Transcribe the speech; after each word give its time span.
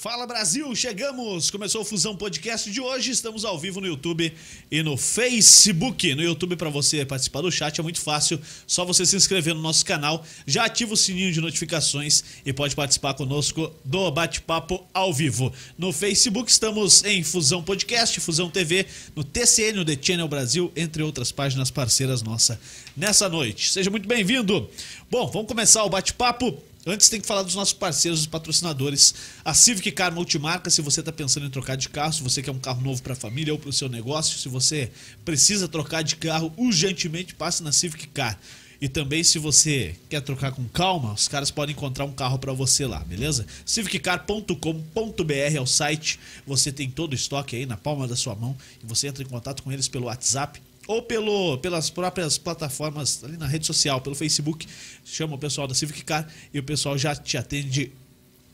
Fala 0.00 0.28
Brasil, 0.28 0.72
chegamos! 0.76 1.50
Começou 1.50 1.80
o 1.80 1.84
Fusão 1.84 2.14
Podcast 2.14 2.70
de 2.70 2.80
hoje. 2.80 3.10
Estamos 3.10 3.44
ao 3.44 3.58
vivo 3.58 3.80
no 3.80 3.86
YouTube 3.88 4.32
e 4.70 4.80
no 4.80 4.96
Facebook. 4.96 6.14
No 6.14 6.22
YouTube, 6.22 6.54
para 6.54 6.70
você 6.70 7.04
participar 7.04 7.40
do 7.40 7.50
chat, 7.50 7.80
é 7.80 7.82
muito 7.82 8.00
fácil. 8.00 8.40
Só 8.64 8.84
você 8.84 9.04
se 9.04 9.16
inscrever 9.16 9.56
no 9.56 9.60
nosso 9.60 9.84
canal, 9.84 10.24
já 10.46 10.66
ativa 10.66 10.94
o 10.94 10.96
sininho 10.96 11.32
de 11.32 11.40
notificações 11.40 12.22
e 12.46 12.52
pode 12.52 12.76
participar 12.76 13.14
conosco 13.14 13.72
do 13.84 14.08
bate-papo 14.12 14.86
ao 14.94 15.12
vivo. 15.12 15.52
No 15.76 15.92
Facebook, 15.92 16.48
estamos 16.48 17.02
em 17.02 17.24
Fusão 17.24 17.60
Podcast, 17.60 18.20
Fusão 18.20 18.48
TV, 18.48 18.86
no 19.16 19.24
TCN, 19.24 19.78
no 19.78 19.84
The 19.84 19.98
Channel 20.00 20.28
Brasil, 20.28 20.70
entre 20.76 21.02
outras 21.02 21.32
páginas 21.32 21.72
parceiras 21.72 22.22
nossa 22.22 22.60
nessa 22.96 23.28
noite. 23.28 23.72
Seja 23.72 23.90
muito 23.90 24.06
bem-vindo! 24.06 24.70
Bom, 25.10 25.26
vamos 25.26 25.48
começar 25.48 25.82
o 25.82 25.90
bate-papo. 25.90 26.56
Antes 26.88 27.10
tem 27.10 27.20
que 27.20 27.26
falar 27.26 27.42
dos 27.42 27.54
nossos 27.54 27.74
parceiros, 27.74 28.20
dos 28.20 28.26
patrocinadores. 28.26 29.14
A 29.44 29.52
Civic 29.52 29.92
Car 29.92 30.10
Multimarca, 30.10 30.70
se 30.70 30.80
você 30.80 31.00
está 31.00 31.12
pensando 31.12 31.44
em 31.44 31.50
trocar 31.50 31.76
de 31.76 31.90
carro, 31.90 32.14
se 32.14 32.22
você 32.22 32.40
quer 32.42 32.50
um 32.50 32.58
carro 32.58 32.80
novo 32.80 33.02
para 33.02 33.12
a 33.12 33.16
família 33.16 33.52
ou 33.52 33.58
para 33.58 33.68
o 33.68 33.72
seu 33.72 33.90
negócio, 33.90 34.38
se 34.38 34.48
você 34.48 34.90
precisa 35.22 35.68
trocar 35.68 36.02
de 36.02 36.16
carro, 36.16 36.50
urgentemente 36.56 37.34
passe 37.34 37.62
na 37.62 37.72
Civic 37.72 38.06
Car. 38.06 38.38
E 38.80 38.88
também 38.88 39.22
se 39.22 39.38
você 39.38 39.96
quer 40.08 40.22
trocar 40.22 40.52
com 40.52 40.64
calma, 40.68 41.12
os 41.12 41.28
caras 41.28 41.50
podem 41.50 41.74
encontrar 41.74 42.06
um 42.06 42.12
carro 42.12 42.38
para 42.38 42.54
você 42.54 42.86
lá, 42.86 43.00
beleza? 43.00 43.44
civiccar.com.br 43.66 45.32
é 45.32 45.60
o 45.60 45.66
site. 45.66 46.18
Você 46.46 46.72
tem 46.72 46.88
todo 46.88 47.12
o 47.12 47.14
estoque 47.14 47.56
aí 47.56 47.66
na 47.66 47.76
palma 47.76 48.08
da 48.08 48.16
sua 48.16 48.34
mão 48.34 48.56
e 48.82 48.86
você 48.86 49.08
entra 49.08 49.22
em 49.22 49.26
contato 49.26 49.62
com 49.62 49.70
eles 49.70 49.88
pelo 49.88 50.06
WhatsApp 50.06 50.58
ou 50.88 51.02
pelo, 51.02 51.58
pelas 51.58 51.90
próprias 51.90 52.38
plataformas 52.38 53.22
ali 53.22 53.36
na 53.36 53.46
rede 53.46 53.66
social, 53.66 54.00
pelo 54.00 54.16
Facebook, 54.16 54.66
chama 55.04 55.34
o 55.34 55.38
pessoal 55.38 55.68
da 55.68 55.74
Civic 55.74 56.02
Car 56.02 56.26
e 56.52 56.58
o 56.58 56.62
pessoal 56.62 56.96
já 56.96 57.14
te 57.14 57.36
atende 57.36 57.92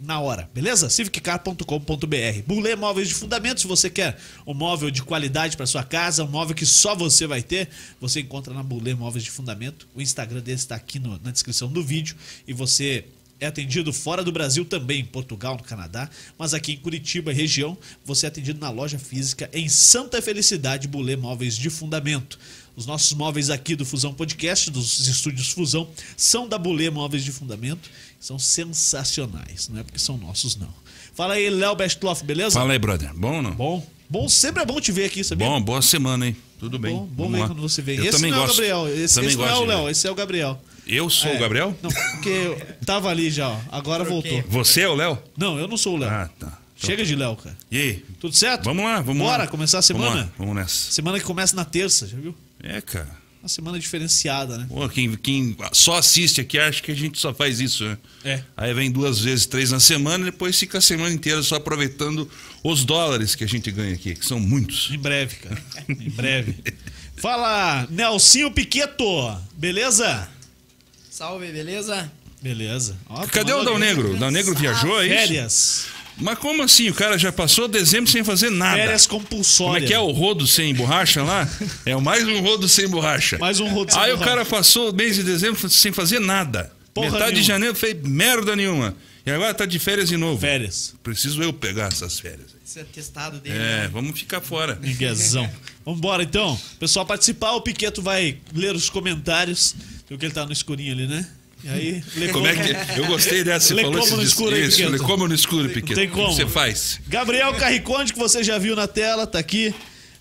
na 0.01 0.19
hora, 0.19 0.51
beleza? 0.53 0.91
civiccar.com.br. 0.91 2.43
Bulê 2.45 2.75
Móveis 2.75 3.07
de 3.07 3.15
Fundamento, 3.15 3.61
se 3.61 3.67
você 3.69 3.89
quer 3.89 4.19
um 4.45 4.53
móvel 4.53 4.91
de 4.91 5.01
qualidade 5.01 5.57
para 5.57 5.65
sua 5.65 5.85
casa, 5.85 6.25
um 6.25 6.29
móvel 6.29 6.57
que 6.57 6.67
só 6.67 6.97
você 6.97 7.25
vai 7.25 7.41
ter, 7.41 7.69
você 8.01 8.21
encontra 8.21 8.53
na 8.53 8.65
Bulê 8.65 8.95
Móveis 8.95 9.23
de 9.23 9.31
Fundamento. 9.31 9.87
O 9.95 10.03
Instagram 10.03 10.41
dele 10.41 10.57
está 10.57 10.75
aqui 10.75 10.99
no, 10.99 11.21
na 11.23 11.31
descrição 11.31 11.69
do 11.69 11.85
vídeo 11.85 12.17
e 12.49 12.53
você 12.53 13.05
é 13.41 13.47
atendido 13.47 13.93
fora 13.93 14.23
do 14.23 14.33
Brasil 14.33 14.65
também, 14.65 15.01
em 15.01 15.05
Portugal, 15.05 15.57
no 15.57 15.63
Canadá, 15.63 16.09
mas 16.39 16.55
aqui 16.55 16.73
em 16.73 16.77
Curitiba 16.77 17.33
e 17.33 17.35
região, 17.35 17.77
você 18.05 18.27
é 18.27 18.29
atendido 18.29 18.61
na 18.61 18.71
loja 18.71 18.99
física 18.99 19.51
em 19.53 19.69
Santa 19.69 20.23
Felicidade, 20.23 20.89
Bulê 20.89 21.17
Móveis 21.17 21.57
de 21.57 21.71
Fundamento. 21.71 22.39
Os 22.77 22.87
nossos 22.87 23.13
móveis 23.13 23.51
aqui 23.51 23.77
do 23.77 23.85
Fusão 23.85 24.13
Podcast, 24.13 24.71
dos 24.71 25.07
estúdios 25.07 25.51
Fusão, 25.51 25.89
são 26.17 26.49
da 26.49 26.59
Bulê 26.59 26.91
Móveis 26.91 27.25
de 27.25 27.31
Fundamento, 27.31 27.89
são 28.19 28.39
sensacionais, 28.39 29.69
não 29.69 29.79
é 29.81 29.85
porque 29.85 29.99
são 29.99 30.17
nossos 30.17 30.57
não. 30.57 30.73
Fala 31.15 31.35
aí, 31.35 31.49
Léo 31.49 31.77
Bestloff, 31.77 32.25
beleza? 32.25 32.59
Fala 32.59 32.73
aí, 32.73 32.79
brother. 32.79 33.15
Bom 33.15 33.37
ou 33.37 33.43
não? 33.43 33.53
Bom. 33.53 33.87
Bom, 34.09 34.29
sempre 34.29 34.63
é 34.63 34.67
bom 34.67 34.81
te 34.81 34.93
ver 34.93 35.07
aqui, 35.07 35.25
sabia? 35.25 35.47
Bom, 35.47 35.61
boa 35.61 35.81
semana, 35.81 36.27
hein? 36.27 36.37
Tudo 36.59 36.79
bem. 36.79 36.95
Bom, 36.95 37.07
bom 37.07 37.31
ver 37.31 37.47
quando 37.47 37.63
você 37.63 37.81
vem. 37.81 37.99
Eu 37.99 38.05
esse 38.05 38.13
também 38.13 38.31
não 38.31 38.39
gosto. 38.39 38.63
é 38.63 38.75
o 38.75 38.83
Gabriel, 38.83 39.05
esse, 39.05 39.15
Também 39.15 39.29
esse 39.29 39.39
não 39.39 39.45
é 39.45 39.49
gosto 39.49 39.63
o. 39.63 39.67
Léo, 39.67 39.89
esse 39.89 40.07
é 40.07 40.11
o 40.11 40.15
Gabriel. 40.15 40.63
Eu 40.87 41.09
sou 41.11 41.31
É. 41.31 41.37
o 41.37 41.39
Gabriel? 41.39 41.77
Não, 41.83 41.91
porque 41.91 42.29
eu 42.29 42.61
tava 42.85 43.09
ali 43.09 43.31
já, 43.31 43.49
ó. 43.49 43.59
agora 43.73 44.05
voltou. 44.05 44.43
Você 44.49 44.83
é 44.83 44.89
o 44.89 44.95
Léo? 44.95 45.19
Não, 45.37 45.59
eu 45.59 45.67
não 45.69 45.77
sou 45.77 45.95
o 45.95 45.99
Léo. 45.99 46.11
Ah, 46.11 46.29
tá. 46.39 46.59
Então 46.77 46.91
Chega 46.91 47.05
de 47.05 47.15
Léo, 47.17 47.37
cara. 47.37 47.57
E 47.71 47.79
aí? 47.79 48.05
Tudo 48.21 48.35
certo? 48.35 48.65
Vamos 48.65 48.85
lá, 48.85 49.01
vamos 49.01 49.23
Bora 49.23 49.45
lá. 49.45 49.47
começar 49.49 49.79
a 49.79 49.81
Vamos 49.81 50.03
semana? 50.07 50.23
lá, 50.23 50.33
vamos 50.37 50.55
nessa. 50.57 50.93
Semana 50.93 51.19
que 51.19 51.25
começa 51.25 51.55
na 51.57 51.65
terça, 51.65 52.07
já 52.07 52.17
viu? 52.19 52.35
É, 52.63 52.81
cara. 52.81 53.23
Uma 53.43 53.49
semana 53.49 53.79
diferenciada, 53.79 54.57
né? 54.57 54.67
Pô, 54.69 54.89
quem, 54.89 55.15
quem 55.17 55.57
só 55.73 55.99
assiste 55.99 56.41
aqui 56.41 56.59
acha 56.59 56.83
que 56.83 56.91
a 56.91 56.95
gente 56.95 57.19
só 57.19 57.33
faz 57.35 57.61
isso, 57.61 57.85
né? 57.85 57.99
É. 58.25 58.43
Aí 58.57 58.73
vem 58.75 58.91
duas 58.91 59.21
vezes, 59.21 59.45
três 59.47 59.71
na 59.71 59.79
semana 59.81 60.27
e 60.27 60.31
depois 60.31 60.59
fica 60.59 60.79
a 60.79 60.81
semana 60.81 61.15
inteira 61.15 61.43
só 61.43 61.57
aproveitando 61.57 62.29
os 62.63 62.85
dólares 62.87 63.35
que 63.35 63.45
a 63.45 63.47
gente 63.47 63.71
ganha 63.71 63.95
aqui, 63.95 64.15
que 64.15 64.25
são 64.25 64.41
muitos. 64.41 64.89
Em 64.91 64.99
breve, 64.99 65.37
cara. 65.37 65.63
em 65.89 66.09
breve. 66.11 66.57
Fala, 67.17 67.87
Nelsinho 67.91 68.51
Piqueto. 68.51 69.05
Beleza? 69.57 70.29
Salve, 71.15 71.47
beleza? 71.53 72.11
Beleza. 72.43 72.97
Ó, 73.09 73.25
Cadê 73.29 73.53
tomando 73.53 73.69
o 73.69 73.71
Dal. 73.71 73.79
Negro? 73.79 74.15
O 74.15 74.17
Dal 74.17 74.33
Negro 74.33 74.53
viajou, 74.53 75.01
é 75.01 75.07
isso? 75.07 75.15
Férias. 75.15 75.87
Mas 76.19 76.39
como 76.41 76.61
assim? 76.65 76.91
O 76.91 76.95
cara 76.95 77.17
já 77.17 77.31
passou 77.31 77.69
dezembro 77.69 78.11
sem 78.11 78.25
fazer 78.25 78.51
nada. 78.51 78.79
Férias 78.79 79.07
Como 79.07 79.21
compulsórias. 79.21 79.85
é 79.85 79.87
que 79.87 79.95
é 79.95 79.99
o 80.01 80.11
rodo 80.11 80.45
sem 80.45 80.75
borracha 80.75 81.23
lá? 81.23 81.49
É 81.87 81.95
o 81.95 82.01
mais 82.01 82.27
um 82.27 82.41
rodo 82.41 82.69
sem 82.69 82.89
borracha. 82.89 83.39
Mais 83.39 83.61
um 83.61 83.69
rodo 83.69 83.93
sem 83.93 84.01
Aí 84.01 84.13
o 84.13 84.17
borracha. 84.17 84.29
cara 84.39 84.45
passou 84.45 84.91
o 84.91 84.93
mês 84.93 85.15
de 85.15 85.23
dezembro 85.23 85.71
sem 85.71 85.93
fazer 85.93 86.19
nada. 86.19 86.73
Porra 86.93 87.13
Metade 87.13 87.27
de 87.31 87.35
nenhuma. 87.35 87.47
janeiro 87.47 87.75
fez 87.77 87.97
merda 88.03 88.57
nenhuma. 88.57 88.97
E 89.25 89.31
agora 89.31 89.55
tá 89.55 89.67
de 89.67 89.79
férias 89.79 90.09
de 90.09 90.17
novo. 90.17 90.41
Férias. 90.41 90.97
Preciso 91.01 91.41
eu 91.41 91.53
pegar 91.53 91.93
essas 91.93 92.19
férias. 92.19 92.57
Esse 92.67 92.81
é 92.81 92.85
testado 92.85 93.39
dele. 93.39 93.55
É, 93.55 93.59
né? 93.83 93.91
vamos 93.93 94.19
ficar 94.19 94.41
fora. 94.41 94.75
Miguezão. 94.83 95.49
Vambora 95.87 96.25
então. 96.25 96.61
Pessoal 96.81 97.07
participar, 97.07 97.53
o 97.53 97.61
Piqueto 97.61 98.03
vai 98.03 98.37
ler 98.53 98.75
os 98.75 98.91
comentários. 98.91 99.77
Viu 100.09 100.19
que 100.19 100.27
ele 100.27 100.35
tá 100.35 100.45
no 100.47 100.53
escurinho 100.53 100.93
ali, 100.93 101.07
né? 101.07 101.27
E 101.63 101.69
aí, 101.69 102.05
lê 102.17 102.29
Como 102.29 102.47
é 102.47 102.55
que. 102.55 102.99
Eu 103.01 103.07
gostei 103.07 103.43
dessa. 103.43 103.69
Você 103.69 103.75
Lê 103.75 103.83
falou 103.83 104.01
como 104.01 104.17
no 104.17 104.23
escuro 104.23 104.55
aí, 104.55 104.67
Isso, 104.67 104.87
lê 104.87 104.99
como 104.99 105.27
no 105.29 105.35
escuro, 105.35 105.69
Piqueto. 105.71 105.95
tem 105.95 106.07
O 106.07 106.11
que 106.11 106.15
como. 106.15 106.33
você 106.33 106.47
faz? 106.47 107.01
Gabriel 107.09 107.55
Carriconde, 107.55 108.13
que 108.13 108.19
você 108.19 108.45
já 108.45 108.59
viu 108.59 108.77
na 108.77 108.87
tela, 108.87 109.27
tá 109.27 109.39
aqui. 109.39 109.75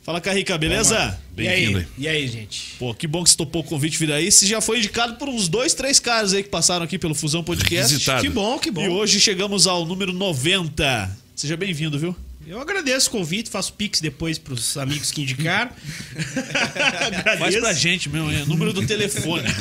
Fala, 0.04 0.20
Carrica, 0.22 0.58
beleza? 0.58 1.18
Bem-vindo 1.32 1.80
aí. 1.80 1.88
E 1.98 2.08
aí, 2.08 2.28
gente? 2.28 2.76
Pô, 2.80 2.94
que 2.94 3.08
bom 3.08 3.24
que 3.24 3.30
você 3.30 3.38
topou 3.38 3.62
o 3.62 3.66
convite 3.66 3.98
vir 3.98 4.12
aí. 4.12 4.32
Você 4.32 4.46
já 4.46 4.60
foi 4.62 4.78
indicado 4.80 5.16
por 5.16 5.28
uns 5.30 5.48
dois, 5.48 5.74
três 5.74 6.00
caras 6.00 6.34
aí 6.34 6.44
que 6.44 6.50
passaram 6.50 6.84
aqui 6.84 6.98
pelo 7.00 7.16
Fusão 7.16 7.44
Podcast. 7.44 7.92
Requisitado. 7.94 8.22
Que 8.22 8.30
bom, 8.30 8.60
que 8.60 8.70
E 8.70 8.72
bom. 8.72 8.90
hoje 8.90 9.20
chegamos 9.20 9.66
ao 9.68 9.86
número 9.86 10.12
90. 10.14 11.18
Seja 11.36 11.56
bem-vindo, 11.58 11.98
viu? 11.98 12.16
Eu 12.46 12.60
agradeço 12.60 13.08
o 13.08 13.12
convite, 13.12 13.50
faço 13.50 13.74
pix 13.74 14.02
depois 14.02 14.38
pros 14.38 14.76
amigos 14.78 15.12
que 15.12 15.22
indicaram. 15.22 15.72
Faz 17.40 17.56
pra 17.56 17.74
gente 17.74 18.10
mesmo, 18.10 18.30
é 18.32 18.44
número 18.46 18.74
do 18.74 18.86
telefone. 18.86 19.44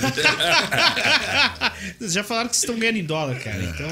Vocês 1.98 2.12
já 2.12 2.25
falaram 2.25 2.48
que 2.48 2.56
vocês 2.56 2.65
estão 2.65 2.78
ganhando 2.78 2.98
em 2.98 3.04
dólar, 3.04 3.38
cara. 3.41 3.62
Então 3.62 3.88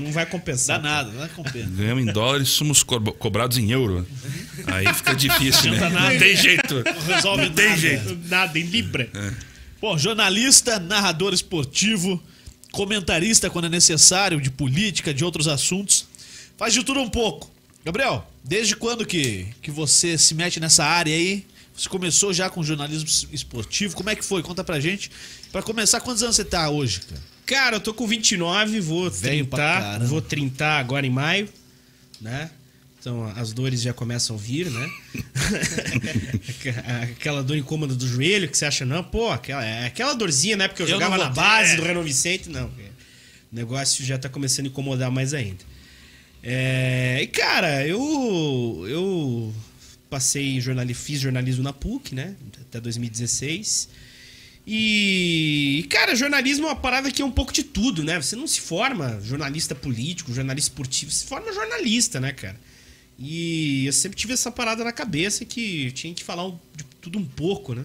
não 0.00 0.12
vai 0.12 0.24
Dá 0.24 0.30
compensar. 0.30 0.80
nada, 0.82 1.10
não 1.12 1.24
é 1.24 1.28
compensa. 1.28 1.68
Ganhamos 1.70 2.02
em 2.04 2.12
dólares, 2.12 2.48
somos 2.48 2.82
co- 2.82 3.00
cobrados 3.12 3.58
em 3.58 3.70
euro. 3.70 4.06
Aí 4.66 4.92
fica 4.94 5.14
difícil, 5.14 5.70
né? 5.72 5.76
adianta 5.78 5.90
nada. 5.90 6.12
Não 6.12 6.18
tem 6.18 6.36
jeito. 6.36 6.84
resolve 7.06 7.44
Não 7.46 7.52
tem 7.54 7.68
nada. 7.68 7.80
jeito. 7.80 8.18
Nada, 8.26 8.58
em 8.58 8.62
Libra. 8.62 9.08
Bom, 9.80 9.96
jornalista, 9.98 10.78
narrador 10.78 11.32
esportivo, 11.34 12.22
comentarista 12.72 13.48
quando 13.50 13.66
é 13.66 13.70
necessário, 13.70 14.40
de 14.40 14.50
política, 14.50 15.12
de 15.14 15.24
outros 15.24 15.46
assuntos. 15.48 16.06
Faz 16.56 16.72
de 16.74 16.82
tudo 16.84 17.00
um 17.00 17.08
pouco. 17.08 17.50
Gabriel, 17.86 18.28
desde 18.42 18.74
quando 18.74 19.06
que, 19.06 19.46
que 19.62 19.70
você 19.70 20.18
se 20.18 20.34
mete 20.34 20.58
nessa 20.58 20.84
área 20.84 21.14
aí? 21.14 21.46
Você 21.72 21.88
começou 21.88 22.32
já 22.32 22.50
com 22.50 22.60
jornalismo 22.60 23.08
esportivo? 23.32 23.94
Como 23.94 24.10
é 24.10 24.16
que 24.16 24.24
foi? 24.24 24.42
Conta 24.42 24.64
pra 24.64 24.80
gente. 24.80 25.08
Pra 25.52 25.62
começar, 25.62 26.00
quantos 26.00 26.20
anos 26.20 26.34
você 26.34 26.44
tá 26.44 26.68
hoje, 26.68 27.02
cara? 27.02 27.22
Cara, 27.46 27.76
eu 27.76 27.80
tô 27.80 27.94
com 27.94 28.04
29, 28.04 28.80
vou 28.80 29.08
Velho 29.08 29.46
pra 29.46 29.74
30. 29.74 29.86
caramba. 29.86 30.04
Vou 30.06 30.20
30 30.20 30.66
agora 30.66 31.06
em 31.06 31.10
maio, 31.10 31.48
né? 32.20 32.50
Então 32.98 33.24
as 33.36 33.52
dores 33.52 33.80
já 33.82 33.92
começam 33.92 34.34
a 34.34 34.38
vir, 34.38 34.68
né? 34.68 34.90
aquela 37.12 37.40
dor 37.40 37.56
incômoda 37.56 37.94
do 37.94 38.08
joelho 38.08 38.48
que 38.48 38.58
você 38.58 38.64
acha, 38.64 38.84
não, 38.84 39.04
pô, 39.04 39.30
aquela, 39.30 39.64
é 39.64 39.86
aquela 39.86 40.12
dorzinha, 40.14 40.56
né? 40.56 40.66
Porque 40.66 40.82
eu, 40.82 40.86
Eu 40.86 40.90
jogava 40.90 41.16
na 41.16 41.28
base 41.28 41.76
do 41.76 41.84
Renan 41.84 42.02
Vicente, 42.02 42.48
não. 42.48 42.66
O 42.66 43.54
negócio 43.54 44.04
já 44.04 44.18
tá 44.18 44.28
começando 44.28 44.66
a 44.66 44.70
incomodar 44.70 45.08
mais 45.08 45.32
ainda. 45.32 45.75
É, 46.48 47.18
e 47.22 47.26
cara, 47.26 47.84
eu 47.84 48.86
eu 48.88 49.52
passei 50.08 50.60
jornalismo, 50.60 51.02
fiz 51.02 51.20
jornalismo 51.20 51.64
na 51.64 51.72
PUC, 51.72 52.14
né? 52.14 52.36
Até 52.60 52.80
2016. 52.80 53.88
E, 54.64 55.84
cara, 55.90 56.14
jornalismo 56.14 56.66
é 56.66 56.68
uma 56.68 56.76
parada 56.76 57.10
que 57.10 57.20
é 57.20 57.24
um 57.24 57.32
pouco 57.32 57.52
de 57.52 57.64
tudo, 57.64 58.04
né? 58.04 58.20
Você 58.22 58.36
não 58.36 58.46
se 58.46 58.60
forma 58.60 59.20
jornalista 59.24 59.74
político, 59.74 60.32
jornalista 60.32 60.70
esportivo, 60.70 61.10
se 61.10 61.24
forma 61.26 61.52
jornalista, 61.52 62.20
né, 62.20 62.30
cara? 62.30 62.58
E 63.18 63.84
eu 63.84 63.92
sempre 63.92 64.16
tive 64.16 64.32
essa 64.32 64.50
parada 64.50 64.84
na 64.84 64.92
cabeça 64.92 65.44
que 65.44 65.90
tinha 65.92 66.14
que 66.14 66.22
falar 66.22 66.48
de 66.76 66.84
tudo 67.00 67.18
um 67.18 67.24
pouco, 67.24 67.74
né? 67.74 67.84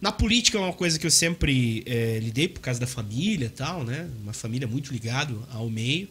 Na 0.00 0.10
política 0.10 0.56
é 0.56 0.60
uma 0.62 0.72
coisa 0.72 0.98
que 0.98 1.06
eu 1.06 1.10
sempre 1.10 1.82
eh, 1.84 2.18
lidei 2.22 2.48
por 2.48 2.60
causa 2.60 2.80
da 2.80 2.86
família 2.86 3.46
e 3.46 3.50
tal, 3.50 3.84
né? 3.84 4.08
Uma 4.22 4.32
família 4.32 4.66
muito 4.66 4.90
ligado 4.90 5.46
ao 5.52 5.68
meio. 5.68 6.08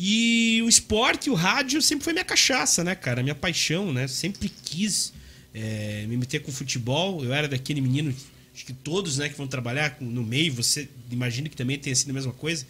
E 0.00 0.62
o 0.62 0.68
esporte 0.68 1.26
e 1.26 1.30
o 1.30 1.34
rádio 1.34 1.82
sempre 1.82 2.04
foi 2.04 2.12
minha 2.12 2.24
cachaça, 2.24 2.84
né, 2.84 2.94
cara? 2.94 3.20
Minha 3.20 3.34
paixão, 3.34 3.92
né? 3.92 4.06
Sempre 4.06 4.48
quis 4.48 5.12
eh, 5.52 6.06
me 6.08 6.16
meter 6.16 6.40
com 6.40 6.52
futebol. 6.52 7.24
Eu 7.24 7.34
era 7.34 7.48
daquele 7.48 7.80
menino, 7.80 8.14
acho 8.54 8.64
que 8.64 8.72
todos, 8.72 9.18
né, 9.18 9.28
que 9.28 9.36
vão 9.36 9.48
trabalhar 9.48 9.96
no 10.00 10.22
meio, 10.22 10.54
você 10.54 10.88
imagina 11.10 11.48
que 11.48 11.56
também 11.56 11.76
tenha 11.76 11.96
sido 11.96 12.10
a 12.10 12.12
mesma 12.12 12.32
coisa. 12.32 12.64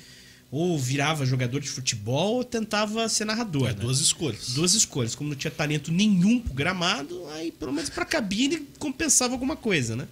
Ou 0.51 0.79
virava 0.79 1.27
jogador 1.27 1.61
de 1.61 1.69
futebol 1.69 2.37
ou 2.37 2.45
tentava 2.45 3.07
ser 3.11 3.27
narrador. 3.27 3.69
É, 3.69 3.75
né? 3.75 3.81
duas 3.81 4.01
escolhas. 4.01 4.55
Duas 4.55 4.73
escolhas. 4.73 5.15
Como 5.15 5.29
não 5.29 5.37
tinha 5.37 5.51
talento 5.51 5.93
nenhum 5.93 6.41
pro 6.41 6.55
gramado, 6.55 7.29
aí 7.33 7.53
pelo 7.53 7.75
menos 7.75 7.91
pra 7.91 8.07
cabine 8.07 8.67
compensava 8.79 9.35
alguma 9.35 9.55
coisa, 9.55 9.95
né? 9.95 10.09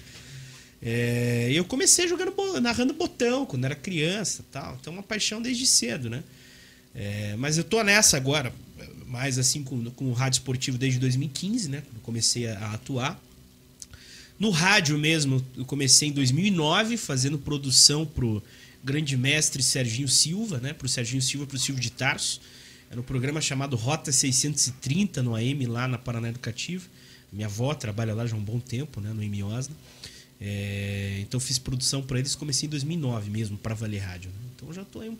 É, 0.82 1.48
eu 1.50 1.64
comecei 1.64 2.06
jogando 2.06 2.34
narrando 2.60 2.92
botão 2.92 3.46
quando 3.46 3.64
era 3.64 3.74
criança 3.74 4.44
tal. 4.52 4.76
Então 4.78 4.92
uma 4.92 5.02
paixão 5.02 5.40
desde 5.40 5.66
cedo, 5.66 6.10
né? 6.10 6.22
É, 6.96 7.36
mas 7.36 7.58
eu 7.58 7.64
tô 7.64 7.82
nessa 7.82 8.16
agora, 8.16 8.50
mais 9.06 9.38
assim 9.38 9.62
com, 9.62 9.84
com 9.90 10.06
o 10.06 10.12
rádio 10.14 10.38
esportivo 10.38 10.78
desde 10.78 10.98
2015, 10.98 11.68
né? 11.68 11.82
Quando 11.82 12.00
comecei 12.00 12.48
a, 12.48 12.58
a 12.58 12.72
atuar. 12.72 13.22
No 14.38 14.48
rádio 14.50 14.98
mesmo, 14.98 15.44
eu 15.56 15.64
comecei 15.66 16.08
em 16.08 16.12
2009 16.12 16.96
fazendo 16.96 17.38
produção 17.38 18.06
pro 18.06 18.42
grande 18.82 19.14
mestre 19.16 19.62
Serginho 19.62 20.08
Silva, 20.08 20.58
né? 20.58 20.72
Pro 20.72 20.88
Serginho 20.88 21.20
Silva, 21.20 21.46
pro 21.46 21.58
Silvio 21.58 21.82
de 21.82 21.90
Tarso. 21.90 22.40
Era 22.90 22.98
um 22.98 23.04
programa 23.04 23.40
chamado 23.40 23.76
Rota 23.76 24.10
630 24.10 25.22
no 25.22 25.34
AM 25.34 25.66
lá 25.66 25.86
na 25.86 25.98
Paraná 25.98 26.30
Educativa. 26.30 26.84
Minha 27.30 27.46
avó 27.46 27.74
trabalha 27.74 28.14
lá 28.14 28.26
já 28.26 28.34
há 28.34 28.38
um 28.38 28.42
bom 28.42 28.58
tempo, 28.58 29.00
né? 29.00 29.12
No 29.12 29.22
M 29.22 29.42
Osna. 29.42 29.76
É, 30.40 31.18
então 31.20 31.40
fiz 31.40 31.58
produção 31.58 32.02
para 32.02 32.18
eles, 32.18 32.34
comecei 32.34 32.66
em 32.66 32.70
2009 32.70 33.30
mesmo 33.30 33.56
para 33.56 33.74
valer 33.74 33.98
rádio. 33.98 34.30
né? 34.30 34.36
Então 34.54 34.72
já 34.72 34.84
tô 34.84 35.00
aí 35.00 35.08
um 35.08 35.16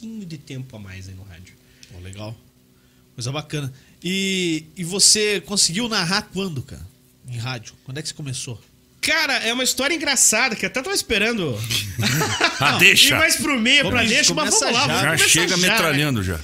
pouquinho 0.00 0.24
de 0.24 0.38
tempo 0.38 0.76
a 0.76 0.78
mais 0.78 1.08
aí 1.08 1.14
no 1.14 1.22
rádio. 1.22 1.54
Pô, 1.92 1.98
legal. 2.00 2.36
Coisa 3.14 3.30
bacana. 3.30 3.72
E, 4.02 4.64
e 4.76 4.82
você 4.84 5.40
conseguiu 5.42 5.88
narrar 5.88 6.22
quando, 6.32 6.62
cara? 6.62 6.86
Em 7.28 7.36
rádio? 7.36 7.74
Quando 7.84 7.98
é 7.98 8.02
que 8.02 8.08
você 8.08 8.14
começou? 8.14 8.60
Cara, 9.02 9.34
é 9.38 9.52
uma 9.52 9.64
história 9.64 9.94
engraçada 9.94 10.56
que 10.56 10.64
até 10.64 10.80
tava 10.82 10.94
esperando 10.94 11.58
Ah, 12.60 12.76
ir 12.76 12.78
deixa. 12.78 13.16
mais 13.16 13.36
pro 13.36 13.58
meio, 13.58 13.88
pra 13.88 14.04
deixa, 14.04 14.32
mas 14.34 14.50
vamos 14.50 14.74
lá. 14.74 14.86
já. 14.86 15.02
vamos 15.04 15.20
Já 15.20 15.28
chega 15.28 15.56
né? 15.56 15.68
metralhando 15.68 16.22
já. 16.22 16.40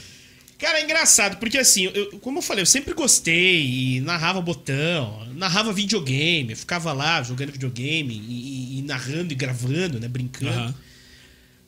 Cara, 0.58 0.78
é 0.80 0.84
engraçado, 0.84 1.36
porque 1.36 1.58
assim, 1.58 1.84
eu- 1.92 2.18
como 2.20 2.38
eu 2.38 2.42
falei, 2.42 2.62
eu 2.62 2.66
sempre 2.66 2.94
gostei 2.94 3.66
e 3.96 4.00
narrava 4.00 4.40
botão, 4.40 5.26
narrava 5.34 5.70
videogame, 5.70 6.52
eu 6.52 6.56
ficava 6.56 6.94
lá 6.94 7.22
jogando 7.22 7.52
videogame 7.52 8.14
e, 8.14 8.76
e- 8.76 8.78
e 8.78 8.82
narrando 8.82 9.32
e 9.32 9.36
gravando, 9.36 10.00
né, 10.00 10.08
brincando. 10.08 10.50
Aham. 10.58 10.74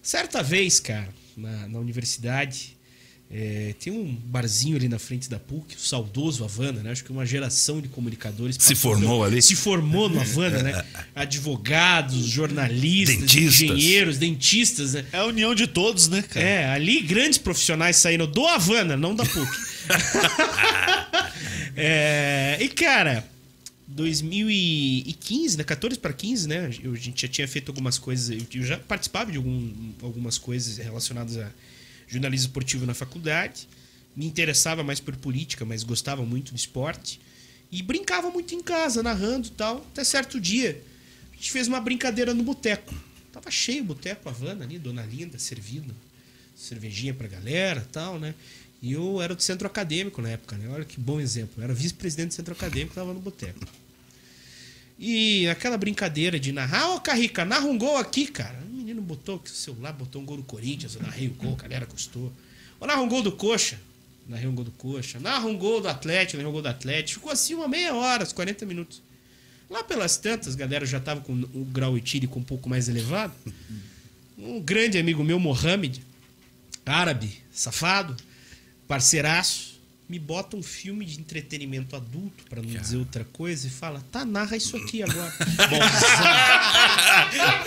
Certa 0.02 0.43
vez, 0.43 0.81
cara, 0.81 1.08
na, 1.38 1.69
na 1.69 1.79
universidade, 1.79 2.76
é, 3.31 3.75
tem 3.79 3.93
um 3.93 4.14
barzinho 4.14 4.75
ali 4.76 4.88
na 4.88 4.99
frente 4.99 5.29
da 5.29 5.38
PUC, 5.38 5.76
o 5.76 5.79
saudoso 5.79 6.44
Havana, 6.44 6.82
né? 6.82 6.90
Acho 6.93 7.05
que 7.05 7.12
uma 7.12 7.26
geração 7.26 7.79
de 7.81 7.87
comunicadores 7.88 8.56
Se 8.58 8.75
passou- 8.75 8.93
formou 8.94 9.23
ali. 9.23 9.43
Se 9.43 9.55
formou 9.55 10.08
no 10.08 10.19
Havana, 10.20 10.62
né? 10.62 10.85
Advogados, 11.14 12.26
jornalistas, 12.26 13.19
Dentistas. 13.19 13.61
engenheiros, 13.61 14.17
dentistas, 14.19 14.94
né? 14.94 15.05
É 15.12 15.19
a 15.19 15.26
união 15.26 15.55
de 15.55 15.67
todos, 15.67 16.08
né, 16.08 16.23
cara? 16.23 16.46
É, 16.46 16.70
ali 16.70 17.02
grandes 17.02 17.38
profissionais 17.38 17.96
saíram 17.96 18.26
do 18.26 18.46
Havana, 18.46 18.96
não 18.96 19.14
da 19.14 19.25
PUC. 19.25 19.50
É, 21.81 22.58
e 22.61 22.69
cara, 22.69 23.25
2015, 23.88 25.56
né? 25.58 25.64
14 25.64 25.99
para 25.99 26.12
15, 26.12 26.46
né? 26.49 26.70
eu- 26.82 26.93
a 26.93 26.96
gente 26.96 27.23
já 27.23 27.29
tinha 27.29 27.49
feito 27.49 27.69
algumas 27.70 27.99
coisas, 27.99 28.31
eu, 28.55 28.62
já 28.64 28.79
participava 28.79 29.31
de 29.31 29.37
algum- 29.38 29.93
algumas 30.02 30.38
coisas 30.38 30.76
relacionadas 30.76 31.37
a 31.37 31.50
jornalismo 32.06 32.46
esportivo 32.49 32.87
na 32.87 32.94
faculdade. 32.94 33.69
Me 34.17 34.26
interessava 34.26 34.82
mais 34.82 35.00
por 35.00 35.14
política, 35.17 35.64
mas 35.64 35.82
gostava 35.82 36.25
muito 36.25 36.52
do 36.52 36.56
esporte. 36.56 37.20
E 37.70 37.82
brincava 37.82 38.31
muito 38.31 38.55
em 38.55 38.62
casa, 38.62 39.02
narrando 39.02 39.46
e 39.49 39.50
tal. 39.50 39.79
Até 39.93 40.02
certo 40.05 40.40
dia, 40.40 40.82
a 41.32 41.37
gente 41.37 41.50
fez 41.52 41.69
uma 41.69 41.81
brincadeira 41.81 42.32
no 42.32 42.43
boteco. 42.43 42.94
Tava 43.32 43.50
cheio 43.50 43.82
o 43.82 43.87
boteco, 43.87 44.29
a 44.29 44.32
Havana 44.32 44.64
ali, 44.64 44.79
Dona 44.79 45.02
Linda, 45.05 45.38
servindo 45.38 45.94
cervejinha 46.56 47.14
pra 47.14 47.29
galera 47.29 47.87
tal, 47.93 48.19
né? 48.19 48.35
E 48.80 48.92
eu 48.92 49.20
era 49.20 49.34
do 49.34 49.42
centro 49.42 49.66
acadêmico 49.66 50.22
na 50.22 50.30
época, 50.30 50.56
né? 50.56 50.69
Olha 50.69 50.84
que 50.84 51.00
bom 51.00 51.20
exemplo. 51.20 51.54
Eu 51.58 51.64
era 51.64 51.75
vice-presidente 51.75 52.28
do 52.28 52.34
centro 52.34 52.52
acadêmico, 52.52 52.94
tava 52.94 53.12
no 53.12 53.20
boteco. 53.20 53.66
E 54.98 55.48
aquela 55.48 55.76
brincadeira 55.76 56.38
de 56.38 56.52
narrar, 56.52 56.94
ô 56.94 57.00
Carrica, 57.00 57.44
narra 57.44 57.66
um 57.66 57.78
gol 57.78 57.96
aqui, 57.96 58.26
cara. 58.26 58.58
O 58.69 58.75
menino 58.75 59.00
botou 59.00 59.42
o 59.44 59.48
celular, 59.48 59.92
botou 59.92 60.22
um 60.22 60.25
gol 60.25 60.36
do 60.36 60.42
Corinthians, 60.42 60.94
eu 60.94 61.02
narrei 61.02 61.28
o 61.28 61.34
gol, 61.34 61.54
a 61.54 61.62
galera 61.62 61.86
gostou. 61.86 62.32
Ou 62.80 62.86
narra 62.86 63.00
um 63.00 63.08
gol 63.08 63.22
do 63.22 63.32
Coxa, 63.32 63.78
narrei 64.28 64.48
um 64.48 64.54
gol 64.54 64.64
do 64.64 64.72
Coxa. 64.72 65.19
Narra 65.19 65.46
um 65.46 65.56
gol 65.56 65.80
do 65.80 65.88
Atlético, 65.88 66.36
narrei 66.36 66.48
um 66.48 66.52
gol 66.52 66.62
do 66.62 66.69
Atlético. 66.69 67.20
Ficou 67.20 67.32
assim 67.32 67.54
uma 67.54 67.69
meia 67.69 67.94
hora, 67.94 68.22
uns 68.22 68.32
40 68.32 68.66
minutos. 68.66 69.02
Lá 69.70 69.84
pelas 69.84 70.16
tantas, 70.16 70.54
a 70.54 70.56
galera 70.56 70.86
já 70.86 70.98
tava 70.98 71.20
com 71.20 71.32
o 71.32 71.64
grau 71.64 71.96
etílico 71.96 72.38
um 72.38 72.42
pouco 72.42 72.69
mais 72.69 72.88
elevado. 72.88 73.34
Um 74.38 74.60
grande 74.60 74.98
amigo 74.98 75.22
meu, 75.22 75.38
Mohamed, 75.38 76.02
árabe, 76.86 77.42
safado, 77.52 78.16
parceiraço, 78.88 79.79
me 80.08 80.19
bota 80.19 80.56
um 80.56 80.62
filme 80.62 81.05
de 81.05 81.20
entretenimento 81.20 81.94
adulto, 81.94 82.43
pra 82.49 82.62
não 82.62 82.69
dizer 82.69 82.96
outra 82.96 83.25
coisa, 83.25 83.67
e 83.67 83.70
fala: 83.70 84.02
tá, 84.11 84.25
narra 84.25 84.56
isso 84.56 84.76
aqui 84.76 85.02
agora. 85.02 85.32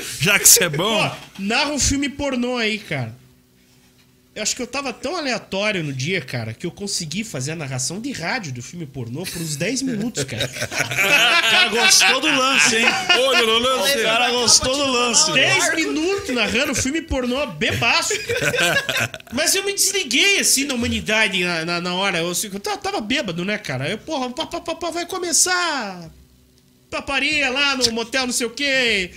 Já 0.19 0.39
que 0.39 0.47
você 0.47 0.63
é 0.63 0.69
bom. 0.69 0.83
Ó, 0.83 1.15
narra 1.37 1.71
um 1.71 1.79
filme 1.79 2.09
pornô 2.09 2.57
aí, 2.57 2.79
cara. 2.79 3.15
Eu 4.33 4.41
acho 4.41 4.55
que 4.55 4.61
eu 4.61 4.67
tava 4.67 4.93
tão 4.93 5.17
aleatório 5.17 5.83
no 5.83 5.91
dia, 5.91 6.21
cara, 6.21 6.53
que 6.53 6.65
eu 6.65 6.71
consegui 6.71 7.21
fazer 7.21 7.51
a 7.51 7.55
narração 7.55 7.99
de 7.99 8.13
rádio 8.13 8.53
do 8.53 8.61
filme 8.61 8.85
pornô 8.85 9.23
por 9.23 9.41
uns 9.41 9.57
10 9.57 9.81
minutos, 9.81 10.23
cara. 10.23 10.45
O 10.45 11.51
cara 11.51 11.67
gostou 11.67 12.21
do 12.21 12.27
lance, 12.27 12.77
hein? 12.77 12.85
Olha 13.27 13.45
no 13.45 13.59
lance. 13.59 13.97
O 13.97 14.03
cara 14.03 14.31
gostou 14.31 14.73
do 14.73 14.85
lance. 14.85 15.33
10 15.33 15.75
minutos 15.75 16.29
narrando 16.33 16.73
filme 16.73 17.01
pornô 17.01 17.45
bebaço. 17.47 18.13
Mas 19.33 19.53
eu 19.53 19.65
me 19.65 19.73
desliguei 19.73 20.39
assim 20.39 20.65
da 20.65 20.75
humanidade 20.75 21.43
na, 21.43 21.65
na, 21.65 21.81
na 21.81 21.93
hora. 21.93 22.19
Eu, 22.19 22.31
eu 22.31 22.59
tava, 22.61 22.77
tava 22.77 23.01
bêbado, 23.01 23.43
né, 23.43 23.57
cara? 23.57 23.89
Eu, 23.89 23.97
porra, 23.97 24.29
pá, 24.29 24.45
pá, 24.45 24.61
pá, 24.61 24.75
pá, 24.75 24.91
vai 24.91 25.05
começar 25.05 26.09
paparia 26.91 27.49
lá 27.49 27.77
no 27.77 27.89
motel, 27.93 28.25
não 28.25 28.33
sei 28.33 28.45
o 28.45 28.49
quê. 28.49 29.11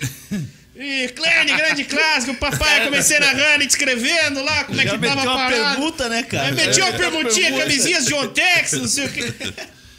E 0.76 1.08
Clene, 1.08 1.52
grande 1.56 1.84
clássico, 1.84 2.34
papai, 2.34 2.84
comecei 2.84 3.18
narrando 3.20 3.62
e 3.62 3.66
descrevendo 3.66 4.42
lá 4.42 4.64
como 4.64 4.80
é 4.80 4.84
que 4.84 4.98
tava 4.98 5.22
uma 5.22 5.36
parado. 5.36 5.54
permuta, 5.76 6.08
né, 6.08 6.22
cara? 6.24 6.48
Aí 6.48 6.52
meti 6.52 6.80
uma 6.80 6.88
É, 6.88 6.92
permuta. 6.96 7.28
camisinhas 7.58 8.06
de 8.06 8.14
Ontex, 8.14 8.72
não 8.72 8.88
sei 8.88 9.04
o 9.06 9.12
quê. 9.12 9.32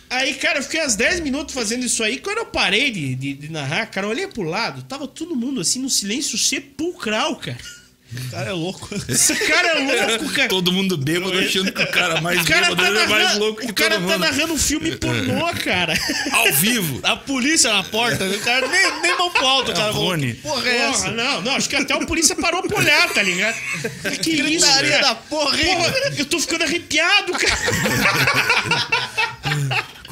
Aí, 0.09 0.33
cara, 0.35 0.59
eu 0.59 0.63
fiquei 0.63 0.85
uns 0.85 0.95
10 0.95 1.21
minutos 1.21 1.55
fazendo 1.55 1.85
isso 1.85 2.03
aí. 2.03 2.19
Quando 2.19 2.39
eu 2.39 2.45
parei 2.45 2.91
de, 2.91 3.15
de, 3.15 3.33
de 3.33 3.51
narrar, 3.51 3.85
cara, 3.87 4.05
eu 4.05 4.11
olhei 4.11 4.27
pro 4.27 4.43
lado, 4.43 4.83
tava 4.83 5.07
todo 5.07 5.35
mundo 5.35 5.61
assim 5.61 5.79
no 5.79 5.89
silêncio 5.89 6.37
sepulcral, 6.37 7.37
cara. 7.37 7.57
O 8.15 8.31
cara 8.31 8.49
é 8.49 8.53
louco. 8.53 8.89
Esse 9.09 9.35
cara 9.35 9.67
é 9.79 10.07
louco, 10.09 10.33
cara. 10.33 10.47
Todo 10.49 10.71
mundo 10.71 10.97
bêbado 10.97 11.37
achando 11.37 11.71
que 11.71 11.81
o 11.83 11.87
cara 11.91 12.21
mais 12.21 12.41
O 12.41 12.45
cara 12.45 12.67
bêbado 12.75 12.95
tá 12.95 13.01
é 13.01 13.07
mais 13.07 13.37
louco 13.37 13.61
que 13.61 13.71
o 13.71 13.73
cara 13.73 13.95
todo 13.95 14.07
tá 14.07 14.13
mundo. 14.17 14.21
narrando 14.21 14.53
um 14.53 14.57
filme 14.57 14.95
pornô, 14.97 15.53
cara. 15.63 15.93
Ao 16.31 16.51
vivo. 16.53 16.99
A 17.03 17.15
polícia 17.15 17.71
na 17.73 17.83
porta, 17.83 18.23
o 18.25 18.39
cara 18.39 18.67
nem, 18.67 19.01
nem 19.01 19.17
mão 19.17 19.29
pro 19.31 19.45
alto, 19.45 19.71
o 19.71 19.73
cara. 19.75 19.91
Rony. 19.91 20.33
Porra 20.35 20.69
é 20.69 20.77
Porra, 20.85 20.89
essa? 20.95 21.11
não, 21.11 21.41
não, 21.41 21.55
acho 21.55 21.69
que 21.69 21.75
até 21.75 21.95
o 21.95 22.05
polícia 22.05 22.35
parou 22.35 22.61
pra 22.63 22.77
olhar, 22.79 23.09
tá 23.13 23.21
ligado? 23.21 23.55
Que, 24.01 24.17
que 24.17 24.29
isso, 24.31 24.43
Gritaria 24.43 24.91
cara? 24.91 25.01
da 25.07 25.15
porra, 25.15 25.61
hein? 25.61 25.75
Porra, 25.75 25.93
eu 26.17 26.25
tô 26.25 26.39
ficando 26.39 26.63
arrepiado, 26.63 27.31
cara. 27.33 27.55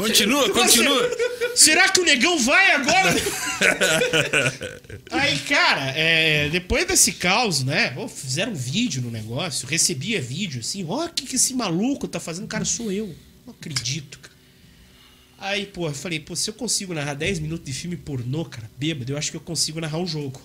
Continua, 0.08 0.50
continua. 0.50 1.12
Será 1.56 1.90
que 1.90 2.00
o 2.02 2.06
negão 2.06 2.38
vai 2.40 2.72
agora? 2.72 3.16
Aí, 5.12 5.40
cara, 5.40 5.92
é, 5.96 6.50
depois 6.50 6.86
desse 6.86 7.14
caos, 7.14 7.64
né? 7.64 7.94
ó, 7.98 8.08
fizeram 8.08 8.52
um 8.52 8.56
vídeo 8.56 9.02
no 9.02 9.12
negócio, 9.12 9.68
recebia 9.68 10.22
vídeo 10.22 10.60
assim, 10.60 10.86
ó, 10.88 11.06
o 11.06 11.10
que, 11.10 11.26
que 11.26 11.36
esse 11.36 11.54
maluco 11.54 12.08
tá 12.08 12.20
fazendo? 12.20 12.48
Cara, 12.48 12.66
sou 12.66 12.92
eu. 12.92 13.14
Não 13.46 13.54
acredito, 13.54 14.20
cara. 14.20 14.34
Aí, 15.40 15.66
pô, 15.66 15.88
eu 15.88 15.94
falei, 15.94 16.20
pô, 16.20 16.36
se 16.36 16.50
eu 16.50 16.54
consigo 16.54 16.94
narrar 16.94 17.14
10 17.16 17.40
minutos 17.40 17.66
de 17.66 17.74
filme 17.74 17.98
pornô, 17.98 18.46
cara, 18.46 18.70
bêbado, 18.78 19.12
eu 19.12 19.18
acho 19.18 19.30
que 19.30 19.38
eu 19.38 19.42
consigo 19.42 19.80
narrar 19.82 19.98
um 19.98 20.08
jogo. 20.08 20.42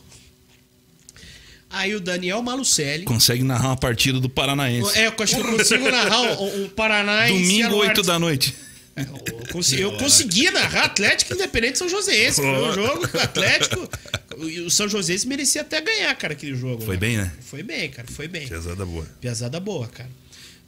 Aí 1.71 1.95
o 1.95 2.01
Daniel 2.01 2.43
Malucelli. 2.43 3.05
Consegue 3.05 3.45
narrar 3.45 3.69
uma 3.69 3.77
partida 3.77 4.19
do 4.19 4.29
Paranaense. 4.29 4.99
É, 4.99 5.07
eu 5.07 5.15
acho 5.19 5.37
que 5.37 5.43
eu 5.43 5.57
consigo 5.57 5.91
narrar 5.91 6.21
um, 6.23 6.65
um 6.65 6.69
Paraná 6.71 7.29
e 7.29 7.33
Domingo, 7.33 7.53
Cianorte. 7.53 7.89
8 7.89 8.03
da 8.03 8.19
noite. 8.19 8.55
Eu 9.01 9.53
consegui, 9.53 9.83
eu 9.83 9.97
consegui 9.97 10.51
narrar 10.51 10.85
Atlético 10.85 11.35
Independente 11.35 11.79
São 11.79 11.89
Joséense. 11.89 12.41
Foi 12.41 12.47
um 12.47 12.73
jogo 12.73 13.09
que 13.09 13.17
o 13.17 13.21
Atlético. 13.21 13.89
O 14.37 14.67
o 14.67 14.71
São 14.71 14.89
Joséense 14.89 15.27
merecia 15.27 15.63
até 15.63 15.81
ganhar, 15.81 16.15
cara, 16.15 16.33
aquele 16.33 16.55
jogo. 16.55 16.83
Foi 16.83 16.95
né? 16.95 17.01
bem, 17.01 17.17
né? 17.17 17.33
Foi 17.41 17.63
bem, 17.63 17.91
cara, 17.91 18.07
foi 18.09 18.29
bem. 18.29 18.47
Pesada 18.47 18.87
boa. 18.87 19.05
Piazada 19.21 19.59
boa, 19.59 19.89
cara. 19.89 20.11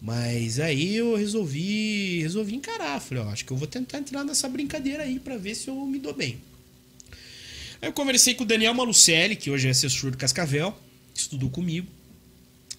Mas 0.00 0.58
aí 0.58 0.96
eu 0.96 1.14
resolvi, 1.14 2.20
resolvi 2.22 2.54
encarar. 2.54 3.00
Falei, 3.00 3.22
ó, 3.22 3.28
acho 3.28 3.44
que 3.44 3.52
eu 3.52 3.56
vou 3.56 3.66
tentar 3.66 3.98
entrar 3.98 4.24
nessa 4.24 4.48
brincadeira 4.48 5.02
aí 5.02 5.18
pra 5.18 5.36
ver 5.36 5.54
se 5.54 5.68
eu 5.68 5.76
me 5.86 5.98
dou 5.98 6.14
bem. 6.14 6.40
Aí 7.82 7.88
eu 7.88 7.92
conversei 7.92 8.34
com 8.34 8.44
o 8.44 8.46
Daniel 8.46 8.74
Malucelli, 8.74 9.36
que 9.36 9.50
hoje 9.50 9.68
é 9.68 9.70
assessor 9.70 10.10
do 10.10 10.16
Cascavel, 10.16 10.76
estudou 11.14 11.50
comigo. 11.50 11.86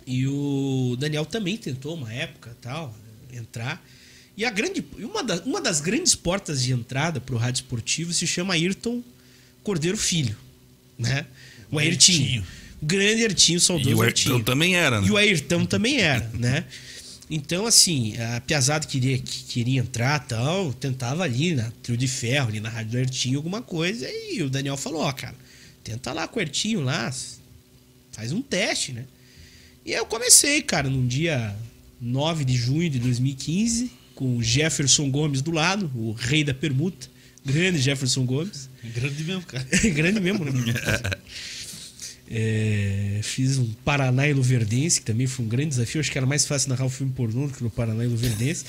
E 0.05 0.27
o 0.27 0.95
Daniel 0.99 1.25
também 1.25 1.57
tentou 1.57 1.93
uma 1.93 2.11
época, 2.11 2.55
tal, 2.59 2.95
entrar. 3.31 3.83
E 4.41 4.45
a 4.45 4.49
grande, 4.49 4.83
uma, 4.97 5.23
da- 5.23 5.41
uma 5.45 5.61
das 5.61 5.79
grandes 5.79 6.15
portas 6.15 6.63
de 6.63 6.71
entrada 6.73 7.21
pro 7.21 7.37
rádio 7.37 7.61
esportivo 7.61 8.11
se 8.11 8.25
chama 8.25 8.55
Ayrton 8.55 9.03
Cordeiro 9.63 9.95
Filho, 9.97 10.35
né? 10.97 11.27
O 11.71 11.77
Ayrtinho. 11.77 12.43
O 12.81 12.85
grande 12.87 13.21
Ayrtinho, 13.21 13.57
E 13.57 13.61
saudoso 13.61 13.95
o 13.97 14.01
Ayrtinho. 14.01 14.33
Ayrton 14.35 14.43
também 14.43 14.75
era, 14.75 14.99
né? 14.99 15.07
E 15.07 15.11
o 15.11 15.17
Ayrton 15.17 15.65
também 15.65 15.99
era, 15.99 16.27
né? 16.33 16.65
Então, 17.29 17.67
assim, 17.67 18.17
a 18.17 18.41
Piazada 18.41 18.87
queria, 18.87 19.17
que 19.19 19.43
queria 19.43 19.79
entrar 19.79 20.17
tal, 20.27 20.73
tentava 20.73 21.23
ali 21.23 21.53
na 21.53 21.71
trio 21.83 21.95
de 21.95 22.07
ferro, 22.07 22.47
ali 22.49 22.59
na 22.59 22.67
rádio 22.69 22.93
do 22.93 22.97
Ayrtinho, 22.97 23.37
alguma 23.37 23.61
coisa, 23.61 24.09
e 24.09 24.41
o 24.41 24.49
Daniel 24.49 24.75
falou, 24.75 25.01
ó, 25.03 25.11
cara, 25.13 25.35
tenta 25.83 26.11
lá 26.13 26.27
com 26.27 26.37
o 26.37 26.39
Ayrtinho 26.39 26.81
lá, 26.81 27.13
faz 28.11 28.31
um 28.31 28.41
teste, 28.41 28.91
né? 28.91 29.05
E 29.85 29.91
aí 29.93 29.99
eu 29.99 30.05
comecei, 30.07 30.63
cara, 30.63 30.89
num 30.89 31.05
dia 31.07 31.55
9 32.01 32.43
de 32.43 32.55
junho 32.57 32.89
de 32.89 32.97
2015, 32.99 33.91
com 34.15 34.37
o 34.37 34.43
Jefferson 34.43 35.09
Gomes 35.09 35.41
do 35.41 35.51
lado, 35.51 35.91
o 35.95 36.11
rei 36.11 36.43
da 36.43 36.53
permuta. 36.53 37.07
Grande 37.45 37.79
Jefferson 37.79 38.25
Gomes. 38.25 38.69
Grande 38.93 39.23
mesmo, 39.23 39.41
cara. 39.43 39.65
Grande 39.93 40.19
mesmo, 40.19 40.45
né? 40.45 40.51
É, 42.33 43.19
fiz 43.23 43.57
um 43.57 43.67
Paraná 43.83 44.25
e 44.25 44.31
Luverdense, 44.31 45.01
que 45.01 45.05
também 45.05 45.27
foi 45.27 45.43
um 45.43 45.49
grande 45.49 45.71
desafio. 45.71 45.99
Acho 45.99 46.09
que 46.09 46.17
era 46.17 46.25
mais 46.25 46.45
fácil 46.45 46.69
narrar 46.69 46.85
o 46.85 46.89
filme 46.89 47.11
pornô 47.11 47.47
do 47.47 47.53
que 47.53 47.61
no 47.61 47.69
Paraná 47.69 48.05
e 48.05 48.07
Luverdense. 48.07 48.63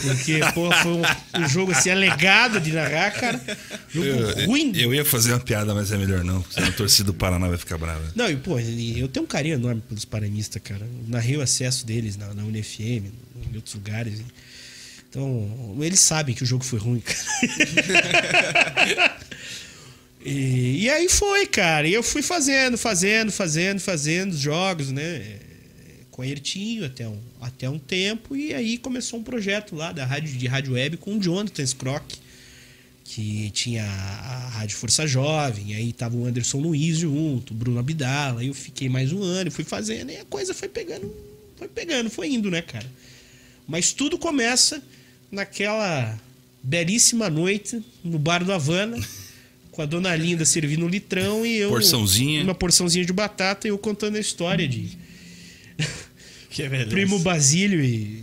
Porque, 0.00 0.40
pô, 0.54 0.70
foi 0.72 0.92
um, 0.92 1.02
um 1.44 1.48
jogo 1.48 1.72
assim, 1.72 1.90
alegado 1.90 2.60
de 2.60 2.72
narrar, 2.72 3.10
cara. 3.12 3.40
Jogo 3.88 4.06
Eu, 4.06 4.46
ruim. 4.46 4.72
eu 4.76 4.94
ia 4.94 5.04
fazer 5.04 5.32
uma 5.32 5.40
piada, 5.40 5.74
mas 5.74 5.90
é 5.92 5.96
melhor 5.96 6.24
não. 6.24 6.44
Senão 6.50 6.68
a 6.68 6.72
torcida 6.72 7.06
do 7.06 7.14
Paraná 7.14 7.48
vai 7.48 7.58
ficar 7.58 7.78
brava. 7.78 8.12
Não, 8.14 8.30
e 8.30 8.36
pô, 8.36 8.58
eu 8.58 9.08
tenho 9.08 9.24
um 9.24 9.28
carinho 9.28 9.54
enorme 9.54 9.82
pelos 9.88 10.04
paranistas, 10.04 10.60
cara. 10.62 10.84
Eu 10.84 11.08
narrei 11.08 11.36
o 11.36 11.40
acesso 11.40 11.86
deles 11.86 12.16
na, 12.16 12.32
na 12.34 12.42
UniFM, 12.44 12.80
em 13.50 13.56
outros 13.56 13.74
lugares. 13.74 14.20
Então, 15.08 15.76
eles 15.80 16.00
sabem 16.00 16.34
que 16.34 16.42
o 16.42 16.46
jogo 16.46 16.64
foi 16.64 16.78
ruim, 16.78 17.00
cara. 17.00 17.18
e, 20.24 20.84
e 20.84 20.90
aí 20.90 21.08
foi, 21.08 21.46
cara. 21.46 21.86
E 21.86 21.92
eu 21.92 22.02
fui 22.02 22.22
fazendo, 22.22 22.78
fazendo, 22.78 23.30
fazendo, 23.30 23.78
fazendo 23.80 24.32
os 24.32 24.38
jogos, 24.40 24.90
né? 24.90 25.36
Com 26.12 26.22
a 26.22 26.26
Ertinho 26.26 26.84
até 26.84 27.08
um, 27.08 27.18
até 27.40 27.68
um 27.68 27.78
tempo. 27.78 28.36
E 28.36 28.54
aí 28.54 28.78
começou 28.78 29.18
um 29.18 29.24
projeto 29.24 29.74
lá 29.74 29.90
da 29.90 30.06
rádio, 30.06 30.38
de 30.38 30.46
rádio 30.46 30.74
web 30.74 30.96
com 30.98 31.16
o 31.16 31.20
Jonathan 31.20 31.66
Scrock 31.66 32.22
que 33.04 33.50
tinha 33.50 33.84
a 33.84 34.48
Rádio 34.48 34.76
Força 34.76 35.06
Jovem, 35.06 35.74
aí 35.74 35.92
tava 35.92 36.16
o 36.16 36.24
Anderson 36.24 36.58
Luiz 36.58 36.96
junto, 36.96 37.52
o 37.52 37.54
Bruno 37.54 37.78
Abdala, 37.78 38.40
aí 38.40 38.46
eu 38.46 38.54
fiquei 38.54 38.88
mais 38.88 39.12
um 39.12 39.22
ano, 39.22 39.48
e 39.48 39.50
fui 39.50 39.64
fazendo, 39.64 40.10
e 40.10 40.16
a 40.16 40.24
coisa 40.24 40.54
foi 40.54 40.66
pegando, 40.66 41.14
foi 41.56 41.68
pegando, 41.68 42.08
foi 42.08 42.28
indo, 42.28 42.50
né, 42.50 42.62
cara? 42.62 42.86
Mas 43.68 43.92
tudo 43.92 44.16
começa 44.16 44.82
naquela 45.30 46.18
belíssima 46.62 47.28
noite 47.28 47.84
no 48.02 48.18
bar 48.18 48.42
do 48.42 48.52
Havana, 48.52 48.98
com 49.70 49.82
a 49.82 49.86
dona 49.86 50.14
Linda 50.16 50.44
servindo 50.44 50.86
um 50.86 50.88
litrão 50.88 51.44
e 51.44 51.56
eu. 51.56 51.70
Porçãozinha. 51.70 52.42
Uma 52.42 52.54
porçãozinha 52.54 53.04
de 53.04 53.12
batata 53.12 53.66
e 53.66 53.70
eu 53.70 53.78
contando 53.78 54.16
a 54.16 54.20
história 54.20 54.68
de 54.68 54.96
Que 56.50 56.64
é 56.64 56.68
beleza. 56.68 56.90
Primo 56.90 57.18
Basílio 57.20 57.82
e. 57.82 58.22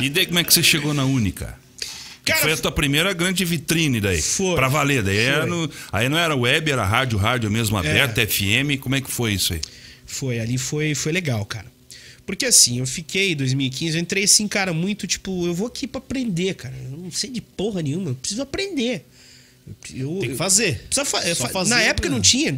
E 0.00 0.08
daí 0.10 0.26
como 0.26 0.38
é 0.38 0.44
que 0.44 0.52
você 0.52 0.62
chegou 0.62 0.92
na 0.92 1.04
Única? 1.04 1.56
Cara, 2.24 2.40
foi 2.40 2.52
a 2.52 2.56
tua 2.56 2.72
primeira 2.72 3.12
grande 3.12 3.44
vitrine 3.44 4.00
daí. 4.00 4.20
Foi. 4.22 4.54
Pra 4.54 4.68
valer. 4.68 5.02
Daí 5.02 5.16
era 5.18 5.46
no- 5.46 5.70
aí 5.92 6.08
não 6.08 6.18
era 6.18 6.34
web, 6.36 6.70
era 6.70 6.84
rádio, 6.84 7.18
rádio 7.18 7.50
mesmo 7.50 7.76
aberto, 7.76 8.20
FM. 8.20 8.78
Como 8.80 8.94
é 8.94 9.00
que 9.00 9.10
foi 9.10 9.32
isso 9.34 9.52
aí? 9.54 9.60
Foi, 10.06 10.38
ali 10.38 10.56
foi, 10.58 10.94
foi 10.94 11.10
legal, 11.12 11.44
cara. 11.44 11.66
Porque 12.24 12.46
assim, 12.46 12.78
eu 12.78 12.86
fiquei 12.86 13.32
em 13.32 13.36
2015, 13.36 13.96
eu 13.96 14.00
entrei 14.00 14.24
assim, 14.24 14.46
cara, 14.46 14.72
muito 14.72 15.06
tipo, 15.08 15.44
eu 15.46 15.52
vou 15.54 15.66
aqui 15.66 15.88
pra 15.88 15.98
aprender, 15.98 16.54
cara. 16.54 16.74
Eu 16.90 16.96
não 16.96 17.10
sei 17.10 17.30
de 17.30 17.40
porra 17.40 17.82
nenhuma, 17.82 18.10
eu 18.10 18.14
preciso 18.14 18.42
aprender. 18.42 19.04
Eu, 19.94 20.18
Tem 20.20 20.30
que 20.30 20.36
fazer. 20.36 20.78
precisa 20.88 21.04
fa- 21.04 21.34
Só 21.34 21.48
fazer, 21.48 21.70
Na 21.70 21.80
época 21.80 22.08
né? 22.08 22.14
não 22.14 22.20
tinha. 22.20 22.52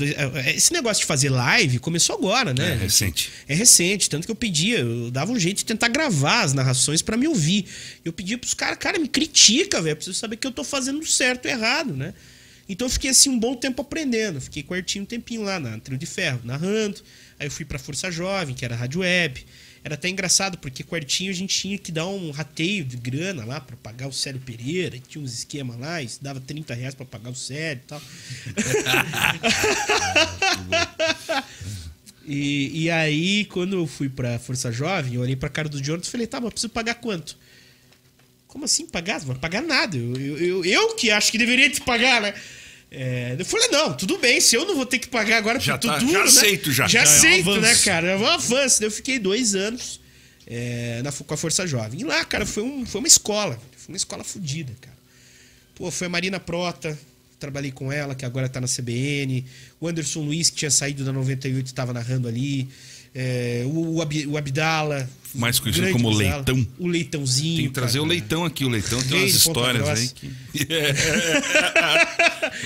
Esse 0.55 0.73
negócio 0.73 1.03
de 1.03 1.07
fazer 1.07 1.29
live 1.29 1.79
começou 1.79 2.17
agora, 2.17 2.55
né? 2.55 2.73
É, 2.73 2.75
recente. 2.77 3.31
É 3.47 3.55
recente, 3.55 4.09
tanto 4.09 4.25
que 4.27 4.31
eu 4.31 4.35
pedia, 4.37 4.79
eu 4.79 5.11
dava 5.11 5.31
um 5.31 5.39
jeito 5.39 5.59
de 5.59 5.65
tentar 5.67 5.89
gravar 5.89 6.43
as 6.43 6.55
narrações 6.55 7.03
pra 7.03 7.17
me 7.17 7.29
ouvir. 7.29 7.67
Eu 8.05 8.13
pedia 8.13 8.39
pros 8.39 8.55
caras, 8.55 8.79
cara, 8.79 8.99
me 8.99 9.07
critica, 9.09 9.83
velho, 9.83 9.97
preciso 9.97 10.17
saber 10.19 10.37
que 10.37 10.47
eu 10.47 10.53
tô 10.53 10.65
fazendo 10.65 11.05
certo 11.07 11.45
ou 11.45 11.51
errado, 11.51 11.93
né? 11.95 12.15
Então 12.69 12.87
eu 12.87 12.91
fiquei 12.91 13.11
assim 13.11 13.29
um 13.29 13.39
bom 13.39 13.55
tempo 13.55 13.83
aprendendo. 13.83 14.41
Fiquei 14.41 14.63
quartinho 14.63 15.05
um 15.05 15.07
tempinho 15.07 15.43
lá 15.43 15.61
na 15.61 15.79
Trio 15.79 15.99
de 15.99 16.07
Ferro, 16.07 16.41
narrando. 16.45 17.01
Aí 17.39 17.47
eu 17.47 17.51
fui 17.51 17.65
pra 17.65 17.79
Força 17.79 18.11
Jovem, 18.11 18.55
que 18.55 18.65
era 18.65 18.75
rádio 18.75 19.01
web. 19.01 19.45
Era 19.83 19.97
até 19.97 20.09
engraçado, 20.09 20.57
porque 20.57 20.83
quartinho 20.83 21.31
a 21.31 21.35
gente 21.35 21.59
tinha 21.59 21.77
que 21.77 21.93
dar 21.93 22.07
um 22.07 22.31
rateio 22.31 22.85
de 22.85 22.97
grana 22.97 23.45
lá 23.45 23.61
pra 23.61 23.77
pagar 23.77 24.09
o 24.09 24.13
Célio 24.13 24.41
Pereira. 24.41 24.99
Tinha 24.99 25.23
uns 25.23 25.35
esquemas 25.35 25.79
lá, 25.79 26.03
e 26.03 26.09
dava 26.23 26.41
30 26.41 26.73
reais 26.73 26.95
pra 26.95 27.05
pagar 27.05 27.31
o 27.31 27.35
Célio 27.35 27.83
e 27.85 27.87
tal. 27.87 28.01
E, 32.27 32.85
e 32.85 32.91
aí, 32.91 33.45
quando 33.47 33.77
eu 33.77 33.87
fui 33.87 34.09
pra 34.09 34.39
Força 34.39 34.73
Jovem, 34.73 35.15
eu 35.15 35.21
olhei 35.21 35.37
pra 35.37 35.49
cara 35.49 35.69
do 35.69 35.83
Jonathan 35.83 36.09
e 36.09 36.11
falei, 36.11 36.27
tá, 36.27 36.41
mas 36.41 36.53
preciso 36.53 36.73
pagar 36.73 36.95
quanto? 36.95 37.37
Como 38.55 38.67
assim 38.67 38.87
pagar? 38.87 39.19
Não 39.19 39.27
vai 39.27 39.37
pagar 39.37 39.63
nada. 39.63 39.97
Eu, 39.97 40.15
eu, 40.15 40.39
eu, 40.39 40.65
eu 40.65 40.95
que 40.95 41.11
acho 41.11 41.33
que 41.33 41.37
deveria 41.37 41.69
te 41.69 41.81
pagar, 41.81 42.23
né? 42.23 42.33
É, 42.89 43.35
eu 43.37 43.45
falei, 43.45 43.67
não, 43.67 43.93
tudo 43.97 44.17
bem, 44.19 44.41
se 44.41 44.55
eu 44.55 44.65
não 44.65 44.77
vou 44.77 44.87
ter 44.87 45.01
que 45.01 45.09
pagar 45.09 45.39
agora 45.39 45.59
Já 45.59 45.77
por 45.77 45.89
tá- 45.89 45.99
tudo, 45.99 46.13
já 46.13 46.19
né? 46.21 46.25
aceito, 46.25 46.71
já. 46.73 46.87
Já, 46.87 46.89
Já 46.89 47.01
é 47.01 47.03
um 47.03 47.17
aceito, 47.17 47.61
né, 47.61 47.75
cara? 47.79 48.11
É 48.13 48.17
um 48.17 48.25
avanço. 48.25 48.79
Daí 48.79 48.87
Eu 48.87 48.93
fiquei 48.93 49.19
dois 49.19 49.57
anos 49.57 50.01
é, 50.47 51.03
na, 51.03 51.11
com 51.11 51.35
a 51.35 51.37
Força 51.37 51.67
Jovem. 51.67 52.03
E 52.03 52.05
lá, 52.05 52.25
cara, 52.25 52.47
foi, 52.47 52.63
um, 52.63 52.87
foi 52.87 53.01
uma 53.01 53.09
escola. 53.09 53.61
Foi 53.77 53.93
uma 53.93 53.97
escola 53.97 54.23
fodida, 54.23 54.73
cara. 54.81 54.97
Pô, 55.75 55.91
foi 55.91 56.07
a 56.07 56.11
Marina 56.11 56.39
Prota, 56.39 56.97
trabalhei 57.41 57.73
com 57.73 57.91
ela, 57.91 58.15
que 58.15 58.25
agora 58.25 58.49
tá 58.49 58.61
na 58.61 58.69
CBN. 58.69 59.45
O 59.81 59.89
Anderson 59.89 60.21
Luiz, 60.21 60.49
que 60.49 60.57
tinha 60.59 60.71
saído 60.71 61.05
da 61.05 61.13
98 61.13 61.67
estava 61.67 61.93
narrando 61.93 62.29
ali. 62.29 62.69
É, 63.15 63.63
o, 63.67 63.97
o, 63.97 64.03
Ab- 64.03 64.27
o 64.27 64.37
Abdala. 64.37 65.09
Mais 65.35 65.59
conhecido 65.59 65.83
grande 65.85 65.99
como 66.01 66.11
Abdala. 66.15 66.37
Leitão. 66.37 66.67
O 66.79 66.87
Leitãozinho. 66.89 67.57
Tem 67.57 67.67
que 67.67 67.73
trazer 67.73 67.99
cara. 67.99 68.05
o 68.05 68.07
leitão 68.07 68.45
aqui. 68.45 68.65
O 68.65 68.69
leitão 68.69 69.03
tem 69.03 69.19
umas 69.21 69.35
histórias 69.35 69.89
aí. 69.89 70.09
Que... 70.09 70.31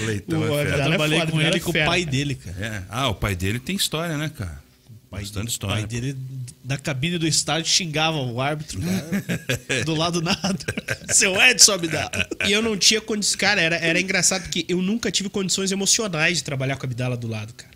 leitão 0.05 0.41
O 0.41 0.45
é 0.45 0.49
Eu 0.49 0.55
fera. 0.67 0.83
É 0.83 0.87
trabalhei 0.87 1.19
foda, 1.21 1.33
com 1.33 1.41
ele 1.41 1.55
é 1.55 1.57
e 1.57 1.61
com 1.61 1.71
o 1.71 1.73
pai 1.73 2.01
cara. 2.01 2.11
dele, 2.11 2.35
cara. 2.35 2.57
É. 2.61 2.83
Ah, 2.89 3.09
o 3.09 3.15
pai 3.15 3.35
dele 3.35 3.59
tem 3.59 3.77
história, 3.77 4.17
né, 4.17 4.31
cara? 4.37 4.67
Bastante 5.11 5.47
O 5.47 5.49
história. 5.49 5.77
pai 5.77 5.87
dele, 5.87 6.15
da 6.63 6.77
cabine 6.77 7.17
do 7.17 7.27
estádio, 7.27 7.71
xingava 7.73 8.19
o 8.19 8.41
árbitro, 8.43 8.79
cara. 8.81 9.85
do 9.85 9.95
lado 9.95 10.21
nada. 10.21 10.59
Seu 11.15 11.41
Edson 11.41 11.73
Abdala. 11.73 12.29
E 12.47 12.53
eu 12.53 12.61
não 12.61 12.77
tinha 12.77 13.01
condições. 13.01 13.37
Cara, 13.37 13.61
era, 13.61 13.77
era 13.77 13.99
engraçado 13.99 14.43
porque 14.43 14.67
eu 14.69 14.83
nunca 14.83 15.11
tive 15.11 15.31
condições 15.31 15.73
emocionais 15.73 16.39
de 16.39 16.45
trabalhar 16.45 16.77
com 16.77 16.85
a 16.85 16.89
Abdala 16.89 17.17
do 17.17 17.27
lado, 17.27 17.55
cara. 17.55 17.71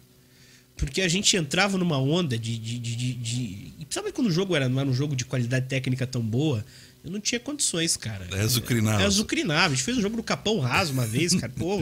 Porque 0.85 1.01
a 1.01 1.07
gente 1.09 1.37
entrava 1.37 1.79
numa 1.79 1.97
onda 1.99 2.37
de. 2.37 2.59
de, 2.59 2.79
de, 2.79 2.95
de, 2.97 3.15
de- 3.15 3.73
E 3.79 3.85
principalmente 3.85 4.15
quando 4.15 4.27
o 4.27 4.33
jogo 4.33 4.57
era, 4.57 4.69
não 4.69 4.81
era 4.81 4.89
um 4.89 4.93
jogo 4.93 5.15
de 5.15 5.25
qualidade 5.25 5.67
técnica 5.69 6.07
tão 6.07 6.21
boa, 6.21 6.65
eu 7.05 7.11
não 7.11 7.21
tinha 7.21 7.39
condições, 7.39 7.97
cara. 7.97 8.27
É 8.33 8.41
azucrinava. 8.41 9.03
É 9.03 9.07
azucrinava. 9.07 9.67
A 9.67 9.77
gente 9.77 9.85
fez 9.85 9.97
um 9.97 10.01
jogo 10.03 10.17
no 10.17 10.23
Capão 10.25 10.59
Raso 10.59 10.93
uma 10.93 11.07
vez, 11.07 11.35
cara. 11.37 11.53
Pô, 11.57 11.81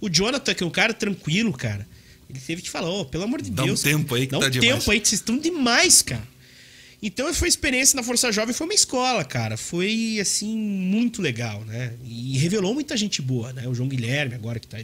o 0.00 0.08
Jonathan, 0.10 0.52
que 0.54 0.62
é 0.62 0.66
um 0.66 0.70
cara 0.70 0.92
tranquilo, 0.92 1.52
cara. 1.54 1.86
Ele 2.28 2.38
teve 2.38 2.60
que 2.62 2.68
falar, 2.70 2.90
ô, 2.90 3.04
pelo 3.04 3.24
amor 3.24 3.40
de 3.40 3.50
Dá 3.50 3.62
um 3.62 3.66
Deus. 3.66 3.80
tempo 3.82 4.14
aí 4.14 4.26
que 4.26 4.32
dá 4.32 4.40
tá 4.40 4.46
um 4.46 4.50
demais. 4.50 4.74
tempo 4.78 4.90
aí 4.90 5.00
que 5.00 5.08
vocês 5.08 5.20
estão 5.20 5.38
demais, 5.38 6.02
cara. 6.02 6.26
Então 7.02 7.32
foi 7.34 7.48
experiência 7.48 7.96
na 7.96 8.02
Força 8.02 8.30
Jovem, 8.32 8.54
foi 8.54 8.66
uma 8.66 8.74
escola, 8.74 9.24
cara. 9.24 9.56
Foi, 9.56 10.18
assim, 10.20 10.56
muito 10.56 11.20
legal, 11.20 11.62
né? 11.64 11.92
E 12.04 12.36
revelou 12.38 12.72
muita 12.74 12.96
gente 12.96 13.20
boa, 13.22 13.52
né? 13.52 13.68
O 13.68 13.74
João 13.74 13.88
Guilherme, 13.88 14.34
agora 14.34 14.58
que 14.58 14.66
tá 14.66 14.78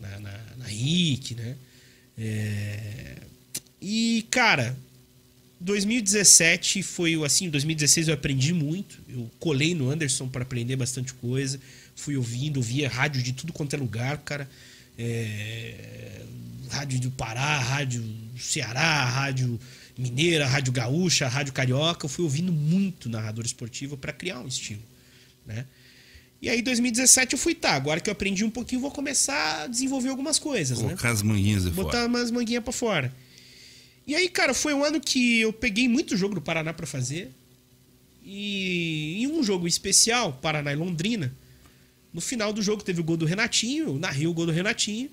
na, 0.00 0.18
na, 0.20 0.38
na 0.58 0.64
RIC, 0.66 1.34
né? 1.36 1.56
É... 2.18 3.16
E, 3.80 4.26
cara, 4.30 4.76
2017 5.60 6.82
foi 6.82 7.14
assim, 7.24 7.48
2016 7.48 8.08
eu 8.08 8.14
aprendi 8.14 8.52
muito. 8.52 8.98
Eu 9.08 9.30
colei 9.38 9.74
no 9.74 9.90
Anderson 9.90 10.28
para 10.28 10.42
aprender 10.42 10.76
bastante 10.76 11.14
coisa. 11.14 11.60
Fui 11.94 12.16
ouvindo, 12.16 12.58
ouvia 12.58 12.88
rádio 12.88 13.22
de 13.22 13.32
tudo 13.32 13.52
quanto 13.52 13.74
é 13.74 13.78
lugar, 13.78 14.18
cara. 14.18 14.48
É, 14.98 16.22
Rádio 16.70 17.00
do 17.00 17.10
Pará, 17.10 17.58
rádio 17.58 18.02
do 18.02 18.38
Ceará, 18.40 19.04
rádio 19.04 19.58
mineira, 19.96 20.46
rádio 20.46 20.72
gaúcha, 20.72 21.26
rádio 21.26 21.52
carioca. 21.52 22.04
Eu 22.04 22.08
fui 22.08 22.24
ouvindo 22.24 22.52
muito 22.52 23.08
narrador 23.08 23.44
esportivo 23.44 23.96
para 23.96 24.12
criar 24.12 24.40
um 24.40 24.46
estilo, 24.46 24.82
né? 25.46 25.64
E 26.40 26.48
aí, 26.48 26.62
2017 26.62 27.32
eu 27.32 27.38
fui, 27.38 27.54
tá, 27.54 27.72
agora 27.72 28.00
que 28.00 28.08
eu 28.08 28.12
aprendi 28.12 28.44
um 28.44 28.50
pouquinho, 28.50 28.80
vou 28.80 28.90
começar 28.90 29.64
a 29.64 29.66
desenvolver 29.66 30.08
algumas 30.08 30.38
coisas, 30.38 30.78
né? 30.78 30.88
Colocar 30.88 31.10
as 31.10 31.22
manguinhas 31.22 31.64
botar 31.64 31.90
fora. 31.90 32.06
umas 32.06 32.30
manguinhas 32.30 32.62
pra 32.62 32.72
fora. 32.72 33.12
E 34.06 34.14
aí, 34.14 34.28
cara, 34.28 34.54
foi 34.54 34.72
um 34.72 34.84
ano 34.84 35.00
que 35.00 35.40
eu 35.40 35.52
peguei 35.52 35.88
muito 35.88 36.16
jogo 36.16 36.36
do 36.36 36.40
Paraná 36.40 36.72
pra 36.72 36.86
fazer. 36.86 37.30
E 38.24 39.22
em 39.22 39.26
um 39.26 39.42
jogo 39.42 39.66
especial, 39.66 40.32
Paraná 40.34 40.72
e 40.72 40.76
Londrina, 40.76 41.34
no 42.12 42.20
final 42.20 42.52
do 42.52 42.62
jogo 42.62 42.82
teve 42.82 43.00
o 43.00 43.04
gol 43.04 43.16
do 43.16 43.26
Renatinho, 43.26 43.88
eu 43.88 43.98
narrei 43.98 44.26
o 44.26 44.32
gol 44.32 44.46
do 44.46 44.52
Renatinho. 44.52 45.10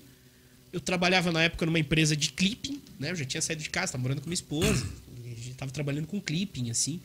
Eu 0.72 0.80
trabalhava 0.80 1.32
na 1.32 1.42
época 1.42 1.66
numa 1.66 1.78
empresa 1.78 2.16
de 2.16 2.30
clipping, 2.30 2.80
né? 2.98 3.10
Eu 3.10 3.16
já 3.16 3.24
tinha 3.24 3.40
saído 3.40 3.62
de 3.62 3.70
casa, 3.70 3.92
tava 3.92 4.02
morando 4.02 4.20
com 4.20 4.28
minha 4.28 4.34
esposa. 4.34 4.86
A 5.24 5.28
gente 5.28 5.54
tava 5.54 5.70
trabalhando 5.70 6.06
com 6.06 6.20
clipping, 6.20 6.70
assim. 6.70 7.00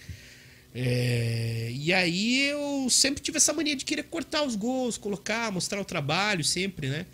É, 0.73 1.69
E 1.73 1.91
aí 1.93 2.43
eu 2.47 2.87
sempre 2.89 3.21
tive 3.21 3.37
essa 3.37 3.51
mania 3.53 3.75
de 3.75 3.83
querer 3.85 4.03
cortar 4.03 4.43
os 4.43 4.55
gols, 4.55 4.97
colocar, 4.97 5.51
mostrar 5.51 5.81
o 5.81 5.85
trabalho 5.85 6.43
sempre, 6.43 6.87
né? 6.89 7.05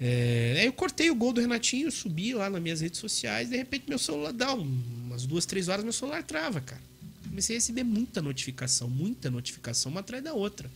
É, 0.00 0.56
aí 0.58 0.66
eu 0.66 0.72
cortei 0.72 1.10
o 1.10 1.14
gol 1.14 1.32
do 1.32 1.40
Renatinho, 1.40 1.90
subi 1.90 2.34
lá 2.34 2.50
nas 2.50 2.60
minhas 2.60 2.80
redes 2.80 2.98
sociais, 2.98 3.48
de 3.50 3.56
repente 3.56 3.84
meu 3.88 3.98
celular 3.98 4.32
dá 4.32 4.52
um- 4.54 4.82
umas 5.06 5.24
duas, 5.26 5.46
três 5.46 5.68
horas, 5.68 5.84
meu 5.84 5.92
celular 5.92 6.22
trava, 6.24 6.60
cara. 6.60 6.82
Comecei 7.28 7.56
a 7.56 7.58
receber 7.58 7.84
muita 7.84 8.20
notificação, 8.20 8.88
muita 8.90 9.30
notificação, 9.30 9.90
uma 9.92 10.00
atrás 10.00 10.22
da 10.22 10.34
outra. 10.34 10.68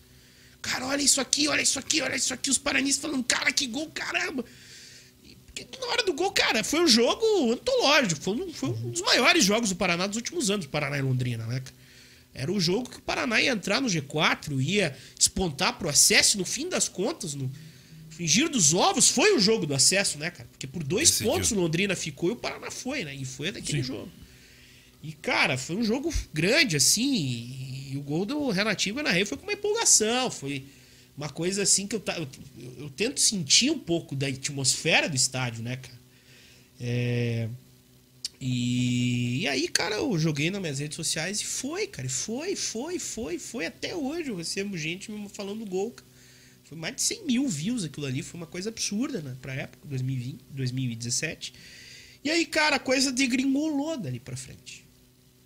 Cara, 0.62 0.86
olha 0.86 1.02
isso 1.02 1.20
aqui, 1.20 1.48
olha 1.48 1.60
isso 1.60 1.78
aqui, 1.78 2.00
olha 2.00 2.14
isso 2.16 2.32
aqui, 2.32 2.48
os 2.50 2.58
paranistas 2.58 3.02
falando, 3.02 3.24
cara, 3.24 3.52
que 3.52 3.66
gol, 3.66 3.90
caramba! 3.90 4.44
Na 5.80 5.86
hora 5.88 6.02
do 6.04 6.12
gol, 6.12 6.30
cara, 6.32 6.62
foi 6.62 6.80
um 6.80 6.86
jogo 6.88 7.52
antológico. 7.52 8.20
Foi 8.20 8.34
um, 8.34 8.52
foi 8.52 8.68
um 8.70 8.90
dos 8.90 9.00
maiores 9.00 9.42
jogos 9.44 9.70
do 9.70 9.76
Paraná 9.76 10.06
dos 10.06 10.16
últimos 10.16 10.50
anos, 10.50 10.66
Paraná 10.66 10.98
e 10.98 11.02
Londrina, 11.02 11.46
né? 11.46 11.62
Era 12.38 12.52
o 12.52 12.60
jogo 12.60 12.88
que 12.90 12.98
o 12.98 13.02
Paraná 13.02 13.40
ia 13.40 13.50
entrar 13.52 13.80
no 13.80 13.88
G4, 13.88 14.60
ia 14.62 14.94
despontar 15.16 15.78
pro 15.78 15.88
acesso, 15.88 16.36
no 16.36 16.44
fim 16.44 16.68
das 16.68 16.86
contas, 16.88 17.34
no 17.34 17.50
fingir 18.10 18.48
dos 18.50 18.74
ovos, 18.74 19.08
foi 19.08 19.34
o 19.36 19.40
jogo 19.40 19.66
do 19.66 19.74
acesso, 19.74 20.18
né, 20.18 20.30
cara? 20.30 20.48
Porque 20.52 20.66
por 20.66 20.82
dois 20.84 21.10
Decidiu. 21.10 21.32
pontos 21.32 21.50
o 21.50 21.54
Londrina 21.54 21.96
ficou 21.96 22.28
e 22.28 22.32
o 22.32 22.36
Paraná 22.36 22.70
foi, 22.70 23.04
né? 23.04 23.14
E 23.14 23.24
foi 23.24 23.50
daquele 23.52 23.82
jogo. 23.82 24.10
E, 25.02 25.12
cara, 25.12 25.56
foi 25.56 25.76
um 25.76 25.82
jogo 25.84 26.12
grande, 26.32 26.76
assim, 26.76 27.14
e, 27.14 27.92
e 27.92 27.96
o 27.96 28.02
gol 28.02 28.24
do 28.26 28.50
Renativo 28.50 29.02
na 29.02 29.10
rede 29.10 29.26
foi 29.28 29.38
com 29.38 29.44
uma 29.44 29.52
empolgação, 29.52 30.30
foi 30.30 30.64
uma 31.16 31.28
coisa 31.30 31.62
assim 31.62 31.86
que 31.86 31.96
eu, 31.96 32.00
ta- 32.00 32.16
eu, 32.18 32.26
eu 32.78 32.90
tento 32.90 33.20
sentir 33.20 33.70
um 33.70 33.78
pouco 33.78 34.14
da 34.16 34.26
atmosfera 34.26 35.08
do 35.08 35.16
estádio, 35.16 35.62
né, 35.62 35.76
cara? 35.76 35.98
É, 36.80 37.48
e, 38.40 39.42
e 39.42 39.48
aí, 39.48 39.68
cara, 39.68 39.96
eu 39.96 40.18
joguei 40.18 40.50
nas 40.50 40.60
minhas 40.60 40.78
redes 40.78 40.96
sociais 40.96 41.40
e 41.40 41.44
foi, 41.44 41.86
cara, 41.86 42.08
foi, 42.08 42.54
foi, 42.54 42.98
foi, 42.98 43.38
foi. 43.38 43.66
Até 43.66 43.94
hoje 43.94 44.30
eu 44.30 44.36
recebo 44.36 44.76
gente 44.76 45.10
me 45.10 45.28
falando 45.28 45.60
do 45.60 45.66
gol, 45.66 45.90
cara. 45.90 46.06
Foi 46.64 46.76
mais 46.76 46.96
de 46.96 47.02
100 47.02 47.26
mil 47.26 47.48
views 47.48 47.84
aquilo 47.84 48.06
ali, 48.06 48.22
foi 48.22 48.40
uma 48.40 48.46
coisa 48.46 48.70
absurda, 48.70 49.20
né, 49.20 49.36
pra 49.40 49.54
época, 49.54 49.86
2020, 49.86 50.40
2017. 50.50 51.54
E 52.24 52.30
aí, 52.30 52.44
cara, 52.44 52.76
a 52.76 52.78
coisa 52.80 53.12
degringolou 53.12 53.96
dali 53.96 54.18
pra 54.18 54.36
frente. 54.36 54.84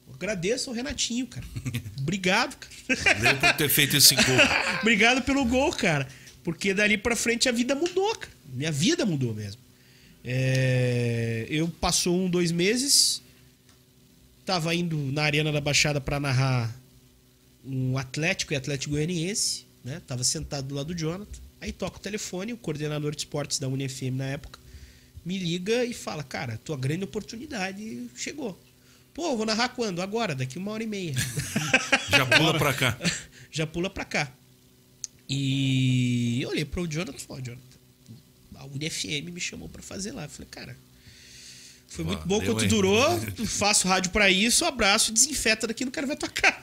Eu 0.08 0.14
agradeço 0.14 0.70
ao 0.70 0.74
Renatinho, 0.74 1.26
cara. 1.26 1.46
Obrigado, 2.00 2.56
cara. 2.56 3.14
Valeu 3.18 3.36
por 3.38 3.52
ter 3.54 3.68
feito 3.68 3.96
esse 3.96 4.14
gol. 4.14 4.24
Obrigado 4.80 5.22
pelo 5.22 5.44
gol, 5.44 5.70
cara. 5.72 6.08
Porque 6.42 6.72
dali 6.72 6.96
pra 6.96 7.14
frente 7.14 7.48
a 7.48 7.52
vida 7.52 7.74
mudou, 7.74 8.16
cara. 8.16 8.32
Minha 8.46 8.72
vida 8.72 9.04
mudou 9.04 9.34
mesmo. 9.34 9.60
É, 10.24 11.46
Eu 11.48 11.68
passou 11.68 12.16
um, 12.16 12.28
dois 12.28 12.52
meses. 12.52 13.22
Tava 14.44 14.74
indo 14.74 14.96
na 15.12 15.22
Arena 15.22 15.52
da 15.52 15.60
Baixada 15.60 16.00
pra 16.00 16.18
narrar 16.18 16.74
um 17.64 17.96
Atlético 17.96 18.52
e 18.52 18.56
Atlético 18.56 18.94
Goianiense, 18.94 19.64
né? 19.84 20.00
Tava 20.06 20.24
sentado 20.24 20.66
do 20.68 20.74
lado 20.74 20.92
do 20.94 20.98
Jonathan. 20.98 21.40
Aí 21.60 21.72
toca 21.72 21.98
o 21.98 22.00
telefone, 22.00 22.52
o 22.52 22.56
coordenador 22.56 23.12
de 23.12 23.18
esportes 23.18 23.58
da 23.58 23.68
UniFM 23.68 24.14
na 24.16 24.24
época 24.24 24.58
me 25.24 25.38
liga 25.38 25.84
e 25.84 25.92
fala: 25.92 26.22
Cara, 26.22 26.58
tua 26.64 26.76
grande 26.76 27.04
oportunidade 27.04 28.08
chegou. 28.16 28.58
Pô, 29.12 29.36
vou 29.36 29.44
narrar 29.44 29.68
quando? 29.70 30.00
Agora, 30.00 30.34
daqui 30.34 30.56
uma 30.58 30.72
hora 30.72 30.82
e 30.82 30.86
meia. 30.86 31.14
Já 32.10 32.24
pula 32.26 32.56
pra 32.58 32.72
cá. 32.72 32.98
já 33.52 33.66
pula 33.66 33.90
pra 33.90 34.04
cá. 34.04 34.32
E 35.28 36.40
eu 36.42 36.50
olhei 36.50 36.64
pro 36.64 36.86
Jonathan 36.86 37.16
e 37.16 37.20
falei, 37.20 37.42
"Ó, 37.42 37.46
Jonathan, 37.46 37.69
a 38.60 38.66
UniFM 38.66 39.32
me 39.32 39.40
chamou 39.40 39.68
pra 39.68 39.82
fazer 39.82 40.12
lá. 40.12 40.24
Eu 40.24 40.28
falei, 40.28 40.48
cara, 40.50 40.76
foi 41.88 42.04
muito 42.04 42.26
bom 42.26 42.40
quanto 42.40 42.62
hein? 42.62 42.68
durou, 42.68 43.18
faço 43.46 43.88
rádio 43.88 44.12
pra 44.12 44.30
isso, 44.30 44.64
abraço, 44.64 45.12
desinfeta 45.12 45.66
daqui, 45.66 45.84
não 45.84 45.90
quero 45.90 46.06
ver 46.06 46.16
tua 46.16 46.28
cara. 46.28 46.62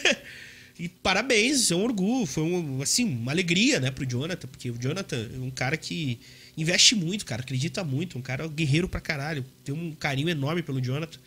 e 0.78 0.88
parabéns, 0.88 1.70
é 1.70 1.74
um 1.74 1.82
orgulho, 1.82 2.26
foi 2.26 2.42
um, 2.42 2.82
assim, 2.82 3.04
uma 3.04 3.32
alegria, 3.32 3.80
né, 3.80 3.90
pro 3.90 4.06
Jonathan, 4.06 4.46
porque 4.46 4.70
o 4.70 4.78
Jonathan 4.78 5.28
é 5.34 5.38
um 5.38 5.50
cara 5.50 5.76
que 5.76 6.20
investe 6.56 6.94
muito, 6.94 7.24
cara, 7.24 7.42
acredita 7.42 7.82
muito, 7.82 8.16
um 8.16 8.22
cara 8.22 8.46
guerreiro 8.46 8.88
pra 8.88 9.00
caralho, 9.00 9.44
tem 9.64 9.74
um 9.74 9.92
carinho 9.92 10.28
enorme 10.28 10.62
pelo 10.62 10.80
Jonathan. 10.80 11.18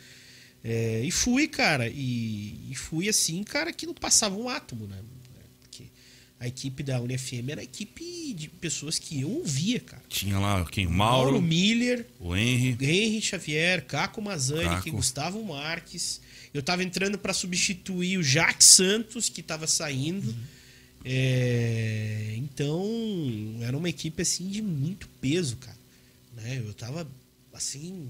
É, 0.63 1.01
e 1.03 1.11
fui, 1.11 1.47
cara, 1.47 1.87
e, 1.89 2.71
e 2.71 2.75
fui 2.75 3.09
assim, 3.09 3.43
cara, 3.43 3.73
que 3.73 3.85
não 3.85 3.93
passava 3.93 4.35
um 4.35 4.47
átomo, 4.47 4.87
né? 4.87 4.97
A 6.39 6.47
equipe 6.47 6.83
da 6.83 7.01
UniFM 7.01 7.49
era 7.49 7.61
a 7.61 7.63
equipe 7.63 8.33
de 8.33 8.47
pessoas 8.47 8.99
que 8.99 9.21
eu 9.21 9.29
ouvia, 9.29 9.79
cara. 9.79 10.03
Tinha 10.07 10.37
lá 10.37 10.63
quem? 10.65 10.85
Mauro 10.85 11.31
Mauro, 11.31 11.41
Miller, 11.41 12.05
o 12.19 12.35
Henry. 12.35 12.77
Henry 12.79 13.21
Xavier, 13.21 13.83
Caco 13.85 14.21
Mazani. 14.21 14.91
Gustavo 14.91 15.43
Marques. 15.43 16.21
Eu 16.53 16.61
tava 16.61 16.83
entrando 16.83 17.17
para 17.17 17.33
substituir 17.33 18.17
o 18.17 18.23
Jacques 18.23 18.67
Santos, 18.67 19.29
que 19.29 19.41
tava 19.41 19.65
saindo. 19.65 20.35
É, 21.03 22.35
então, 22.37 22.85
era 23.61 23.75
uma 23.77 23.89
equipe 23.89 24.21
assim 24.21 24.47
de 24.47 24.61
muito 24.61 25.07
peso, 25.19 25.57
cara. 25.57 25.77
Né? 26.35 26.61
Eu 26.65 26.73
tava 26.73 27.07
assim 27.53 28.09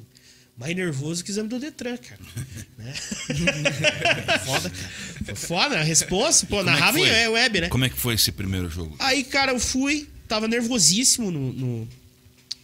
mais 0.57 0.75
nervoso 0.75 1.23
que 1.23 1.29
o 1.29 1.33
exame 1.33 1.47
do 1.47 1.59
Detran, 1.59 1.97
cara. 1.97 2.19
né? 2.77 2.93
foda, 4.43 4.69
cara. 4.69 5.35
Foda, 5.35 5.79
a 5.79 5.83
resposta, 5.83 6.47
pô, 6.47 6.57
como 6.57 6.69
é 6.69 6.73
narrava 6.73 6.99
em 6.99 7.05
foi? 7.05 7.27
web, 7.27 7.61
né? 7.61 7.69
Como 7.69 7.85
é 7.85 7.89
que 7.89 7.97
foi 7.97 8.15
esse 8.15 8.31
primeiro 8.31 8.67
jogo? 8.69 8.95
Aí, 8.99 9.23
cara, 9.23 9.51
eu 9.51 9.59
fui, 9.59 10.09
tava 10.27 10.47
nervosíssimo 10.47 11.29
no, 11.29 11.53
no, 11.53 11.87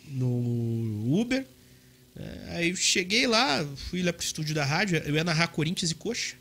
no 0.10 1.20
Uber. 1.20 1.46
É, 2.16 2.56
aí 2.56 2.70
eu 2.70 2.76
cheguei 2.76 3.28
lá, 3.28 3.66
fui 3.90 4.02
lá 4.02 4.12
pro 4.12 4.26
estúdio 4.26 4.56
da 4.56 4.66
rádio, 4.66 4.98
eu 5.06 5.16
ia 5.16 5.24
narrar 5.24 5.48
Corinthians 5.48 5.92
e 5.92 5.96
Coxa. 5.96 6.36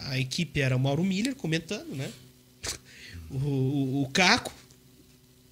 A 0.00 0.18
equipe 0.18 0.60
era 0.60 0.76
o 0.76 0.80
Mauro 0.80 1.04
Miller 1.04 1.34
comentando, 1.34 1.94
né? 1.94 2.10
O, 3.30 3.36
o, 3.36 4.02
o 4.02 4.10
Caco, 4.10 4.52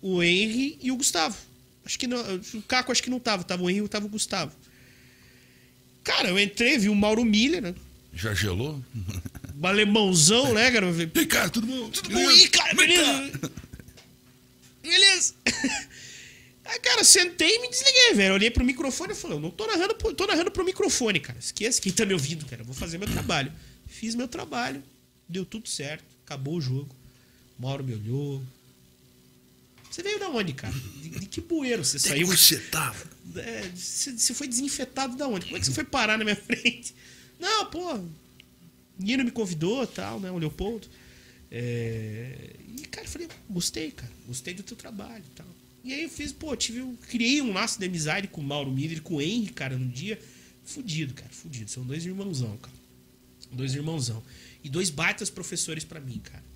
o 0.02 0.22
Henry 0.22 0.78
e 0.82 0.90
o 0.90 0.96
Gustavo. 0.96 1.36
Acho 1.84 1.98
que 1.98 2.06
não, 2.06 2.20
o 2.54 2.62
Caco 2.62 2.92
acho 2.92 3.02
que 3.02 3.10
não 3.10 3.18
tava, 3.18 3.42
tava 3.42 3.62
o 3.62 3.70
Henry 3.70 3.84
e 3.84 3.88
tava 3.88 4.04
o 4.04 4.10
Gustavo. 4.10 4.52
Cara, 6.04 6.28
eu 6.28 6.38
entrei, 6.38 6.78
vi 6.78 6.88
o 6.88 6.94
Mauro 6.94 7.24
Miller, 7.24 7.62
né? 7.62 7.74
Já 8.14 8.34
gelou? 8.34 8.82
Um 9.56 9.66
alemãozão, 9.66 10.52
né, 10.54 10.70
cara? 10.70 10.90
Falei, 10.90 11.06
Vem 11.12 11.26
cá, 11.26 11.48
tudo 11.48 11.66
bom? 11.66 11.88
Tudo 11.90 12.08
Tudo 12.08 12.18
aí, 12.18 12.48
cara, 12.48 12.74
beleza? 12.74 13.40
Beleza. 14.82 15.34
Aí, 16.64 16.78
cara, 16.78 17.02
sentei 17.02 17.56
e 17.56 17.58
me 17.60 17.68
desliguei, 17.68 18.14
velho. 18.14 18.34
Olhei 18.34 18.48
pro 18.50 18.64
microfone 18.64 19.12
e 19.12 19.16
falei, 19.16 19.36
eu 19.36 19.40
não 19.40 19.50
tô 19.50 19.66
narrando, 19.66 19.94
pro- 19.96 20.14
tô 20.14 20.26
narrando 20.28 20.50
pro 20.50 20.64
microfone, 20.64 21.18
cara. 21.18 21.36
Esquece 21.38 21.80
quem 21.80 21.92
tá 21.92 22.06
me 22.06 22.12
ouvindo, 22.14 22.46
cara. 22.46 22.62
Eu 22.62 22.66
vou 22.66 22.74
fazer 22.74 22.98
meu 22.98 23.08
trabalho. 23.08 23.52
Fiz 23.88 24.14
meu 24.14 24.28
trabalho, 24.28 24.80
deu 25.28 25.44
tudo 25.44 25.68
certo, 25.68 26.04
acabou 26.24 26.54
o 26.54 26.60
jogo. 26.60 26.88
Mauro 27.58 27.82
me 27.82 27.94
olhou. 27.94 28.42
Você 29.92 30.02
veio 30.02 30.18
da 30.18 30.30
onde, 30.30 30.54
cara? 30.54 30.72
De, 30.72 31.10
de 31.10 31.26
que 31.26 31.42
bueiro 31.42 31.84
você 31.84 31.98
saiu? 31.98 32.26
você 32.26 32.56
tava? 32.56 33.04
É, 33.36 33.70
você 33.74 34.12
você 34.12 34.32
foi 34.32 34.48
desinfetado 34.48 35.16
da 35.18 35.28
onde? 35.28 35.44
Como 35.44 35.58
é 35.58 35.60
que 35.60 35.66
você 35.66 35.72
foi 35.72 35.84
parar 35.84 36.16
na 36.16 36.24
minha 36.24 36.34
frente? 36.40 36.94
Não, 37.38 37.66
pô. 37.66 38.00
Nino 38.98 39.22
me 39.22 39.30
convidou 39.30 39.86
tal, 39.86 40.18
né? 40.18 40.30
O 40.30 40.38
Leopoldo. 40.38 40.88
É, 41.50 42.56
e, 42.74 42.86
cara, 42.86 43.06
eu 43.06 43.10
falei, 43.10 43.28
gostei, 43.50 43.90
cara. 43.90 44.10
Gostei 44.26 44.54
do 44.54 44.62
teu 44.62 44.78
trabalho 44.78 45.24
e 45.30 45.34
tal. 45.34 45.46
E 45.84 45.92
aí 45.92 46.04
eu 46.04 46.08
fiz, 46.08 46.32
pô, 46.32 46.56
tive, 46.56 46.78
eu 46.78 46.96
criei 47.10 47.42
um 47.42 47.52
laço 47.52 47.78
de 47.78 47.84
amizade 47.84 48.28
com 48.28 48.40
o 48.40 48.44
Mauro 48.44 48.70
Miller 48.70 48.96
e 48.96 49.00
com 49.00 49.16
o 49.16 49.20
Henry, 49.20 49.52
cara, 49.52 49.76
no 49.76 49.90
dia. 49.90 50.18
Fudido, 50.64 51.12
cara, 51.12 51.30
fudido. 51.30 51.70
São 51.70 51.84
dois 51.84 52.06
irmãozão, 52.06 52.56
cara. 52.56 52.76
Dois 53.50 53.74
irmãozão. 53.74 54.22
E 54.64 54.70
dois 54.70 54.88
baitas 54.88 55.28
professores 55.28 55.84
pra 55.84 56.00
mim, 56.00 56.18
cara. 56.18 56.51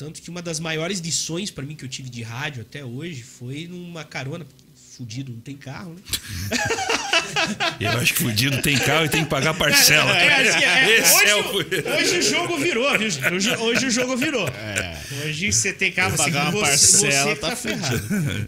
Tanto 0.00 0.22
que 0.22 0.30
uma 0.30 0.40
das 0.40 0.58
maiores 0.58 0.98
lições 0.98 1.50
pra 1.50 1.62
mim 1.62 1.76
que 1.76 1.84
eu 1.84 1.88
tive 1.88 2.08
de 2.08 2.22
rádio 2.22 2.62
até 2.62 2.82
hoje 2.82 3.22
foi 3.22 3.66
numa 3.70 4.02
carona. 4.02 4.46
Fudido, 4.96 5.30
não 5.30 5.40
tem 5.40 5.56
carro, 5.58 5.94
né? 5.94 6.00
Eu 7.78 7.90
acho 7.92 8.14
que 8.14 8.22
fudido 8.22 8.60
tem 8.62 8.76
carro 8.78 9.04
e 9.04 9.08
tem 9.10 9.24
que 9.24 9.30
pagar 9.30 9.52
parcela. 9.54 10.10
É, 10.16 10.46
é. 10.46 10.98
Esse 11.00 11.14
hoje, 11.16 11.26
é 11.26 11.36
o... 11.36 11.96
hoje 11.98 12.18
o 12.18 12.22
jogo 12.22 12.56
virou, 12.58 12.98
viu? 12.98 13.08
Hoje, 13.32 13.56
hoje 13.56 13.86
o 13.86 13.90
jogo 13.90 14.16
virou. 14.16 14.48
Hoje 15.24 15.52
você 15.52 15.72
tem 15.72 15.92
carro, 15.92 16.10
você, 16.16 16.24
Pagar 16.24 16.42
uma 16.44 16.52
você, 16.52 16.60
parcela 16.98 17.34
você 17.34 17.36
tá 17.40 17.50
tá 17.50 17.56
ferrado. 17.56 17.98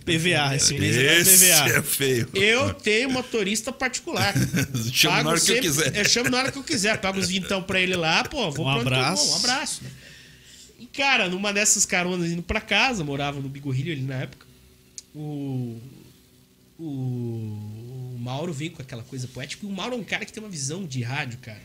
PVA, 0.05 0.57
esse 0.57 0.75
mês 0.79 0.97
é 0.97 1.19
Esse 1.21 1.47
PVA. 1.47 1.69
é 1.79 1.83
feio. 1.83 2.29
Eu 2.35 2.73
tenho 2.75 3.11
motorista 3.11 3.71
particular. 3.73 4.35
Chama 4.93 5.23
na 5.23 5.31
hora 5.31 5.41
que 5.41 5.51
eu 5.53 5.55
sempre- 5.55 5.69
quiser. 5.69 5.97
Eu 5.97 6.05
chamo 6.09 6.31
na 6.31 6.39
hora 6.39 6.53
que 6.53 6.59
eu 6.59 6.65
quiser. 6.65 6.99
Pago 6.99 7.19
os 7.21 7.29
vintão 7.29 7.63
pra 7.63 7.79
ele 7.81 7.95
lá, 7.97 8.25
pô, 8.25 8.51
vou 8.51 8.67
Um 8.67 8.71
abraço. 8.71 9.27
vou, 9.27 9.35
Um 9.35 9.37
abraço. 9.39 9.83
E, 10.83 10.87
cara, 10.87 11.29
numa 11.29 11.53
dessas 11.53 11.87
caronas 11.87 12.33
indo 12.33 12.43
pra 12.43 12.61
casa, 12.61 13.05
morava 13.05 13.41
no 13.41 13.49
Bigorrilho 13.49 13.93
ali 13.93 14.03
na 14.03 14.17
época, 14.17 14.45
o, 15.15 15.79
o, 16.77 16.85
o 16.85 18.17
Mauro 18.19 18.53
veio 18.53 18.73
com 18.73 18.83
aquela 18.83 19.05
coisa 19.05 19.29
poética. 19.29 19.65
E 19.65 19.69
o 19.69 19.73
Mauro 19.73 19.95
é 19.95 19.99
um 19.99 20.03
cara 20.03 20.25
que 20.25 20.33
tem 20.33 20.43
uma 20.43 20.49
visão 20.49 20.85
de 20.85 21.01
rádio, 21.01 21.39
cara, 21.39 21.63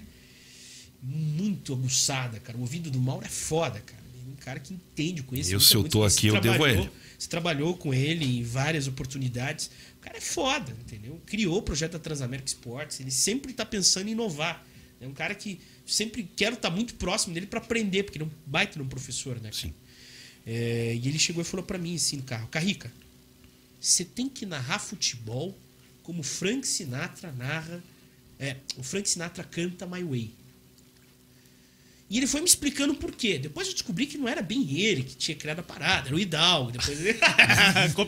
muito 1.01 1.73
aguçada, 1.73 2.39
cara. 2.39 2.59
O 2.59 2.61
ouvido 2.61 2.91
do 2.91 2.99
Mauro 2.99 3.25
é 3.25 3.29
foda, 3.29 3.79
cara. 3.79 4.03
É 4.03 4.31
um 4.31 4.35
cara 4.35 4.59
que 4.59 4.75
entende 4.75 5.23
com 5.23 5.35
isso. 5.35 5.51
Eu, 5.51 5.59
se 5.59 5.73
eu 5.73 5.83
tô 5.83 6.03
aqui, 6.03 6.27
eu 6.27 6.39
devo 6.39 6.63
a 6.63 6.71
ele. 6.71 6.87
Você 7.17 7.27
trabalhou 7.27 7.75
com 7.75 7.91
ele 7.91 8.23
em 8.23 8.43
várias 8.43 8.87
oportunidades. 8.87 9.71
O 9.97 10.01
cara 10.01 10.19
é 10.19 10.21
foda, 10.21 10.77
entendeu? 10.79 11.19
Criou 11.25 11.57
o 11.57 11.61
projeto 11.63 11.93
da 11.93 11.99
Transamérica 11.99 12.49
Esportes. 12.49 12.99
Ele 12.99 13.09
sempre 13.09 13.51
tá 13.51 13.65
pensando 13.65 14.09
em 14.09 14.11
inovar. 14.11 14.63
É 15.01 15.07
um 15.07 15.13
cara 15.13 15.33
que 15.33 15.59
sempre 15.87 16.29
quero 16.35 16.55
estar 16.55 16.69
muito 16.69 16.95
próximo 16.95 17.33
dele 17.33 17.45
para 17.47 17.59
aprender, 17.59 18.03
porque 18.03 18.17
ele 18.17 18.25
é 18.25 18.27
um 18.27 18.31
baita 18.45 18.73
de 18.73 18.81
um 18.81 18.87
professor, 18.87 19.39
né? 19.41 19.49
Sim. 19.51 19.73
É, 20.45 20.97
e 21.01 21.07
ele 21.07 21.17
chegou 21.17 21.41
e 21.41 21.45
falou 21.45 21.65
para 21.65 21.77
mim 21.77 21.95
assim 21.95 22.17
no 22.17 22.23
carro: 22.23 22.47
Carrica, 22.49 22.91
você 23.79 24.05
tem 24.05 24.29
que 24.29 24.45
narrar 24.45 24.79
futebol 24.79 25.57
como 26.03 26.23
Frank 26.23 26.67
Sinatra 26.67 27.31
narra. 27.31 27.83
É, 28.39 28.57
o 28.77 28.83
Frank 28.83 29.09
Sinatra 29.09 29.43
canta 29.43 29.85
My 29.87 30.03
Way. 30.03 30.31
E 32.09 32.17
ele 32.17 32.27
foi 32.27 32.39
me 32.39 32.47
explicando 32.47 32.95
por 32.95 33.11
quê. 33.11 33.37
Depois 33.37 33.67
eu 33.67 33.73
descobri 33.73 34.05
que 34.05 34.17
não 34.17 34.27
era 34.29 34.41
bem 34.41 34.79
ele 34.79 35.03
que 35.03 35.15
tinha 35.15 35.35
criado 35.35 35.59
a 35.59 35.63
parada, 35.63 36.07
era 36.07 36.15
o 36.15 36.19
Hidalgo. 36.19 36.71
Depois 36.71 36.99
ele, 36.99 37.19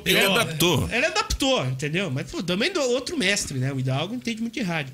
Ele 0.05 0.19
adaptou. 0.19 0.87
ele 0.89 1.05
adaptou. 1.05 1.59
adaptou, 1.59 1.65
entendeu? 1.65 2.09
Mas 2.09 2.29
pô, 2.31 2.41
também 2.41 2.71
do 2.71 2.79
outro 2.79 3.17
mestre, 3.17 3.57
né? 3.57 3.73
O 3.73 3.79
Hidalgo 3.79 4.15
entende 4.15 4.41
muito 4.41 4.53
de 4.53 4.61
rádio. 4.61 4.93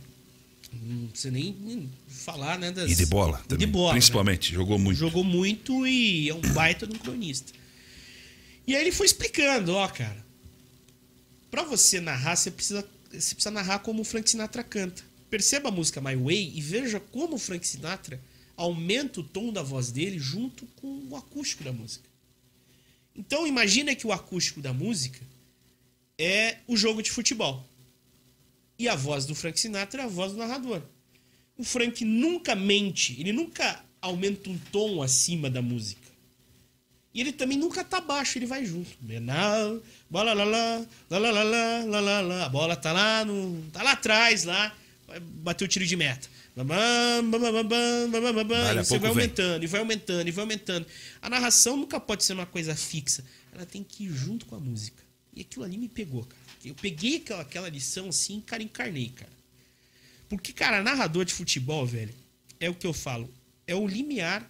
Não 0.74 1.08
precisa 1.08 1.32
nem, 1.32 1.56
nem 1.62 1.90
falar, 2.26 2.58
né? 2.58 2.72
Das... 2.72 2.92
E 2.92 2.96
de 2.96 3.06
bola 3.06 3.38
também. 3.48 3.68
de 3.68 3.72
bola. 3.72 3.90
né? 3.90 4.00
Principalmente, 4.00 4.52
jogou 4.52 4.80
muito. 4.80 4.98
Jogou 4.98 5.24
muito 5.24 5.86
e 5.86 6.28
é 6.28 6.34
um 6.34 6.42
baita 6.54 6.88
de 6.88 6.96
um 6.96 7.00
cronista. 7.00 7.54
E 8.66 8.76
aí 8.76 8.82
ele 8.82 8.92
foi 8.92 9.06
explicando, 9.06 9.74
ó, 9.74 9.88
cara. 9.88 10.26
Pra 11.52 11.64
você 11.64 12.02
narrar, 12.02 12.36
você 12.36 12.50
precisa, 12.50 12.82
você 13.12 13.36
precisa 13.36 13.52
narrar 13.52 13.80
como 13.80 14.02
o 14.02 14.06
Frank 14.06 14.30
Sinatra 14.30 14.64
canta. 14.64 15.04
Perceba 15.30 15.70
a 15.70 15.72
música 15.72 16.02
My 16.02 16.16
Way 16.16 16.54
e 16.56 16.62
veja 16.62 17.00
como 17.00 17.36
o 17.36 17.40
Frank 17.40 17.66
Sinatra 17.66 18.20
aumenta 18.58 19.20
o 19.20 19.24
tom 19.24 19.54
da 19.54 19.62
voz 19.62 19.92
dele 19.92 20.18
junto 20.18 20.66
com 20.78 21.08
o 21.10 21.16
acústico 21.16 21.64
da 21.64 21.72
música. 21.72 22.10
Então 23.16 23.46
imagina 23.46 23.96
que 23.96 24.08
o 24.08 24.12
acústico 24.12 24.62
da 24.62 24.74
música 24.74 25.20
é 26.18 26.58
o 26.68 26.76
jogo 26.76 27.02
de 27.02 27.12
futebol. 27.12 27.66
E 28.78 28.90
a 28.90 28.96
voz 28.96 29.26
do 29.26 29.36
Frank 29.36 29.60
Sinatra 29.60 30.02
é 30.02 30.06
a 30.06 30.10
voz 30.10 30.32
do 30.32 30.38
narrador. 30.38 30.82
O 31.58 31.64
Frank 31.64 32.04
nunca 32.04 32.56
mente, 32.56 33.20
ele 33.20 33.32
nunca 33.32 33.84
aumenta 34.02 34.50
um 34.50 34.58
tom 34.72 35.02
acima 35.02 35.50
da 35.50 35.62
música. 35.62 36.06
E 37.14 37.22
ele 37.22 37.32
também 37.32 37.58
nunca 37.58 37.82
tá 37.82 38.02
baixo, 38.02 38.38
ele 38.38 38.46
vai 38.46 38.66
junto. 38.66 38.92
Menal, 39.02 39.82
bola 40.10 40.34
lá 40.34 40.44
lá, 40.44 40.86
lá 41.10 41.18
lá 41.18 41.32
lá 41.32 41.44
lá, 41.44 42.02
lá 42.02 42.22
lá. 42.22 42.46
A 42.46 42.50
bola 42.50 42.76
tá 42.76 42.92
lá 42.92 43.24
no, 43.24 43.62
tá 43.72 43.82
lá 43.82 43.94
atrás 43.94 44.44
lá, 44.44 44.76
vai 45.08 45.20
bater 45.22 45.64
o 45.64 45.68
tiro 45.68 45.86
de 45.86 45.96
meta. 45.96 46.28
Você 48.84 48.98
vai 49.00 49.00
vem. 49.00 49.10
aumentando, 49.10 49.64
e 49.64 49.68
vai 49.68 49.80
aumentando, 49.80 50.28
e 50.28 50.32
vai 50.32 50.44
aumentando. 50.44 50.86
A 51.22 51.30
narração 51.30 51.78
nunca 51.78 52.00
pode 52.00 52.24
ser 52.24 52.34
uma 52.34 52.46
coisa 52.46 52.76
fixa. 52.76 53.24
Ela 53.54 53.66
tem 53.66 53.82
que 53.82 54.06
ir 54.06 54.10
junto 54.10 54.46
com 54.46 54.56
a 54.56 54.60
música. 54.60 55.02
E 55.34 55.42
aquilo 55.42 55.64
ali 55.66 55.78
me 55.78 55.88
pegou, 55.88 56.24
cara. 56.24 56.42
Eu 56.64 56.76
peguei 56.76 57.18
aquela, 57.18 57.42
aquela 57.42 57.70
lição 57.70 58.10
assim, 58.10 58.42
cara, 58.42 58.64
encarnei, 58.64 59.10
cara. 59.10 59.32
Porque, 60.30 60.52
cara, 60.52 60.82
narrador 60.82 61.26
de 61.26 61.34
futebol, 61.34 61.86
velho, 61.86 62.14
é 62.60 62.70
o 62.70 62.76
que 62.76 62.88
eu 62.88 62.94
falo. 62.94 63.32
É 63.68 63.76
o 63.76 63.88
limiar 63.88 64.50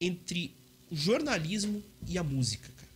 entre 0.00 0.54
o 0.90 0.96
jornalismo 0.96 1.82
e 2.06 2.18
a 2.18 2.24
música, 2.24 2.68
cara. 2.76 2.88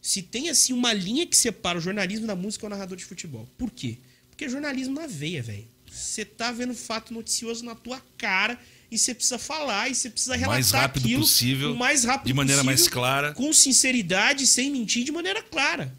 Se 0.00 0.22
tem, 0.22 0.48
assim, 0.48 0.72
uma 0.72 0.92
linha 0.92 1.26
que 1.26 1.36
separa 1.36 1.78
o 1.78 1.80
jornalismo 1.80 2.26
da 2.26 2.34
música, 2.34 2.64
é 2.64 2.68
o 2.68 2.70
narrador 2.70 2.96
de 2.96 3.04
futebol. 3.04 3.48
Por 3.58 3.70
quê? 3.70 3.98
Porque 4.30 4.44
é 4.44 4.48
jornalismo 4.48 4.94
na 4.94 5.06
veia, 5.06 5.42
velho. 5.42 5.66
Você 5.90 6.24
tá 6.24 6.50
vendo 6.50 6.74
fato 6.74 7.12
noticioso 7.12 7.64
na 7.64 7.74
tua 7.74 8.00
cara 8.16 8.58
e 8.90 8.98
você 8.98 9.14
precisa 9.14 9.38
falar 9.38 9.90
e 9.90 9.94
você 9.94 10.08
precisa 10.08 10.34
O 10.34 10.38
relatar 10.38 10.54
mais 10.54 10.70
rápido 10.70 11.04
aquilo 11.04 11.20
possível, 11.20 11.72
o 11.72 11.76
mais 11.76 12.04
rápido 12.04 12.26
de 12.26 12.34
maneira 12.34 12.64
mais 12.64 12.80
possível, 12.80 12.98
clara. 12.98 13.34
com 13.34 13.52
sinceridade, 13.52 14.46
sem 14.46 14.70
mentir, 14.70 15.04
de 15.04 15.12
maneira 15.12 15.42
clara, 15.42 15.92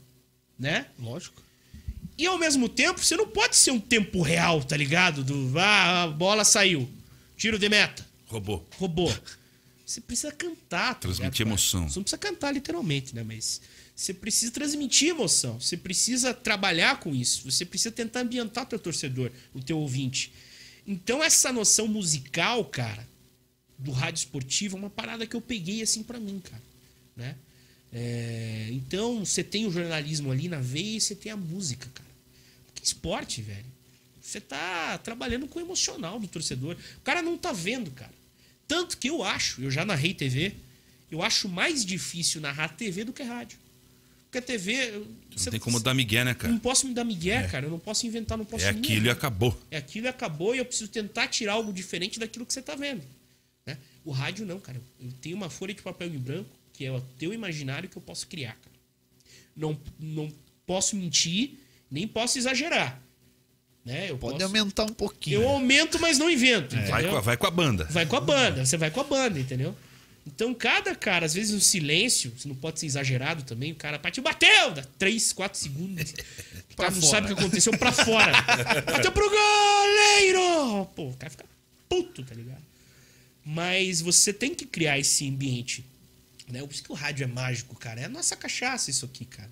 né? 0.58 0.88
Lógico. 1.00 1.43
E 2.18 2.26
ao 2.28 2.38
mesmo 2.38 2.70
tempo, 2.70 3.04
você 3.04 3.16
não 3.16 3.28
pode 3.28 3.56
ser 3.56 3.72
um 3.72 3.80
tempo 3.80 4.22
real, 4.22 4.64
tá 4.64 4.78
ligado? 4.78 5.24
Do 5.24 5.58
ah, 5.58 6.04
a 6.04 6.08
bola 6.08 6.44
saiu, 6.44 6.88
tiro 7.36 7.58
de 7.58 7.68
meta, 7.68 8.06
Roubou. 8.28 8.68
roubou. 8.78 9.14
Você 9.86 10.00
precisa 10.00 10.32
cantar, 10.32 10.94
tá 10.96 11.02
Transmitir 11.02 11.40
ligado, 11.40 11.48
emoção. 11.48 11.90
Você 11.90 12.00
não 12.00 12.04
precisa 12.04 12.18
cantar 12.18 12.52
literalmente, 12.52 13.14
né? 13.14 13.24
Mas 13.24 13.62
você 13.96 14.14
precisa 14.14 14.52
transmitir 14.52 15.10
emoção. 15.10 15.60
Você 15.60 15.78
precisa 15.78 16.34
trabalhar 16.34 17.00
com 17.00 17.14
isso. 17.14 17.50
Você 17.50 17.66
precisa 17.66 17.92
tentar 17.92 18.22
ambientar 18.22 18.66
teu 18.66 18.80
torcedor, 18.80 19.32
o 19.54 19.62
teu 19.62 19.78
ouvinte. 19.78 20.34
Então 20.86 21.24
essa 21.24 21.52
noção 21.52 21.88
musical, 21.88 22.66
cara, 22.66 23.08
do 23.78 23.92
rádio 23.92 24.20
esportivo 24.20 24.78
é 24.78 24.80
uma 24.80 24.90
parada 24.90 25.28
que 25.28 25.36
eu 25.36 25.42
peguei 25.42 25.82
assim 25.82 26.04
pra 26.04 26.20
mim, 26.20 26.40
cara, 26.40 26.64
né? 27.16 27.36
É, 27.94 28.70
então 28.72 29.24
você 29.24 29.44
tem 29.44 29.68
o 29.68 29.72
jornalismo 29.72 30.32
ali 30.32 30.48
na 30.48 30.60
veia 30.60 30.98
e 30.98 31.02
você 31.02 31.14
tem 31.14 31.32
a 31.32 31.38
música, 31.38 31.88
cara. 31.94 32.10
Que 32.74 32.84
esporte, 32.84 33.42
velho. 33.42 33.66
Você 34.20 34.42
tá 34.42 34.98
trabalhando 34.98 35.48
com 35.48 35.60
o 35.60 35.62
emocional 35.62 36.20
do 36.20 36.28
torcedor. 36.28 36.76
O 36.98 37.02
cara 37.02 37.22
não 37.22 37.38
tá 37.38 37.52
vendo, 37.52 37.92
cara. 37.92 38.14
Tanto 38.68 38.98
que 38.98 39.10
eu 39.10 39.24
acho, 39.24 39.62
eu 39.62 39.70
já 39.70 39.86
narrei 39.86 40.14
TV, 40.14 40.54
eu 41.12 41.22
acho 41.22 41.48
mais 41.48 41.86
difícil 41.86 42.42
narrar 42.42 42.70
TV 42.70 43.04
do 43.04 43.14
que 43.14 43.22
rádio. 43.22 43.60
Porque 44.24 44.40
a 44.40 44.42
TV. 44.42 45.04
Não 45.30 45.52
tem 45.52 45.60
como 45.60 45.80
dar 45.80 45.94
migué, 45.94 46.24
né, 46.24 46.32
eu 46.32 46.36
cara? 46.36 46.52
Não 46.52 46.60
posso 46.60 46.88
me 46.88 46.94
dar 46.94 47.04
migué, 47.04 47.48
cara. 47.48 47.68
Eu 47.68 47.70
não 47.70 47.78
posso 47.78 48.08
inventar, 48.08 48.36
não 48.36 48.46
posso 48.46 48.66
É 48.66 48.70
aquilo 48.70 49.06
e 49.06 49.10
acabou. 49.10 49.62
É 49.70 49.78
aquilo 49.78 50.08
e 50.08 50.10
acabou 50.10 50.56
e 50.56 50.58
eu 50.58 50.66
preciso 50.66 50.90
tentar 50.90 51.28
tirar 51.28 51.54
algo 51.54 51.72
diferente 51.72 52.20
daquilo 52.20 52.44
que 52.44 52.52
você 52.52 52.62
tá 52.62 52.74
vendo. 52.74 53.04
Né? 53.64 53.78
O 54.04 54.12
rádio 54.12 54.44
não, 54.44 54.60
cara. 54.60 54.82
Eu 55.00 55.12
tenho 55.22 55.36
uma 55.36 55.52
folha 55.52 55.74
de 55.74 55.84
papel 55.84 56.08
em 56.08 56.18
branco, 56.18 56.50
que 56.74 56.86
é 56.86 56.92
o 56.92 57.00
teu 57.18 57.34
imaginário 57.34 57.88
que 57.88 57.96
eu 57.98 58.02
posso 58.02 58.28
criar, 58.28 58.54
cara. 58.56 58.76
Não, 59.56 59.80
não 60.00 60.32
posso 60.66 60.96
mentir, 60.96 61.52
nem 61.90 62.08
posso 62.08 62.38
exagerar. 62.38 63.00
Né? 63.86 64.10
Eu, 64.10 64.18
Pode 64.18 64.34
posso- 64.40 64.46
aumentar 64.46 64.84
um 64.86 64.94
pouquinho. 64.94 65.42
eu 65.42 65.48
aumento, 65.50 66.00
mas 66.00 66.18
não 66.18 66.30
invento. 66.30 66.76
Vai 66.76 66.84
entendeu? 66.90 67.12
com, 67.12 67.18
a, 67.18 67.22
vai 67.22 67.38
com 67.38 67.48
a 67.48 67.52
banda. 67.52 67.84
Vai 67.92 68.06
com 68.06 68.16
a 68.16 68.22
banda, 68.22 68.66
você 68.66 68.78
vai 68.78 68.90
com 68.90 69.02
a 69.02 69.04
banda, 69.04 69.40
entendeu? 69.40 69.76
Então, 70.26 70.54
cada 70.54 70.96
cara, 70.96 71.26
às 71.26 71.34
vezes 71.34 71.54
um 71.54 71.60
silêncio, 71.60 72.32
você 72.38 72.48
não 72.48 72.56
pode 72.56 72.80
ser 72.80 72.86
exagerado 72.86 73.44
também, 73.44 73.74
o 73.74 73.76
cara 73.76 74.00
partiu, 74.00 74.24
bateu, 74.24 74.72
dá 74.72 74.82
3, 74.98 75.34
4 75.34 75.60
segundos. 75.60 76.14
O 76.74 76.76
cara 76.76 76.90
não 76.90 77.02
fora. 77.02 77.12
sabe 77.12 77.32
o 77.32 77.36
que 77.36 77.40
aconteceu 77.44 77.78
pra 77.78 77.92
fora. 77.92 78.32
bateu 78.82 79.12
pro 79.12 79.30
goleiro! 79.30 80.86
Pô, 80.96 81.10
o 81.10 81.14
cara 81.18 81.30
fica 81.30 81.46
puto, 81.88 82.24
tá 82.24 82.34
ligado? 82.34 82.64
Mas 83.46 84.02
você 84.02 84.34
tem 84.34 84.56
que 84.56 84.66
criar 84.66 84.98
esse 84.98 85.28
ambiente. 85.30 85.86
Né? 86.48 86.60
Por 86.62 86.72
isso 86.72 86.84
que 86.84 86.92
o 86.92 86.96
rádio 86.96 87.24
é 87.24 87.28
mágico, 87.28 87.76
cara. 87.76 88.02
É 88.02 88.06
a 88.06 88.10
nossa 88.10 88.36
cachaça 88.36 88.90
isso 88.90 89.06
aqui, 89.06 89.26
cara. 89.26 89.50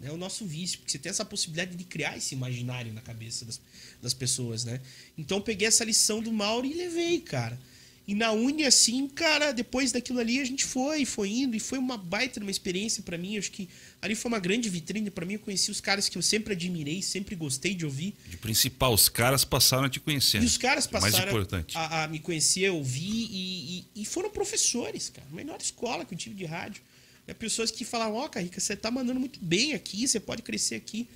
É 0.00 0.10
o 0.10 0.16
nosso 0.16 0.44
vício, 0.44 0.78
porque 0.78 0.90
você 0.90 0.98
tem 0.98 1.10
essa 1.10 1.24
possibilidade 1.24 1.76
de 1.76 1.84
criar 1.84 2.16
esse 2.16 2.34
imaginário 2.34 2.92
na 2.92 3.00
cabeça 3.00 3.44
das, 3.44 3.60
das 4.02 4.12
pessoas, 4.12 4.64
né? 4.64 4.80
Então 5.16 5.38
eu 5.38 5.42
peguei 5.42 5.68
essa 5.68 5.84
lição 5.84 6.20
do 6.20 6.32
Mauro 6.32 6.66
e 6.66 6.74
levei, 6.74 7.20
cara. 7.20 7.56
E 8.06 8.14
na 8.16 8.32
Uni, 8.32 8.64
assim, 8.64 9.06
cara, 9.06 9.52
depois 9.52 9.92
daquilo 9.92 10.18
ali 10.18 10.40
a 10.40 10.44
gente 10.44 10.64
foi, 10.64 11.04
foi 11.04 11.30
indo, 11.30 11.54
e 11.56 11.60
foi 11.60 11.78
uma 11.78 11.96
baita 11.96 12.40
uma 12.40 12.50
experiência 12.50 13.02
pra 13.02 13.16
mim. 13.16 13.38
Acho 13.38 13.52
que 13.52 13.68
ali 14.00 14.16
foi 14.16 14.28
uma 14.28 14.40
grande 14.40 14.68
vitrine 14.68 15.08
pra 15.08 15.24
mim. 15.24 15.34
Eu 15.34 15.38
conheci 15.38 15.70
os 15.70 15.80
caras 15.80 16.08
que 16.08 16.18
eu 16.18 16.22
sempre 16.22 16.52
admirei, 16.52 17.00
sempre 17.00 17.36
gostei 17.36 17.74
de 17.74 17.84
ouvir. 17.84 18.14
De 18.28 18.36
principal, 18.36 18.92
os 18.92 19.08
caras 19.08 19.44
passaram 19.44 19.84
a 19.84 19.88
te 19.88 20.00
conhecer. 20.00 20.42
E 20.42 20.44
os 20.44 20.58
caras 20.58 20.86
É 20.86 20.88
passaram. 20.88 21.46
A, 21.74 22.04
a 22.04 22.08
me 22.08 22.18
conhecer, 22.18 22.70
ouvir 22.70 23.28
e, 23.30 23.86
e, 23.94 24.02
e 24.02 24.04
foram 24.04 24.30
professores, 24.30 25.08
cara. 25.08 25.26
A 25.30 25.34
melhor 25.34 25.60
escola 25.60 26.04
que 26.04 26.12
eu 26.12 26.18
tive 26.18 26.34
de 26.34 26.44
rádio. 26.44 26.82
É 27.26 27.32
pessoas 27.32 27.70
que 27.70 27.84
falavam, 27.84 28.16
ó, 28.16 28.28
Carrica, 28.28 28.58
você 28.58 28.74
tá 28.74 28.90
mandando 28.90 29.20
muito 29.20 29.38
bem 29.40 29.74
aqui, 29.74 30.08
você 30.08 30.18
pode 30.18 30.42
crescer 30.42 30.74
aqui. 30.74 31.08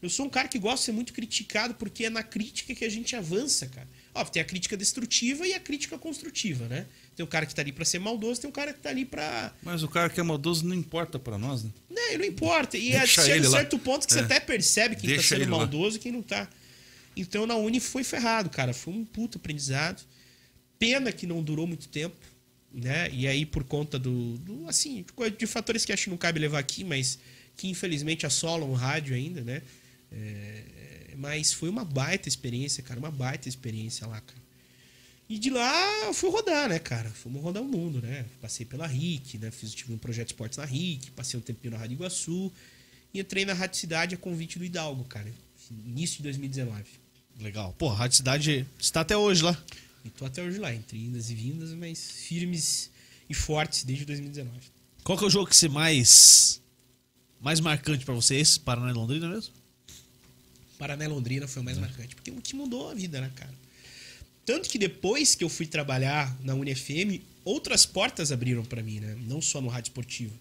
Eu 0.00 0.08
sou 0.08 0.26
um 0.26 0.30
cara 0.30 0.46
que 0.46 0.58
gosta 0.60 0.78
de 0.78 0.84
ser 0.84 0.92
muito 0.92 1.12
criticado, 1.12 1.74
porque 1.74 2.04
é 2.04 2.10
na 2.10 2.22
crítica 2.22 2.72
que 2.72 2.84
a 2.84 2.88
gente 2.88 3.16
avança, 3.16 3.66
cara. 3.66 3.88
Tem 4.28 4.42
a 4.42 4.44
crítica 4.44 4.76
destrutiva 4.76 5.46
e 5.46 5.54
a 5.54 5.60
crítica 5.60 5.96
construtiva, 5.96 6.66
né? 6.68 6.86
Tem 7.16 7.24
o 7.24 7.26
cara 7.26 7.46
que 7.46 7.54
tá 7.54 7.62
ali 7.62 7.72
pra 7.72 7.84
ser 7.84 7.98
maldoso, 7.98 8.40
tem 8.40 8.50
o 8.50 8.52
cara 8.52 8.72
que 8.72 8.80
tá 8.80 8.90
ali 8.90 9.04
pra. 9.04 9.52
Mas 9.62 9.82
o 9.82 9.88
cara 9.88 10.10
que 10.10 10.20
é 10.20 10.22
maldoso 10.22 10.66
não 10.66 10.74
importa 10.74 11.18
pra 11.18 11.38
nós, 11.38 11.64
né? 11.64 11.70
Né, 11.88 12.18
não 12.18 12.24
importa. 12.24 12.76
E 12.76 12.90
Deixa 12.92 13.22
certo, 13.22 13.36
ele 13.38 13.48
lá. 13.48 13.58
certo 13.58 13.78
ponto 13.78 14.06
que 14.06 14.12
você 14.12 14.20
É. 14.20 14.22
até 14.22 14.40
percebe 14.40 14.96
quem 14.96 15.08
Deixa 15.08 15.22
tá 15.22 15.28
sendo 15.30 15.42
ele 15.42 15.50
lá. 15.50 15.58
maldoso 15.58 15.96
e 15.96 16.00
quem 16.00 16.12
não 16.12 16.22
tá. 16.22 16.48
Então 17.16 17.46
na 17.46 17.56
Uni 17.56 17.80
foi 17.80 18.04
ferrado, 18.04 18.50
cara. 18.50 18.72
Foi 18.74 18.92
um 18.94 19.04
puto 19.04 19.38
aprendizado. 19.38 20.02
Pena 20.78 21.12
que 21.12 21.26
não 21.26 21.42
durou 21.42 21.66
muito 21.66 21.88
tempo, 21.88 22.16
né? 22.72 23.10
E 23.12 23.26
aí 23.28 23.44
por 23.44 23.64
conta 23.64 23.98
do, 23.98 24.38
do 24.38 24.66
assim, 24.68 25.04
de 25.36 25.46
fatores 25.46 25.84
que 25.84 25.92
acho 25.92 26.04
que 26.04 26.10
não 26.10 26.16
cabe 26.16 26.38
levar 26.40 26.58
aqui, 26.58 26.84
mas 26.84 27.18
que 27.56 27.68
infelizmente 27.68 28.24
assolam 28.24 28.70
o 28.70 28.74
rádio 28.74 29.14
ainda, 29.14 29.42
né? 29.42 29.60
É, 30.10 30.62
mas 31.16 31.52
foi 31.52 31.68
uma 31.68 31.84
baita 31.84 32.28
experiência, 32.28 32.82
cara, 32.82 32.98
uma 32.98 33.10
baita 33.10 33.48
experiência 33.48 34.06
lá, 34.06 34.20
cara. 34.20 34.40
E 35.28 35.38
de 35.38 35.48
lá 35.48 36.06
eu 36.06 36.12
fui 36.12 36.28
rodar, 36.28 36.68
né, 36.68 36.80
cara? 36.80 37.08
Fomos 37.08 37.40
rodar 37.40 37.62
o 37.62 37.66
mundo, 37.66 38.02
né? 38.02 38.26
Passei 38.40 38.66
pela 38.66 38.86
RIC, 38.86 39.38
né? 39.38 39.50
Fiz, 39.52 39.72
tive 39.72 39.92
um 39.92 39.98
projeto 39.98 40.26
de 40.26 40.32
esportes 40.32 40.58
na 40.58 40.64
RIC, 40.64 41.12
passei 41.12 41.38
um 41.38 41.42
tempinho 41.42 41.72
na 41.72 41.78
Rádio 41.78 41.94
Iguaçu 41.94 42.52
e 43.14 43.20
entrei 43.20 43.44
na 43.44 43.52
Rádio 43.52 43.78
Cidade 43.78 44.16
a 44.16 44.18
convite 44.18 44.58
do 44.58 44.64
Hidalgo, 44.64 45.04
cara. 45.04 45.32
Início 45.86 46.16
de 46.16 46.24
2019. 46.24 46.82
Legal. 47.38 47.72
Pô, 47.78 47.90
a 47.90 47.94
Rádio 47.94 48.16
Cidade 48.16 48.66
está 48.76 49.02
até 49.02 49.16
hoje 49.16 49.44
lá. 49.44 49.56
E 50.04 50.10
tô 50.10 50.24
até 50.24 50.42
hoje 50.42 50.58
lá, 50.58 50.74
entre 50.74 50.98
indas 50.98 51.30
e 51.30 51.34
vindas, 51.36 51.72
mas 51.74 52.10
firmes 52.10 52.90
e 53.28 53.34
fortes 53.34 53.84
desde 53.84 54.04
2019. 54.04 54.50
Qual 55.04 55.16
que 55.16 55.22
é 55.22 55.26
o 55.28 55.30
jogo 55.30 55.48
que 55.48 55.56
você 55.56 55.68
mais 55.68 56.60
mais 57.40 57.60
marcante 57.60 58.04
pra 58.04 58.14
você? 58.14 58.34
Esse 58.34 58.58
Paraná 58.58 58.90
e 58.90 58.94
Londrina 58.94 59.28
mesmo? 59.28 59.59
Paraná 60.80 61.04
e 61.04 61.08
Londrina 61.08 61.46
foi 61.46 61.60
o 61.60 61.64
mais 61.64 61.76
marcante, 61.76 62.14
porque 62.14 62.30
o 62.30 62.40
que 62.40 62.56
mudou 62.56 62.90
a 62.90 62.94
vida, 62.94 63.20
né, 63.20 63.30
cara? 63.36 63.52
Tanto 64.46 64.66
que 64.66 64.78
depois 64.78 65.34
que 65.34 65.44
eu 65.44 65.48
fui 65.50 65.66
trabalhar 65.66 66.34
na 66.42 66.54
UniFM, 66.54 67.20
outras 67.44 67.84
portas 67.84 68.32
abriram 68.32 68.64
pra 68.64 68.82
mim, 68.82 68.98
né? 68.98 69.14
Não 69.28 69.42
só 69.42 69.60
no 69.60 69.68
rádio 69.68 69.90
esportivo. 69.90 70.32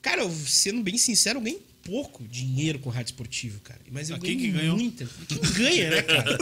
Cara, 0.00 0.22
eu, 0.22 0.30
sendo 0.30 0.82
bem 0.82 0.96
sincero, 0.96 1.38
eu 1.38 1.42
ganhei 1.42 1.62
pouco 1.84 2.24
dinheiro 2.24 2.78
com 2.78 2.88
rádio 2.88 3.10
esportivo, 3.10 3.60
cara. 3.60 3.78
Mas 3.90 4.08
eu 4.08 4.16
Ah, 4.16 4.18
quem 4.18 4.36
ganhei 4.38 4.50
que 4.52 4.58
ganhou? 4.58 4.76
muita. 4.78 5.06
Quem 5.28 5.38
ganha, 5.52 5.90
né, 5.90 6.02
cara? 6.02 6.38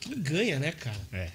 Quem 0.00 0.18
ganha, 0.22 0.58
né, 0.60 0.72
cara? 0.72 1.00
É. 1.12 1.30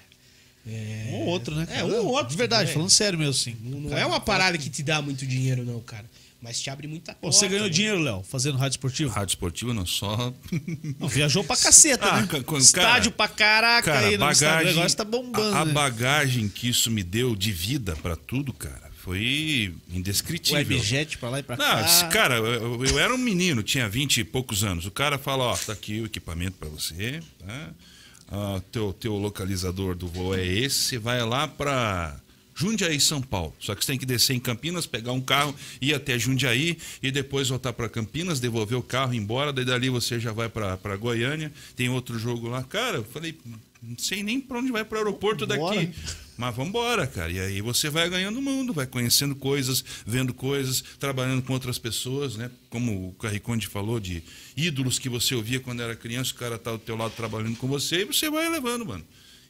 Um 1.10 1.14
ou 1.16 1.26
outro, 1.26 1.54
né? 1.54 1.66
É, 1.70 1.84
um 1.84 1.94
ou 1.98 2.06
outro, 2.12 2.30
De 2.30 2.36
verdade, 2.36 2.68
né? 2.68 2.72
falando 2.72 2.90
sério 2.90 3.18
mesmo, 3.18 3.32
assim. 3.32 3.56
Não, 3.62 3.80
não 3.80 3.98
é 3.98 4.06
uma 4.06 4.20
parada 4.20 4.56
que 4.56 4.70
te 4.70 4.82
dá 4.82 5.02
muito 5.02 5.26
dinheiro, 5.26 5.64
não, 5.64 5.80
cara. 5.80 6.08
Mas 6.42 6.60
te 6.60 6.68
abre 6.70 6.88
muita 6.88 7.14
porta. 7.14 7.36
você 7.36 7.46
ganhou 7.46 7.66
né? 7.66 7.70
dinheiro, 7.70 8.00
Léo, 8.00 8.22
fazendo 8.28 8.58
rádio 8.58 8.72
esportivo? 8.74 9.10
Rádio 9.12 9.32
esportiva 9.32 9.72
não 9.72 9.86
só. 9.86 10.34
Não, 10.98 11.06
viajou 11.08 11.44
pra 11.44 11.56
caceta, 11.56 12.04
Ah, 12.06 12.20
né? 12.22 12.26
ca- 12.26 12.42
ca- 12.42 12.58
Estádio 12.58 13.12
pra 13.12 13.28
caraca 13.28 13.92
Cara, 13.92 14.06
aí 14.08 14.16
no 14.18 14.28
Instagram. 14.30 14.70
Agora 14.70 14.90
tá 14.90 15.04
bombando. 15.04 15.56
a, 15.56 15.60
a 15.60 15.64
né? 15.64 15.72
bagagem 15.72 16.48
que 16.48 16.68
isso 16.68 16.90
me 16.90 17.02
deu 17.04 17.36
de 17.36 17.52
vida 17.52 17.94
pra 18.02 18.16
tudo, 18.16 18.52
cara, 18.52 18.90
foi 18.98 19.72
indescritível. 19.88 20.58
Webjet 20.58 21.16
pra 21.18 21.30
lá 21.30 21.38
e 21.38 21.42
pra 21.44 21.56
Não, 21.56 21.64
cá. 21.64 21.80
esse 21.84 22.06
cara, 22.08 22.34
eu, 22.36 22.84
eu 22.84 22.98
era 22.98 23.14
um 23.14 23.18
menino, 23.18 23.62
tinha 23.62 23.88
20 23.88 24.18
e 24.18 24.24
poucos 24.24 24.64
anos. 24.64 24.84
O 24.84 24.90
cara 24.90 25.18
fala, 25.18 25.44
ó, 25.44 25.56
tá 25.56 25.72
aqui 25.72 26.00
o 26.00 26.06
equipamento 26.06 26.56
pra 26.58 26.68
você, 26.68 27.20
tá? 27.38 27.70
Ah, 28.34 28.60
teu, 28.72 28.92
teu 28.94 29.14
localizador 29.16 29.94
do 29.94 30.08
voo 30.08 30.34
é 30.34 30.44
esse, 30.44 30.76
você 30.82 30.98
vai 30.98 31.20
lá 31.24 31.46
pra 31.46 32.16
Jundiaí, 32.62 33.00
São 33.00 33.20
Paulo. 33.20 33.52
Só 33.58 33.74
que 33.74 33.84
você 33.84 33.92
tem 33.92 33.98
que 33.98 34.06
descer 34.06 34.34
em 34.34 34.40
Campinas, 34.40 34.86
pegar 34.86 35.12
um 35.12 35.20
carro, 35.20 35.54
ir 35.80 35.94
até 35.94 36.16
Jundiaí 36.16 36.78
e 37.02 37.10
depois 37.10 37.48
voltar 37.48 37.72
pra 37.72 37.88
Campinas, 37.88 38.38
devolver 38.38 38.78
o 38.78 38.82
carro, 38.82 39.12
ir 39.12 39.18
embora, 39.18 39.52
daí 39.52 39.64
dali 39.64 39.90
você 39.90 40.20
já 40.20 40.32
vai 40.32 40.48
pra 40.48 40.96
Goiânia. 40.96 41.52
Tem 41.74 41.88
outro 41.88 42.16
jogo 42.18 42.48
lá. 42.48 42.62
Cara, 42.62 42.98
eu 42.98 43.04
falei, 43.04 43.36
não 43.82 43.98
sei 43.98 44.22
nem 44.22 44.40
pra 44.40 44.58
onde 44.58 44.70
vai 44.70 44.84
pro 44.84 44.98
aeroporto 44.98 45.44
Vambora. 45.44 45.74
daqui. 45.74 45.92
Mas 46.38 46.56
vambora, 46.56 47.06
cara. 47.06 47.30
E 47.30 47.38
aí 47.38 47.60
você 47.60 47.90
vai 47.90 48.08
ganhando 48.08 48.38
o 48.38 48.42
mundo, 48.42 48.72
vai 48.72 48.86
conhecendo 48.86 49.34
coisas, 49.34 49.84
vendo 50.06 50.32
coisas, 50.32 50.82
trabalhando 50.98 51.42
com 51.42 51.52
outras 51.52 51.78
pessoas, 51.78 52.36
né? 52.36 52.50
Como 52.70 53.08
o 53.08 53.12
Carriconde 53.14 53.66
falou, 53.66 54.00
de 54.00 54.22
ídolos 54.56 54.98
que 54.98 55.08
você 55.08 55.34
ouvia 55.34 55.60
quando 55.60 55.82
era 55.82 55.94
criança, 55.94 56.32
o 56.32 56.36
cara 56.36 56.58
tá 56.58 56.72
do 56.72 56.78
teu 56.78 56.96
lado 56.96 57.12
trabalhando 57.14 57.56
com 57.56 57.68
você 57.68 58.02
e 58.02 58.04
você 58.04 58.30
vai 58.30 58.48
levando, 58.48 58.86
mano. 58.86 59.04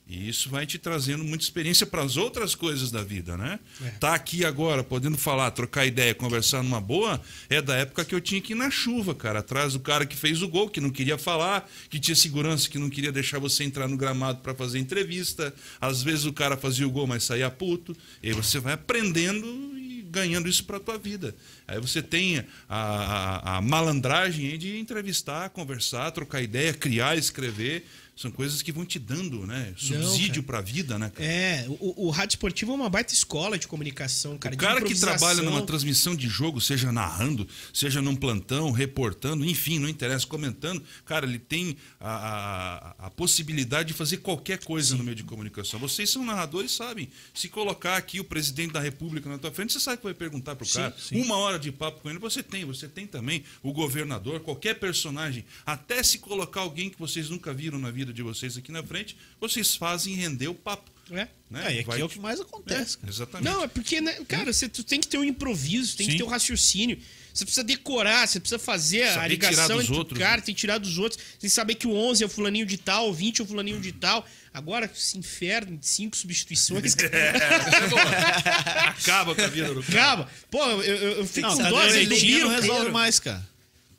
E 0.07 0.29
isso 0.29 0.51
vai 0.51 0.67
te 0.67 0.79
trazendo 0.79 1.25
muita 1.25 1.45
experiência 1.45 1.87
para 1.87 2.03
as 2.03 2.17
outras 2.17 2.55
coisas 2.55 2.91
da 2.91 3.03
vida, 3.03 3.37
né? 3.37 3.59
É. 3.83 3.89
Tá 3.93 4.15
aqui 4.15 4.45
agora, 4.45 4.83
podendo 4.83 5.17
falar, 5.17 5.51
trocar 5.53 5.87
ideia, 5.87 6.15
conversar 6.15 6.63
numa 6.63 6.81
boa, 6.81 7.21
é 7.49 7.63
da 7.63 7.77
época 7.77 8.05
que 8.05 8.15
eu 8.15 8.21
tinha 8.21 8.41
que 8.41 8.53
ir 8.53 8.57
na 8.57 8.71
chuva, 8.71 9.15
cara, 9.15 9.39
atrás 9.39 9.73
do 9.73 9.81
cara 9.81 10.05
que 10.05 10.17
fez 10.17 10.43
o 10.43 10.49
gol, 10.49 10.69
que 10.69 10.81
não 10.81 10.91
queria 10.91 11.17
falar, 11.17 11.71
que 11.89 12.01
tinha 12.01 12.17
segurança, 12.17 12.69
que 12.69 12.79
não 12.79 12.91
queria 12.91 13.13
deixar 13.13 13.39
você 13.39 13.65
entrar 13.65 13.89
no 13.89 13.97
gramado 13.97 14.41
para 14.41 14.55
fazer 14.55 14.79
entrevista. 14.79 15.55
Às 15.81 16.03
vezes 16.03 16.25
o 16.25 16.33
cara 16.33 16.57
fazia 16.57 16.87
o 16.87 16.91
gol, 16.91 17.07
mas 17.07 17.25
saía 17.25 17.51
puto. 17.51 17.97
E 18.23 18.29
aí 18.29 18.35
você 18.35 18.59
vai 18.59 18.75
aprendendo 18.75 19.47
e 19.79 20.03
ganhando 20.13 20.47
isso 20.47 20.65
para 20.65 20.79
tua 20.79 20.99
vida. 20.99 21.35
Aí 21.67 21.81
você 21.81 22.03
tem 22.03 22.39
a, 22.39 22.45
a, 22.69 23.57
a 23.57 23.61
malandragem 23.63 24.59
de 24.59 24.79
entrevistar, 24.79 25.49
conversar, 25.49 26.11
trocar 26.11 26.43
ideia, 26.43 26.75
criar, 26.75 27.17
escrever. 27.17 27.87
São 28.15 28.31
coisas 28.31 28.61
que 28.61 28.71
vão 28.71 28.85
te 28.85 28.99
dando, 28.99 29.47
né? 29.47 29.73
Subsídio 29.77 30.43
para 30.43 30.59
a 30.59 30.61
vida, 30.61 30.99
né? 30.99 31.11
cara? 31.11 31.27
É, 31.27 31.67
o, 31.81 32.09
o 32.09 32.11
rádio 32.11 32.35
esportivo 32.35 32.73
é 32.73 32.75
uma 32.75 32.91
baita 32.91 33.13
escola 33.15 33.59
de 33.59 33.67
comunicação, 33.67 34.37
cara. 34.37 34.55
O 34.55 34.59
cara 34.59 34.83
que 34.83 34.95
trabalha 34.95 35.43
numa 35.43 35.63
transmissão 35.63 36.15
de 36.15 36.29
jogo, 36.29 36.61
seja 36.61 36.93
narrando, 36.93 37.49
seja 37.73 38.03
num 38.03 38.15
plantão, 38.15 38.71
reportando, 38.71 39.47
enfim, 39.47 39.79
não 39.79 39.89
interessa, 39.89 40.27
comentando, 40.27 40.83
cara, 41.07 41.25
ele 41.25 41.39
tem 41.39 41.75
a, 41.99 42.95
a, 43.01 43.07
a 43.07 43.11
possibilidade 43.11 43.89
de 43.89 43.95
fazer 43.95 44.19
qualquer 44.19 44.63
coisa 44.63 44.95
no 44.95 45.03
meio 45.03 45.17
de 45.17 45.25
comunicação. 45.25 45.81
Vocês 45.81 46.11
são 46.11 46.23
narradores, 46.23 46.73
sabem. 46.73 47.09
Se 47.33 47.49
colocar 47.49 47.97
aqui 47.97 48.21
o 48.21 48.25
presidente 48.25 48.73
da 48.73 48.81
República 48.81 49.29
na 49.31 49.39
tua 49.39 49.51
frente, 49.51 49.73
você 49.73 49.81
sabe 49.81 49.97
que 49.97 50.05
vai 50.05 50.15
perguntar 50.15 50.55
pro 50.55 50.69
cara. 50.69 50.95
Uma 51.13 51.37
hora 51.37 51.59
de 51.59 51.73
papo 51.73 52.03
com 52.03 52.11
ele, 52.11 52.19
você 52.19 52.43
tem. 52.43 52.67
Você 52.67 52.87
tem 52.87 53.07
também 53.07 53.43
o 53.63 53.73
governador, 53.73 54.41
qualquer 54.41 54.79
personagem. 54.79 55.47
Até 55.65 56.03
se 56.03 56.19
colocar 56.19 56.61
alguém 56.61 56.91
que 56.91 56.99
vocês 56.99 57.31
nunca 57.31 57.55
viram 57.55 57.79
na 57.79 57.91
vida 57.91 58.02
de 58.11 58.23
vocês 58.23 58.57
aqui 58.57 58.73
na 58.73 58.83
frente, 58.83 59.15
vocês 59.39 59.77
fazem 59.77 60.15
render 60.15 60.49
o 60.49 60.55
papo. 60.55 60.91
É. 61.11 61.29
Né? 61.51 61.67
É, 61.67 61.75
e 61.75 61.79
aqui 61.81 61.89
Vai 61.89 62.01
é 62.01 62.05
o 62.05 62.09
que 62.09 62.19
mais 62.19 62.41
acontece. 62.41 62.97
É, 63.05 63.09
exatamente. 63.09 63.45
Não, 63.51 63.63
é 63.63 63.69
porque, 63.69 64.01
né, 64.01 64.13
cara, 64.27 64.51
você 64.51 64.67
tu 64.69 64.83
tem 64.83 64.99
que 64.99 65.07
ter 65.07 65.19
um 65.19 65.25
improviso, 65.25 65.97
tem 65.97 66.07
Sim. 66.07 66.13
que 66.13 66.19
ter 66.19 66.25
um 66.25 66.29
raciocínio. 66.29 66.99
Você 67.35 67.45
precisa 67.45 67.65
decorar, 67.65 68.27
você 68.27 68.39
precisa 68.39 68.59
fazer 68.59 69.05
a 69.05 69.15
Saber 69.15 69.29
ligação 69.29 69.65
tirar 69.65 69.69
dos 69.75 69.85
entre 69.85 69.97
outros, 69.97 70.19
o 70.19 70.23
cara, 70.23 70.37
né? 70.37 70.43
tem 70.43 70.55
que 70.55 70.61
tirar 70.61 70.79
dos 70.79 70.99
outros. 70.99 71.23
Tem 71.39 71.49
que 71.49 71.51
saber 71.51 71.75
que 71.75 71.87
o 71.87 71.95
11 71.95 72.23
é 72.23 72.27
o 72.27 72.29
fulaninho 72.29 72.67
de 72.67 72.77
tal, 72.77 73.09
o 73.09 73.13
20 73.13 73.41
é 73.41 73.45
o 73.45 73.47
fulaninho 73.47 73.81
de 73.81 73.93
tal. 73.93 74.27
Agora, 74.53 74.91
esse 74.95 75.17
inferno 75.19 75.79
de 75.79 75.87
cinco 75.87 76.15
substituições. 76.17 76.95
Acaba 78.87 79.35
com 79.35 79.43
a 79.43 79.47
vida 79.47 79.73
do 79.73 79.83
cara. 79.83 80.03
Acaba. 80.03 80.31
Pô, 80.51 80.63
eu, 80.63 80.83
eu, 80.83 81.13
eu 81.19 81.27
fico 81.27 81.49
Não, 81.49 81.57
com 81.57 81.63
dó, 81.71 81.81
vezes, 81.81 82.01
do 82.01 82.11
cadenetinha 82.11 82.41
não 82.41 82.51
resolve 82.51 82.91
mais, 82.91 83.19
cara. 83.19 83.52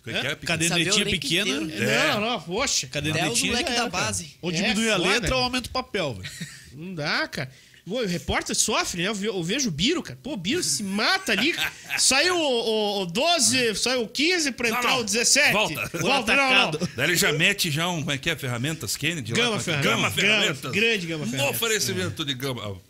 É, 0.05 0.11
Pico? 0.11 0.23
Saber 0.25 0.45
Cadenetinha 0.45 1.05
pequena. 1.05 1.49
inteiro. 1.49 1.85
Não, 1.85 2.21
não, 2.21 2.41
poxa. 2.41 2.85
Até 2.87 2.93
Cadenetinha 3.01 3.51
o 3.51 3.55
moleque 3.55 3.71
já 3.75 3.83
da 3.83 3.89
base. 3.89 4.35
Ou 4.41 4.51
É, 4.51 4.53
diminui 4.53 4.89
a 4.89 4.97
letra 4.97 5.35
ou 5.37 5.43
aumenta 5.43 5.67
o 5.69 5.71
papel, 5.71 6.13
velho. 6.15 6.29
Não 6.73 6.93
dá, 6.95 7.27
cara. 7.27 7.49
Pô, 7.85 8.01
o 8.01 8.05
repórter 8.05 8.55
sofre, 8.55 9.01
né? 9.01 9.09
Eu 9.09 9.13
ve- 9.15 9.27
eu 9.27 9.43
vejo 9.43 9.67
o 9.67 9.71
Biro, 9.71 10.01
cara. 10.01 10.17
Pô, 10.23 10.33
o 10.33 10.37
Biro 10.37 10.63
se 10.63 10.81
mata 10.83 11.33
ali. 11.33 11.53
Saiu 11.99 12.35
o, 12.37 12.39
o, 12.39 13.01
o 13.01 13.05
12, 13.05 13.75
saiu 13.75 14.03
o 14.03 14.07
15 14.07 14.53
pra 14.53 14.69
entrar 14.69 14.91
não. 14.91 14.99
o 15.01 15.03
17. 15.03 15.51
Volta. 15.51 15.89
Volta, 15.99 16.35
não, 16.35 16.71
não. 16.71 16.71
Daí 16.95 17.07
ele 17.09 17.17
já 17.17 17.33
mete 17.33 17.69
já 17.69 17.89
um, 17.89 17.99
como 17.99 18.11
é 18.13 18.17
que 18.17 18.29
é, 18.29 18.35
ferramentas 18.37 18.95
Kennedy? 18.95 19.33
lá, 19.33 19.37
Gama 19.37 19.55
é 19.55 19.59
é? 19.59 19.61
Ferramentas. 19.61 19.91
Gama 19.91 20.09
Gama, 20.09 20.11
Ferramentas. 20.11 20.71
grande 20.71 21.07
Gama 21.07 21.25
Um 21.25 21.27
Ferramentas. 21.29 21.61
oferecimento 21.61 22.23
de 22.25 22.33
Gama. 22.33 22.81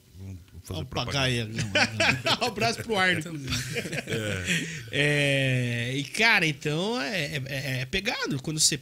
Fazer 0.63 0.75
Vamos 0.79 0.89
propaganda. 0.89 1.25
aí. 1.25 1.41
um 2.41 2.45
abraço 2.45 2.81
pro 2.83 2.95
Arno, 2.97 3.19
inclusive. 3.19 3.53
É, 4.91 5.93
e, 5.95 6.03
cara, 6.05 6.45
então 6.45 7.01
é, 7.01 7.35
é- 7.35 7.81
é 7.81 7.85
pegado. 7.85 8.41
Quando 8.41 8.59
você, 8.59 8.79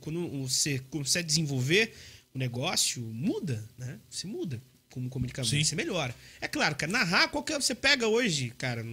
quando 0.00 0.28
você 0.48 0.78
consegue 0.90 1.26
desenvolver 1.26 1.94
o 2.34 2.38
negócio, 2.38 3.00
muda, 3.02 3.64
né? 3.78 3.98
Você 4.10 4.26
muda 4.26 4.60
como 4.90 5.08
comunicador, 5.08 5.48
Sim. 5.50 5.64
você 5.64 5.74
melhora. 5.74 6.14
É 6.40 6.46
claro, 6.46 6.74
cara, 6.74 6.90
narrar, 6.92 7.28
qualquer. 7.28 7.54
Você 7.60 7.74
pega 7.74 8.06
hoje, 8.08 8.50
cara, 8.58 8.84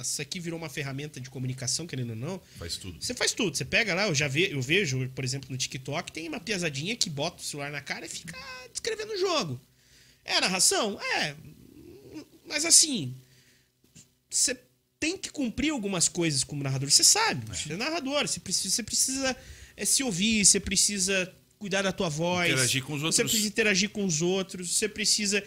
isso 0.00 0.20
aqui 0.20 0.40
virou 0.40 0.58
uma 0.58 0.68
ferramenta 0.68 1.20
de 1.20 1.30
comunicação, 1.30 1.86
querendo 1.86 2.10
ou 2.10 2.16
não. 2.16 2.40
Faz 2.58 2.76
tudo. 2.76 2.96
Você 3.00 3.14
faz 3.14 3.32
tudo. 3.32 3.56
Você 3.56 3.64
pega 3.64 3.94
lá, 3.94 4.08
eu 4.08 4.14
já 4.14 4.26
ve, 4.26 4.50
eu 4.50 4.60
vejo, 4.60 5.08
por 5.14 5.22
exemplo, 5.24 5.48
no 5.50 5.56
TikTok, 5.56 6.10
tem 6.10 6.26
uma 6.26 6.40
piazadinha 6.40 6.96
que 6.96 7.08
bota 7.08 7.40
o 7.40 7.44
celular 7.44 7.70
na 7.70 7.80
cara 7.80 8.04
e 8.06 8.08
fica 8.08 8.36
descrevendo 8.72 9.12
o 9.12 9.18
jogo. 9.18 9.60
É 10.24 10.40
narração? 10.40 10.98
É. 11.00 11.34
Mas 12.46 12.64
assim, 12.64 13.14
você 14.30 14.58
tem 14.98 15.16
que 15.18 15.30
cumprir 15.30 15.70
algumas 15.70 16.08
coisas 16.08 16.44
como 16.44 16.62
narrador. 16.62 16.90
Você 16.90 17.04
sabe, 17.04 17.44
você 17.46 17.72
é 17.72 17.76
narrador, 17.76 18.26
você 18.26 18.40
precisa, 18.40 18.74
você 18.74 18.82
precisa 18.82 19.36
é, 19.76 19.84
se 19.84 20.02
ouvir, 20.02 20.44
você 20.44 20.58
precisa 20.60 21.32
cuidar 21.58 21.82
da 21.82 21.92
tua 21.92 22.08
voz. 22.08 22.50
Interagir 22.50 22.82
com 22.84 22.94
os 22.94 23.00
Você 23.00 23.06
outros. 23.06 23.30
precisa 23.30 23.48
interagir 23.48 23.90
com 23.90 24.04
os 24.04 24.20
outros, 24.22 24.76
você 24.76 24.88
precisa. 24.88 25.42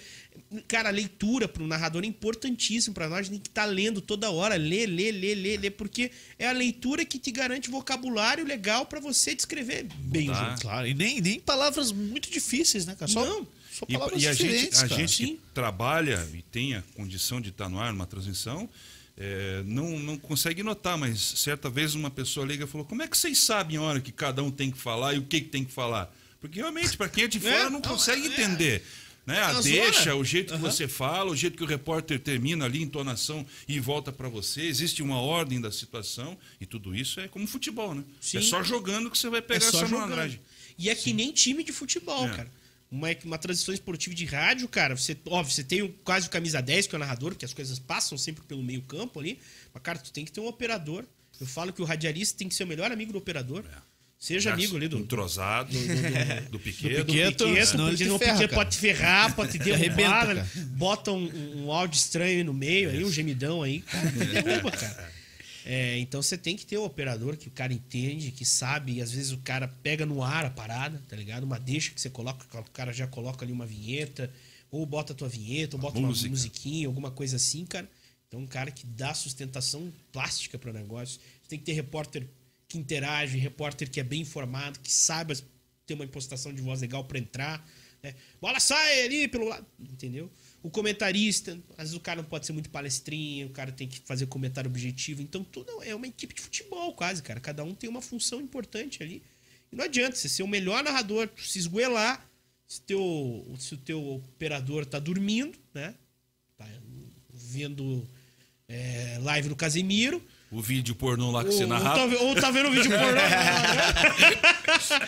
Cara, 0.67 0.89
a 0.89 0.91
leitura 0.91 1.47
para 1.47 1.63
o 1.63 1.67
narrador 1.67 2.03
é 2.03 2.07
importantíssimo 2.07 2.93
para 2.93 3.09
nós, 3.09 3.19
a 3.19 3.23
gente 3.23 3.31
tem 3.31 3.39
que 3.41 3.49
estar 3.49 3.65
lendo 3.65 3.99
toda 4.01 4.29
hora, 4.29 4.55
ler, 4.55 4.85
ler, 4.85 5.11
ler, 5.11 5.35
ler, 5.35 5.57
ler, 5.59 5.71
porque 5.71 6.11
é 6.37 6.47
a 6.47 6.51
leitura 6.51 7.03
que 7.03 7.17
te 7.19 7.31
garante 7.31 7.69
vocabulário 7.71 8.45
legal 8.45 8.85
para 8.85 8.99
você 8.99 9.33
descrever 9.33 9.87
bem 9.95 10.29
o 10.29 10.33
Tá. 10.33 10.49
jogo. 10.49 10.61
Claro, 10.61 10.87
e 10.87 10.93
nem, 10.93 11.19
nem 11.21 11.39
palavras 11.39 11.91
muito 11.91 12.29
difíceis, 12.31 12.85
né, 12.85 12.95
cara? 12.95 13.11
Só, 13.11 13.25
Não. 13.25 13.47
E, 13.87 13.93
palavras 13.93 14.21
e 14.21 14.27
a 14.27 14.33
gente, 14.33 14.75
a 14.75 14.87
gente 14.87 15.25
que 15.25 15.39
trabalha 15.53 16.27
e 16.33 16.41
tem 16.41 16.75
a 16.75 16.81
condição 16.95 17.39
de 17.41 17.49
estar 17.49 17.69
no 17.69 17.79
ar 17.79 17.91
numa 17.91 18.05
transmissão, 18.05 18.69
é, 19.17 19.63
não, 19.65 19.99
não 19.99 20.17
consegue 20.17 20.61
notar, 20.61 20.97
mas 20.97 21.19
certa 21.19 21.69
vez 21.69 21.95
uma 21.95 22.11
pessoa 22.11 22.45
liga 22.45 22.65
e 22.65 22.67
falou: 22.67 22.85
Como 22.85 23.01
é 23.01 23.07
que 23.07 23.17
vocês 23.17 23.39
sabem 23.39 23.77
a 23.77 23.81
hora 23.81 23.99
que 23.99 24.11
cada 24.11 24.43
um 24.43 24.51
tem 24.51 24.71
que 24.71 24.77
falar 24.77 25.13
e 25.13 25.17
o 25.17 25.23
que, 25.23 25.41
que 25.41 25.49
tem 25.49 25.65
que 25.65 25.71
falar? 25.71 26.13
Porque 26.39 26.59
realmente, 26.59 26.95
para 26.95 27.09
quem 27.09 27.23
é 27.23 27.27
de 27.27 27.39
fora, 27.39 27.63
não 27.65 27.71
não, 27.71 27.81
consegue 27.81 28.27
é. 28.27 28.31
entender. 28.31 28.83
Né? 29.25 29.41
A 29.41 29.51
uma 29.51 29.61
deixa, 29.61 30.15
o 30.15 30.23
jeito 30.23 30.53
que 30.53 30.59
você 30.59 30.87
fala, 30.87 31.31
o 31.31 31.35
jeito 31.35 31.57
que 31.57 31.63
o 31.63 31.67
repórter 31.67 32.17
termina 32.17 32.63
ali, 32.63 32.81
entonação 32.81 33.45
e 33.67 33.77
volta 33.77 34.09
para 34.09 34.29
você. 34.29 34.61
Existe 34.61 35.03
uma 35.03 35.19
ordem 35.19 35.59
da 35.59 35.69
situação 35.69 36.37
e 36.61 36.65
tudo 36.65 36.95
isso 36.95 37.19
é 37.19 37.27
como 37.27 37.45
futebol, 37.45 37.93
né? 37.93 38.05
Sim. 38.21 38.37
É 38.37 38.41
só 38.41 38.63
jogando 38.63 39.11
que 39.11 39.17
você 39.17 39.29
vai 39.29 39.39
É 39.39 39.41
pegar 39.41 39.69
só 39.69 39.83
essa 39.83 39.87
malandragem. 39.89 40.39
E 40.77 40.89
é 40.89 40.95
que 40.95 41.11
nem 41.11 41.33
time 41.33 41.61
de 41.61 41.73
futebol, 41.73 42.25
É. 42.25 42.37
cara. 42.37 42.51
Uma, 42.89 43.09
uma 43.25 43.37
transição 43.37 43.73
esportiva 43.73 44.15
de 44.15 44.25
rádio, 44.25 44.67
cara, 44.67 44.95
você, 44.95 45.17
óbvio, 45.25 45.53
você 45.53 45.63
tem 45.63 45.81
o, 45.81 45.89
quase 46.05 46.27
o 46.27 46.29
camisa 46.29 46.61
10, 46.61 46.87
que 46.87 46.95
é 46.95 46.97
o 46.97 46.99
narrador, 46.99 47.31
porque 47.31 47.43
as 47.45 47.53
coisas 47.53 47.77
passam 47.79 48.17
sempre 48.17 48.43
pelo 48.45 48.63
meio 48.63 48.81
campo 48.81 49.19
ali. 49.19 49.39
Mas, 49.73 49.83
cara, 49.83 49.99
tu 49.99 50.11
tem 50.11 50.23
que 50.23 50.31
ter 50.31 50.39
um 50.39 50.47
operador. 50.47 51.03
Eu 51.39 51.45
falo 51.45 51.73
que 51.73 51.81
o 51.81 51.85
radialista 51.85 52.37
tem 52.37 52.47
que 52.47 52.55
ser 52.55 52.63
o 52.63 52.67
melhor 52.67 52.91
amigo 52.91 53.11
do 53.11 53.17
operador. 53.17 53.63
Seja 54.19 54.49
Já 54.49 54.53
amigo 54.53 54.75
ali 54.75 54.87
do, 54.87 54.97
Entrosado, 54.97 55.71
do, 55.71 55.79
Piquet. 55.79 56.49
do 56.49 56.59
Piquet. 56.59 57.03
Piquet, 57.35 57.65
senão 57.67 57.87
ele 57.87 57.97
porque 57.97 58.05
te 58.05 58.09
o 58.09 58.17
ferra, 58.17 58.33
Piquet 58.33 58.47
cara. 58.47 58.55
pode 58.55 58.69
te 58.71 58.77
ferrar, 58.79 59.35
pode 59.35 59.51
te 59.51 59.59
derrubar, 59.63 60.33
né? 60.33 60.49
bota 60.71 61.11
um, 61.11 61.65
um 61.65 61.71
áudio 61.71 61.97
estranho 61.97 62.37
aí 62.39 62.43
no 62.43 62.53
meio, 62.53 62.89
aí, 62.89 63.05
um 63.05 63.11
gemidão 63.11 63.61
aí, 63.61 63.81
cara, 63.81 64.11
te 64.11 64.17
derruba, 64.17 64.71
cara. 64.71 65.16
É, 65.69 65.99
então 65.99 66.21
você 66.21 66.37
tem 66.37 66.55
que 66.55 66.65
ter 66.65 66.77
o 66.77 66.85
operador 66.85 67.35
que 67.35 67.49
o 67.49 67.51
cara 67.51 67.73
entende, 67.73 68.31
que 68.31 68.45
sabe, 68.45 68.93
e 68.93 69.01
às 69.01 69.11
vezes 69.11 69.33
o 69.33 69.37
cara 69.39 69.67
pega 69.67 70.05
no 70.05 70.23
ar 70.23 70.45
a 70.45 70.49
parada, 70.49 71.03
tá 71.09 71.15
ligado? 71.17 71.43
Uma 71.43 71.59
deixa 71.59 71.91
que 71.91 71.99
você 71.99 72.09
coloca, 72.09 72.45
o 72.57 72.71
cara 72.71 72.93
já 72.93 73.05
coloca 73.05 73.43
ali 73.43 73.51
uma 73.51 73.65
vinheta, 73.65 74.33
ou 74.71 74.85
bota 74.85 75.11
a 75.11 75.15
tua 75.15 75.27
vinheta, 75.27 75.75
ou 75.75 75.81
bota 75.81 75.99
música. 75.99 76.25
uma 76.25 76.31
musiquinha, 76.31 76.87
alguma 76.87 77.11
coisa 77.11 77.35
assim, 77.35 77.65
cara. 77.65 77.91
Então 78.29 78.39
um 78.39 78.47
cara 78.47 78.71
que 78.71 78.87
dá 78.87 79.13
sustentação 79.13 79.91
plástica 80.09 80.57
pro 80.57 80.71
negócio. 80.71 81.19
Você 81.43 81.49
tem 81.49 81.59
que 81.59 81.65
ter 81.65 81.73
repórter 81.73 82.25
que 82.65 82.77
interage, 82.77 83.37
repórter 83.37 83.91
que 83.91 83.99
é 83.99 84.03
bem 84.03 84.21
informado, 84.21 84.79
que 84.79 84.89
saiba 84.89 85.33
ter 85.85 85.95
uma 85.95 86.05
impostação 86.05 86.53
de 86.53 86.61
voz 86.61 86.79
legal 86.79 87.03
pra 87.03 87.19
entrar. 87.19 87.69
Né? 88.01 88.15
Bola 88.39 88.61
sai 88.61 89.01
ali 89.01 89.27
pelo 89.27 89.49
lado, 89.49 89.65
entendeu? 89.77 90.31
O 90.67 90.69
comentarista, 90.69 91.57
às 91.77 91.85
vezes 91.85 91.93
o 91.95 91.99
cara 92.01 92.21
não 92.21 92.27
pode 92.27 92.45
ser 92.45 92.51
muito 92.51 92.69
palestrinho, 92.69 93.47
o 93.47 93.51
cara 93.51 93.71
tem 93.71 93.87
que 93.87 94.01
fazer 94.01 94.25
comentário 94.25 94.69
objetivo. 94.69 95.21
Então, 95.21 95.41
tudo 95.41 95.81
é 95.81 95.95
uma 95.95 96.05
equipe 96.05 96.35
de 96.35 96.41
futebol, 96.41 96.91
quase, 96.91 97.23
cara. 97.23 97.39
Cada 97.39 97.63
um 97.63 97.73
tem 97.73 97.89
uma 97.89 98.01
função 98.01 98.41
importante 98.41 99.01
ali. 99.01 99.23
E 99.71 99.75
não 99.77 99.85
adianta 99.85 100.17
você 100.17 100.27
ser 100.27 100.43
o 100.43 100.47
melhor 100.47 100.83
narrador, 100.83 101.29
se 101.37 101.57
esgoelar, 101.57 102.21
se, 102.67 102.81
teu, 102.81 103.49
se 103.57 103.75
o 103.75 103.77
teu 103.77 104.05
operador 104.15 104.85
tá 104.85 104.99
dormindo, 104.99 105.57
né? 105.73 105.95
Tá 106.57 106.67
vendo 107.33 108.05
é, 108.67 109.19
live 109.21 109.47
do 109.47 109.55
Casemiro. 109.55 110.21
O 110.51 110.61
vídeo 110.61 110.93
pornô 110.95 111.31
lá 111.31 111.45
que 111.45 111.51
você 111.51 111.63
Ou, 111.63 111.69
ou, 111.71 111.77
narrava. 111.77 111.95
tá, 111.97 112.05
ve- 112.07 112.15
ou 112.17 112.35
tá 112.35 112.51
vendo 112.51 112.67
o 112.67 112.71
vídeo 112.73 112.91
pornô. 112.91 113.21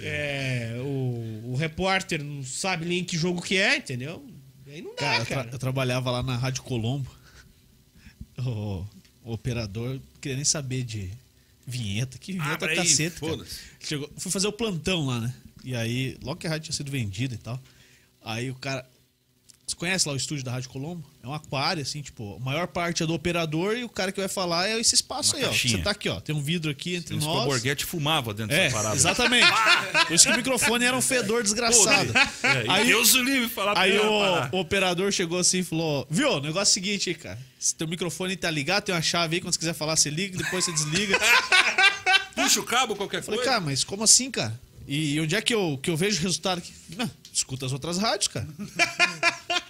é, 0.00 0.74
o, 0.80 1.52
o 1.52 1.56
repórter 1.56 2.24
não 2.24 2.42
sabe 2.42 2.84
nem 2.86 3.04
que 3.04 3.16
jogo 3.16 3.40
que 3.40 3.56
é, 3.56 3.76
entendeu? 3.76 4.33
Aí 4.74 4.82
não 4.82 4.90
dá, 4.90 4.96
Cara, 4.96 5.24
cara. 5.24 5.40
eu, 5.40 5.44
tra- 5.44 5.52
eu 5.54 5.58
trabalhava 5.60 6.10
lá 6.10 6.22
na 6.22 6.36
Rádio 6.36 6.62
Colombo. 6.64 7.08
O, 8.38 8.84
o 9.24 9.32
operador 9.32 9.94
não 9.94 10.00
queria 10.20 10.34
nem 10.36 10.44
saber 10.44 10.82
de 10.82 11.10
vinheta. 11.66 12.18
Que 12.18 12.32
vinheta 12.32 12.64
Abre 12.64 12.76
é 12.76 12.80
aí, 12.80 13.10
cara. 13.10 13.46
Chegou, 13.80 14.10
fui 14.16 14.32
fazer 14.32 14.48
o 14.48 14.52
plantão 14.52 15.06
lá, 15.06 15.20
né? 15.20 15.34
E 15.62 15.74
aí, 15.76 16.18
logo 16.22 16.40
que 16.40 16.46
a 16.46 16.50
rádio 16.50 16.64
tinha 16.66 16.76
sido 16.76 16.90
vendida 16.90 17.34
e 17.34 17.38
tal. 17.38 17.60
Aí 18.22 18.50
o 18.50 18.54
cara. 18.56 18.84
Você 19.66 19.74
conhece 19.76 20.06
lá 20.06 20.12
o 20.12 20.16
estúdio 20.16 20.44
da 20.44 20.52
Rádio 20.52 20.68
Colombo? 20.68 21.02
É 21.22 21.26
um 21.26 21.32
aquário, 21.32 21.80
assim, 21.80 22.02
tipo, 22.02 22.36
a 22.36 22.38
maior 22.38 22.66
parte 22.66 23.02
é 23.02 23.06
do 23.06 23.14
operador 23.14 23.74
e 23.74 23.82
o 23.82 23.88
cara 23.88 24.12
que 24.12 24.20
vai 24.20 24.28
falar 24.28 24.68
é 24.68 24.78
esse 24.78 24.94
espaço 24.94 25.30
Uma 25.34 25.38
aí, 25.38 25.44
ó. 25.44 25.48
caixinha. 25.48 25.78
Você 25.78 25.82
tá 25.82 25.90
aqui, 25.90 26.06
ó. 26.10 26.20
Tem 26.20 26.34
um 26.34 26.42
vidro 26.42 26.70
aqui 26.70 26.96
entre 26.96 27.16
Esse 27.16 27.24
nós. 27.24 27.44
Borghetti 27.46 27.82
fumava 27.86 28.34
dentro 28.34 28.54
É, 28.54 28.64
dessa 28.64 28.76
parada. 28.76 28.94
exatamente. 28.94 29.46
Por 30.06 30.12
isso 30.14 30.26
que 30.26 30.32
o 30.34 30.36
microfone 30.36 30.84
era 30.84 30.94
um 30.94 31.00
fedor 31.00 31.42
desgraçado. 31.42 32.12
É, 32.42 32.66
e 32.66 32.70
Aí- 32.70 32.86
Deus 32.88 33.14
o 33.14 33.22
livre 33.22 33.48
falar 33.48 33.78
Aí 33.78 33.98
o, 33.98 34.56
o 34.56 34.60
operador 34.60 35.10
chegou 35.10 35.38
assim 35.38 35.60
e 35.60 35.64
falou: 35.64 36.06
Viu, 36.10 36.28
o 36.32 36.40
negócio 36.40 36.60
é 36.60 36.70
o 36.70 36.74
seguinte 36.84 37.08
aí, 37.08 37.14
cara. 37.14 37.38
Se 37.58 37.74
teu 37.74 37.88
microfone 37.88 38.36
tá 38.36 38.50
ligado, 38.50 38.82
tem 38.84 38.94
uma 38.94 39.00
chave 39.00 39.36
aí, 39.36 39.40
quando 39.40 39.54
você 39.54 39.58
quiser 39.58 39.72
falar, 39.72 39.96
você 39.96 40.10
liga, 40.10 40.36
depois 40.36 40.62
você 40.66 40.72
desliga. 40.72 41.18
Puxa 42.36 42.60
o 42.60 42.64
cabo, 42.64 42.94
qualquer 42.96 43.22
Falei, 43.22 43.38
coisa. 43.38 43.50
cara, 43.52 43.64
mas 43.64 43.82
como 43.84 44.02
assim, 44.04 44.30
cara? 44.30 44.60
E 44.86 45.18
onde 45.20 45.34
é 45.34 45.40
que 45.40 45.54
eu, 45.54 45.78
que 45.82 45.88
eu 45.88 45.96
vejo 45.96 46.18
o 46.18 46.22
resultado 46.22 46.58
aqui? 46.58 46.70
Não, 46.96 47.10
escuta 47.34 47.66
as 47.66 47.72
outras 47.72 47.98
rádios, 47.98 48.28
cara. 48.28 48.46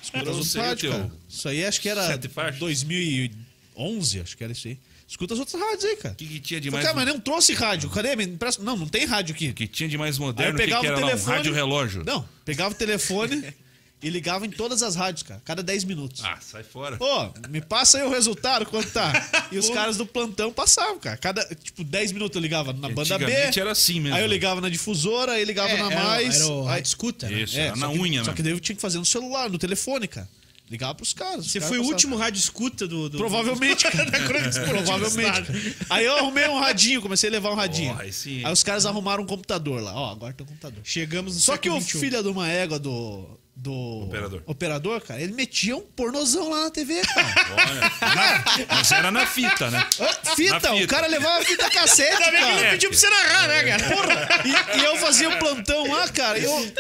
Escuta 0.03 0.31
as 0.31 0.37
outras 0.37 0.55
rádios, 0.55 0.92
cara. 0.92 1.11
Isso 1.29 1.48
aí 1.48 1.64
acho 1.64 1.81
que 1.81 1.88
era 1.88 2.07
sete 2.07 2.29
faixas. 2.29 2.59
2011, 2.61 4.20
acho 4.20 4.37
que 4.37 4.44
era 4.44 4.53
isso 4.53 4.68
aí. 4.68 4.79
Escuta 5.09 5.35
as 5.35 5.40
outras 5.40 5.61
rádios 5.61 5.85
aí, 5.85 5.96
cara. 5.96 6.12
O 6.14 6.16
que, 6.16 6.27
que 6.27 6.40
tinha 6.40 6.61
de 6.61 6.70
mais, 6.70 6.85
cara, 6.85 6.94
mas 6.96 7.07
não 7.07 7.18
trouxe 7.20 7.53
rádio. 7.55 7.88
Cadê? 7.90 8.14
Me 8.16 8.24
empresta- 8.24 8.62
Não, 8.62 8.77
não 8.77 8.87
tem 8.87 9.05
rádio 9.07 9.35
aqui. 9.35 9.53
que 9.53 9.66
tinha 9.66 9.88
de 9.88 9.96
mais 9.98 10.16
Aí 10.16 10.22
eu 10.22 10.27
moderno? 10.27 10.55
O 10.55 10.59
que, 10.59 10.64
pegava 10.64 10.81
que 10.83 10.87
era 10.88 10.96
o 10.96 11.00
lá? 11.00 11.07
Um 11.07 11.11
telefone. 11.11 11.37
rádio 11.37 11.53
relógio? 11.53 12.05
Não, 12.05 12.29
pegava 12.44 12.74
o 12.74 12.77
telefone 12.77 13.55
e 14.03 14.11
ligava 14.11 14.45
em 14.47 14.51
todas 14.51 14.83
as 14.83 14.95
rádios, 14.97 15.23
cara. 15.23 15.41
Cada 15.45 15.63
10 15.63 15.85
minutos. 15.85 16.23
Ah, 16.25 16.39
sai 16.41 16.63
fora. 16.63 16.97
Pô, 16.99 17.31
me 17.49 17.61
passa 17.61 17.99
aí 17.99 18.05
o 18.05 18.11
resultado, 18.11 18.67
quanto 18.67 18.91
tá? 18.91 19.13
E 19.51 19.57
os 19.59 19.71
caras 19.71 19.97
do 19.97 20.05
plantão 20.05 20.53
passavam, 20.53 20.99
cara. 20.99 21.17
Cada, 21.17 21.43
tipo, 21.55 21.83
10 21.83 22.13
minutos 22.13 22.37
eu 22.37 22.43
ligava 22.43 22.73
na 22.75 22.89
banda 22.91 23.19
B. 23.19 23.25
Era 23.33 23.73
assim 23.73 24.01
mesmo. 24.01 24.17
Aí 24.17 24.23
eu 24.23 24.29
ligava 24.29 24.61
na 24.61 24.69
difusora, 24.69 25.33
aí 25.33 25.45
ligava 25.45 25.71
É, 25.71 25.77
na 25.83 25.91
era, 25.91 26.05
mais. 26.05 26.37
era 26.37 26.47
o 26.49 26.61
aí, 26.63 26.69
rádio 26.75 26.89
escuta, 26.89 27.29
né? 27.31 27.41
Isso, 27.43 27.57
é, 27.59 27.67
era 27.69 27.77
só 27.77 27.87
na 27.87 27.93
que- 27.93 27.99
unha, 27.99 28.25
Só 28.25 28.31
né? 28.31 28.37
que 28.37 28.43
daí 28.43 28.53
eu 28.53 28.61
tinha 28.61 28.77
que 28.77 28.83
fazer 28.83 28.99
no 28.99 29.05
celular, 29.07 29.49
no 29.49 29.59
telefone, 29.59 30.07
cara. 30.07 30.29
Ligava 30.71 30.95
pros 30.95 31.13
caras. 31.13 31.45
os 31.45 31.53
Você 31.53 31.59
caras 31.61 31.69
foi 31.69 31.79
o 31.79 31.81
passavam. 31.83 31.95
último 31.95 32.17
rádio 32.17 32.39
escuta 32.41 32.89
do. 32.89 33.09
do 33.11 33.19
Provavelmente, 33.19 33.85
cara. 33.85 34.11
Provavelmente. 34.69 35.77
Aí 35.91 36.05
eu 36.05 36.17
arrumei 36.17 36.49
um 36.49 36.59
radinho, 36.59 37.03
comecei 37.03 37.29
a 37.29 37.33
levar 37.33 37.51
um 37.53 37.55
radinho. 37.55 37.95
Oh, 37.97 38.01
aí 38.01 38.13
sim. 38.13 38.45
Aí 38.45 38.53
os 38.53 38.63
caras 38.63 38.87
arrumaram 38.87 39.23
um 39.23 39.27
computador 39.27 39.83
lá. 39.83 39.95
Ó, 39.95 40.11
agora 40.13 40.33
tem 40.33 40.45
um 40.45 40.49
computador. 40.49 40.81
Chegamos 40.85 41.35
no 41.35 41.41
Só 41.41 41.57
que 41.57 41.69
século 41.69 41.77
o 41.77 41.81
21. 41.81 42.01
filho 42.01 42.23
de 42.23 42.29
uma 42.29 42.49
égua 42.51 42.79
do. 42.79 43.29
Do 43.57 43.73
Operador. 44.07 44.43
operador, 44.47 45.01
cara, 45.01 45.21
ele 45.23 45.33
metia 45.33 45.77
um 45.77 45.81
pornozão 45.81 46.51
lá 46.51 46.64
na 46.64 46.71
TV, 46.71 47.01
cara. 47.03 47.35
Olha, 47.55 48.67
mas 48.69 48.90
era 48.90 49.11
na 49.12 49.25
fita, 49.27 49.71
né? 49.71 49.87
Ah, 50.01 50.35
Fita, 50.35 50.59
Na 50.59 50.75
o 50.75 50.79
fita. 50.79 50.87
cara 50.88 51.07
levava 51.07 51.45
fita 51.45 51.71
cassete, 51.71 52.12
Ainda 52.21 52.31
bem 52.33 52.40
que 52.40 52.47
ele 52.51 52.59
cara. 52.59 52.71
pediu 52.73 52.90
pra 52.90 52.99
você 52.99 53.11
narrar, 53.11 53.49
né, 53.49 53.62
cara? 53.64 53.95
Porra, 53.95 54.29
e, 54.45 54.81
e 54.81 54.85
eu 54.85 54.97
fazia 54.97 55.29
o 55.31 55.38
plantão 55.38 55.87
lá, 55.93 56.09
cara, 56.09 56.37
e 56.38 56.45
eu 56.45 56.73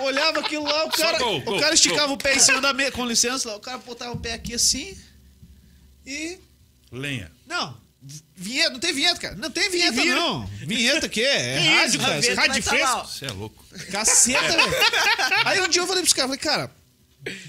olhava 0.00 0.38
aquilo 0.40 0.64
lá, 0.64 0.84
o 0.84 0.90
cara, 0.90 1.18
gol, 1.18 1.38
o 1.38 1.40
gol, 1.42 1.60
cara 1.60 1.74
esticava 1.74 2.06
gol. 2.06 2.14
o 2.14 2.18
pé 2.18 2.36
em 2.36 2.38
cima 2.40 2.60
da 2.60 2.72
mesa, 2.72 2.92
com 2.92 3.04
licença, 3.04 3.54
o 3.56 3.60
cara 3.60 3.78
botava 3.78 4.12
o 4.12 4.18
pé 4.20 4.34
aqui 4.34 4.54
assim 4.54 4.96
e... 6.06 6.38
Lenha. 6.92 7.30
Não, 7.46 7.76
vinheta, 8.36 8.70
não 8.70 8.80
tem 8.80 8.92
vinheta, 8.92 9.20
cara. 9.20 9.34
Não 9.36 9.50
tem 9.50 9.70
vinheta, 9.70 9.92
vira. 10.00 10.14
não. 10.14 10.46
Vinheta 10.46 11.06
o 11.06 11.10
quê? 11.10 11.20
É 11.22 11.58
Que 11.60 11.68
rádio, 11.68 11.88
isso, 11.88 11.98
cara. 11.98 12.12
rádio 12.14 12.34
vai 12.34 12.62
tá 12.62 12.62
fresco. 12.62 13.06
Você 13.06 13.26
é 13.26 13.32
louco. 13.32 13.64
Caceta, 13.90 14.40
velho. 14.56 14.72
Aí 15.44 15.60
um 15.60 15.68
dia 15.68 15.82
eu 15.82 15.86
falei 15.86 16.02
pros 16.02 16.12
caras, 16.14 16.30
falei, 16.38 16.38
cara, 16.42 16.70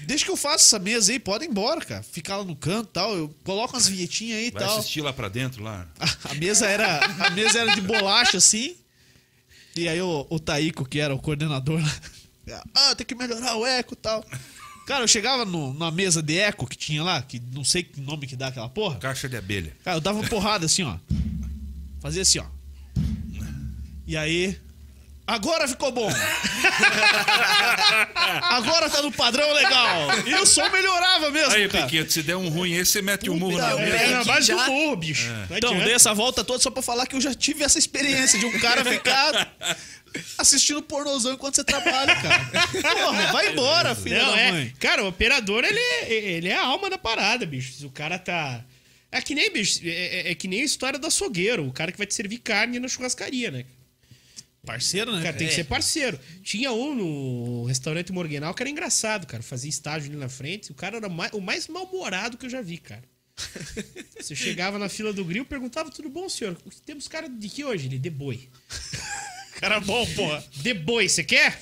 deixa 0.06 0.24
que 0.24 0.30
eu 0.30 0.36
faça 0.36 0.64
essa 0.64 0.78
mesa 0.78 1.10
aí, 1.12 1.18
pode 1.18 1.44
ir 1.44 1.48
embora, 1.48 1.80
cara. 1.84 2.02
Ficar 2.02 2.36
lá 2.36 2.44
no 2.44 2.54
canto 2.54 2.88
e 2.88 2.92
tal. 2.92 3.16
Eu 3.16 3.34
coloco 3.44 3.74
umas 3.74 3.88
vinhetinhas 3.88 4.38
aí 4.38 4.48
e 4.48 4.50
Vai 4.50 4.62
tal. 4.64 4.78
assistir 4.78 5.00
lá 5.00 5.12
pra 5.12 5.28
dentro, 5.28 5.62
lá. 5.62 5.86
A, 5.98 6.30
a 6.30 6.34
mesa 6.34 6.66
era, 6.66 7.00
a 7.26 7.30
mesa 7.30 7.58
era 7.60 7.74
de 7.74 7.80
bolacha, 7.80 8.36
assim. 8.38 8.76
E 9.74 9.88
aí 9.88 10.00
o, 10.02 10.26
o 10.28 10.38
Taíco, 10.38 10.84
que 10.84 11.00
era 11.00 11.14
o 11.14 11.18
coordenador 11.18 11.80
lá, 11.80 12.62
ah, 12.74 12.94
tem 12.94 13.06
que 13.06 13.14
melhorar 13.14 13.56
o 13.56 13.64
eco 13.64 13.94
e 13.94 13.96
tal. 13.96 14.22
Cara, 14.86 15.04
eu 15.04 15.08
chegava 15.08 15.44
no, 15.44 15.72
na 15.74 15.90
mesa 15.90 16.22
de 16.22 16.38
eco 16.38 16.66
que 16.66 16.76
tinha 16.76 17.02
lá, 17.02 17.22
que 17.22 17.40
não 17.52 17.64
sei 17.64 17.82
que 17.82 18.00
nome 18.00 18.26
que 18.26 18.34
dá 18.36 18.48
aquela 18.48 18.68
porra. 18.68 18.98
Caixa 18.98 19.28
de 19.28 19.36
abelha. 19.36 19.76
Cara, 19.84 19.96
eu 19.96 20.00
dava 20.00 20.18
uma 20.18 20.28
porrada 20.28 20.66
assim, 20.66 20.82
ó. 20.82 20.96
Fazia 22.00 22.22
assim, 22.22 22.38
ó. 22.40 22.46
E 24.06 24.16
aí. 24.16 24.58
Agora 25.26 25.68
ficou 25.68 25.92
bom. 25.92 26.10
Agora 28.42 28.90
tá 28.90 29.02
no 29.02 29.12
padrão 29.12 29.50
legal. 29.52 30.08
E 30.26 30.34
o 30.34 30.46
som 30.46 30.68
melhorava 30.70 31.30
mesmo, 31.30 31.52
Aí, 31.52 31.68
cara. 31.68 31.84
Piqueto, 31.86 32.12
se 32.12 32.22
der 32.22 32.36
um 32.36 32.48
ruim 32.48 32.74
aí, 32.76 32.84
você 32.84 33.00
mete 33.00 33.30
o 33.30 33.34
murro 33.34 33.56
na 33.58 33.76
mesa. 33.76 33.96
É 33.96 34.08
na 34.10 34.24
base 34.24 34.52
do 34.52 34.58
Já- 34.58 34.66
burro, 34.66 34.96
bicho. 34.96 35.28
É. 35.28 35.46
Não 35.50 35.56
Então, 35.58 35.78
dei 35.78 35.94
essa 35.94 36.12
volta 36.12 36.44
toda 36.44 36.62
só 36.62 36.70
pra 36.70 36.82
falar 36.82 37.06
que 37.06 37.16
eu 37.16 37.20
já 37.20 37.34
tive 37.34 37.64
essa 37.64 37.78
experiência 37.78 38.38
de 38.38 38.46
um 38.46 38.58
cara 38.58 38.84
ficar 38.84 39.52
assistindo 40.36 40.82
pornozão 40.82 41.32
enquanto 41.34 41.54
você 41.56 41.64
trabalha, 41.64 42.14
cara. 42.16 42.68
Porra, 42.82 43.32
vai 43.32 43.52
embora, 43.52 43.94
filha 43.94 44.22
Não, 44.24 44.32
da 44.32 44.40
é. 44.40 44.52
mãe. 44.52 44.72
Cara, 44.78 45.04
o 45.04 45.08
operador, 45.08 45.64
ele 45.64 45.78
é, 45.78 46.12
ele 46.12 46.48
é 46.48 46.56
a 46.56 46.66
alma 46.66 46.90
da 46.90 46.98
parada, 46.98 47.46
bicho. 47.46 47.72
Se 47.72 47.86
o 47.86 47.90
cara 47.90 48.18
tá. 48.18 48.62
É 49.10 49.20
que 49.20 49.34
nem, 49.34 49.50
bicho, 49.52 49.80
é, 49.84 49.90
é- 49.90 50.30
é 50.32 50.34
que 50.34 50.48
nem 50.48 50.62
a 50.62 50.64
história 50.64 50.98
do 50.98 51.06
açougueiro, 51.06 51.66
o 51.66 51.72
cara 51.72 51.92
que 51.92 51.98
vai 51.98 52.06
te 52.06 52.14
servir 52.14 52.38
carne 52.38 52.78
na 52.80 52.88
churrascaria, 52.88 53.50
né? 53.50 53.64
Parceiro, 54.64 55.12
né? 55.14 55.22
Cara, 55.22 55.36
tem 55.36 55.46
que 55.48 55.52
É. 55.52 55.56
ser 55.56 55.64
parceiro. 55.64 56.18
Tinha 56.44 56.70
um 56.72 56.94
no 56.94 57.64
restaurante 57.64 58.12
Morgenal 58.12 58.54
que 58.54 58.62
era 58.62 58.70
engraçado, 58.70 59.26
cara. 59.26 59.42
Fazia 59.42 59.68
estágio 59.68 60.08
ali 60.10 60.18
na 60.18 60.28
frente. 60.28 60.70
O 60.70 60.74
cara 60.74 60.98
era 60.98 61.08
mais- 61.08 61.32
o 61.32 61.40
mais 61.40 61.66
mal-humorado 61.66 62.36
que 62.38 62.46
eu 62.46 62.50
já 62.50 62.62
vi, 62.62 62.78
cara. 62.78 63.02
Você 64.20 64.36
chegava 64.36 64.78
na 64.78 64.88
fila 64.88 65.12
do 65.12 65.24
grill, 65.24 65.44
perguntava, 65.44 65.90
tudo 65.90 66.08
bom, 66.08 66.28
senhor? 66.28 66.56
Temos 66.86 67.08
cara 67.08 67.28
de 67.28 67.48
que 67.48 67.64
hoje? 67.64 67.86
Ele, 67.88 67.98
de 67.98 68.10
boi. 68.10 68.48
Cara 69.58 69.78
bom, 69.78 70.04
porra. 70.16 70.42
De 70.56 70.74
boi, 70.74 71.08
você 71.08 71.22
quer? 71.22 71.56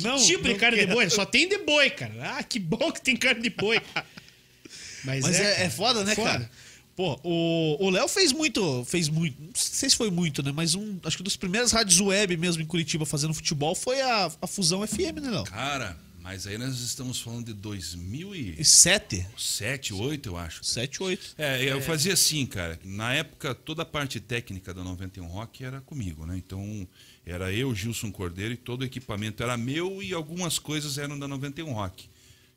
Não, 0.00 0.16
tipo 0.16 0.42
de 0.44 0.48
não 0.50 0.54
de 0.54 0.58
quero. 0.58 0.92
boi? 0.94 1.10
Só 1.10 1.26
tem 1.26 1.46
de 1.46 1.58
boi, 1.58 1.90
cara. 1.90 2.14
Ah, 2.38 2.42
que 2.42 2.58
bom 2.58 2.90
que 2.90 3.02
tem 3.02 3.14
carne 3.16 3.42
de 3.42 3.50
boi. 3.50 3.78
Mas, 5.04 5.22
Mas 5.22 5.36
é, 5.38 5.42
cara, 5.42 5.64
é 5.64 5.68
foda, 5.70 6.04
né, 6.04 6.14
foda. 6.14 6.30
cara? 6.30 6.50
Pô, 6.94 7.18
o 7.24 7.88
Léo 7.90 8.06
fez 8.06 8.32
muito, 8.32 8.84
fez 8.84 9.08
muito, 9.08 9.40
não 9.40 9.50
sei 9.54 9.88
se 9.88 9.96
foi 9.96 10.10
muito, 10.10 10.42
né? 10.42 10.52
Mas 10.52 10.74
um, 10.74 10.98
acho 11.04 11.16
que 11.16 11.22
das 11.22 11.36
primeiras 11.36 11.72
rádios 11.72 12.00
web 12.00 12.36
mesmo 12.36 12.62
em 12.62 12.66
Curitiba 12.66 13.06
fazendo 13.06 13.32
futebol 13.32 13.74
foi 13.74 14.00
a, 14.02 14.30
a 14.42 14.46
Fusão 14.46 14.86
FM, 14.86 15.20
né, 15.22 15.30
Léo? 15.30 15.44
Cara, 15.44 15.98
mas 16.20 16.46
aí 16.46 16.56
nós 16.58 16.78
estamos 16.80 17.20
falando 17.20 17.46
de 17.46 17.54
2007, 17.54 18.60
E 18.60 18.64
sete? 18.64 19.90
2008, 19.90 20.28
eu 20.28 20.36
acho. 20.36 20.62
Sete, 20.64 21.02
oito. 21.02 21.34
É, 21.36 21.64
eu 21.64 21.80
fazia 21.80 22.12
assim, 22.12 22.46
cara. 22.46 22.78
Na 22.84 23.12
época, 23.12 23.54
toda 23.54 23.82
a 23.82 23.86
parte 23.86 24.20
técnica 24.20 24.72
da 24.74 24.84
91 24.84 25.26
Rock 25.26 25.64
era 25.64 25.80
comigo, 25.80 26.24
né? 26.26 26.36
Então, 26.36 26.86
era 27.26 27.52
eu, 27.52 27.74
Gilson 27.74 28.12
Cordeiro, 28.12 28.52
e 28.54 28.56
todo 28.56 28.82
o 28.82 28.84
equipamento 28.84 29.42
era 29.42 29.56
meu 29.56 30.02
e 30.02 30.12
algumas 30.12 30.58
coisas 30.58 30.98
eram 30.98 31.18
da 31.18 31.26
91 31.26 31.72
Rock. 31.72 32.11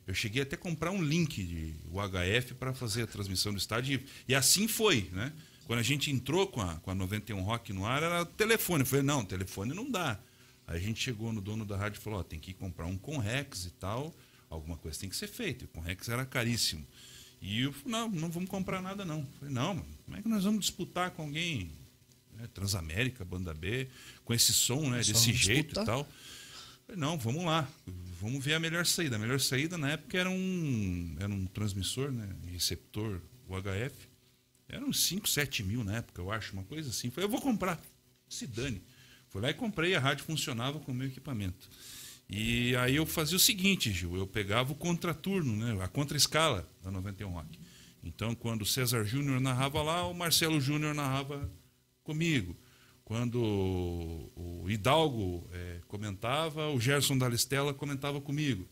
Eu 0.06 0.14
cheguei 0.14 0.42
até 0.42 0.54
a 0.54 0.58
comprar 0.58 0.90
um 0.92 1.02
link 1.02 1.42
de 1.42 1.74
UHF 1.90 2.54
para 2.54 2.72
fazer 2.72 3.02
a 3.02 3.06
transmissão 3.06 3.52
do 3.52 3.58
estádio 3.58 4.00
e, 4.00 4.32
e 4.32 4.34
assim 4.34 4.68
foi, 4.68 5.10
né? 5.12 5.32
Quando 5.66 5.80
a 5.80 5.82
gente 5.82 6.12
entrou 6.12 6.46
com 6.46 6.60
a, 6.60 6.76
com 6.76 6.92
a 6.92 6.94
91 6.94 7.42
Rock 7.42 7.72
no 7.72 7.84
ar, 7.84 8.00
era 8.00 8.24
telefone. 8.24 8.82
Eu 8.82 8.86
falei, 8.86 9.04
não, 9.04 9.24
telefone 9.24 9.74
não 9.74 9.90
dá. 9.90 10.18
Aí 10.64 10.78
a 10.78 10.80
gente 10.80 11.02
chegou 11.02 11.32
no 11.32 11.40
dono 11.40 11.64
da 11.64 11.76
rádio 11.76 11.98
e 11.98 12.02
falou, 12.02 12.20
ó, 12.20 12.22
tem 12.22 12.38
que 12.38 12.54
comprar 12.54 12.86
um 12.86 12.96
Conrex 12.96 13.66
e 13.66 13.70
tal, 13.70 14.14
alguma 14.48 14.76
coisa 14.76 14.98
tem 14.98 15.08
que 15.08 15.16
ser 15.16 15.26
feita. 15.26 15.64
E 15.64 15.66
o 15.66 15.68
Conrex 15.68 16.08
era 16.08 16.24
caríssimo. 16.24 16.86
E 17.40 17.62
eu 17.62 17.72
falei, 17.72 17.92
não, 17.92 18.08
não 18.08 18.30
vamos 18.30 18.48
comprar 18.48 18.80
nada 18.80 19.04
não. 19.04 19.20
Eu 19.20 19.26
falei, 19.40 19.54
não, 19.54 19.74
mano, 19.74 19.86
como 20.04 20.16
é 20.16 20.22
que 20.22 20.28
nós 20.28 20.44
vamos 20.44 20.60
disputar 20.60 21.10
com 21.10 21.22
alguém, 21.22 21.70
né, 22.34 22.46
Transamérica, 22.54 23.24
Banda 23.24 23.52
B, 23.52 23.88
com 24.24 24.32
esse 24.32 24.52
som, 24.52 24.88
né, 24.88 24.98
desse 24.98 25.32
jeito 25.32 25.74
disputar. 25.74 25.82
e 25.82 25.86
tal. 25.86 26.00
Eu 26.00 26.06
falei, 26.86 27.00
não, 27.00 27.18
vamos 27.18 27.44
lá, 27.44 27.68
vamos 28.20 28.44
ver 28.44 28.54
a 28.54 28.60
melhor 28.60 28.86
saída. 28.86 29.16
A 29.16 29.18
melhor 29.18 29.40
saída 29.40 29.76
na 29.76 29.90
época 29.90 30.18
era 30.18 30.30
um, 30.30 31.16
era 31.18 31.28
um 31.32 31.46
transmissor, 31.46 32.10
né, 32.10 32.28
receptor 32.50 33.20
UHF. 33.48 34.08
Era 34.68 34.84
uns 34.84 35.04
5, 35.04 35.28
7 35.28 35.62
mil 35.62 35.84
na 35.84 35.96
época, 35.98 36.20
eu 36.20 36.30
acho, 36.30 36.52
uma 36.52 36.64
coisa 36.64 36.90
assim. 36.90 37.10
Falei, 37.10 37.26
eu 37.26 37.30
vou 37.30 37.40
comprar, 37.40 37.80
se 38.28 38.46
dane. 38.46 38.82
Fui 39.28 39.40
lá 39.40 39.50
e 39.50 39.54
comprei, 39.54 39.94
a 39.94 40.00
rádio 40.00 40.24
funcionava 40.24 40.80
com 40.80 40.92
o 40.92 40.94
meu 40.94 41.06
equipamento. 41.06 41.68
E 42.28 42.74
aí 42.76 42.96
eu 42.96 43.06
fazia 43.06 43.36
o 43.36 43.40
seguinte, 43.40 43.92
Gil, 43.92 44.16
eu 44.16 44.26
pegava 44.26 44.72
o 44.72 44.74
contraturno, 44.74 45.54
né, 45.56 45.82
a 45.82 45.88
contra-escala 45.88 46.68
da 46.82 46.90
91 46.90 47.30
Rock. 47.30 47.58
Então, 48.02 48.34
quando 48.34 48.62
o 48.62 48.66
César 48.66 49.04
Júnior 49.04 49.40
narrava 49.40 49.82
lá, 49.82 50.06
o 50.06 50.14
Marcelo 50.14 50.60
Júnior 50.60 50.94
narrava 50.94 51.50
comigo. 52.02 52.56
Quando 53.06 53.40
o 53.40 54.66
Hidalgo 54.68 55.48
é, 55.52 55.78
comentava, 55.86 56.70
o 56.70 56.80
Gerson 56.80 57.16
Dalistella 57.16 57.72
comentava 57.72 58.20
comigo. 58.20 58.68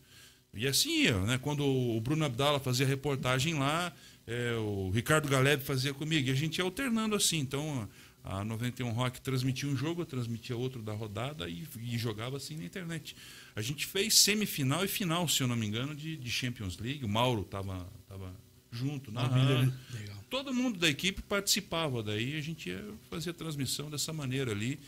E 0.53 0.67
assim 0.67 1.03
ia, 1.03 1.17
né? 1.21 1.37
Quando 1.37 1.65
o 1.65 2.01
Bruno 2.01 2.25
Abdala 2.25 2.59
fazia 2.59 2.85
reportagem 2.85 3.53
lá, 3.53 3.93
é, 4.27 4.51
o 4.55 4.89
Ricardo 4.89 5.29
Galeb 5.29 5.63
fazia 5.63 5.93
comigo. 5.93 6.27
E 6.27 6.31
a 6.31 6.35
gente 6.35 6.57
ia 6.57 6.65
alternando 6.65 7.15
assim. 7.15 7.39
Então, 7.39 7.87
a 8.25 8.43
91 8.43 8.91
Rock 8.91 9.21
transmitia 9.21 9.69
um 9.69 9.77
jogo, 9.77 10.01
eu 10.01 10.05
transmitia 10.05 10.57
outro 10.57 10.81
da 10.81 10.91
rodada 10.91 11.47
e, 11.47 11.65
e, 11.79 11.97
jogava 11.97 12.35
assim 12.35 12.57
na 12.57 12.65
internet. 12.65 13.15
A 13.55 13.61
gente 13.61 13.85
fez 13.85 14.17
semifinal 14.17 14.83
e 14.83 14.89
final, 14.89 15.29
se 15.29 15.41
eu 15.41 15.47
não 15.47 15.55
me 15.55 15.65
engano, 15.65 15.95
de, 15.95 16.17
de 16.17 16.29
Champions 16.29 16.77
League. 16.77 17.05
O 17.05 17.07
Mauro 17.07 17.43
estava 17.43 17.89
tava 18.05 18.33
junto, 18.75 19.11
narrando. 19.11 19.73
Legal. 19.93 20.23
Todo 20.29 20.53
mundo 20.53 20.79
da 20.79 20.89
equipe 20.89 21.21
participava. 21.21 22.03
Daí 22.03 22.37
a 22.37 22.41
gente 22.41 22.69
ia 22.69 22.83
fazer 23.09 23.31
a 23.31 23.33
transmissão 23.33 23.89
dessa 23.89 24.11
maneira 24.11 24.51
ali. 24.51 24.79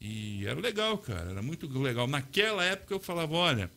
E 0.00 0.46
era 0.46 0.58
legal, 0.58 0.98
cara. 0.98 1.30
Era 1.30 1.42
muito 1.42 1.66
legal. 1.78 2.06
Naquela 2.06 2.64
época 2.64 2.94
eu 2.94 3.00
falava, 3.00 3.34
olha, 3.34 3.70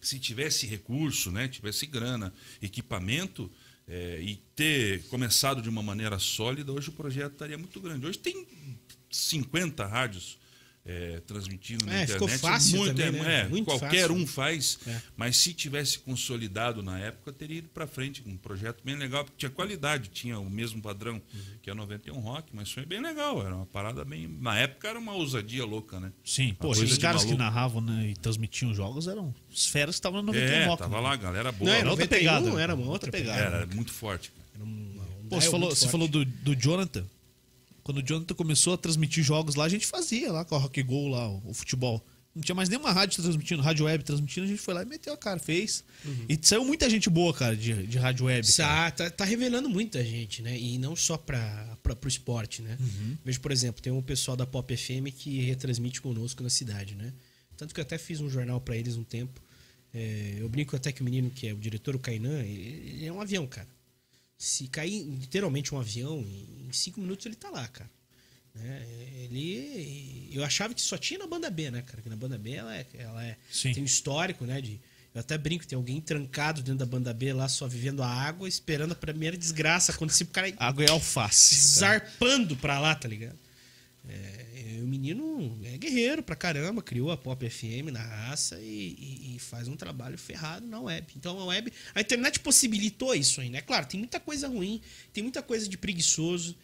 se 0.00 0.18
tivesse 0.18 0.66
recurso, 0.66 1.30
né, 1.30 1.48
tivesse 1.48 1.86
grana, 1.86 2.32
equipamento, 2.60 3.50
é, 3.86 4.20
e 4.20 4.36
ter 4.56 5.02
começado 5.04 5.60
de 5.60 5.68
uma 5.68 5.82
maneira 5.82 6.18
sólida, 6.18 6.72
hoje 6.72 6.88
o 6.88 6.92
projeto 6.92 7.32
estaria 7.32 7.58
muito 7.58 7.80
grande. 7.80 8.06
Hoje 8.06 8.18
tem 8.18 8.46
50 9.10 9.86
rádios 9.86 10.38
é, 10.86 11.20
transmitindo 11.26 11.86
na 11.86 11.92
é, 11.94 12.02
internet. 12.02 12.12
Ficou 12.12 12.28
fácil 12.50 12.78
muito, 12.78 12.94
também, 12.96 13.22
né? 13.22 13.40
é, 13.40 13.48
muito 13.48 13.64
qualquer 13.64 14.02
fácil. 14.08 14.14
um 14.16 14.26
faz, 14.26 14.78
É. 14.86 15.00
mas 15.16 15.36
se 15.38 15.54
tivesse 15.54 15.98
consolidado 16.00 16.82
na 16.82 16.98
época, 16.98 17.32
teria 17.32 17.58
ido 17.58 17.68
para 17.68 17.86
frente 17.86 18.20
com 18.20 18.28
um 18.30 18.36
projeto 18.36 18.82
bem 18.84 18.94
legal, 18.94 19.24
porque 19.24 19.38
tinha 19.38 19.50
qualidade, 19.50 20.10
tinha 20.10 20.38
o 20.38 20.50
mesmo 20.50 20.82
padrão 20.82 21.14
Uhum. 21.32 21.40
que 21.62 21.70
a 21.70 21.74
91 21.74 22.18
Rock, 22.20 22.48
mas 22.52 22.70
foi 22.70 22.84
bem 22.84 23.00
legal, 23.00 23.40
era 23.44 23.56
uma 23.56 23.64
parada 23.66 24.04
bem. 24.04 24.28
Na 24.40 24.58
época 24.58 24.86
era 24.88 24.98
uma 24.98 25.12
ousadia 25.14 25.64
louca, 25.64 25.98
né? 25.98 26.12
Sim, 26.24 26.48
Uma 26.48 26.54
pô, 26.56 26.70
os 26.70 26.98
caras 26.98 27.22
que 27.22 27.28
maluco. 27.32 27.42
narravam 27.44 27.80
né, 27.80 28.08
e 28.10 28.16
transmitiam 28.16 28.74
jogos 28.74 29.08
eram 29.08 29.34
os 29.50 29.66
feras 29.66 29.94
que 29.94 30.00
estavam 30.00 30.20
no 30.20 30.26
91 30.32 30.44
É, 30.54 30.66
Rock. 30.66 30.82
tava 30.82 30.96
né? 30.96 31.00
lá, 31.00 31.16
galera 31.16 31.50
boa. 31.50 31.64
Não, 31.70 31.72
Era 31.72 31.80
era 31.80 31.90
outra 31.90 32.04
91, 32.04 32.18
pegada. 32.42 32.60
era 32.62 32.74
uma 32.74 32.86
Outra 32.90 33.10
pegada. 33.10 33.40
Era 33.40 33.66
muito 33.74 33.90
forte. 33.92 34.30
cara. 34.30 34.44
Era 34.56 34.64
um- 34.64 35.00
um 35.24 35.28
Pô, 35.28 35.40
você 35.40 35.50
falou, 35.50 35.70
você 35.70 35.80
forte. 35.80 35.92
falou 35.92 36.08
do, 36.08 36.24
do 36.26 36.54
Jonathan. 36.54 37.06
Quando 37.84 37.98
o 37.98 38.02
Jonathan 38.02 38.34
começou 38.34 38.72
a 38.72 38.78
transmitir 38.78 39.22
jogos 39.22 39.54
lá, 39.54 39.64
a 39.64 39.68
gente 39.68 39.86
fazia 39.86 40.32
lá 40.32 40.44
com 40.44 40.56
a 40.56 40.58
Rock 40.58 40.82
Go 40.82 41.06
lá, 41.08 41.28
o, 41.28 41.50
o 41.50 41.54
futebol. 41.54 42.04
Não 42.34 42.42
tinha 42.42 42.54
mais 42.54 42.68
nenhuma 42.68 42.90
rádio 42.90 43.22
transmitindo, 43.22 43.62
rádio 43.62 43.84
web 43.84 44.02
transmitindo, 44.02 44.46
a 44.46 44.48
gente 44.48 44.60
foi 44.60 44.74
lá 44.74 44.82
e 44.82 44.86
meteu 44.86 45.12
a 45.12 45.16
cara, 45.16 45.38
fez. 45.38 45.84
E 46.28 46.36
saiu 46.42 46.64
muita 46.64 46.90
gente 46.90 47.08
boa, 47.08 47.32
cara, 47.32 47.56
de, 47.56 47.86
de 47.86 47.96
rádio 47.96 48.26
web. 48.26 48.44
Tá, 48.64 48.90
tá, 48.90 49.10
tá 49.10 49.24
revelando 49.24 49.68
muita 49.68 50.02
gente, 50.04 50.42
né? 50.42 50.58
E 50.58 50.76
não 50.78 50.96
só 50.96 51.16
para 51.16 51.78
o 52.04 52.08
esporte, 52.08 52.60
né? 52.60 52.76
Vejo, 53.24 53.40
por 53.40 53.52
exemplo, 53.52 53.80
tem 53.80 53.92
um 53.92 54.02
pessoal 54.02 54.36
da 54.36 54.44
Pop 54.44 54.76
FM 54.76 55.14
que 55.16 55.42
retransmite 55.42 56.00
conosco 56.00 56.42
na 56.42 56.50
cidade, 56.50 56.96
né? 56.96 57.12
Tanto 57.56 57.72
que 57.72 57.80
eu 57.80 57.82
até 57.82 57.98
fiz 57.98 58.20
um 58.20 58.28
jornal 58.28 58.60
para 58.60 58.76
eles 58.76 58.96
um 58.96 59.04
tempo. 59.04 59.40
É, 59.92 60.38
eu 60.40 60.48
brinco 60.48 60.74
até 60.74 60.90
que 60.90 61.02
o 61.02 61.04
menino 61.04 61.30
que 61.30 61.46
é 61.46 61.52
o 61.52 61.56
diretor, 61.56 61.94
o 61.94 62.00
Kainan, 62.00 62.40
ele, 62.40 62.94
ele 62.96 63.06
é 63.06 63.12
um 63.12 63.20
avião, 63.20 63.46
cara. 63.46 63.68
Se 64.44 64.68
cair 64.68 65.02
literalmente 65.04 65.74
um 65.74 65.80
avião, 65.80 66.20
em 66.20 66.68
cinco 66.70 67.00
minutos 67.00 67.24
ele 67.24 67.34
tá 67.34 67.48
lá, 67.48 67.66
cara. 67.66 67.90
Né? 68.54 68.86
Ele. 69.22 70.30
Eu 70.32 70.44
achava 70.44 70.74
que 70.74 70.82
só 70.82 70.98
tinha 70.98 71.18
na 71.18 71.26
banda 71.26 71.48
B, 71.48 71.70
né, 71.70 71.82
cara? 71.82 72.02
Que 72.02 72.10
na 72.10 72.16
banda 72.16 72.36
B 72.36 72.52
ela 72.52 72.76
é. 72.76 72.86
Ela 72.94 73.24
é 73.24 73.36
Sim. 73.50 73.72
tem 73.72 73.82
um 73.82 73.86
histórico, 73.86 74.44
né? 74.44 74.60
De, 74.60 74.78
eu 75.14 75.20
até 75.20 75.38
brinco, 75.38 75.66
tem 75.66 75.76
alguém 75.76 75.98
trancado 76.00 76.62
dentro 76.62 76.80
da 76.80 76.86
banda 76.86 77.14
B 77.14 77.32
lá, 77.32 77.48
só 77.48 77.66
vivendo 77.66 78.02
a 78.02 78.06
água, 78.06 78.46
esperando 78.46 78.92
a 78.92 78.96
primeira 78.96 79.36
desgraça 79.36 79.92
acontecer 79.92 80.26
pro 80.26 80.34
cara 80.34 80.52
Água 80.58 80.84
é 80.84 80.90
alface. 80.90 81.54
zarpando 81.78 82.54
pra 82.56 82.78
lá, 82.78 82.94
tá 82.94 83.08
ligado? 83.08 83.38
É, 84.06 84.46
e 84.53 84.53
o 84.84 84.86
menino 84.88 85.58
é 85.64 85.76
guerreiro 85.78 86.22
pra 86.22 86.36
caramba, 86.36 86.82
criou 86.82 87.10
a 87.10 87.16
Pop 87.16 87.48
FM 87.48 87.90
na 87.92 88.02
raça 88.02 88.60
e, 88.60 88.94
e- 88.98 89.36
e 89.36 89.38
faz 89.38 89.66
um 89.68 89.76
trabalho 89.76 90.16
ferrado 90.18 90.66
na 90.66 90.80
web. 90.80 91.06
Então 91.16 91.38
a 91.40 91.46
web. 91.46 91.72
A 91.94 92.00
internet 92.00 92.40
possibilitou 92.40 93.14
isso 93.14 93.40
aí, 93.40 93.48
né? 93.50 93.60
Claro, 93.60 93.86
tem 93.86 93.98
muita 93.98 94.20
coisa 94.20 94.46
ruim, 94.48 94.80
tem 95.12 95.22
muita 95.22 95.42
coisa 95.42 95.68
de 95.68 95.76
preguiçoso. 95.78 96.56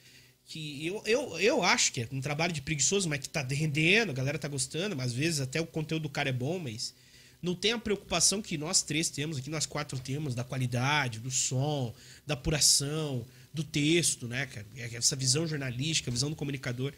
Que 0.46 0.86
eu, 0.86 1.02
eu, 1.06 1.38
eu 1.40 1.62
acho 1.62 1.92
que 1.92 2.00
é 2.02 2.08
um 2.10 2.20
trabalho 2.20 2.52
de 2.52 2.60
preguiçoso, 2.60 3.08
mas 3.08 3.20
que 3.20 3.28
tá 3.28 3.40
rendendo, 3.42 4.10
a 4.10 4.12
galera 4.12 4.38
tá 4.38 4.48
gostando, 4.48 4.96
mas 4.96 5.06
às 5.08 5.12
vezes 5.12 5.40
até 5.40 5.60
o 5.60 5.66
conteúdo 5.66 6.02
do 6.04 6.08
cara 6.08 6.28
é 6.28 6.32
bom, 6.32 6.58
mas 6.58 6.92
não 7.40 7.54
tem 7.54 7.72
a 7.72 7.78
preocupação 7.78 8.42
que 8.42 8.58
nós 8.58 8.82
três 8.82 9.08
temos, 9.08 9.38
aqui 9.38 9.48
nós 9.48 9.64
quatro 9.64 9.98
temos, 9.98 10.34
da 10.34 10.42
qualidade, 10.42 11.20
do 11.20 11.30
som, 11.30 11.94
da 12.26 12.34
apuração, 12.34 13.24
do 13.54 13.62
texto, 13.62 14.26
né, 14.26 14.46
cara? 14.46 14.66
É 14.76 14.94
Essa 14.96 15.14
visão 15.14 15.46
jornalística, 15.46 16.10
a 16.10 16.12
visão 16.12 16.30
do 16.30 16.36
comunicador. 16.36 16.92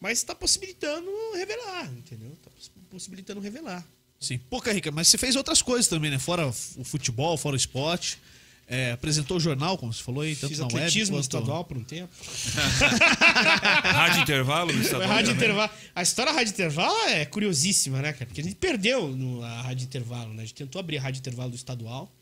Mas 0.00 0.18
está 0.18 0.34
possibilitando 0.34 1.10
revelar, 1.34 1.90
entendeu? 1.92 2.32
Está 2.32 2.50
possibilitando 2.90 3.40
revelar. 3.40 3.86
Sim. 4.20 4.38
Pô, 4.38 4.60
Carrica, 4.60 4.90
mas 4.90 5.08
você 5.08 5.18
fez 5.18 5.36
outras 5.36 5.62
coisas 5.62 5.88
também, 5.88 6.10
né? 6.10 6.18
Fora 6.18 6.46
o 6.46 6.52
futebol, 6.52 7.36
fora 7.36 7.54
o 7.54 7.56
esporte. 7.56 8.18
É, 8.68 8.90
apresentou 8.90 9.36
o 9.36 9.40
jornal, 9.40 9.78
como 9.78 9.92
você 9.92 10.02
falou 10.02 10.22
aí, 10.22 10.34
tanto 10.34 10.48
Fiz 10.48 10.58
na 10.58 10.64
web 10.64 10.76
atletismo 10.78 11.14
quanto... 11.14 11.22
estadual 11.22 11.64
por 11.64 11.76
um 11.76 11.84
tempo. 11.84 12.12
Rádio 13.84 14.22
intervalo 14.22 14.72
no 14.72 14.82
estadual 14.82 15.08
rádio 15.08 15.34
também. 15.34 15.44
intervalo. 15.44 15.72
A 15.94 16.02
história 16.02 16.32
da 16.32 16.38
rádio 16.38 16.50
intervalo 16.50 17.08
é 17.10 17.24
curiosíssima, 17.24 18.02
né, 18.02 18.12
cara? 18.12 18.26
Porque 18.26 18.40
a 18.40 18.44
gente 18.44 18.56
perdeu 18.56 19.06
no, 19.08 19.40
a 19.44 19.62
rádio 19.62 19.84
intervalo, 19.84 20.34
né? 20.34 20.42
A 20.42 20.46
gente 20.46 20.54
tentou 20.54 20.80
abrir 20.80 20.98
a 20.98 21.00
rádio 21.00 21.20
intervalo 21.20 21.50
do 21.50 21.56
estadual. 21.56 22.12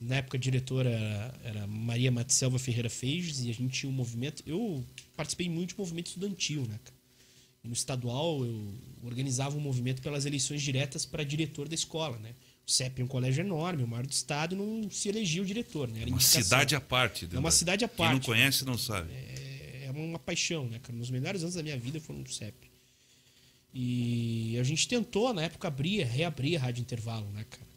Na 0.00 0.16
época 0.16 0.36
a 0.36 0.40
diretora 0.40 0.90
era, 0.90 1.40
era 1.42 1.66
Maria 1.66 2.10
Matselva 2.10 2.58
Ferreira 2.58 2.88
Feijes 2.88 3.40
e 3.40 3.50
a 3.50 3.54
gente 3.54 3.80
tinha 3.80 3.90
um 3.90 3.94
movimento. 3.94 4.42
Eu 4.46 4.84
participei 5.16 5.48
muito 5.48 5.70
de 5.70 5.78
movimento 5.78 6.06
estudantil, 6.08 6.62
né, 6.62 6.78
cara? 6.84 6.96
E 7.64 7.66
no 7.68 7.74
estadual 7.74 8.44
eu 8.44 8.74
organizava 9.02 9.56
um 9.56 9.60
movimento 9.60 10.00
pelas 10.00 10.24
eleições 10.24 10.62
diretas 10.62 11.04
para 11.04 11.24
diretor 11.24 11.68
da 11.68 11.74
escola, 11.74 12.16
né? 12.18 12.34
O 12.66 12.70
CEP 12.70 13.00
é 13.00 13.04
um 13.04 13.08
colégio 13.08 13.40
enorme, 13.42 13.82
o 13.82 13.88
maior 13.88 14.06
do 14.06 14.12
estado, 14.12 14.54
e 14.54 14.58
não 14.58 14.88
se 14.90 15.08
elegia 15.08 15.42
o 15.42 15.44
diretor, 15.44 15.88
né? 15.88 16.00
Era 16.02 16.10
Uma 16.10 16.16
indicação. 16.16 16.42
cidade 16.42 16.76
à 16.76 16.80
parte. 16.80 17.28
É 17.32 17.38
uma 17.38 17.50
cidade 17.50 17.84
à 17.84 17.88
Quem 17.88 18.04
não 18.06 18.12
parte. 18.12 18.26
conhece 18.26 18.64
não 18.64 18.78
sabe. 18.78 19.10
é 19.12 19.90
uma 19.92 20.18
paixão, 20.18 20.68
né, 20.68 20.78
cara? 20.78 20.96
Nos 20.96 21.10
melhores 21.10 21.42
anos 21.42 21.54
da 21.56 21.62
minha 21.62 21.78
vida 21.78 21.98
foram 21.98 22.20
no 22.20 22.28
CEP. 22.28 22.70
E 23.74 24.56
a 24.58 24.62
gente 24.62 24.86
tentou, 24.86 25.32
na 25.34 25.42
época, 25.42 25.66
abrir, 25.68 26.04
reabrir 26.04 26.56
a 26.56 26.60
Rádio 26.60 26.80
Intervalo, 26.82 27.28
né, 27.32 27.44
cara? 27.48 27.67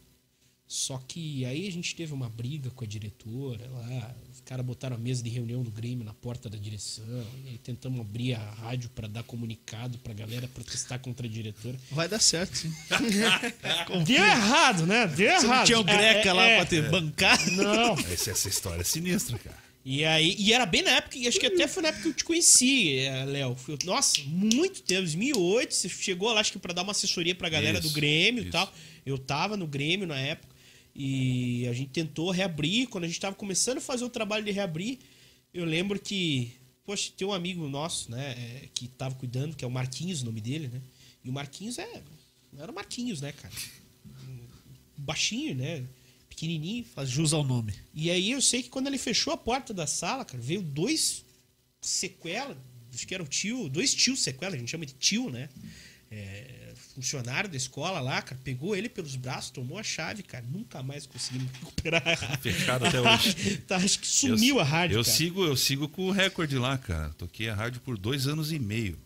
Só 0.72 0.96
que 1.06 1.44
aí 1.44 1.68
a 1.68 1.70
gente 1.70 1.94
teve 1.94 2.14
uma 2.14 2.30
briga 2.30 2.70
com 2.70 2.82
a 2.82 2.86
diretora 2.86 3.68
lá. 3.70 4.14
Os 4.32 4.40
caras 4.40 4.64
botaram 4.64 4.96
a 4.96 4.98
mesa 4.98 5.22
de 5.22 5.28
reunião 5.28 5.62
do 5.62 5.70
Grêmio 5.70 6.02
na 6.02 6.14
porta 6.14 6.48
da 6.48 6.56
direção. 6.56 7.04
E 7.44 7.50
aí 7.50 7.58
tentamos 7.58 8.00
abrir 8.00 8.32
a 8.32 8.38
rádio 8.38 8.88
para 8.94 9.06
dar 9.06 9.22
comunicado 9.22 9.98
pra 9.98 10.14
galera 10.14 10.48
protestar 10.48 10.98
contra 10.98 11.26
a 11.26 11.28
diretora. 11.30 11.78
Vai 11.90 12.08
dar 12.08 12.18
certo, 12.20 12.56
sim. 12.56 12.72
Deu 14.06 14.24
errado, 14.24 14.86
né? 14.86 15.06
Deu 15.08 15.38
Você 15.38 15.44
errado. 15.44 15.58
não 15.58 15.64
tinha 15.66 15.78
o 15.78 15.84
Greca 15.84 16.28
É, 16.30 16.32
lá 16.32 16.46
é, 16.46 16.56
pra 16.56 16.64
ter 16.64 16.90
bancado? 16.90 17.50
Não. 17.50 17.92
Essa, 18.10 18.30
essa 18.30 18.48
história 18.48 18.80
é 18.80 18.84
sinistra, 18.84 19.38
cara. 19.38 19.58
E 19.84 20.06
aí, 20.06 20.34
e 20.38 20.54
era 20.54 20.64
bem 20.64 20.80
na 20.80 20.92
época, 20.92 21.18
e 21.18 21.28
acho 21.28 21.38
que 21.38 21.46
até 21.46 21.68
foi 21.68 21.82
na 21.82 21.90
época 21.90 22.04
que 22.04 22.08
eu 22.08 22.14
te 22.14 22.24
conheci, 22.24 22.98
eh, 23.00 23.24
Léo. 23.26 23.54
Nossa, 23.84 24.22
muito 24.24 24.80
tempo, 24.80 25.02
2008, 25.02 25.74
você 25.74 25.88
chegou 25.90 26.32
lá, 26.32 26.40
acho 26.40 26.52
que 26.52 26.58
pra 26.58 26.72
dar 26.72 26.82
uma 26.82 26.92
assessoria 26.92 27.34
pra 27.34 27.50
galera 27.50 27.78
Isso, 27.78 27.88
do 27.88 27.92
Grêmio 27.94 28.40
e 28.40 28.44
isso. 28.44 28.52
tal. 28.52 28.72
Eu 29.04 29.18
tava 29.18 29.56
no 29.56 29.66
Grêmio 29.66 30.06
na 30.06 30.16
época, 30.16 30.51
e 30.94 31.66
a 31.68 31.72
gente 31.72 31.90
tentou 31.90 32.30
reabrir, 32.30 32.88
quando 32.88 33.04
a 33.04 33.06
gente 33.06 33.20
tava 33.20 33.34
começando 33.34 33.78
a 33.78 33.80
fazer 33.80 34.04
o 34.04 34.10
trabalho 34.10 34.44
de 34.44 34.50
reabrir, 34.50 34.98
eu 35.52 35.64
lembro 35.64 35.98
que, 35.98 36.52
poxa, 36.84 37.12
tem 37.16 37.26
um 37.26 37.32
amigo 37.32 37.66
nosso, 37.68 38.10
né, 38.10 38.34
eh, 38.36 38.68
que 38.74 38.88
tava 38.88 39.14
cuidando, 39.14 39.56
que 39.56 39.64
é 39.64 39.68
o 39.68 39.70
Marquinhos, 39.70 40.22
o 40.22 40.26
nome 40.26 40.40
dele, 40.40 40.68
né? 40.68 40.80
E 41.24 41.30
o 41.30 41.32
Marquinhos 41.32 41.78
é, 41.78 42.02
era 42.58 42.70
o 42.70 42.74
Marquinhos, 42.74 43.20
né, 43.20 43.32
cara? 43.32 43.54
Baixinho, 44.96 45.54
né? 45.54 45.84
Pequenininho, 46.28 46.84
Faz 46.84 47.08
jus 47.08 47.32
ao 47.32 47.44
nome. 47.44 47.74
e 47.94 48.10
aí 48.10 48.30
eu 48.30 48.40
sei 48.40 48.62
que 48.62 48.68
quando 48.68 48.86
ele 48.86 48.98
fechou 48.98 49.32
a 49.32 49.36
porta 49.36 49.72
da 49.72 49.86
sala, 49.86 50.24
cara, 50.24 50.42
veio 50.42 50.62
dois 50.62 51.24
sequela, 51.80 52.56
acho 52.92 53.06
que 53.06 53.14
era 53.14 53.22
o 53.22 53.26
tio, 53.26 53.68
dois 53.68 53.94
tios 53.94 54.20
sequela, 54.20 54.54
a 54.54 54.58
gente 54.58 54.70
chama 54.70 54.86
de 54.86 54.94
tio, 54.94 55.30
né? 55.30 55.48
É, 56.10 56.61
funcionário 56.92 57.48
da 57.48 57.56
escola 57.56 58.00
lá, 58.00 58.20
cara, 58.22 58.40
pegou 58.44 58.76
ele 58.76 58.88
pelos 58.88 59.16
braços, 59.16 59.50
tomou 59.50 59.78
a 59.78 59.82
chave, 59.82 60.22
cara, 60.22 60.44
nunca 60.50 60.82
mais 60.82 61.06
conseguimos 61.06 61.50
recuperar. 61.58 62.02
Fechado 62.40 62.86
até 62.86 63.00
hoje. 63.00 63.56
tá, 63.66 63.76
acho 63.76 63.98
que 63.98 64.06
sumiu 64.06 64.56
eu, 64.56 64.60
a 64.60 64.64
rádio, 64.64 64.98
Eu 64.98 65.04
cara. 65.04 65.16
sigo, 65.16 65.44
eu 65.44 65.56
sigo 65.56 65.88
com 65.88 66.08
o 66.08 66.10
recorde 66.10 66.56
lá, 66.58 66.78
cara. 66.78 67.10
Toquei 67.14 67.48
a 67.48 67.54
rádio 67.54 67.80
por 67.80 67.98
dois 67.98 68.26
anos 68.26 68.52
e 68.52 68.58
meio. 68.58 68.98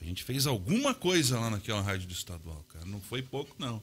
A 0.00 0.04
gente 0.04 0.24
fez 0.24 0.46
alguma 0.46 0.94
coisa 0.94 1.38
lá 1.38 1.48
naquela 1.50 1.80
rádio 1.80 2.08
do 2.08 2.12
estadual, 2.12 2.64
cara. 2.72 2.84
Não 2.84 3.00
foi 3.00 3.22
pouco, 3.22 3.54
não. 3.58 3.82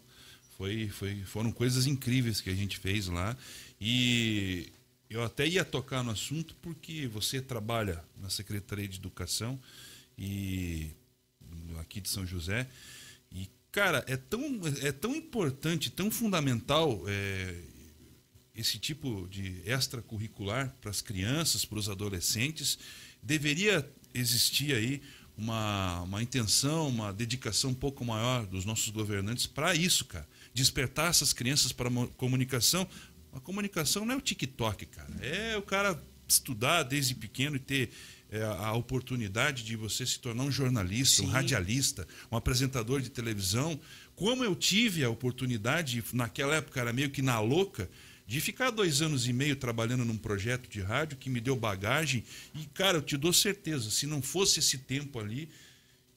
Foi, 0.57 0.89
foi, 0.89 1.24
foram 1.24 1.51
coisas 1.51 1.88
incríveis 1.88 2.41
que 2.41 2.49
a 2.49 2.55
gente 2.55 2.78
fez 2.78 3.07
lá. 3.07 3.38
E 3.80 4.70
eu 5.09 5.24
até 5.24 5.47
ia 5.47 5.63
tocar 5.63 6.03
no 6.03 6.11
assunto 6.11 6.55
porque 6.61 7.07
você 7.07 7.41
trabalha 7.41 8.03
na 8.22 8.30
Secretaria 8.30 8.88
de 8.88 8.97
Educação 8.97 9.57
e 10.17 10.91
aqui 11.80 12.01
de 12.01 12.09
São 12.09 12.26
José. 12.26 12.67
Cara, 13.72 14.03
é 14.07 14.17
tão, 14.17 14.61
é 14.82 14.91
tão 14.91 15.15
importante, 15.15 15.91
tão 15.91 16.09
fundamental 16.09 17.03
é, 17.07 17.55
esse 18.55 18.80
tipo 18.80 19.28
de 19.30 19.61
extracurricular 19.63 20.76
para 20.82 20.89
as 20.89 21.01
crianças, 21.01 21.65
para 21.65 21.78
os 21.78 21.88
adolescentes. 21.88 22.80
Deveria 23.22 23.88
existir 24.13 24.74
aí 24.74 25.01
uma, 25.38 26.01
uma 26.01 26.22
intenção, 26.22 26.89
uma 26.89 27.13
dedicação 27.13 27.72
um 27.72 27.76
pouco 27.76 28.03
maior 28.03 28.45
dos 28.45 28.65
nossos 28.65 28.89
governantes 28.89 29.45
para 29.45 29.76
isso, 29.76 30.05
cara. 30.05 30.28
Despertar 30.53 31.09
essas 31.09 31.32
crianças 31.32 31.72
para 31.72 31.89
a 31.89 32.07
comunicação. 32.17 32.88
A 33.32 33.39
comunicação 33.39 34.03
não 34.03 34.15
é 34.15 34.17
o 34.17 34.22
TikTok, 34.22 34.88
cara. 34.88 35.13
É 35.22 35.55
o 35.57 35.61
cara 35.61 36.01
estudar 36.28 36.84
desde 36.84 37.15
pequeno 37.15 37.55
e 37.55 37.59
ter 37.59 37.91
é, 38.32 38.43
a 38.43 38.73
oportunidade 38.73 39.63
de 39.63 39.75
você 39.75 40.05
se 40.05 40.19
tornar 40.19 40.43
um 40.43 40.51
jornalista, 40.51 41.17
Sim. 41.17 41.27
um 41.27 41.30
radialista, 41.30 42.07
um 42.32 42.38
apresentador 42.38 43.01
de 43.01 43.09
televisão. 43.09 43.80
Como 44.15 44.43
eu 44.43 44.55
tive 44.55 45.03
a 45.03 45.09
oportunidade, 45.09 46.03
naquela 46.13 46.55
época 46.55 46.80
era 46.80 46.93
meio 46.93 47.09
que 47.09 47.21
na 47.21 47.39
louca, 47.39 47.89
de 48.27 48.39
ficar 48.39 48.69
dois 48.69 49.01
anos 49.01 49.27
e 49.27 49.34
meio 49.34 49.55
trabalhando 49.55 50.05
num 50.05 50.17
projeto 50.17 50.69
de 50.69 50.82
rádio 50.82 51.17
que 51.17 51.32
me 51.32 51.41
deu 51.41 51.55
bagagem. 51.55 52.23
E, 52.53 52.65
cara, 52.67 52.97
eu 52.97 53.01
te 53.01 53.17
dou 53.17 53.34
certeza, 53.34 53.89
se 53.89 54.05
não 54.05 54.21
fosse 54.21 54.59
esse 54.59 54.77
tempo 54.77 55.19
ali, 55.19 55.49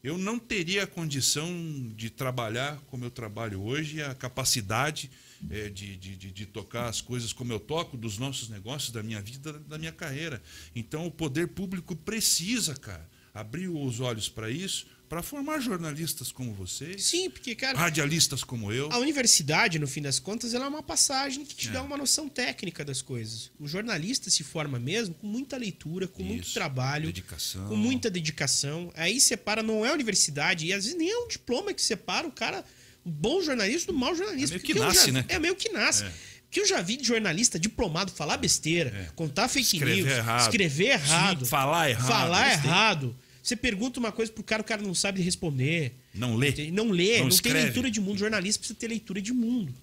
eu 0.05 0.19
não 0.19 0.39
teria 0.39 0.83
a 0.83 0.87
condição 0.87 1.49
de 1.97 2.11
trabalhar 2.11 2.77
como 2.89 3.05
eu 3.05 3.11
trabalho 3.11 3.63
hoje, 3.63 4.03
a 4.03 4.15
capacidade 4.15 5.11
é, 5.51 5.69
de, 5.69 5.97
de, 5.97 6.17
de, 6.17 6.47
tocar 6.47 6.89
as 6.89 7.01
coisas 7.01 7.33
como 7.33 7.53
eu 7.53 7.61
toco, 7.61 7.97
dos 7.97 8.19
nossos 8.19 8.49
negócios, 8.49 8.91
da 8.91 9.03
minha 9.03 9.21
vida, 9.21 9.53
da 9.53 9.79
minha 9.79 9.93
carreira. 9.93 10.43
Então, 10.75 11.07
o 11.07 11.11
poder 11.11 11.49
público 11.49 11.95
precisa, 11.97 12.75
cara, 12.75 13.09
abrir 13.35 13.69
os 13.69 14.01
olhos 14.01 14.29
para 14.29 14.51
isso, 14.51 14.87
para 15.13 15.23
formar 15.23 15.61
jornalistas 15.61 16.33
como 16.33 16.55
vocês. 16.55 17.05
Sim, 17.05 17.29
porque, 17.29 17.55
cara. 17.55 17.77
Radialistas 17.77 18.43
como 18.43 18.73
eu. 18.73 18.91
A 18.91 18.97
universidade, 18.97 19.79
no 19.79 19.87
fim 19.87 20.01
das 20.01 20.19
contas, 20.19 20.55
ela 20.55 20.65
é 20.65 20.69
uma 20.69 20.83
passagem 20.83 21.45
que 21.45 21.55
te 21.55 21.69
é. 21.69 21.73
dá 21.73 21.83
uma 21.83 21.99
noção 21.99 22.31
técnica 22.31 22.83
das 22.83 23.03
coisas. 23.03 23.51
O 23.61 23.69
jornalista 23.69 24.31
se 24.31 24.43
forma 24.43 24.79
mesmo 24.79 25.15
com 25.15 25.27
muita 25.27 25.59
leitura, 25.59 26.09
com 26.09 26.23
Isso, 26.23 26.33
muito 26.33 26.53
trabalho. 26.55 27.09
Dedicação. 27.09 27.69
Com 27.69 27.77
muita 27.77 28.09
dedicação. 28.09 28.91
Aí 28.95 29.21
separa, 29.21 29.63
não 29.63 29.85
é 29.85 29.91
a 29.91 29.93
universidade, 29.93 30.65
e 30.65 30.73
às 30.73 30.85
vezes 30.85 30.99
nem 30.99 31.11
é 31.11 31.19
um 31.19 31.29
diploma 31.29 31.75
que 31.75 31.83
separa 31.83 32.27
o 32.27 32.33
cara, 32.33 32.65
bom 33.05 33.43
jornalista 33.43 33.93
do 33.93 33.99
mau 33.99 34.15
jornalista. 34.15 34.57
É 34.57 34.59
meio 34.59 34.67
que 34.67 34.75
nasce, 34.75 35.07
já, 35.07 35.13
né? 35.13 35.25
É 35.29 35.39
meio 35.39 35.57
que 35.57 35.69
nasce. 35.71 36.05
É 36.05 36.13
que 36.53 36.61
eu 36.61 36.67
já 36.67 36.83
vi 36.83 36.99
de 36.99 37.05
jornalista 37.05 37.59
diplomado 37.59 38.13
falar 38.13 38.37
besteira, 38.37 38.91
é. 38.91 39.11
contar 39.15 39.49
fake 39.49 39.77
escrever 39.77 40.05
news, 40.05 40.13
errado. 40.13 40.43
escrever 40.43 40.89
errado, 40.89 41.45
Sim, 41.47 41.51
falar 41.51 41.91
errado, 41.91 42.07
falar 42.07 42.53
errado. 42.53 43.17
Você 43.43 43.57
pergunta 43.57 43.99
uma 43.99 44.13
coisa 44.13 44.31
pro 44.31 44.45
cara, 44.45 44.61
o 44.61 44.65
cara 44.65 44.83
não 44.83 44.95
sabe 44.95 45.23
responder. 45.23 45.95
Não 46.15 46.37
lê. 46.37 46.71
Não 46.71 46.91
lê, 46.91 47.19
não, 47.19 47.29
não 47.29 47.37
tem 47.39 47.53
leitura 47.55 47.91
de 47.91 48.01
mundo. 48.01 48.17
O 48.17 48.19
jornalista 48.19 48.61
precisa 48.61 48.79
ter 48.79 48.87
leitura 48.87 49.21
de 49.21 49.33
mundo. 49.33 49.75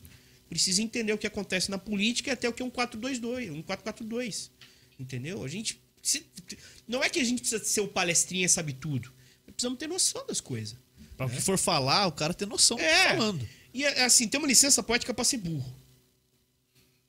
Precisa 0.47 0.82
entender 0.82 1.11
o 1.11 1.17
que 1.17 1.28
acontece 1.28 1.72
na 1.72 1.78
política 1.78 2.30
e 2.30 2.34
até 2.34 2.47
o 2.47 2.53
que 2.53 2.61
é 2.61 2.65
um 2.65 2.70
422, 2.70 3.49
um 3.49 3.61
442. 3.63 4.51
Entendeu? 4.99 5.43
A 5.43 5.47
gente. 5.47 5.82
Não 6.88 7.03
é 7.03 7.09
que 7.09 7.20
a 7.20 7.24
gente 7.24 7.41
precisa 7.41 7.63
ser 7.63 7.82
o 7.82 7.88
palestrinha 7.88 8.45
e 8.45 8.49
sabe 8.49 8.74
tudo. 8.74 9.11
Precisamos 9.47 9.78
ter 9.78 9.88
noção 9.88 10.26
das 10.26 10.39
coisas. 10.39 10.78
Para 11.20 11.26
o 11.26 11.30
né? 11.30 11.36
que 11.36 11.41
for 11.41 11.57
falar, 11.57 12.07
o 12.07 12.13
cara 12.13 12.34
ter 12.34 12.47
noção 12.47 12.78
do 12.78 12.84
que 12.84 12.89
tá 12.89 13.09
falando. 13.09 13.45
E 13.74 13.86
assim, 13.86 14.26
tem 14.26 14.39
uma 14.39 14.47
licença 14.47 14.82
poética 14.82 15.13
para 15.13 15.26
ser 15.26 15.36
burro. 15.36 15.76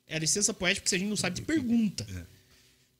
É 0.05 0.17
a 0.17 0.19
licença 0.19 0.53
poética 0.53 0.83
porque 0.83 0.95
a 0.95 0.99
gente 0.99 1.07
não 1.07 1.15
sabe 1.15 1.37
de 1.37 1.43
pergunta. 1.43 2.05
É. 2.13 2.25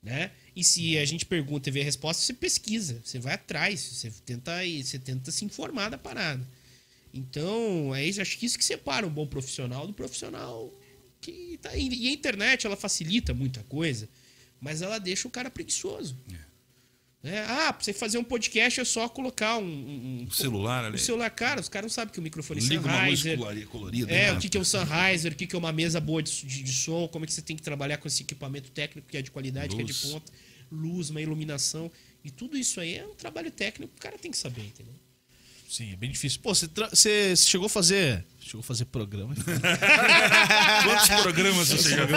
Né? 0.02 0.30
E 0.56 0.64
se 0.64 0.96
a 0.96 1.04
gente 1.04 1.26
pergunta 1.26 1.68
e 1.68 1.72
vê 1.72 1.82
a 1.82 1.84
resposta, 1.84 2.22
você 2.22 2.32
pesquisa, 2.32 3.02
você 3.04 3.18
vai 3.18 3.34
atrás, 3.34 3.78
você 3.78 4.10
tenta, 4.24 4.52
você 4.82 4.98
tenta 4.98 5.30
se 5.30 5.44
informar 5.44 5.90
da 5.90 5.98
parada. 5.98 6.48
Então, 7.12 7.94
é 7.94 8.02
isso, 8.02 8.22
acho 8.22 8.38
que 8.38 8.46
isso 8.46 8.56
que 8.56 8.64
separa 8.64 9.06
um 9.06 9.10
bom 9.10 9.26
profissional 9.26 9.86
do 9.86 9.92
profissional 9.92 10.72
que 11.20 11.58
tá. 11.60 11.76
E 11.76 12.08
a 12.08 12.12
internet, 12.12 12.66
ela 12.66 12.74
facilita 12.74 13.34
muita 13.34 13.62
coisa, 13.64 14.08
mas 14.58 14.80
ela 14.80 14.98
deixa 14.98 15.28
o 15.28 15.30
cara 15.30 15.50
preguiçoso. 15.50 16.16
É. 16.32 16.51
É, 17.24 17.38
ah, 17.46 17.72
pra 17.72 17.84
você 17.84 17.92
fazer 17.92 18.18
um 18.18 18.24
podcast 18.24 18.80
é 18.80 18.84
só 18.84 19.08
colocar 19.08 19.56
um, 19.56 19.62
um, 19.62 20.24
um 20.26 20.30
celular 20.30 20.84
ali. 20.84 20.96
Um 20.96 20.98
celular, 20.98 21.30
cara, 21.30 21.60
os 21.60 21.68
caras 21.68 21.84
não 21.84 21.94
sabem 21.94 22.12
que 22.12 22.18
o 22.18 22.22
microfone 22.22 22.58
é 22.58 22.64
Liga 22.64 22.82
Sennheiser. 22.82 23.38
Uma 23.38 23.52
luz 23.52 23.64
colorida, 23.66 24.12
é, 24.12 24.26
né? 24.26 24.32
o 24.32 24.40
que, 24.40 24.48
que 24.48 24.56
é 24.56 24.60
um 24.60 24.64
Sennheiser, 24.64 25.32
o 25.32 25.36
que, 25.36 25.46
que 25.46 25.54
é 25.54 25.58
uma 25.58 25.70
mesa 25.70 26.00
boa 26.00 26.20
de, 26.20 26.44
de, 26.44 26.64
de, 26.64 26.72
som, 26.72 27.06
como 27.06 27.24
é 27.24 27.28
que 27.28 27.32
você 27.32 27.42
tem 27.42 27.54
que 27.54 27.62
trabalhar 27.62 27.98
com 27.98 28.08
esse 28.08 28.24
equipamento 28.24 28.72
técnico 28.72 29.06
que 29.08 29.16
é 29.16 29.22
de 29.22 29.30
qualidade, 29.30 29.72
luz. 29.76 29.76
que 29.76 29.82
é 29.82 29.94
de 29.94 30.12
ponta, 30.12 30.32
luz, 30.70 31.10
uma 31.10 31.20
iluminação. 31.20 31.88
E 32.24 32.30
tudo 32.30 32.56
isso 32.58 32.80
aí 32.80 32.96
é 32.96 33.06
um 33.06 33.14
trabalho 33.14 33.52
técnico 33.52 33.92
que 33.92 34.00
o 34.00 34.02
cara 34.02 34.18
tem 34.18 34.32
que 34.32 34.38
saber, 34.38 34.62
entendeu? 34.62 34.94
Sim, 35.70 35.92
é 35.92 35.96
bem 35.96 36.10
difícil. 36.10 36.40
Pô, 36.42 36.52
você, 36.52 36.68
você 36.90 37.36
chegou 37.36 37.66
a 37.66 37.70
fazer. 37.70 38.24
Chegou 38.40 38.60
a 38.60 38.64
fazer 38.64 38.84
programa. 38.86 39.32
Quantos 40.84 41.08
programas 41.22 41.68
você 41.68 41.90
já 41.90 42.04
viu? 42.04 42.16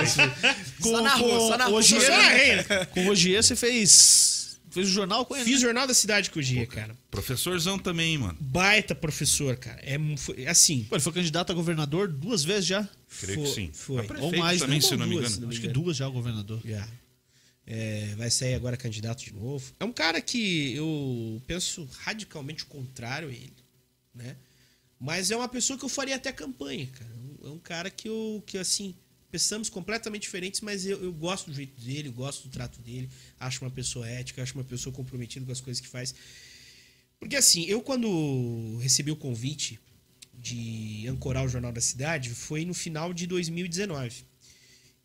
Com, 0.82 0.90
só 0.90 1.02
na 1.02 1.16
rua, 1.16 1.30
com, 1.30 1.48
só 1.48 1.58
na 1.58 1.66
rua. 1.66 2.86
Com 2.92 3.04
o 3.04 3.08
Rogier 3.08 3.42
você 3.42 3.56
fez 3.56 4.35
Fez 4.76 4.90
o 4.90 4.92
jornal 4.92 5.26
com 5.26 5.34
ele? 5.38 5.46
Fiz 5.46 5.60
o 5.60 5.62
Jornal 5.62 5.88
da 5.88 5.94
Cidade 5.94 6.30
com 6.30 6.38
o 6.38 6.42
Gia, 6.42 6.68
cara. 6.68 6.98
Professorzão 7.10 7.80
também, 7.80 8.18
mano. 8.18 8.38
Baita 8.42 8.94
professor, 8.94 9.56
cara. 9.56 9.80
É 9.82 9.98
foi, 10.18 10.46
assim. 10.48 10.84
Pô, 10.90 10.98
ele 10.98 11.02
foi 11.02 11.14
candidato 11.14 11.50
a 11.50 11.56
governador 11.56 12.10
duas 12.10 12.44
vezes 12.44 12.66
já. 12.66 12.90
Creio 13.22 13.44
que 13.44 13.48
sim. 13.48 13.70
Foi. 13.72 14.06
Ou 14.20 14.36
mais, 14.36 14.60
também, 14.60 14.80
né? 14.80 14.86
se 14.86 14.98
não 14.98 15.08
me 15.08 15.16
engano. 15.16 15.34
engano. 15.34 15.50
Acho 15.50 15.62
que 15.62 15.70
duas 15.70 15.96
já 15.96 16.10
o 16.10 16.12
governador. 16.12 16.60
Já. 16.66 16.86
É, 17.66 18.14
vai 18.18 18.30
sair 18.30 18.54
agora 18.54 18.76
candidato 18.76 19.24
de 19.24 19.34
novo. 19.34 19.64
É 19.80 19.86
um 19.86 19.94
cara 19.94 20.20
que 20.20 20.76
eu 20.76 21.42
penso 21.48 21.88
radicalmente 22.04 22.64
o 22.64 22.68
contrário 22.68 23.30
a 23.30 23.32
ele, 23.32 23.56
né? 24.14 24.36
Mas 25.00 25.32
é 25.32 25.38
uma 25.38 25.48
pessoa 25.48 25.80
que 25.80 25.86
eu 25.86 25.90
faria 25.90 26.18
até 26.18 26.34
campanha, 26.34 26.86
cara. 26.88 27.16
É 27.46 27.48
um 27.48 27.60
cara 27.60 27.90
que 27.90 28.10
eu, 28.10 28.44
que 28.46 28.58
assim, 28.58 28.94
pensamos 29.36 29.70
completamente 29.70 30.22
diferentes, 30.22 30.62
mas 30.62 30.86
eu, 30.86 31.04
eu 31.04 31.12
gosto 31.12 31.48
do 31.52 31.54
jeito 31.54 31.78
dele, 31.82 32.08
gosto 32.10 32.48
do 32.48 32.50
trato 32.50 32.82
dele, 32.82 33.10
acho 33.38 33.66
uma 33.66 33.70
pessoa 33.70 34.08
ética, 34.08 34.42
acho 34.42 34.56
uma 34.56 34.64
pessoa 34.64 34.96
comprometida 34.96 35.46
com 35.46 35.52
as 35.52 35.60
coisas 35.60 35.82
que 35.82 35.90
faz. 35.90 36.16
Porque 37.20 37.36
assim, 37.36 37.66
eu 37.66 37.82
quando 37.82 38.78
recebi 38.78 39.12
o 39.12 39.16
convite 39.18 39.78
de 40.34 41.06
ancorar 41.10 41.44
o 41.44 41.50
Jornal 41.50 41.74
da 41.74 41.82
Cidade, 41.82 42.30
foi 42.30 42.64
no 42.64 42.74
final 42.74 43.14
de 43.14 43.28
2019. 43.28 44.24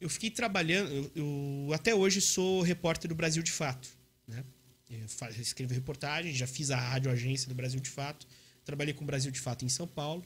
Eu 0.01 0.09
fiquei 0.09 0.31
trabalhando, 0.31 0.93
eu, 0.93 1.11
eu 1.16 1.74
até 1.74 1.93
hoje 1.93 2.20
sou 2.20 2.62
repórter 2.62 3.09
do 3.09 3.16
Brasil 3.16 3.43
de 3.43 3.51
Fato, 3.51 3.89
né? 4.28 4.45
Eu 4.89 5.07
escrevo 5.41 5.74
reportagem, 5.74 6.33
já 6.33 6.47
fiz 6.47 6.70
a 6.70 6.76
rádio 6.76 7.11
agência 7.11 7.49
do 7.49 7.55
Brasil 7.57 7.81
de 7.81 7.91
Fato, 7.91 8.28
trabalhei 8.64 8.95
com 8.95 9.03
o 9.03 9.07
Brasil 9.07 9.33
de 9.33 9.41
Fato 9.41 9.64
em 9.64 9.68
São 9.68 9.89
Paulo 9.89 10.24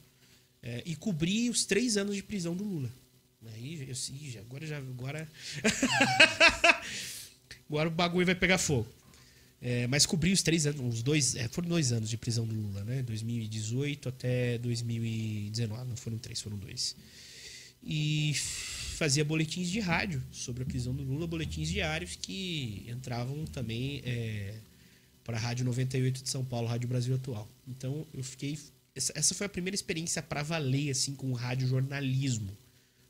é, 0.63 0.83
e 0.85 0.95
cobri 0.95 1.49
os 1.49 1.65
três 1.65 1.97
anos 1.97 2.15
de 2.15 2.23
prisão 2.23 2.55
do 2.55 2.65
Lula. 2.65 2.93
Aí 3.55 3.89
eu 3.89 4.41
agora 4.41 4.67
já. 4.67 4.79
Agora. 4.79 5.29
agora 7.69 7.89
o 7.89 7.93
bagulho 7.93 8.27
vai 8.27 8.35
pegar 8.35 8.59
fogo. 8.59 8.89
É, 9.61 9.87
mas 9.87 10.05
cobri 10.05 10.31
os 10.31 10.43
três 10.43 10.67
anos, 10.67 10.81
uns 10.81 11.03
dois. 11.03 11.35
É, 11.37 11.49
foram 11.49 11.69
dois 11.69 11.91
anos 11.91 12.11
de 12.11 12.19
prisão 12.19 12.47
do 12.47 12.55
Lula, 12.55 12.85
né? 12.85 13.03
2018 13.03 14.11
até 14.11 14.59
2019. 14.59 15.89
Não 15.89 15.97
foram 15.97 16.19
três, 16.19 16.41
foram 16.41 16.59
dois. 16.59 16.95
E 17.83 18.35
fazia 18.35 19.25
boletins 19.25 19.71
de 19.71 19.81
rádio 19.81 20.23
sobre 20.31 20.63
a 20.63 20.67
prisão 20.67 20.95
do 20.95 21.03
Lula, 21.03 21.27
boletins 21.27 21.69
diários 21.69 22.17
que 22.17 22.87
entravam 22.89 23.45
também 23.47 24.03
é, 24.05 24.55
para 25.25 25.37
a 25.37 25.41
Rádio 25.41 25.65
98 25.65 26.23
de 26.23 26.29
São 26.29 26.45
Paulo, 26.45 26.69
Rádio 26.69 26.89
Brasil 26.89 27.15
Atual. 27.15 27.49
Então 27.67 28.07
eu 28.13 28.23
fiquei. 28.23 28.59
Essa 28.95 29.35
foi 29.35 29.47
a 29.47 29.49
primeira 29.49 29.75
experiência 29.75 30.23
para 30.23 30.43
valer 30.43 30.91
assim 30.91 31.15
com 31.15 31.31
o 31.31 31.35
rádio 31.35 31.67
jornalismo. 31.67 32.57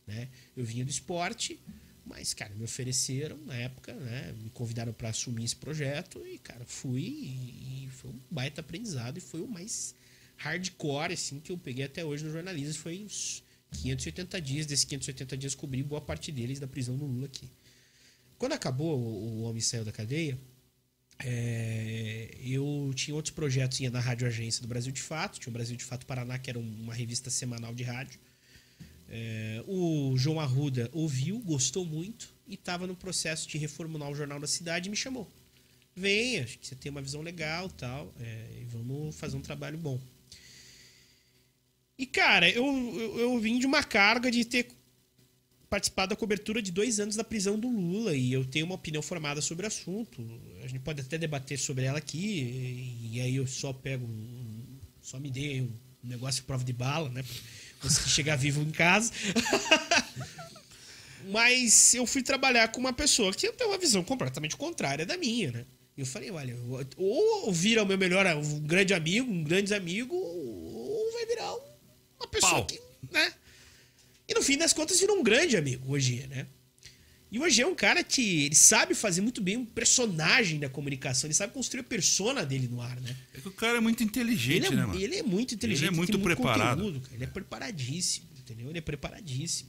Né? 0.07 0.29
Eu 0.57 0.65
vinha 0.65 0.85
do 0.85 0.91
esporte, 0.91 1.59
mas, 2.05 2.35
cara, 2.35 2.55
me 2.55 2.65
ofereceram 2.65 3.39
na 3.47 3.55
época, 3.55 3.95
né? 3.95 4.35
Me 4.43 4.51
convidaram 4.51 4.93
para 4.93 5.09
assumir 5.09 5.45
esse 5.45 5.57
projeto 5.57 6.25
e, 6.27 6.39
cara, 6.39 6.65
fui 6.67 7.03
e, 7.03 7.89
foi 7.91 8.11
um 8.11 8.21
baita 8.31 8.61
aprendizado 8.61 9.17
e 9.17 9.21
foi 9.21 9.41
o 9.41 9.49
mais 9.49 9.95
hardcore, 10.37 11.15
assim, 11.15 11.41
que 11.41 11.51
eu 11.51 11.57
peguei 11.57 11.85
até 11.85 12.05
hoje 12.05 12.25
no 12.25 12.31
jornalismo. 12.31 12.75
Foi 12.75 13.03
uns 13.03 13.43
580 13.73 14.41
dias. 14.41 14.67
Desses 14.67 14.85
580 14.85 15.37
dias 15.37 15.55
cobri 15.55 15.83
boa 15.83 16.01
parte 16.01 16.31
deles 16.31 16.61
da 16.61 16.67
prisão 16.67 16.97
do 16.97 17.07
Lula 17.07 17.27
aqui. 17.27 17.51
Quando 18.37 18.53
acabou, 18.53 18.99
o, 18.99 19.39
o 19.39 19.43
homem 19.43 19.63
saiu 19.63 19.85
da 19.85 19.93
cadeia, 19.93 20.39
é, 21.19 22.37
eu 22.43 22.93
tinha 22.95 23.15
outros 23.15 23.35
projetos, 23.35 23.81
ia 23.81 23.91
na 23.91 24.01
Rádio 24.01 24.27
Agência 24.27 24.61
do 24.61 24.69
Brasil 24.69 24.93
de 24.93 25.01
Fato, 25.01 25.39
tinha 25.39 25.51
o 25.51 25.53
Brasil 25.53 25.77
de 25.77 25.85
Fato 25.85 26.05
Paraná, 26.05 26.39
que 26.39 26.51
era 26.51 26.59
uma 26.59 26.93
revista 26.93 27.31
semanal 27.31 27.75
de 27.75 27.85
rádio. 27.85 28.21
É, 29.09 29.63
o 29.67 30.15
João 30.17 30.41
Arruda 30.41 30.89
ouviu, 30.93 31.39
gostou 31.41 31.85
muito 31.85 32.33
e 32.47 32.55
estava 32.55 32.87
no 32.87 32.97
processo 32.97 33.49
de 33.49 33.59
reformular 33.59 34.11
o 34.11 34.15
Jornal 34.15 34.41
da 34.41 34.47
Cidade 34.47 34.89
e 34.89 34.91
me 34.91 34.97
chamou. 34.97 35.31
Venha, 35.95 36.43
acho 36.43 36.59
que 36.59 36.67
você 36.67 36.75
tem 36.75 36.91
uma 36.91 37.03
visão 37.03 37.23
legal 37.23 37.69
tal, 37.69 38.13
é, 38.19 38.49
e 38.61 38.65
vamos 38.65 39.15
fazer 39.17 39.37
um 39.37 39.41
trabalho 39.41 39.79
bom. 39.79 40.01
E, 41.97 42.07
cara, 42.07 42.51
eu, 42.51 42.67
eu, 42.67 43.19
eu, 43.21 43.39
vim 43.39 43.59
de 43.59 43.67
uma 43.67 43.85
carga 43.85 44.31
de 44.31 44.45
ter 44.45 44.67
participado 45.71 46.11
da 46.11 46.17
cobertura 46.17 46.61
de 46.61 46.73
dois 46.73 46.99
anos 46.99 47.15
da 47.15 47.23
prisão 47.23 47.59
do 47.59 47.69
Lula 47.69 48.15
e 48.15 48.33
eu 48.33 48.45
tenho 48.45 48.67
uma 48.67 48.75
opinião 48.75 49.03
formada 49.03 49.41
sobre 49.41 49.65
o 49.65 49.69
assunto. 49.69 50.21
A 50.63 50.67
gente 50.67 50.81
pode 50.81 51.01
até 51.01 51.17
debater 51.17 51.59
sobre 51.59 51.85
ela 51.85 51.99
aqui, 51.99 52.19
e, 52.19 53.17
e 53.17 53.21
aí 53.21 53.37
eu 53.37 53.47
só 53.47 53.73
pego 53.73 54.05
um, 54.05 54.79
só 55.01 55.21
me 55.21 55.31
dê 55.31 55.63
um 55.63 56.09
negócio 56.09 56.41
de 56.41 56.47
prova 56.47 56.65
de 56.65 56.73
bala, 56.73 57.09
né? 57.09 57.25
Pra 57.85 57.85
conseguir 57.85 58.09
chegar 58.09 58.37
vivo 58.37 58.63
em 58.63 58.71
casa. 58.71 59.13
Mas 61.29 61.95
eu 61.95 62.07
fui 62.07 62.23
trabalhar 62.23 62.69
com 62.69 62.81
uma 62.81 62.93
pessoa 62.93 63.33
que 63.33 63.51
tem 63.53 63.67
uma 63.67 63.79
visão 63.79 64.03
completamente 64.03 64.57
contrária 64.57 65.05
da 65.05 65.17
minha, 65.17 65.53
né? 65.53 65.67
Eu 65.97 66.05
falei, 66.05 66.31
olha, 66.31 66.57
ou 66.97 67.53
vira 67.53 67.83
o 67.83 67.87
meu 67.87 67.97
melhor, 67.97 68.27
um 68.37 68.61
grande 68.61 68.93
amigo, 68.93 69.31
um 69.31 69.45
grande 69.45 69.73
amigo, 69.75 70.15
ou 70.15 71.13
vai 71.13 71.27
virar 71.27 71.55
uma 72.19 72.29
pessoa 72.29 72.53
Pau. 72.53 72.67
que, 72.67 72.81
né? 73.13 73.33
E 74.27 74.35
no 74.35 74.43
fim 74.43 74.59
das 74.59 74.73
contas 74.73 74.99
virou 74.99 75.19
um 75.19 75.23
grande 75.23 75.57
amigo 75.57 75.93
hoje, 75.93 76.27
né? 76.27 76.47
E 77.35 77.39
hoje 77.41 77.61
é 77.63 77.67
um 77.67 77.75
cara 77.75 78.05
que 78.05 78.45
ele 78.45 78.55
sabe 78.55 78.95
fazer 78.95 79.21
muito 79.21 79.41
bem 79.43 79.57
um 79.57 79.65
personagem 79.65 80.61
da 80.61 80.69
comunicação, 80.69 81.27
ele 81.27 81.35
sabe 81.35 81.53
construir 81.53 81.81
a 81.81 81.83
persona 81.85 82.47
dele 82.47 82.69
no 82.69 82.81
ar, 82.81 83.01
né? 83.01 83.17
É 83.35 83.41
que 83.41 83.49
o 83.49 83.51
cara 83.51 83.79
é 83.79 83.81
muito 83.81 84.05
inteligente, 84.05 84.67
Ele 84.67 84.67
é, 84.67 84.71
né, 84.71 84.87
mano? 84.87 85.01
ele 85.01 85.17
é 85.17 85.23
muito 85.25 85.53
inteligente, 85.53 85.89
Ele 85.89 85.95
é 85.95 85.97
muito 85.97 86.13
tem 86.13 86.21
preparado. 86.23 86.79
conteúdo. 86.85 87.09
Ele 87.13 87.25
é 87.25 87.27
preparadíssimo, 87.27 88.29
entendeu? 88.39 88.69
Ele 88.69 88.79
é 88.79 88.81
preparadíssimo. 88.81 89.69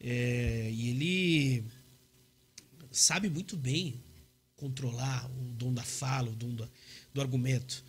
É, 0.00 0.70
e 0.72 0.88
ele 0.88 1.64
sabe 2.90 3.28
muito 3.28 3.54
bem 3.54 4.02
controlar 4.56 5.26
o 5.30 5.52
dom 5.52 5.74
da 5.74 5.82
fala, 5.82 6.30
o 6.30 6.34
dom 6.34 6.54
da- 6.54 6.68
do 7.12 7.20
argumento. 7.20 7.84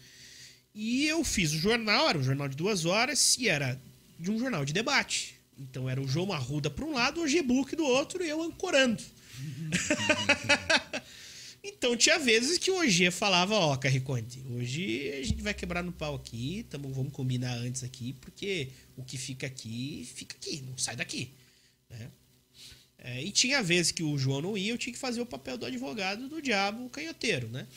E 0.73 1.05
eu 1.05 1.23
fiz 1.23 1.53
o 1.53 1.57
jornal, 1.57 2.09
era 2.09 2.17
um 2.19 2.23
jornal 2.23 2.49
de 2.49 2.57
duas 2.57 2.83
horas, 2.83 3.37
e 3.39 3.47
era 3.47 3.81
de 4.19 4.29
um 4.29 4.37
jornal 4.37 4.65
de 4.65 4.73
debate. 4.73 5.34
Então 5.57 5.89
era 5.89 6.01
o 6.01 6.07
João 6.07 6.33
Arruda 6.33 6.69
para 6.69 6.85
um 6.85 6.93
lado, 6.93 7.21
o 7.21 7.27
G-Book 7.27 7.75
do 7.75 7.85
outro, 7.85 8.23
e 8.23 8.29
eu 8.29 8.41
ancorando. 8.41 9.01
Então 11.67 11.97
tinha 11.97 12.19
vezes 12.19 12.59
que 12.59 12.69
o 12.69 12.79
OG 12.79 13.09
falava, 13.09 13.55
ó, 13.55 13.75
Carriconte, 13.75 14.39
hoje 14.51 15.09
a 15.19 15.23
gente 15.23 15.41
vai 15.41 15.51
quebrar 15.51 15.83
no 15.83 15.91
pau 15.91 16.13
aqui, 16.13 16.63
tamo, 16.69 16.93
vamos 16.93 17.11
combinar 17.11 17.55
antes 17.55 17.83
aqui, 17.83 18.13
porque 18.21 18.69
o 18.95 19.03
que 19.03 19.17
fica 19.17 19.47
aqui, 19.47 20.07
fica 20.13 20.35
aqui, 20.35 20.61
não 20.61 20.77
sai 20.77 20.95
daqui. 20.95 21.31
né? 21.89 22.11
É, 22.99 23.23
e 23.23 23.31
tinha 23.31 23.63
vezes 23.63 23.91
que 23.91 24.03
o 24.03 24.15
João 24.17 24.41
não 24.41 24.55
ia, 24.57 24.73
eu 24.73 24.77
tinha 24.77 24.93
que 24.93 24.99
fazer 24.99 25.21
o 25.21 25.25
papel 25.25 25.57
do 25.57 25.65
advogado 25.65 26.29
do 26.29 26.39
diabo 26.39 26.87
canhoteiro, 26.89 27.47
né? 27.49 27.67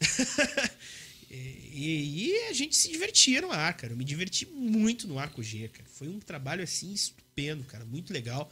e, 1.30 2.28
e 2.28 2.36
a 2.48 2.52
gente 2.52 2.76
se 2.76 2.90
divertia 2.90 3.40
no 3.40 3.52
ar, 3.52 3.74
cara. 3.76 3.92
Eu 3.92 3.96
me 3.96 4.04
diverti 4.04 4.44
muito 4.46 5.06
no 5.06 5.18
ar 5.18 5.30
com 5.30 5.40
o 5.40 5.44
G, 5.44 5.68
cara. 5.68 5.88
Foi 5.88 6.08
um 6.08 6.18
trabalho 6.18 6.64
assim 6.64 6.94
estupendo, 7.36 7.64
cara, 7.64 7.84
muito 7.84 8.12
legal. 8.12 8.50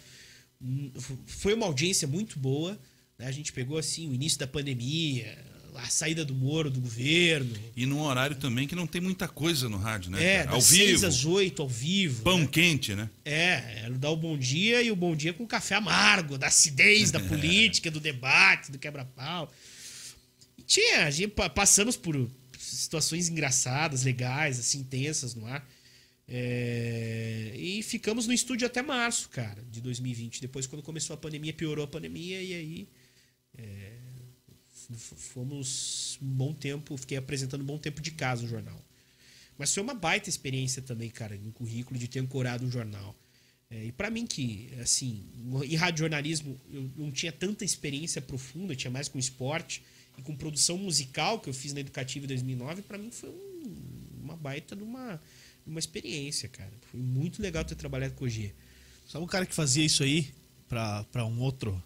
Hum, 0.61 0.91
Foi 1.27 1.55
uma 1.55 1.65
audiência 1.67 2.07
muito 2.07 2.39
boa. 2.39 2.79
né? 3.19 3.27
A 3.27 3.33
gente 3.33 3.51
pegou 3.53 3.79
assim 3.79 4.09
o 4.11 4.15
início 4.15 4.39
da 4.39 4.47
pandemia, 4.47 5.39
a 5.77 5.89
saída 5.89 6.23
do 6.25 6.35
Moro 6.35 6.71
do 6.71 6.81
governo. 6.83 7.57
E 7.75 7.87
num 7.87 8.01
horário 8.03 8.37
também 8.37 8.69
que 8.69 8.75
não 8.75 8.87
tem 8.87 9.01
muita 9.01 9.27
coisa 9.27 9.69
no 9.71 9.79
rádio, 9.79 10.11
né? 10.11 10.23
É? 10.23 10.41
Ao 10.47 10.57
das 10.57 10.65
seis 10.65 10.91
vivo, 11.01 11.07
às 11.07 11.25
oito 11.25 11.63
ao 11.63 11.69
vivo. 11.69 12.23
pão 12.23 12.41
né? 12.41 12.47
quente, 12.47 12.95
né? 12.95 13.09
É, 13.25 13.81
era 13.85 13.95
dar 13.99 14.11
o 14.11 14.17
bom 14.17 14.37
dia 14.37 14.83
e 14.83 14.91
o 14.91 14.97
bom 14.97 15.17
dia 15.17 15.33
com 15.33 15.47
café 15.47 15.77
amargo, 15.77 16.37
da 16.37 16.49
acidez 16.49 17.11
da 17.11 17.21
política, 17.25 17.91
do 17.91 18.01
debate, 18.01 18.71
do 18.71 18.79
quebra-pau. 18.79 19.51
E 20.59 20.63
tinha, 20.63 21.07
a 21.07 21.11
gente 21.11 21.29
pa- 21.29 21.49
passamos 21.49 21.97
por 21.97 22.31
situações 22.59 23.29
engraçadas, 23.31 24.05
legais, 24.05 24.59
assim, 24.61 24.85
tensas 24.85 25.35
no 25.35 25.47
ar. 25.47 25.67
É, 26.27 27.53
e 27.55 27.83
ficamos 27.83 28.27
no 28.27 28.33
estúdio 28.33 28.67
até 28.67 28.83
março, 28.83 29.29
cara, 29.29 29.63
de 29.71 29.81
2020. 29.81 30.41
Depois, 30.41 30.67
quando 30.67 30.83
começou 30.83 31.15
a 31.15 31.17
pandemia, 31.17 31.53
piorou 31.53 31.85
a 31.85 31.89
pandemia 31.89 32.43
e 32.43 32.55
aí 32.55 32.89
é, 33.59 33.93
fomos 35.17 36.19
um 36.23 36.27
bom 36.27 36.53
tempo, 36.53 36.97
fiquei 36.97 37.19
apresentando 37.19 37.63
um 37.63 37.67
bom 37.67 37.79
tempo 37.79 38.01
de 38.01 38.11
casa 38.11 38.45
o 38.45 38.49
jornal. 38.49 38.83
Mas 39.59 39.73
foi 39.73 39.83
uma 39.83 39.95
baita 39.95 40.29
experiência 40.29 40.83
também, 40.83 41.11
cara, 41.11 41.37
no 41.37 41.53
currículo 41.53 41.99
de 41.99 42.09
ter 42.09 42.19
ancorado 42.19 42.65
um 42.67 42.71
jornal. 42.71 43.15
É, 43.71 43.85
e 43.85 43.93
pra 43.93 44.11
mim 44.11 44.27
que, 44.27 44.71
assim, 44.81 45.25
em 45.65 45.75
radiojornalismo 45.77 46.61
eu 46.71 46.91
não 46.97 47.11
tinha 47.11 47.33
tanta 47.33 47.65
experiência 47.65 48.21
profunda, 48.21 48.73
eu 48.73 48.77
tinha 48.77 48.91
mais 48.91 49.09
com 49.09 49.19
esporte 49.19 49.83
e 50.19 50.23
com 50.23 50.35
produção 50.37 50.77
musical 50.79 51.41
que 51.41 51.49
eu 51.49 51.55
fiz 51.55 51.73
na 51.73 51.81
Educativa 51.81 52.25
em 52.25 52.29
2009, 52.29 52.83
pra 52.83 52.99
mim 52.99 53.11
foi 53.11 53.31
um- 53.31 54.21
uma 54.23 54.37
baita 54.37 54.75
de 54.77 54.83
uma, 54.83 55.21
uma 55.67 55.79
experiência, 55.79 56.49
cara. 56.49 56.71
Foi 56.91 57.01
muito 57.01 57.41
legal 57.41 57.65
ter 57.65 57.75
trabalhado 57.75 58.15
com 58.15 58.25
o 58.25 58.29
G. 58.29 58.53
Sabe 59.09 59.25
o 59.25 59.29
cara 59.29 59.47
que 59.47 59.55
fazia 59.55 59.85
isso 59.85 60.03
aí 60.03 60.33
pra, 60.69 61.05
pra 61.05 61.25
um 61.25 61.41
outro. 61.41 61.83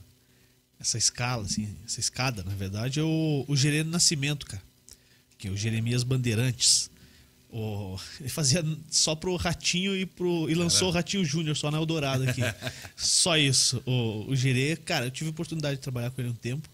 Essa 0.80 0.96
escala, 0.96 1.44
assim, 1.44 1.68
essa 1.84 1.98
escada, 1.98 2.44
na 2.44 2.54
verdade, 2.54 3.00
é 3.00 3.02
o, 3.02 3.44
o 3.48 3.56
Gerênio 3.56 3.90
Nascimento, 3.90 4.46
cara. 4.46 4.62
Que 5.36 5.48
é 5.48 5.50
o 5.50 5.56
Jeremias 5.56 6.04
Bandeirantes. 6.04 6.90
O, 7.50 7.98
ele 8.20 8.28
fazia 8.28 8.62
só 8.90 9.14
pro 9.14 9.34
Ratinho 9.36 9.96
e, 9.96 10.04
pro, 10.04 10.48
e 10.50 10.54
lançou 10.54 10.88
o 10.88 10.90
Ratinho 10.92 11.24
Júnior 11.24 11.56
só 11.56 11.70
na 11.70 11.78
Eldorado 11.78 12.28
aqui. 12.28 12.42
só 12.96 13.36
isso. 13.36 13.82
O, 13.86 14.30
o 14.30 14.36
Gerê, 14.36 14.76
cara, 14.76 15.06
eu 15.06 15.10
tive 15.10 15.28
a 15.28 15.32
oportunidade 15.32 15.76
de 15.76 15.82
trabalhar 15.82 16.10
com 16.10 16.20
ele 16.20 16.30
um 16.30 16.34
tempo. 16.34 16.68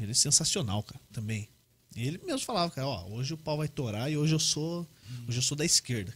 Ele 0.00 0.10
é 0.10 0.14
sensacional, 0.14 0.82
cara, 0.82 1.00
também. 1.12 1.48
E 1.94 2.06
ele 2.06 2.20
mesmo 2.24 2.40
falava, 2.40 2.70
cara, 2.70 2.86
ó, 2.86 3.06
hoje 3.08 3.32
o 3.32 3.38
pau 3.38 3.56
vai 3.56 3.68
torar 3.68 4.10
e 4.10 4.16
hoje 4.16 4.34
eu 4.34 4.38
sou. 4.38 4.86
Hoje 5.28 5.38
eu 5.38 5.42
sou 5.42 5.56
da 5.56 5.64
esquerda. 5.64 6.14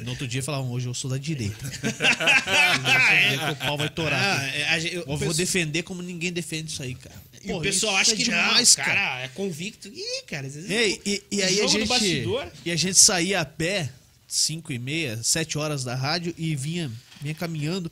No 0.00 0.10
outro 0.10 0.26
dia 0.26 0.42
falavam, 0.42 0.70
hoje 0.70 0.86
eu 0.88 0.94
sou 0.94 1.08
da 1.10 1.16
direita. 1.18 1.64
Eu 3.46 3.52
o 3.52 3.56
pau 3.56 3.76
vai 3.78 3.88
torar. 3.88 4.40
Ah, 4.40 4.78
é, 4.78 4.86
eu- 4.88 5.00
Eu 5.00 5.06
vou 5.06 5.18
penso- 5.18 5.34
defender 5.36 5.82
como 5.82 6.02
ninguém 6.02 6.32
defende 6.32 6.70
isso 6.70 6.82
aí, 6.82 6.94
cara. 6.94 7.14
E 7.42 7.46
o 7.46 7.48
Porra, 7.52 7.62
pessoal 7.62 7.96
acha 7.96 8.12
é 8.12 8.16
que 8.16 8.24
demais, 8.24 8.76
não, 8.76 8.84
cara, 8.84 9.20
é 9.20 9.28
convicto. 9.28 9.88
Ih, 9.88 10.22
cara, 10.26 10.46
às 10.46 10.54
vezes 10.54 10.70
Ei, 10.70 11.00
e, 11.04 11.22
e 11.30 11.42
aí 11.42 11.60
a 11.60 11.66
gente. 11.66 11.88
bastidor. 11.88 12.50
E 12.64 12.70
a 12.70 12.76
gente 12.76 12.98
saía 12.98 13.40
a 13.40 13.44
pé, 13.44 13.90
5 14.26 14.72
e 14.72 14.78
meia, 14.78 15.22
7 15.22 15.58
horas 15.58 15.84
da 15.84 15.94
rádio, 15.94 16.34
e 16.38 16.56
vinha, 16.56 16.90
vinha 17.20 17.34
caminhando. 17.34 17.90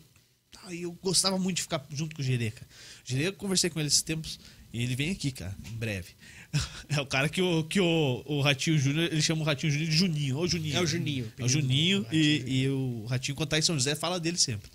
Aí 0.64 0.82
eu 0.82 0.92
gostava 1.02 1.38
muito 1.38 1.56
de 1.56 1.62
ficar 1.62 1.84
junto 1.92 2.16
com 2.16 2.22
o 2.22 2.24
Gerê, 2.24 2.50
cara. 2.50 2.66
O 3.06 3.10
Gerê, 3.10 3.28
eu 3.28 3.32
conversei 3.34 3.68
com 3.68 3.78
ele 3.78 3.88
esses 3.88 4.02
tempos, 4.02 4.40
e 4.72 4.82
ele 4.82 4.96
vem 4.96 5.10
aqui, 5.10 5.30
cara, 5.30 5.54
em 5.70 5.74
breve. 5.76 6.08
É 6.88 7.00
o 7.00 7.06
cara 7.06 7.28
que 7.28 7.40
o, 7.40 7.64
que 7.64 7.80
o, 7.80 8.22
o 8.26 8.40
Ratinho 8.42 8.78
Júnior, 8.78 9.10
ele 9.10 9.22
chama 9.22 9.40
o 9.40 9.44
Ratinho 9.44 9.72
Júnior 9.72 9.90
de 9.90 9.96
Juninho. 9.96 10.38
Ô, 10.38 10.46
Juninho. 10.46 10.76
É 10.76 10.80
o 10.80 10.86
Juninho, 10.86 11.32
É 11.38 11.44
o 11.44 11.48
Juninho, 11.48 12.06
e, 12.12 12.44
e 12.46 12.68
o 12.68 13.06
Ratinho, 13.06 13.34
quando 13.34 13.48
tá 13.48 13.58
em 13.58 13.62
São 13.62 13.74
José, 13.74 13.94
fala 13.94 14.20
dele 14.20 14.36
sempre. 14.36 14.70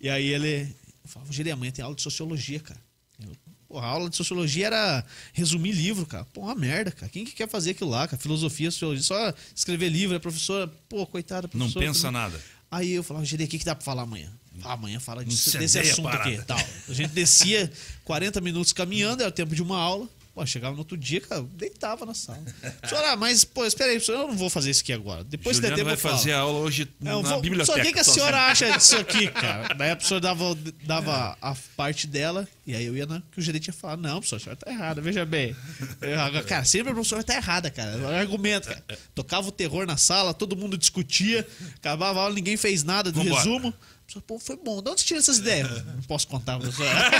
E 0.00 0.08
aí 0.08 0.26
ele. 0.26 0.74
Eu 1.04 1.10
falava, 1.10 1.30
Gerê, 1.32 1.50
amanhã 1.50 1.70
tem 1.70 1.82
aula 1.84 1.94
de 1.94 2.02
sociologia, 2.02 2.60
cara. 2.60 2.80
Eu, 3.22 3.32
Porra, 3.68 3.86
a 3.86 3.90
aula 3.90 4.08
de 4.08 4.16
sociologia 4.16 4.66
era 4.68 5.04
resumir 5.34 5.72
livro, 5.72 6.06
cara. 6.06 6.24
Pô, 6.32 6.40
uma 6.40 6.54
merda, 6.54 6.90
cara. 6.90 7.10
Quem 7.12 7.22
que 7.26 7.32
quer 7.32 7.46
fazer 7.46 7.72
aquilo 7.72 7.90
lá, 7.90 8.08
cara? 8.08 8.16
Filosofia, 8.20 8.70
sociologia, 8.70 9.02
só 9.04 9.34
escrever 9.54 9.90
livro, 9.90 10.16
a 10.16 10.20
professora, 10.20 10.66
pô, 10.88 11.06
coitada, 11.06 11.50
Não 11.52 11.66
professora. 11.70 11.84
pensa 11.86 12.00
também. 12.08 12.20
nada. 12.22 12.40
Aí 12.70 12.92
eu 12.92 13.02
falava, 13.02 13.26
Gerê, 13.26 13.44
o 13.44 13.48
que, 13.48 13.58
que 13.58 13.64
dá 13.66 13.74
pra 13.74 13.84
falar 13.84 14.02
amanhã? 14.02 14.32
Ah, 14.62 14.72
amanhã 14.72 14.98
fala 14.98 15.22
disso, 15.22 15.56
desse 15.58 15.78
assunto 15.78 16.08
aqui. 16.08 16.42
Tal. 16.46 16.58
A 16.88 16.92
gente 16.94 17.10
descia 17.10 17.70
40 18.04 18.40
minutos 18.40 18.72
caminhando, 18.72 19.20
era 19.22 19.28
o 19.28 19.32
tempo 19.32 19.54
de 19.54 19.62
uma 19.62 19.76
aula. 19.78 20.08
Pô, 20.38 20.46
chegava 20.46 20.72
no 20.74 20.78
outro 20.78 20.96
dia, 20.96 21.20
cara, 21.20 21.42
deitava 21.54 22.06
na 22.06 22.14
sala. 22.14 22.38
Professora, 22.80 23.10
ah, 23.10 23.16
mas, 23.16 23.42
pô, 23.44 23.66
espera 23.66 23.90
aí, 23.90 24.00
eu 24.06 24.28
não 24.28 24.36
vou 24.36 24.48
fazer 24.48 24.70
isso 24.70 24.82
aqui 24.82 24.92
agora. 24.92 25.24
Depois 25.24 25.56
se 25.56 25.62
der 25.62 25.70
Juliano 25.70 25.90
tempo 25.90 26.00
vai 26.00 26.12
fazer 26.12 26.32
a 26.32 26.38
aula 26.38 26.60
hoje 26.60 26.88
É, 27.00 27.04
na 27.04 27.14
vou- 27.18 27.40
biblioteca. 27.40 27.74
Só 27.76 27.80
o 27.80 27.84
que, 27.84 27.92
que 27.92 27.98
a 27.98 28.04
senhora 28.04 28.46
acha 28.46 28.70
disso 28.78 28.96
aqui, 28.98 29.26
cara? 29.32 29.74
Daí 29.74 29.90
a 29.90 29.96
professora 29.96 30.20
dava, 30.20 30.56
dava 30.84 31.36
a 31.42 31.56
parte 31.76 32.06
dela, 32.06 32.46
e 32.64 32.72
aí 32.72 32.84
eu 32.86 32.96
ia 32.96 33.04
na 33.04 33.20
que 33.32 33.40
o 33.40 33.42
gerente 33.42 33.66
ia 33.66 33.72
falar: 33.72 33.96
Não, 33.96 34.20
professor, 34.20 34.36
a 34.36 34.38
senhora 34.38 34.56
tá 34.64 34.70
errada, 34.70 35.00
veja 35.00 35.26
bem. 35.26 35.56
Eu, 36.00 36.44
cara, 36.44 36.64
sempre 36.64 36.90
a 36.90 36.94
professora 36.94 37.24
tá 37.24 37.34
errada, 37.34 37.68
cara. 37.68 38.16
Argumento, 38.20 38.68
cara. 38.68 38.84
Tocava 39.16 39.48
o 39.48 39.52
terror 39.52 39.86
na 39.86 39.96
sala, 39.96 40.32
todo 40.32 40.56
mundo 40.56 40.78
discutia, 40.78 41.44
acabava 41.74 42.20
a 42.20 42.22
aula, 42.22 42.34
ninguém 42.36 42.56
fez 42.56 42.84
nada 42.84 43.10
de 43.10 43.18
Vambora. 43.18 43.42
resumo. 43.42 43.74
Professora, 44.08 44.24
Pô, 44.26 44.38
foi 44.38 44.56
bom. 44.56 44.82
De 44.82 44.88
onde 44.90 45.02
você 45.02 45.06
tira 45.06 45.20
essas 45.20 45.36
ideias? 45.38 45.68
Não 45.84 46.02
posso 46.02 46.26
contar, 46.26 46.58
professora. 46.58 47.10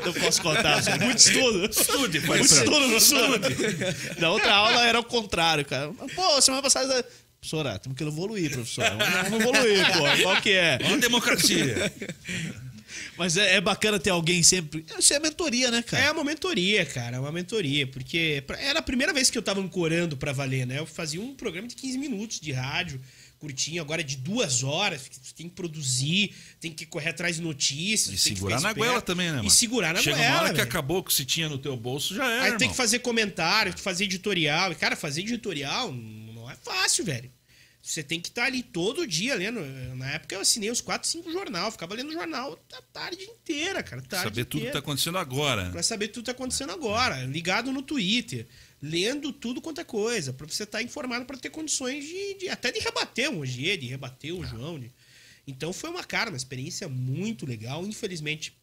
Não 0.04 0.12
posso 0.14 0.40
contar, 0.40 0.72
professora. 0.72 1.04
Muito 1.04 1.18
estudo. 1.18 1.66
Estude, 1.66 2.20
pai. 2.20 2.38
Muito 2.38 2.54
estudo, 2.54 2.88
professor. 2.88 3.40
Na 4.18 4.30
outra 4.30 4.54
aula 4.54 4.86
era 4.86 4.98
o 4.98 5.04
contrário, 5.04 5.64
cara. 5.64 5.92
Pô, 6.14 6.40
semana 6.40 6.62
passada. 6.62 7.06
Professora, 7.38 7.78
temos 7.78 7.98
que 7.98 8.02
evoluir, 8.02 8.50
professora. 8.50 8.96
Vamos 9.28 9.40
evoluir, 9.40 9.86
pô. 9.92 10.22
Qual 10.22 10.40
que 10.40 10.52
é? 10.52 10.78
A 10.82 10.96
democracia. 10.96 11.92
Mas 13.16 13.36
é, 13.36 13.56
é 13.56 13.60
bacana 13.60 13.98
ter 13.98 14.10
alguém 14.10 14.42
sempre. 14.42 14.84
Isso 14.98 15.12
é 15.12 15.20
mentoria, 15.20 15.70
né, 15.70 15.82
cara? 15.82 16.04
É 16.04 16.10
uma 16.10 16.24
mentoria, 16.24 16.86
cara, 16.86 17.16
é 17.16 17.20
uma 17.20 17.30
mentoria, 17.30 17.86
porque 17.86 18.42
era 18.58 18.78
a 18.78 18.82
primeira 18.82 19.12
vez 19.12 19.28
que 19.28 19.36
eu 19.36 19.42
tava 19.42 19.60
ancorando 19.60 20.16
pra 20.16 20.32
valer, 20.32 20.66
né? 20.66 20.78
Eu 20.78 20.86
fazia 20.86 21.20
um 21.20 21.34
programa 21.34 21.68
de 21.68 21.76
15 21.76 21.98
minutos 21.98 22.40
de 22.40 22.52
rádio, 22.52 23.00
curtinho, 23.38 23.80
agora 23.80 24.00
é 24.00 24.04
de 24.04 24.16
duas 24.16 24.62
horas, 24.62 25.08
que 25.08 25.34
tem 25.34 25.48
que 25.48 25.54
produzir, 25.54 26.34
tem 26.60 26.72
que 26.72 26.84
correr 26.84 27.10
atrás 27.10 27.36
de 27.36 27.42
notícias. 27.42 28.06
E 28.20 28.24
tem 28.24 28.32
que 28.34 28.38
segurar 28.38 28.60
na 28.60 28.72
goela 28.72 29.00
também, 29.00 29.28
né, 29.30 29.36
mano? 29.36 29.48
E 29.48 29.50
segurar 29.50 29.94
na 29.94 30.00
Chega 30.00 30.16
goela, 30.16 30.32
uma 30.34 30.42
hora 30.42 30.54
que 30.54 30.60
acabou 30.60 30.98
o 30.98 31.02
que 31.02 31.14
se 31.14 31.24
tinha 31.24 31.48
no 31.48 31.58
teu 31.58 31.76
bolso, 31.76 32.14
já 32.14 32.24
era, 32.24 32.42
Aí 32.44 32.50
tem 32.50 32.54
irmão. 32.54 32.70
que 32.70 32.76
fazer 32.76 32.98
comentário, 33.00 33.76
fazer 33.78 34.04
editorial. 34.04 34.72
E, 34.72 34.74
cara, 34.74 34.96
fazer 34.96 35.20
editorial 35.22 35.92
não 35.92 36.50
é 36.50 36.56
fácil, 36.56 37.04
velho. 37.04 37.30
Você 37.80 38.02
tem 38.02 38.20
que 38.20 38.28
estar 38.28 38.44
ali 38.44 38.62
todo 38.62 39.06
dia 39.06 39.34
lendo. 39.34 39.60
Na 39.96 40.10
época 40.10 40.34
eu 40.34 40.40
assinei 40.42 40.70
os 40.70 40.80
4, 40.80 41.08
5 41.08 41.32
jornal. 41.32 41.70
Ficava 41.70 41.94
lendo 41.94 42.12
jornal 42.12 42.58
a 42.74 42.82
tarde 42.92 43.22
inteira, 43.22 43.82
cara. 43.82 44.02
Tarde 44.02 44.24
Saber 44.24 44.44
tudo 44.44 44.50
que 44.50 44.56
inteira. 44.66 44.72
tá 44.72 44.78
acontecendo 44.80 45.16
agora. 45.16 45.70
Pra 45.70 45.82
saber 45.82 46.08
tudo 46.08 46.24
que 46.24 46.26
tá 46.26 46.32
acontecendo 46.32 46.70
agora. 46.72 47.24
Ligado 47.24 47.72
no 47.72 47.80
Twitter. 47.80 48.46
Lendo 48.80 49.32
tudo 49.32 49.60
quanto 49.60 49.80
é 49.80 49.84
coisa, 49.84 50.32
pra 50.32 50.46
você 50.46 50.62
estar 50.64 50.82
informado 50.82 51.24
para 51.24 51.36
ter 51.36 51.50
condições 51.50 52.04
de, 52.04 52.34
de- 52.34 52.48
até 52.48 52.70
de 52.70 52.78
rebater 52.80 53.30
um 53.30 53.40
Ogier, 53.40 53.76
de 53.78 53.86
rebater 53.86 54.34
o 54.34 54.44
João. 54.44 54.78
de- 54.78 54.90
Então 55.46 55.72
foi 55.72 55.90
uma 55.90 56.04
cara, 56.04 56.30
uma 56.30 56.36
experiência 56.36 56.88
muito 56.88 57.44
legal. 57.46 57.84
Infelizmente, 57.86 58.56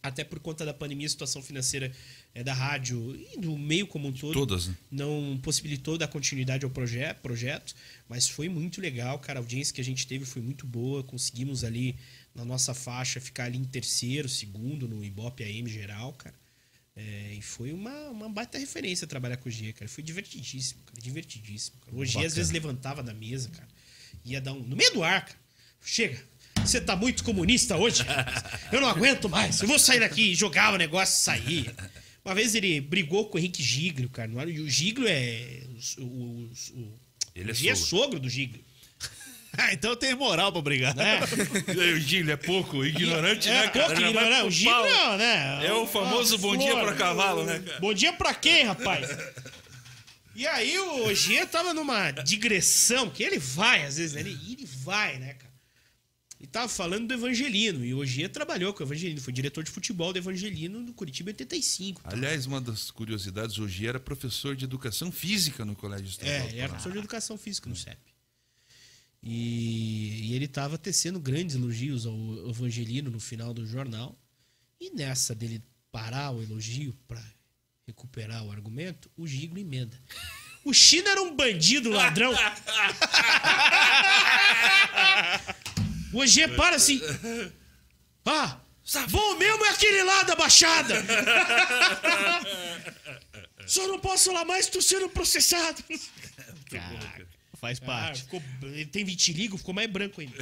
até 0.00 0.22
por 0.22 0.38
conta 0.38 0.64
da 0.64 0.72
pandemia, 0.72 1.06
a 1.06 1.10
situação 1.10 1.42
financeira 1.42 1.90
é, 2.34 2.44
da 2.44 2.54
rádio 2.54 3.16
e 3.34 3.40
do 3.40 3.58
meio 3.58 3.84
como 3.86 4.06
um 4.06 4.12
todo 4.12 4.32
Todas, 4.32 4.68
né? 4.68 4.76
não 4.92 5.40
possibilitou 5.42 5.98
dar 5.98 6.06
continuidade 6.06 6.64
ao 6.64 6.70
proje 6.70 7.00
projeto, 7.20 7.74
mas 8.08 8.28
foi 8.28 8.48
muito 8.48 8.80
legal, 8.80 9.18
cara. 9.18 9.40
A 9.40 9.42
audiência 9.42 9.74
que 9.74 9.80
a 9.80 9.84
gente 9.84 10.06
teve 10.06 10.24
foi 10.24 10.40
muito 10.40 10.64
boa. 10.66 11.02
Conseguimos 11.02 11.64
ali 11.64 11.96
na 12.32 12.44
nossa 12.44 12.72
faixa 12.74 13.20
ficar 13.20 13.44
ali 13.46 13.58
em 13.58 13.64
terceiro, 13.64 14.28
segundo 14.28 14.86
no 14.86 15.02
Ibope 15.04 15.42
AM 15.42 15.68
geral, 15.68 16.12
cara. 16.12 16.34
É, 16.98 17.34
e 17.34 17.40
foi 17.40 17.72
uma, 17.72 18.08
uma 18.08 18.28
baita 18.28 18.58
referência 18.58 19.06
trabalhar 19.06 19.36
com 19.36 19.48
o 19.48 19.52
G, 19.52 19.72
cara. 19.72 19.88
Foi 19.88 20.02
divertidíssimo, 20.02 20.82
cara. 20.84 21.00
Divertidíssimo. 21.00 21.76
Cara. 21.80 21.96
O 21.96 22.04
G 22.04 22.26
às 22.26 22.34
vezes 22.34 22.50
levantava 22.50 23.04
da 23.04 23.14
mesa, 23.14 23.48
cara. 23.50 23.68
Ia 24.24 24.40
dar 24.40 24.52
um. 24.52 24.60
No 24.60 24.74
meio 24.74 24.92
do 24.92 25.04
ar, 25.04 25.24
cara. 25.24 25.38
Chega. 25.80 26.20
Você 26.56 26.80
tá 26.80 26.96
muito 26.96 27.22
comunista 27.22 27.76
hoje? 27.76 28.02
Eu 28.72 28.80
não 28.80 28.88
aguento 28.88 29.28
mais. 29.28 29.60
Eu 29.60 29.68
vou 29.68 29.78
sair 29.78 30.00
daqui. 30.00 30.34
Jogava 30.34 30.74
o 30.74 30.78
negócio 30.78 31.14
e 31.14 31.22
saía. 31.22 31.74
Uma 32.24 32.34
vez 32.34 32.56
ele 32.56 32.80
brigou 32.80 33.28
com 33.28 33.36
o 33.36 33.38
Henrique 33.38 33.62
Giglio, 33.62 34.10
cara. 34.10 34.30
E 34.50 34.60
o 34.60 34.68
Giglio 34.68 35.06
é. 35.08 35.62
O, 35.98 36.02
o, 36.02 36.52
o, 36.74 37.00
Ele 37.32 37.50
é 37.50 37.52
o 37.52 37.54
G 37.54 37.76
sogro. 37.76 37.86
sogro 37.86 38.20
do 38.20 38.28
Giglio. 38.28 38.62
Ah, 39.60 39.72
então 39.72 39.96
tem 39.96 40.14
moral 40.14 40.52
pra 40.52 40.62
brigar. 40.62 40.94
Né? 40.94 41.18
O 41.96 41.98
Gílio 41.98 42.30
é 42.32 42.36
pouco 42.36 42.84
ignorante, 42.84 43.48
é 43.48 43.52
né, 43.52 43.68
cara? 43.68 43.86
pouco 43.86 44.00
ignorante. 44.00 44.46
O 44.46 44.50
Giglio, 44.52 44.74
pau. 44.74 45.18
né? 45.18 45.66
É 45.66 45.72
o 45.72 45.84
famoso 45.86 46.36
Ah, 46.36 46.38
bom 46.38 46.56
dia 46.56 46.70
flor. 46.70 46.84
pra 46.84 46.94
cavalo, 46.94 47.44
né, 47.44 47.58
cara? 47.58 47.80
Bom 47.80 47.92
dia 47.92 48.12
pra 48.12 48.32
quem, 48.34 48.64
rapaz? 48.64 49.08
E 50.36 50.46
aí 50.46 50.78
o 50.78 51.12
Gia 51.12 51.44
tava 51.44 51.74
numa 51.74 52.12
digressão, 52.12 53.10
que 53.10 53.24
ele 53.24 53.38
vai, 53.40 53.84
às 53.84 53.96
vezes, 53.96 54.12
né? 54.14 54.20
Ele, 54.20 54.38
ele 54.48 54.64
vai, 54.84 55.18
né, 55.18 55.34
cara? 55.34 55.52
E 56.40 56.46
tava 56.46 56.68
falando 56.68 57.08
do 57.08 57.14
Evangelino. 57.14 57.84
E 57.84 57.92
o 57.92 58.04
Gia 58.06 58.28
trabalhou 58.28 58.72
com 58.72 58.84
o 58.84 58.86
Evangelino. 58.86 59.20
Foi 59.20 59.32
diretor 59.32 59.64
de 59.64 59.72
futebol 59.72 60.12
do 60.12 60.18
Evangelino 60.20 60.78
no 60.80 60.94
Curitiba 60.94 61.30
em 61.30 61.32
85. 61.32 62.00
Aliás, 62.04 62.46
uma 62.46 62.60
das 62.60 62.92
curiosidades, 62.92 63.58
hoje 63.58 63.88
era 63.88 63.98
professor 63.98 64.54
de 64.54 64.64
educação 64.64 65.10
física 65.10 65.64
no 65.64 65.74
Colégio 65.74 66.06
Estadual. 66.06 66.36
É, 66.36 66.46
ele 66.46 66.60
era 66.60 66.68
professor 66.68 66.92
de 66.92 66.98
educação 66.98 67.36
física 67.36 67.68
no 67.68 67.74
CEP. 67.74 67.98
E, 69.30 70.30
e 70.30 70.34
ele 70.34 70.48
tava 70.48 70.78
tecendo 70.78 71.20
grandes 71.20 71.54
elogios 71.54 72.06
ao 72.06 72.16
Evangelino 72.48 73.10
no 73.10 73.20
final 73.20 73.52
do 73.52 73.66
jornal. 73.66 74.18
E 74.80 74.90
nessa 74.90 75.34
dele 75.34 75.62
parar 75.92 76.30
o 76.30 76.42
elogio 76.42 76.96
pra 77.06 77.22
recuperar 77.86 78.42
o 78.42 78.50
argumento, 78.50 79.10
o 79.18 79.26
Giglio 79.26 79.60
emenda. 79.60 80.00
O 80.64 80.72
China 80.72 81.10
era 81.10 81.20
um 81.22 81.36
bandido 81.36 81.90
ladrão. 81.90 82.32
o 86.12 86.24
EG 86.24 86.48
para 86.56 86.76
assim. 86.76 86.98
Ah, 88.24 88.58
bom 89.10 89.36
mesmo 89.36 89.64
é 89.66 89.68
aquele 89.70 90.02
lá 90.04 90.22
da 90.22 90.34
Baixada. 90.36 90.94
Só 93.66 93.86
não 93.86 93.98
posso 93.98 94.30
falar 94.30 94.46
mais, 94.46 94.68
tô 94.68 94.80
sendo 94.80 95.10
processado. 95.10 95.84
Cara, 96.70 97.26
Faz 97.58 97.80
ah, 97.82 97.86
parte. 97.86 98.22
ficou, 98.22 98.42
ele 98.62 98.86
tem 98.86 99.04
vitiligo, 99.04 99.58
ficou 99.58 99.74
mais 99.74 99.90
branco 99.90 100.20
ainda. 100.20 100.36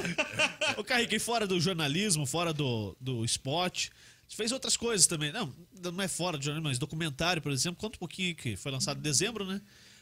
Ô, 0.76 0.82
Carrique, 0.82 1.16
e 1.16 1.18
fora 1.18 1.46
do 1.46 1.60
jornalismo, 1.60 2.24
fora 2.24 2.52
do, 2.52 2.96
do 2.98 3.24
esporte, 3.24 3.90
você 4.26 4.36
fez 4.36 4.52
outras 4.52 4.76
coisas 4.76 5.06
também. 5.06 5.30
Não, 5.32 5.54
não 5.82 6.02
é 6.02 6.08
fora 6.08 6.38
do 6.38 6.44
jornalismo, 6.44 6.68
mas 6.68 6.78
documentário, 6.78 7.42
por 7.42 7.52
exemplo. 7.52 7.78
Conta 7.78 7.96
um 7.96 8.00
pouquinho 8.00 8.34
que 8.34 8.56
foi 8.56 8.72
lançado 8.72 8.98
em 8.98 9.02
dezembro, 9.02 9.44
né? 9.44 9.60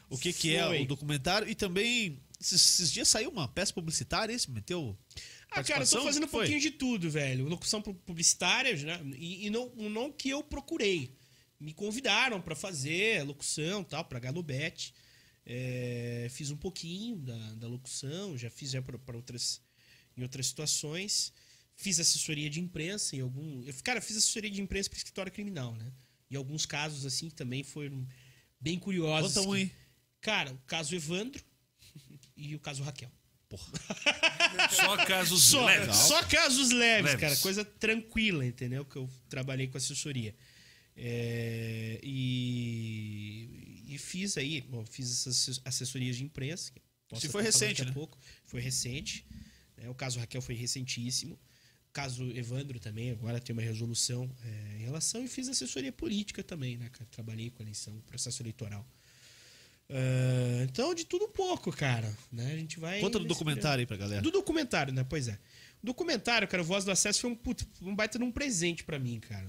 O 0.09 0.17
que, 0.17 0.31
que 0.31 0.55
é 0.55 0.65
o 0.81 0.85
documentário. 0.85 1.49
E 1.49 1.55
também, 1.55 2.19
esses, 2.39 2.61
esses 2.61 2.91
dias 2.91 3.07
saiu 3.07 3.29
uma 3.29 3.47
peça 3.47 3.73
publicitária, 3.73 4.33
esse 4.33 4.49
meteu. 4.49 4.97
Ah, 5.51 5.63
cara, 5.63 5.83
eu 5.83 5.89
tô 5.89 6.03
fazendo 6.03 6.25
um 6.25 6.29
pouquinho 6.29 6.59
de 6.59 6.71
tudo, 6.71 7.09
velho. 7.09 7.47
Locução 7.49 7.81
pu- 7.81 7.93
publicitária, 7.93 8.75
né? 8.77 9.01
E, 9.17 9.47
e 9.47 9.49
não, 9.49 9.69
não 9.75 10.11
que 10.11 10.29
eu 10.29 10.43
procurei. 10.43 11.11
Me 11.59 11.73
convidaram 11.73 12.41
pra 12.41 12.55
fazer 12.55 13.23
locução 13.23 13.81
e 13.81 13.85
tal, 13.85 14.05
pra 14.05 14.19
Galubete. 14.19 14.93
É, 15.45 16.27
fiz 16.31 16.49
um 16.49 16.57
pouquinho 16.57 17.17
da, 17.17 17.53
da 17.55 17.67
locução, 17.67 18.37
já 18.37 18.49
fiz 18.49 18.71
já 18.71 18.81
pra, 18.81 18.97
pra 18.97 19.15
outras, 19.15 19.61
em 20.17 20.23
outras 20.23 20.47
situações. 20.47 21.31
Fiz 21.75 21.99
assessoria 21.99 22.49
de 22.49 22.59
imprensa 22.59 23.15
em 23.15 23.19
algum. 23.21 23.63
Eu, 23.65 23.73
cara, 23.83 24.01
fiz 24.01 24.17
assessoria 24.17 24.49
de 24.49 24.61
imprensa 24.61 24.89
para 24.89 24.97
escritório 24.97 25.31
criminal, 25.31 25.75
né? 25.75 25.91
E 26.31 26.35
alguns 26.35 26.65
casos, 26.65 27.05
assim, 27.05 27.29
também 27.29 27.63
foram 27.63 28.07
bem 28.59 28.79
curiosos. 28.79 29.33
Conta 29.35 29.47
um 29.47 29.51
que- 29.53 29.57
aí. 29.61 29.71
Cara, 30.21 30.53
o 30.53 30.57
caso 30.65 30.95
Evandro 30.95 31.43
e 32.35 32.55
o 32.55 32.59
caso 32.59 32.81
Raquel. 32.81 33.11
Só 34.71 34.97
casos 35.05 35.43
Só, 35.43 35.65
leves. 35.65 35.95
só 35.95 36.23
casos 36.23 36.71
leves, 36.71 37.05
Leves. 37.11 37.21
cara. 37.21 37.35
Coisa 37.37 37.63
tranquila, 37.63 38.45
entendeu? 38.45 38.83
Que 38.83 38.95
eu 38.97 39.09
trabalhei 39.29 39.67
com 39.67 39.77
assessoria. 39.77 40.35
É, 40.97 41.99
e, 42.03 43.49
e 43.87 43.97
fiz 43.97 44.37
aí, 44.37 44.61
bom, 44.61 44.85
fiz 44.85 45.11
essas 45.11 45.61
assessorias 45.65 46.15
de 46.15 46.23
imprensa. 46.23 46.71
Se 47.15 47.29
foi 47.29 47.43
recente, 47.43 47.79
daqui 47.79 47.81
a 47.83 47.85
né? 47.85 47.91
pouco. 47.93 48.17
Foi 48.45 48.59
recente. 48.59 49.25
né? 49.77 49.89
O 49.89 49.95
caso 49.95 50.19
Raquel 50.19 50.41
foi 50.41 50.55
recentíssimo. 50.55 51.35
O 51.89 51.91
caso 51.93 52.25
Evandro 52.35 52.79
também, 52.79 53.11
agora 53.11 53.39
tem 53.39 53.53
uma 53.53 53.61
resolução 53.61 54.29
é, 54.43 54.77
em 54.79 54.83
relação. 54.83 55.23
E 55.23 55.27
fiz 55.27 55.47
assessoria 55.47 55.91
política 55.91 56.43
também, 56.43 56.77
né, 56.77 56.89
cara? 56.89 57.07
Trabalhei 57.11 57.49
com 57.49 57.61
a 57.61 57.65
eleição, 57.65 57.99
processo 58.07 58.41
eleitoral. 58.41 58.85
Ah, 59.89 60.63
então, 60.63 60.93
de 60.93 61.05
tudo 61.05 61.25
um 61.25 61.31
pouco, 61.31 61.71
cara. 61.71 62.11
Né? 62.31 62.53
A 62.53 62.57
gente 62.57 62.79
vai. 62.79 62.99
Conta 62.99 63.19
do 63.19 63.25
documentário 63.25 63.81
aí 63.81 63.85
pra 63.85 63.97
galera. 63.97 64.21
do 64.21 64.31
documentário, 64.31 64.93
né? 64.93 65.05
Pois 65.07 65.27
é. 65.27 65.37
O 65.81 65.85
documentário, 65.85 66.47
cara, 66.47 66.63
o 66.63 66.65
Voz 66.65 66.83
do 66.83 66.91
Acesso 66.91 67.21
foi 67.21 67.29
um, 67.29 67.35
puto, 67.35 67.67
um 67.81 67.95
baita 67.95 68.17
de 68.17 68.23
um 68.23 68.31
presente 68.31 68.83
pra 68.83 68.97
mim, 68.97 69.19
cara. 69.19 69.47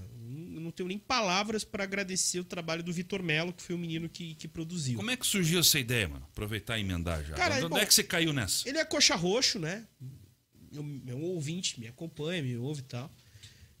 Não 0.67 0.71
tenho 0.71 0.89
nem 0.89 0.99
palavras 0.99 1.63
pra 1.63 1.83
agradecer 1.85 2.39
o 2.39 2.43
trabalho 2.43 2.83
do 2.83 2.91
Vitor 2.91 3.23
Melo, 3.23 3.53
que 3.53 3.63
foi 3.63 3.73
o 3.75 3.77
menino 3.77 4.07
que, 4.09 4.35
que 4.35 4.47
produziu. 4.47 4.97
Como 4.97 5.09
é 5.09 5.15
que 5.17 5.25
surgiu 5.25 5.59
essa 5.61 5.79
ideia, 5.79 6.07
mano? 6.07 6.25
Aproveitar 6.31 6.77
e 6.77 6.81
emendar 6.81 7.23
já. 7.23 7.35
Cara, 7.35 7.55
Onde 7.55 7.69
bom, 7.69 7.77
é 7.77 7.85
que 7.85 7.93
você 7.93 8.03
caiu 8.03 8.33
nessa? 8.33 8.67
Ele 8.67 8.77
é 8.77 8.85
coxa 8.85 9.15
roxo, 9.15 9.57
né? 9.59 9.87
Eu- 10.73 10.83
Meu 10.83 11.19
ouvinte 11.21 11.79
me 11.79 11.87
acompanha, 11.87 12.43
me 12.43 12.57
ouve 12.57 12.81
e 12.81 12.83
tal. 12.83 13.11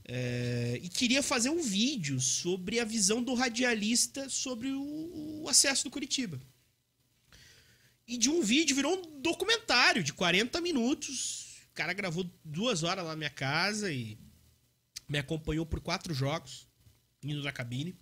É, 0.05 0.79
e 0.81 0.87
queria 0.87 1.21
fazer 1.21 1.49
um 1.49 1.61
vídeo 1.61 2.19
sobre 2.21 2.79
a 2.79 2.85
visão 2.85 3.21
do 3.21 3.33
radialista 3.33 4.29
sobre 4.29 4.69
o, 4.71 5.41
o 5.43 5.49
acesso 5.49 5.83
do 5.83 5.89
Curitiba. 5.91 6.39
E 8.07 8.17
de 8.17 8.29
um 8.29 8.41
vídeo 8.41 8.73
virou 8.75 8.93
um 8.97 9.19
documentário 9.21 10.01
de 10.01 10.13
40 10.13 10.61
minutos. 10.61 11.57
O 11.71 11.73
cara 11.73 11.91
gravou 11.91 12.25
duas 12.43 12.83
horas 12.83 13.03
lá 13.03 13.11
na 13.11 13.17
minha 13.17 13.29
casa 13.29 13.91
e 13.91 14.17
me 15.09 15.17
acompanhou 15.19 15.65
por 15.65 15.79
quatro 15.81 16.13
jogos, 16.13 16.66
indo 17.31 17.43
na 17.43 17.51
cabine. 17.51 17.95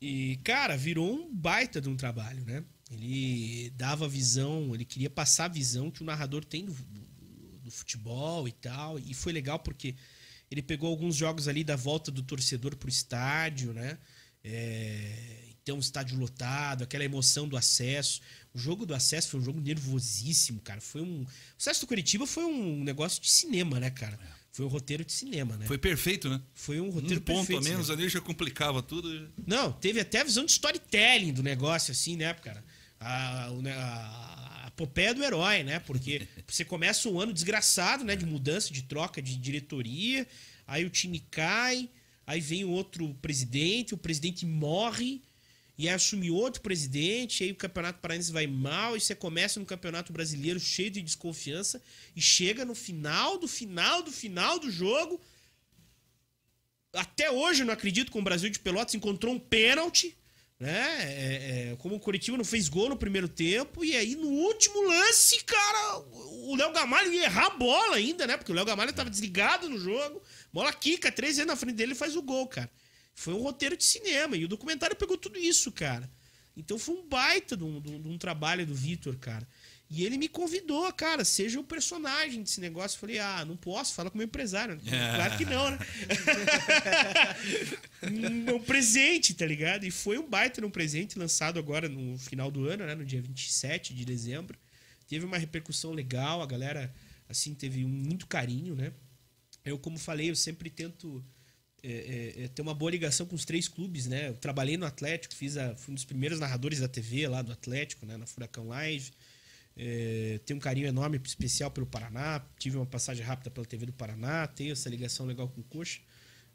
E, 0.00 0.36
cara, 0.44 0.76
virou 0.76 1.14
um 1.14 1.34
baita 1.34 1.80
de 1.80 1.88
um 1.88 1.96
trabalho, 1.96 2.44
né? 2.44 2.64
Ele 2.90 3.70
dava 3.70 4.06
visão, 4.08 4.74
ele 4.74 4.84
queria 4.84 5.08
passar 5.08 5.46
a 5.46 5.48
visão 5.48 5.90
que 5.90 6.02
o 6.02 6.04
narrador 6.04 6.44
tem 6.44 6.64
do, 6.66 6.72
do- 6.72 7.58
do 7.64 7.70
futebol 7.70 8.46
e 8.46 8.52
tal. 8.52 8.98
E 8.98 9.14
foi 9.14 9.32
legal 9.32 9.58
porque 9.58 9.94
ele 10.50 10.62
pegou 10.62 10.90
alguns 10.90 11.16
jogos 11.16 11.48
ali 11.48 11.64
da 11.64 11.76
volta 11.76 12.10
do 12.10 12.22
torcedor 12.22 12.76
pro 12.76 12.88
estádio, 12.88 13.72
né? 13.72 13.98
É, 14.42 15.44
então, 15.62 15.78
estádio 15.78 16.18
lotado, 16.18 16.84
aquela 16.84 17.04
emoção 17.04 17.48
do 17.48 17.56
acesso. 17.56 18.20
O 18.52 18.58
jogo 18.58 18.84
do 18.84 18.94
acesso 18.94 19.30
foi 19.30 19.40
um 19.40 19.44
jogo 19.44 19.60
nervosíssimo, 19.62 20.60
cara. 20.60 20.80
Foi 20.82 21.00
um. 21.00 21.22
O 21.22 21.26
acesso 21.58 21.80
do 21.80 21.86
Curitiba 21.86 22.26
foi 22.26 22.44
um 22.44 22.84
negócio 22.84 23.22
de 23.22 23.30
cinema, 23.30 23.80
né, 23.80 23.90
cara? 23.90 24.18
Foi 24.54 24.64
um 24.64 24.68
roteiro 24.68 25.04
de 25.04 25.12
cinema, 25.12 25.56
né? 25.56 25.66
Foi 25.66 25.76
perfeito, 25.76 26.30
né? 26.30 26.40
Foi 26.54 26.80
um 26.80 26.86
Um 26.86 26.90
roteiro 26.90 27.20
ponto 27.22 27.38
perfeito, 27.38 27.66
a 27.66 27.68
menos 27.68 27.88
né? 27.88 27.94
ali 27.94 28.08
já 28.08 28.20
complicava 28.20 28.80
tudo. 28.80 29.28
Não, 29.44 29.72
teve 29.72 29.98
até 29.98 30.20
a 30.20 30.24
visão 30.24 30.44
de 30.44 30.52
storytelling 30.52 31.32
do 31.32 31.42
negócio, 31.42 31.90
assim, 31.90 32.16
né, 32.16 32.32
cara? 32.34 32.64
A, 33.00 33.48
a, 33.48 34.64
a 34.64 34.68
epopeia 34.68 35.12
do 35.12 35.24
herói, 35.24 35.64
né? 35.64 35.80
Porque 35.80 36.28
você 36.46 36.64
começa 36.64 37.08
um 37.08 37.18
ano 37.18 37.32
desgraçado, 37.32 38.04
né? 38.04 38.14
De 38.14 38.24
mudança, 38.24 38.72
de 38.72 38.82
troca 38.84 39.20
de 39.20 39.36
diretoria, 39.36 40.24
aí 40.68 40.84
o 40.84 40.90
time 40.90 41.18
cai, 41.32 41.90
aí 42.24 42.40
vem 42.40 42.64
o 42.64 42.70
outro 42.70 43.12
presidente, 43.20 43.92
o 43.92 43.98
presidente 43.98 44.46
morre, 44.46 45.20
e 45.76 45.88
aí 45.88 45.94
assume 45.94 46.30
outro 46.30 46.62
presidente, 46.62 47.42
aí 47.42 47.50
o 47.50 47.56
Campeonato 47.56 48.00
Paraense 48.00 48.30
vai 48.32 48.46
mal, 48.46 48.96
e 48.96 49.00
você 49.00 49.14
começa 49.14 49.58
no 49.58 49.66
Campeonato 49.66 50.12
Brasileiro 50.12 50.60
cheio 50.60 50.90
de 50.90 51.02
desconfiança, 51.02 51.82
e 52.14 52.20
chega 52.20 52.64
no 52.64 52.74
final 52.74 53.38
do 53.38 53.48
final 53.48 54.02
do 54.02 54.12
final 54.12 54.58
do 54.58 54.70
jogo, 54.70 55.20
até 56.92 57.30
hoje 57.30 57.62
eu 57.62 57.66
não 57.66 57.74
acredito 57.74 58.12
que 58.12 58.18
o 58.18 58.22
Brasil 58.22 58.48
de 58.48 58.58
Pelotas 58.60 58.94
encontrou 58.94 59.34
um 59.34 59.38
pênalti, 59.38 60.16
né? 60.60 60.86
É, 61.00 61.72
é, 61.72 61.76
como 61.78 61.96
o 61.96 62.00
Curitiba 62.00 62.38
não 62.38 62.44
fez 62.44 62.68
gol 62.68 62.88
no 62.88 62.96
primeiro 62.96 63.28
tempo, 63.28 63.84
e 63.84 63.96
aí 63.96 64.14
no 64.14 64.28
último 64.28 64.80
lance, 64.86 65.42
cara, 65.42 65.98
o 65.98 66.54
Léo 66.54 66.72
Gamalho 66.72 67.12
ia 67.12 67.24
errar 67.24 67.46
a 67.46 67.50
bola 67.50 67.96
ainda, 67.96 68.26
né? 68.26 68.36
Porque 68.36 68.52
o 68.52 68.54
Léo 68.54 68.64
Gamalho 68.64 68.92
tava 68.92 69.10
desligado 69.10 69.68
no 69.68 69.78
jogo, 69.78 70.22
bola 70.52 70.72
quica, 70.72 71.10
três 71.10 71.36
vezes 71.36 71.48
na 71.48 71.56
frente 71.56 71.74
dele 71.74 71.92
e 71.92 71.96
faz 71.96 72.14
o 72.14 72.22
gol, 72.22 72.46
cara. 72.46 72.70
Foi 73.14 73.34
um 73.34 73.42
roteiro 73.42 73.76
de 73.76 73.84
cinema. 73.84 74.36
E 74.36 74.44
o 74.44 74.48
documentário 74.48 74.96
pegou 74.96 75.16
tudo 75.16 75.38
isso, 75.38 75.70
cara. 75.72 76.10
Então 76.56 76.78
foi 76.78 76.94
um 76.96 77.08
baita 77.08 77.56
de 77.56 77.64
um, 77.64 77.80
de 77.80 77.90
um- 77.90 78.00
de 78.00 78.08
um 78.08 78.18
trabalho 78.18 78.66
do 78.66 78.74
Vitor, 78.74 79.16
cara. 79.18 79.46
E 79.90 80.04
ele 80.04 80.16
me 80.16 80.28
convidou, 80.28 80.90
cara, 80.92 81.24
seja 81.24 81.60
o 81.60 81.64
personagem 81.64 82.42
desse 82.42 82.60
negócio. 82.60 82.96
Eu 82.96 83.00
falei, 83.00 83.18
ah, 83.18 83.44
não 83.44 83.56
posso, 83.56 83.94
fala 83.94 84.10
com 84.10 84.16
o 84.16 84.18
meu 84.18 84.26
empresário. 84.26 84.80
Claro 84.84 85.36
que 85.36 85.44
não, 85.44 85.70
né? 85.70 85.78
um 88.54 88.58
presente, 88.60 89.34
tá 89.34 89.46
ligado? 89.46 89.84
E 89.84 89.90
foi 89.90 90.18
um 90.18 90.28
baita 90.28 90.64
um 90.64 90.70
presente 90.70 91.18
lançado 91.18 91.58
agora 91.58 91.88
no 91.88 92.16
final 92.18 92.50
do 92.50 92.66
ano, 92.68 92.86
né? 92.86 92.94
No 92.94 93.04
dia 93.04 93.20
27 93.20 93.94
de 93.94 94.04
dezembro. 94.04 94.58
Teve 95.08 95.24
uma 95.26 95.36
repercussão 95.38 95.92
legal, 95.92 96.40
a 96.42 96.46
galera, 96.46 96.92
assim, 97.28 97.54
teve 97.54 97.84
muito 97.84 98.26
carinho, 98.26 98.74
né? 98.74 98.92
Eu, 99.64 99.78
como 99.78 99.98
falei, 99.98 100.30
eu 100.30 100.36
sempre 100.36 100.70
tento 100.70 101.22
é, 101.86 101.92
é, 102.40 102.44
é, 102.44 102.48
ter 102.48 102.62
uma 102.62 102.74
boa 102.74 102.90
ligação 102.90 103.26
com 103.26 103.34
os 103.36 103.44
três 103.44 103.68
clubes, 103.68 104.06
né? 104.06 104.28
Eu 104.28 104.34
trabalhei 104.34 104.76
no 104.76 104.86
Atlético, 104.86 105.34
fiz 105.34 105.56
a, 105.56 105.74
fui 105.76 105.92
um 105.92 105.94
dos 105.94 106.04
primeiros 106.04 106.40
narradores 106.40 106.80
da 106.80 106.88
TV 106.88 107.28
lá 107.28 107.42
do 107.42 107.52
Atlético, 107.52 108.06
né? 108.06 108.16
Na 108.16 108.26
Furacão 108.26 108.68
Live. 108.68 109.10
É, 109.76 110.40
tenho 110.46 110.56
um 110.58 110.60
carinho 110.60 110.86
enorme, 110.86 111.20
especial 111.24 111.70
pelo 111.70 111.86
Paraná. 111.86 112.40
Tive 112.58 112.76
uma 112.76 112.86
passagem 112.86 113.24
rápida 113.24 113.50
pela 113.50 113.66
TV 113.66 113.86
do 113.86 113.92
Paraná. 113.92 114.46
Tenho 114.46 114.72
essa 114.72 114.88
ligação 114.88 115.26
legal 115.26 115.48
com 115.48 115.60
o 115.60 115.64
Coxa. 115.64 116.00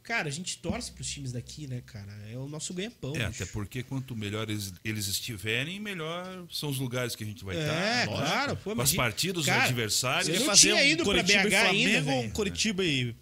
Cara, 0.02 0.30
a 0.30 0.32
gente 0.32 0.58
torce 0.60 0.92
pros 0.94 1.08
times 1.12 1.34
daqui, 1.34 1.68
né, 1.68 1.82
cara? 1.86 2.12
É 2.32 2.38
o 2.38 2.48
nosso 2.48 2.74
ganha-pão. 2.74 3.14
É, 3.16 3.28
bicho. 3.28 3.44
até 3.44 3.52
porque 3.52 3.84
quanto 3.84 4.16
melhor 4.16 4.50
eles, 4.50 4.74
eles 4.84 5.08
estiverem, 5.08 5.80
melhor 5.80 6.48
são 6.50 6.70
os 6.70 6.80
lugares 6.80 7.16
que 7.18 7.24
a 7.24 7.28
gente 7.28 7.44
vai 7.44 7.58
É, 7.58 7.60
estar. 7.60 8.08
claro, 8.08 8.56
pô, 8.58 8.74
Com 8.76 8.82
as 8.82 8.94
partidas, 8.94 9.46
Cara, 9.46 9.60
os 9.60 9.66
adversários. 9.66 10.28
eu 10.30 10.34
Quer 10.36 10.40
não 10.40 10.46
fazer 10.48 10.62
tinha 10.72 10.76
um 10.76 10.88
ido 10.88 11.04
Coritiba 11.04 11.42
e 11.42 11.50
BH 11.50 11.54
ainda, 11.56 11.66
Flamengo, 11.92 12.06
velho. 12.06 12.28
um 12.30 12.32
Coritiba 12.32 12.86
e. 12.86 13.16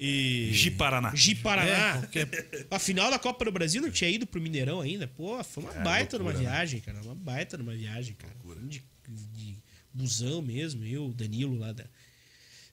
e... 0.00 0.50
Gi 0.52 0.70
Paraná. 0.72 1.14
Gi 1.14 1.34
Paraná. 1.36 1.96
É, 1.96 1.98
qualquer- 2.00 2.66
A 2.70 2.78
final 2.78 3.10
da 3.10 3.18
Copa 3.18 3.44
do 3.44 3.52
Brasil 3.52 3.80
não 3.82 3.90
tinha 3.90 4.08
ido 4.10 4.26
pro 4.26 4.40
Mineirão 4.40 4.80
ainda. 4.80 5.06
Pô, 5.08 5.42
foi 5.44 5.62
uma 5.64 5.74
É, 5.74 5.82
baita 5.82 6.16
loucura, 6.16 6.22
numa 6.22 6.32
né? 6.32 6.38
viagem, 6.50 6.80
cara. 6.80 7.00
Uma 7.02 7.14
baita 7.14 7.56
numa 7.58 7.74
viagem, 7.74 8.14
cara. 8.14 8.34
De, 8.66 8.82
de 9.08 9.56
busão 9.92 10.40
mesmo, 10.42 10.84
eu, 10.84 11.06
o 11.08 11.12
Danilo 11.14 11.56
lá 11.58 11.72
da, 11.72 11.84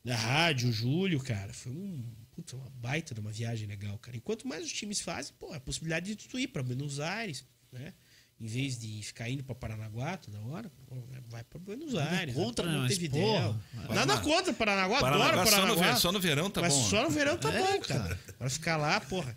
da 0.03 0.15
rádio, 0.15 0.69
o 0.69 0.71
Júlio, 0.71 1.19
cara. 1.19 1.53
Foi 1.53 1.71
um, 1.71 2.03
puta, 2.35 2.55
uma 2.55 2.69
baita 2.69 3.13
de 3.13 3.19
uma 3.19 3.31
viagem 3.31 3.67
legal, 3.67 3.97
cara. 3.99 4.15
Enquanto 4.17 4.47
mais 4.47 4.63
os 4.65 4.71
times 4.71 4.99
fazem, 5.01 5.33
pô, 5.39 5.51
a 5.53 5.59
possibilidade 5.59 6.15
de 6.15 6.27
tu 6.27 6.37
ir 6.37 6.47
pra 6.47 6.61
Buenos 6.63 6.99
Aires, 6.99 7.45
né? 7.71 7.93
Em 8.39 8.47
vez 8.47 8.77
de 8.77 9.01
ficar 9.01 9.29
indo 9.29 9.45
pra 9.45 9.55
Paranaguá 9.55 10.17
toda 10.17 10.37
hora, 10.41 10.69
pô, 10.87 10.97
vai 11.29 11.41
pra 11.45 11.57
Buenos 11.57 11.95
Aires. 11.95 12.35
contra, 12.35 12.65
né? 12.69 12.79
Mas, 12.79 12.97
porra, 13.07 13.57
Nada 13.93 14.17
contra 14.17 14.51
Paranaguá, 14.53 14.99
Paranaguá 14.99 15.29
adoro 15.31 15.45
só 15.49 15.55
Paranaguá. 15.55 15.95
só 15.95 16.11
no 16.11 16.19
verão 16.19 16.49
tá 16.49 16.59
Mas 16.61 16.73
bom, 16.73 16.83
só 16.89 16.97
né? 16.97 17.03
no 17.03 17.09
verão 17.11 17.37
tá 17.37 17.53
É, 17.53 17.59
bom, 17.61 17.79
cara. 17.79 18.19
Pra 18.37 18.49
ficar 18.49 18.75
lá, 18.75 18.99
porra. 18.99 19.33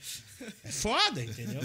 É 0.64 0.70
foda, 0.72 1.24
entendeu? 1.24 1.60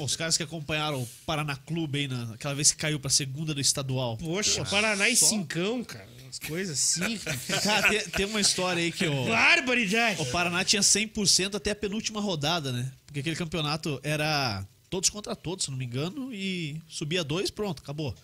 Os 0.00 0.16
caras 0.16 0.36
que 0.38 0.42
acompanharam 0.42 1.02
o 1.02 1.06
Paraná 1.26 1.56
Clube 1.56 1.98
aí 1.98 2.08
naquela 2.08 2.54
vez 2.54 2.72
que 2.72 2.78
caiu 2.78 2.98
pra 2.98 3.10
segunda 3.10 3.52
do 3.54 3.60
estadual. 3.60 4.16
Poxa, 4.16 4.64
Paraná 4.64 5.10
e 5.10 5.16
Cincão, 5.16 5.84
cara. 5.84 6.08
As 6.30 6.38
coisas 6.38 6.78
assim. 6.78 7.18
Cara, 7.64 7.88
tem, 7.88 8.00
tem 8.10 8.26
uma 8.26 8.38
história 8.40 8.82
aí 8.82 8.92
que 8.92 9.06
o, 9.06 9.24
Barbaridade. 9.26 10.20
o 10.20 10.26
Paraná 10.26 10.62
tinha 10.62 10.82
100% 10.82 11.54
até 11.54 11.70
a 11.70 11.74
penúltima 11.74 12.20
rodada, 12.20 12.70
né? 12.70 12.90
Porque 13.06 13.20
aquele 13.20 13.34
campeonato 13.36 13.98
era 14.02 14.62
todos 14.88 15.10
contra 15.10 15.36
todos, 15.36 15.64
se 15.64 15.70
não 15.70 15.78
me 15.78 15.84
engano, 15.84 16.32
e 16.32 16.80
subia 16.88 17.22
dois, 17.22 17.50
pronto, 17.50 17.82
acabou. 17.82 18.14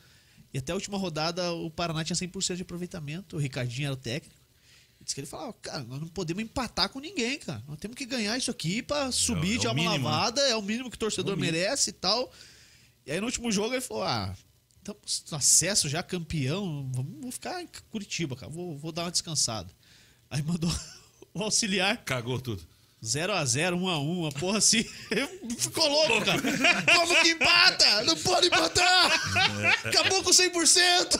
E 0.52 0.58
até 0.58 0.72
a 0.72 0.74
última 0.74 0.96
rodada 0.96 1.52
o 1.52 1.70
Paraná 1.70 2.04
tinha 2.04 2.16
100% 2.16 2.56
de 2.56 2.62
aproveitamento, 2.62 3.36
o 3.36 3.38
Ricardinho 3.38 3.86
era 3.86 3.94
o 3.94 3.96
técnico. 3.96 4.40
E 5.00 5.04
disse 5.04 5.14
que 5.14 5.20
ele 5.20 5.26
falava, 5.26 5.52
cara, 5.54 5.82
nós 5.84 6.00
não 6.00 6.08
podemos 6.08 6.42
empatar 6.42 6.88
com 6.88 7.00
ninguém, 7.00 7.38
cara. 7.38 7.62
Nós 7.66 7.78
temos 7.78 7.96
que 7.96 8.06
ganhar 8.06 8.38
isso 8.38 8.50
aqui 8.50 8.82
pra 8.82 9.10
subir 9.10 9.56
é 9.56 9.58
de 9.58 9.66
o 9.66 9.70
alma 9.70 9.82
mínimo, 9.82 10.04
lavada, 10.04 10.40
é 10.42 10.54
o 10.54 10.62
mínimo 10.62 10.90
que 10.90 10.96
o 10.96 10.98
torcedor 10.98 11.36
merece 11.36 11.90
e 11.90 11.92
tal. 11.92 12.32
E 13.04 13.10
aí 13.10 13.20
no 13.20 13.26
último 13.26 13.50
jogo 13.50 13.74
ele 13.74 13.80
falou, 13.80 14.04
ah, 14.04 14.34
estamos 14.78 15.24
no 15.30 15.36
acesso 15.36 15.88
já, 15.88 16.02
campeão, 16.02 16.88
vamos 16.92 17.34
ficar 17.34 17.60
em 17.60 17.68
Curitiba, 17.90 18.36
cara, 18.36 18.50
vou, 18.50 18.78
vou 18.78 18.92
dar 18.92 19.02
uma 19.02 19.10
descansada. 19.10 19.70
Aí 20.30 20.40
mandou 20.40 20.70
o 21.34 21.42
auxiliar 21.42 22.04
Cagou 22.04 22.40
tudo. 22.40 22.73
0x0, 23.04 23.74
1x1, 23.78 24.28
a 24.28 24.38
porra 24.40 24.58
assim. 24.58 24.82
Ficou 25.58 25.86
louco, 25.88 26.24
cara. 26.24 26.40
Como 26.94 27.22
que 27.22 27.28
empata? 27.28 28.02
Não 28.04 28.16
pode 28.16 28.46
empatar! 28.46 29.12
Acabou 29.84 30.22
com 30.22 30.30
100%! 30.30 31.18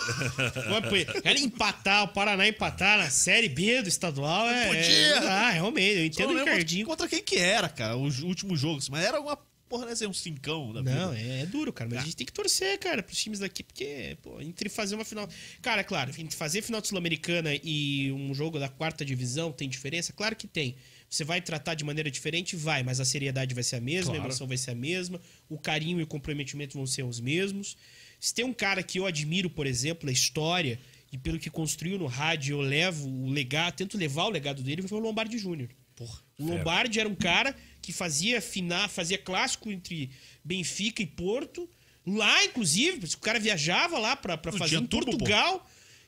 Vai, 0.71 0.83
pô, 0.83 1.23
Cara, 1.23 1.39
empatar, 1.39 2.05
o 2.05 2.09
Paraná 2.09 2.49
empatar 2.49 2.99
na 2.99 3.11
Série 3.11 3.49
B 3.49 3.83
do 3.83 3.89
estadual 3.89 4.49
é. 4.49 4.67
podia. 4.69 5.19
Ah, 5.31 5.51
realmente, 5.51 5.99
eu 5.99 6.05
entendo 6.07 6.33
o 6.33 6.39
Ricardinho. 6.39 6.87
contra 6.87 7.07
quem 7.07 7.23
que 7.23 7.37
era, 7.37 7.69
cara, 7.69 7.97
o 7.97 8.05
último 8.25 8.57
jogo. 8.57 8.81
Mas 8.91 9.05
era 9.05 9.21
uma 9.21 9.37
porra, 9.69 9.87
né? 9.87 9.95
ser 9.95 10.07
um 10.07 10.13
cincão 10.13 10.73
da 10.73 10.83
Não, 10.83 11.11
vida. 11.13 11.21
é, 11.21 11.43
é 11.43 11.47
duro, 11.47 11.73
cara. 11.73 11.91
Mas 11.91 12.01
a 12.01 12.05
gente 12.05 12.17
tem 12.17 12.27
que 12.27 12.33
torcer, 12.33 12.79
cara, 12.79 13.03
pros 13.03 13.19
times 13.19 13.41
daqui, 13.41 13.63
porque, 13.63 14.17
pô, 14.23 14.41
entre 14.41 14.69
fazer 14.69 14.95
uma 14.95 15.05
final. 15.05 15.29
Cara, 15.61 15.81
é 15.81 15.85
claro, 15.85 16.11
entre 16.17 16.37
fazer 16.37 16.63
final 16.63 16.81
de 16.81 16.89
Sul-Americana 16.89 17.51
e 17.63 18.13
um 18.13 18.33
jogo 18.35 18.59
da 18.59 18.69
quarta 18.69 19.05
divisão 19.05 19.53
tem 19.53 19.69
diferença? 19.69 20.13
Claro 20.13 20.37
que 20.37 20.47
tem. 20.47 20.77
Você 21.09 21.25
vai 21.25 21.41
tratar 21.41 21.75
de 21.75 21.85
maneira 21.85 22.11
diferente? 22.11 22.57
Vai, 22.57 22.83
mas 22.83 22.99
a 23.01 23.05
seriedade 23.05 23.55
vai 23.55 23.63
ser 23.63 23.77
a 23.77 23.81
mesma, 23.81 24.13
Claro. 24.13 24.23
a 24.23 24.25
emoção 24.27 24.47
vai 24.47 24.57
ser 24.57 24.73
a 24.73 24.75
mesma, 24.75 25.21
o 25.49 25.59
carinho 25.59 26.01
e 26.01 26.03
o 26.03 26.07
comprometimento 26.07 26.77
vão 26.77 26.87
ser 26.87 27.05
os 27.05 27.21
mesmos. 27.21 27.77
Se 28.19 28.35
tem 28.35 28.45
um 28.45 28.53
cara 28.53 28.83
que 28.83 28.99
eu 28.99 29.07
admiro, 29.07 29.49
por 29.51 29.67
exemplo, 29.67 30.09
a 30.09 30.13
história, 30.13 30.79
e 31.13 31.19
pelo 31.19 31.39
que 31.39 31.49
construiu 31.51 31.99
no 31.99 32.07
rádio, 32.07 32.57
eu 32.57 32.61
levo 32.61 33.09
o 33.09 33.31
legado, 33.31 33.75
tento 33.77 33.97
levar 33.97 34.25
o 34.25 34.31
legado 34.31 34.63
dele, 34.63 34.83
foi 34.83 34.99
o 34.99 35.01
Lombardi 35.01 35.39
Júnior. 35.39 35.69
Porra. 35.95 36.19
O 36.39 36.45
Lombardi 36.47 36.99
era 36.99 37.09
um 37.09 37.15
cara 37.15 37.55
que 37.81 37.93
fazia 37.93 38.41
final, 38.41 38.89
fazia 38.89 39.17
clássico 39.17 39.71
entre 39.71 40.11
Benfica 40.43 41.03
e 41.03 41.07
Porto. 41.07 41.69
Lá, 42.05 42.45
inclusive, 42.45 43.07
o 43.15 43.19
cara 43.19 43.39
viajava 43.39 43.99
lá 43.99 44.17
Não 44.51 44.59
fazer 44.59 44.77
em 44.77 44.87
pô. 45.19 45.25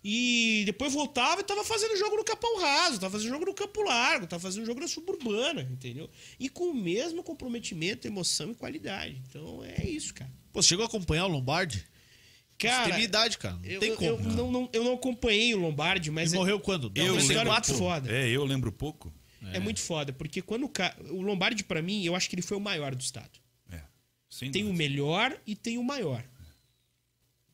E 0.08 0.62
depois 0.64 0.92
voltava 0.92 1.40
e 1.40 1.44
tava 1.44 1.64
fazendo 1.64 1.96
jogo 1.96 2.16
no 2.16 2.22
Capão 2.24 2.60
Raso, 2.60 3.00
tava 3.00 3.10
fazendo 3.18 3.30
jogo 3.32 3.44
no 3.44 3.52
Campo 3.52 3.82
Largo, 3.82 4.24
tava 4.28 4.40
fazendo 4.40 4.64
jogo 4.64 4.78
na 4.80 4.86
Suburbana, 4.86 5.62
entendeu? 5.62 6.08
E 6.38 6.48
com 6.48 6.66
o 6.70 6.74
mesmo 6.74 7.24
comprometimento, 7.24 8.06
emoção 8.06 8.52
e 8.52 8.54
qualidade. 8.54 9.20
Então 9.28 9.64
é 9.64 9.84
isso, 9.84 10.14
cara. 10.14 10.30
Pô, 10.52 10.62
você 10.62 10.68
chegou 10.68 10.84
a 10.84 10.86
acompanhar 10.86 11.24
o 11.26 11.28
Lombardi? 11.28 11.84
Cara, 12.56 12.84
tem 12.84 12.92
minha 12.94 13.04
idade, 13.04 13.36
cara. 13.36 13.56
Não 13.56 13.64
eu, 13.64 13.80
tem 13.80 13.90
eu- 13.90 13.96
como. 13.96 14.06
eu 14.08 14.18
não, 14.36 14.50
não- 14.52 14.70
eu 14.72 14.84
não 14.84 14.94
acompanhei 14.94 15.52
o 15.54 15.58
Lombardi, 15.58 16.08
mas 16.12 16.30
Ele 16.30 16.36
é, 16.36 16.38
morreu 16.38 16.60
quando? 16.60 16.84
Eu 16.94 17.06
Não, 17.08 17.14
lembro 17.16 17.34
94? 17.34 17.72
muito 17.72 17.84
foda. 17.84 18.12
É, 18.12 18.28
eu 18.28 18.44
lembro 18.44 18.70
pouco. 18.70 19.12
é 19.52 19.58
muito 19.58 19.80
foda, 19.80 20.12
porque 20.12 20.40
quando 20.40 20.64
o 20.64 20.68
ca... 20.68 20.96
o 21.10 21.20
Lombardi, 21.20 21.64
pra 21.64 21.82
mim, 21.82 22.04
eu 22.04 22.14
acho 22.14 22.28
que 22.30 22.34
ele 22.36 22.42
foi 22.42 22.56
o 22.56 22.60
maior 22.60 22.94
do 22.94 23.00
estado. 23.00 23.38
É. 23.72 23.80
Sem 24.30 24.50
Tem 24.52 24.62
o 24.62 24.66
dúvida. 24.66 24.78
melhor 24.88 25.40
e 25.46 25.56
tem 25.56 25.78
o 25.78 25.82
maior. 25.84 26.24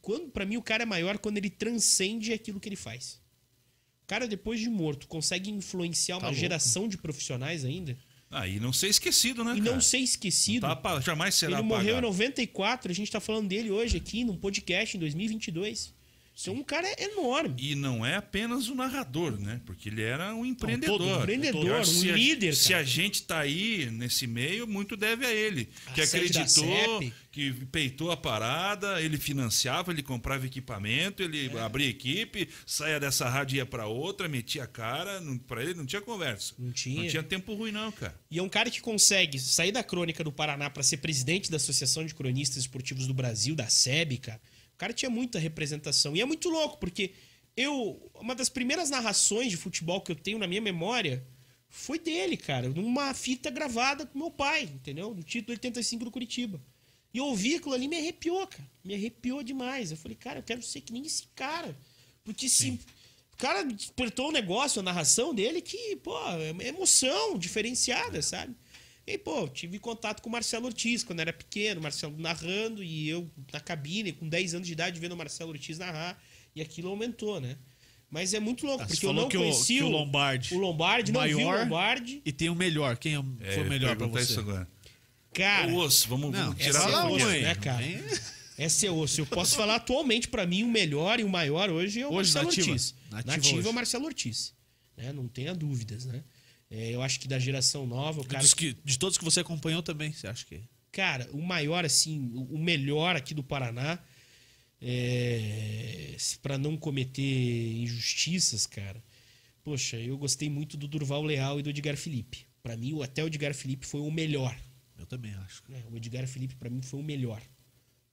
Quando, 0.03 0.28
para 0.30 0.44
mim, 0.44 0.57
o 0.59 0.62
cara 0.62 0.82
é 0.82 0.86
maior 0.86 1.16
quando 1.16 1.38
ele 1.38 1.48
transcende 1.48 2.32
aquilo 2.32 2.59
que 2.61 2.68
ele 2.68 2.76
faz. 2.76 3.20
O 4.05 4.07
cara, 4.07 4.26
depois 4.28 4.61
de 4.61 4.68
morto, 4.68 5.07
consegue 5.07 5.48
influenciar 5.50 6.16
uma 6.18 6.26
louco. 6.26 6.38
geração 6.38 6.86
de 6.88 6.98
profissionais 6.98 7.64
ainda 7.64 7.96
Ah, 8.30 8.46
e 8.48 8.59
não 8.61 8.72
ser 8.72 8.88
esquecido, 8.88 9.44
né, 9.44 9.53
e 9.57 9.61
cara? 9.61 9.72
não 9.72 9.80
ser 9.80 9.98
esquecido. 9.98 10.62
Tá 10.62 10.72
apa- 10.72 11.00
jamais 11.00 11.34
será 11.36 11.59
ele 11.59 11.62
morreu 11.62 11.94
em 11.94 11.98
apagado. 11.98 12.07
94, 12.09 12.90
a 12.90 12.94
gente 12.94 13.11
tá 13.12 13.20
falando 13.20 13.48
dele 13.48 13.70
hoje 13.70 13.96
aqui 13.96 14.24
num 14.24 14.36
podcast 14.36 14.96
em 14.96 15.00
2022. 15.00 15.94
Então, 16.41 16.55
um 16.55 16.64
cara 16.64 16.89
é 16.89 17.05
enorme. 17.05 17.55
E 17.59 17.74
não 17.74 18.05
é 18.05 18.16
apenas 18.16 18.68
o 18.68 18.74
narrador, 18.74 19.39
né? 19.39 19.61
Porque 19.66 19.89
ele 19.89 20.03
era 20.03 20.35
um 20.35 20.45
empreendedor. 20.47 20.99
todo 20.99 21.20
empreendedor, 21.20 21.66
Eu 21.66 21.76
acho 21.76 21.91
que 21.91 21.97
um 21.99 22.01
se 22.01 22.11
a- 22.11 22.14
líder, 22.16 22.55
Se 22.57 22.68
cara. 22.70 22.80
a 22.80 22.85
gente 22.85 23.22
tá 23.22 23.39
aí 23.41 23.89
nesse 23.93 24.26
meio, 24.26 24.66
muito 24.66 24.97
deve 24.97 25.26
a 25.26 25.33
ele. 25.33 25.68
A 25.87 25.93
que 25.93 26.01
acreditou, 26.01 27.05
que 27.30 27.53
peitou 27.70 28.11
a 28.11 28.16
parada, 28.16 29.01
ele 29.01 29.18
financiava, 29.18 29.93
ele 29.93 30.03
comprava 30.03 30.47
equipamento, 30.47 31.22
ele 31.22 31.51
É. 31.55 31.61
abria 31.61 31.89
equipe, 31.89 32.49
saia 32.66 32.99
dessa 32.99 33.28
rádio 33.28 33.57
e 33.57 33.59
ia 33.59 33.66
pra 33.66 33.87
outra, 33.87 34.26
metia 34.28 34.64
a 34.64 34.66
cara. 34.66 35.20
Não, 35.20 35.37
pra 35.39 35.62
ele 35.62 35.74
não 35.74 35.85
tinha 35.87 36.01
conversa. 36.03 36.55
Não 36.59 36.72
tinha. 36.72 37.03
Não 37.03 37.09
tinha 37.09 37.22
tempo 37.22 37.55
ruim, 37.55 37.70
não, 37.72 37.93
cara. 37.93 38.18
E 38.30 38.39
é 38.39 38.43
um 38.43 38.49
cara 38.49 38.70
que 38.70 38.80
consegue 38.80 39.39
sair 39.39 39.70
da 39.70 39.83
crônica 39.85 40.24
do 40.24 40.33
Paraná 40.33 40.70
para 40.70 40.83
ser 40.83 40.97
presidente 40.97 41.51
da 41.51 41.57
Associação 41.59 42.05
de 42.05 42.14
Cronistas 42.14 42.59
Esportivos 42.59 43.07
do 43.07 43.14
Brasil, 43.14 43.55
da 43.55 43.68
SEB, 43.68 44.16
cara. 44.18 44.41
O 44.83 44.85
cara 44.85 44.93
tinha 44.93 45.09
muita 45.09 45.39
representação. 45.39 46.16
E 46.16 46.20
é 46.20 46.24
muito 46.24 46.49
louco, 46.49 46.76
porque 46.78 47.12
eu. 47.57 48.11
Uma 48.14 48.35
das 48.35 48.49
primeiras 48.49 48.91
narrações 48.91 49.49
de 49.49 49.57
futebol 49.57 50.01
que 50.01 50.11
eu 50.11 50.16
tenho 50.16 50.41
na 50.41 50.47
minha 50.49 50.61
memória 50.61 51.24
foi 51.68 52.01
dele, 52.01 52.37
cara. 52.37 52.68
Numa 52.68 53.14
fita 53.14 53.49
gravada 53.49 54.05
com 54.05 54.18
meu 54.18 54.30
pai, 54.30 54.64
entendeu? 54.64 55.14
No 55.14 55.22
título 55.22 55.53
85 55.53 56.05
do 56.07 56.11
Curitiba. 56.11 56.61
E 57.14 57.18
eu 57.18 57.26
ouvi 57.26 57.55
aquilo 57.55 57.74
ali 57.74 57.87
me 57.87 57.97
arrepiou, 57.97 58.45
cara. 58.45 58.68
Me 58.83 58.95
arrepiou 58.95 59.45
demais. 59.45 59.93
Eu 59.93 59.97
falei, 59.97 60.16
cara, 60.16 60.41
eu 60.41 60.43
quero 60.43 60.61
ser 60.64 60.80
que 60.80 60.93
nem 60.93 61.07
esse 61.07 61.28
cara. 61.37 61.78
Porque 62.24 62.49
se. 62.49 62.80
O 63.35 63.37
cara 63.37 63.62
despertou 63.62 64.30
um 64.30 64.33
negócio, 64.33 64.80
a 64.80 64.83
narração 64.83 65.33
dele, 65.33 65.61
que, 65.61 65.95
pô, 65.97 66.18
é 66.61 66.66
emoção 66.66 67.39
diferenciada, 67.39 68.20
sabe? 68.20 68.53
E, 69.07 69.18
pô, 69.18 69.48
tive 69.48 69.78
contato 69.78 70.22
com 70.22 70.28
o 70.28 70.32
Marcelo 70.32 70.66
Ortiz 70.66 71.03
quando 71.03 71.20
era 71.20 71.32
pequeno, 71.32 71.80
o 71.80 71.82
Marcelo 71.82 72.14
narrando 72.18 72.82
e 72.84 73.09
eu 73.09 73.28
na 73.53 73.59
cabine, 73.61 74.12
com 74.12 74.28
10 74.28 74.55
anos 74.55 74.66
de 74.66 74.72
idade, 74.74 75.00
vendo 75.00 75.12
o 75.12 75.16
Marcelo 75.16 75.50
Ortiz 75.50 75.78
narrar. 75.78 76.20
E 76.55 76.61
aquilo 76.62 76.88
aumentou, 76.88 77.40
né? 77.40 77.57
Mas 78.11 78.34
é 78.34 78.38
muito 78.40 78.64
louco, 78.66 78.82
Ah, 78.84 78.86
você 78.86 78.92
porque 78.94 79.07
eu 79.07 79.09
falou 79.11 79.22
não 79.22 79.28
que 79.30 79.36
o- 79.36 79.40
conheci 79.40 79.76
que 79.78 79.82
o 79.82 79.88
Lombardi 79.88 80.55
O 80.55 80.59
Lombardi, 80.59 81.11
não 81.12 81.22
vi 81.22 81.34
o 81.34 81.36
maior 81.38 81.61
Lombardi. 81.64 82.20
E 82.24 82.30
tem 82.30 82.48
o 82.50 82.55
melhor. 82.55 82.96
Quem 82.98 83.14
é- 83.16 83.22
É, 83.40 83.55
foi 83.55 83.64
o 83.64 83.68
melhor 83.68 83.96
pra 83.96 84.07
você? 84.07 84.32
isso 84.32 84.40
agora. 84.40 84.68
Cara, 85.32 85.72
O 85.72 85.76
osso, 85.76 86.09
vamos, 86.09 86.30
Não, 86.30 86.48
vamos 86.48 86.61
é 86.61 86.64
tirar 86.64 86.90
da 86.90 87.07
osso, 87.09 87.24
fonte. 87.24 87.40
né, 87.40 87.55
cara? 87.55 87.82
Esse 88.59 88.86
é 88.86 88.90
osso. 88.92 89.20
Eu 89.22 89.26
posso 89.26 89.57
falar 89.57 89.76
atualmente, 89.76 90.28
pra 90.28 90.46
mim, 90.46 90.62
o 90.62 90.68
melhor 90.68 91.18
e 91.18 91.24
o 91.24 91.28
maior 91.28 91.70
hoje 91.70 92.00
é 92.03 92.07
o 92.07 92.11
Hoje, 92.12 92.34
Marcelo 92.34 92.44
nativa. 92.44 92.70
Ortiz. 92.70 92.94
Nativa 93.11 93.36
Nativa, 93.36 93.68
é 93.68 93.70
o 93.70 93.74
Marcelo 93.74 94.05
Ortiz. 94.05 94.55
Né? 94.94 95.11
Não 95.12 95.26
tenha 95.26 95.55
dúvidas, 95.55 96.05
né? 96.05 96.22
É, 96.74 96.90
eu 96.90 97.02
acho 97.02 97.20
que 97.20 97.28
da 97.28 97.38
geração 97.38 97.86
nova, 97.86 98.22
o 98.22 98.24
cara. 98.24 98.42
Que- 98.56 98.74
de 98.82 98.98
todos 98.98 99.18
que 99.18 99.24
você 99.24 99.40
acompanhou 99.40 99.82
também, 99.82 100.10
você 100.10 100.26
acha 100.26 100.46
que. 100.46 100.62
Cara, 100.90 101.28
o 101.32 101.42
maior, 101.42 101.84
assim, 101.84 102.30
o 102.34 102.56
melhor 102.58 103.14
aqui 103.14 103.34
do 103.34 103.42
Paraná, 103.42 103.98
é, 104.80 106.16
para 106.42 106.58
não 106.58 106.76
cometer 106.76 107.22
injustiças, 107.76 108.66
cara. 108.66 109.02
Poxa, 109.64 109.96
eu 109.96 110.18
gostei 110.18 110.50
muito 110.50 110.76
do 110.76 110.88
Durval 110.88 111.22
Leal 111.22 111.60
e 111.60 111.62
do 111.62 111.70
Edgar 111.70 111.96
Felipe. 111.96 112.46
Pra 112.62 112.76
mim, 112.76 113.00
até 113.02 113.22
o 113.22 113.26
Edgar 113.26 113.54
Felipe 113.54 113.86
foi 113.86 114.00
o 114.00 114.10
melhor. 114.10 114.56
Eu 114.98 115.06
também 115.06 115.34
acho. 115.34 115.62
né? 115.68 115.82
O 115.90 115.96
Edgar 115.96 116.26
Felipe, 116.26 116.54
pra 116.56 116.68
mim, 116.70 116.82
foi 116.82 117.00
o 117.00 117.02
melhor. 117.02 117.42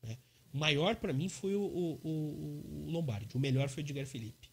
né? 0.04 0.18
O 0.54 0.58
maior, 0.58 0.96
pra 0.96 1.12
mim, 1.14 1.28
foi 1.30 1.56
o, 1.56 1.62
o- 1.62 2.00
o- 2.04 2.86
o 2.88 2.92
Lombardi. 2.92 3.36
O 3.36 3.40
melhor 3.40 3.68
foi 3.70 3.84
o 3.84 3.86
Edgar 3.86 4.06
Felipe. 4.06 4.49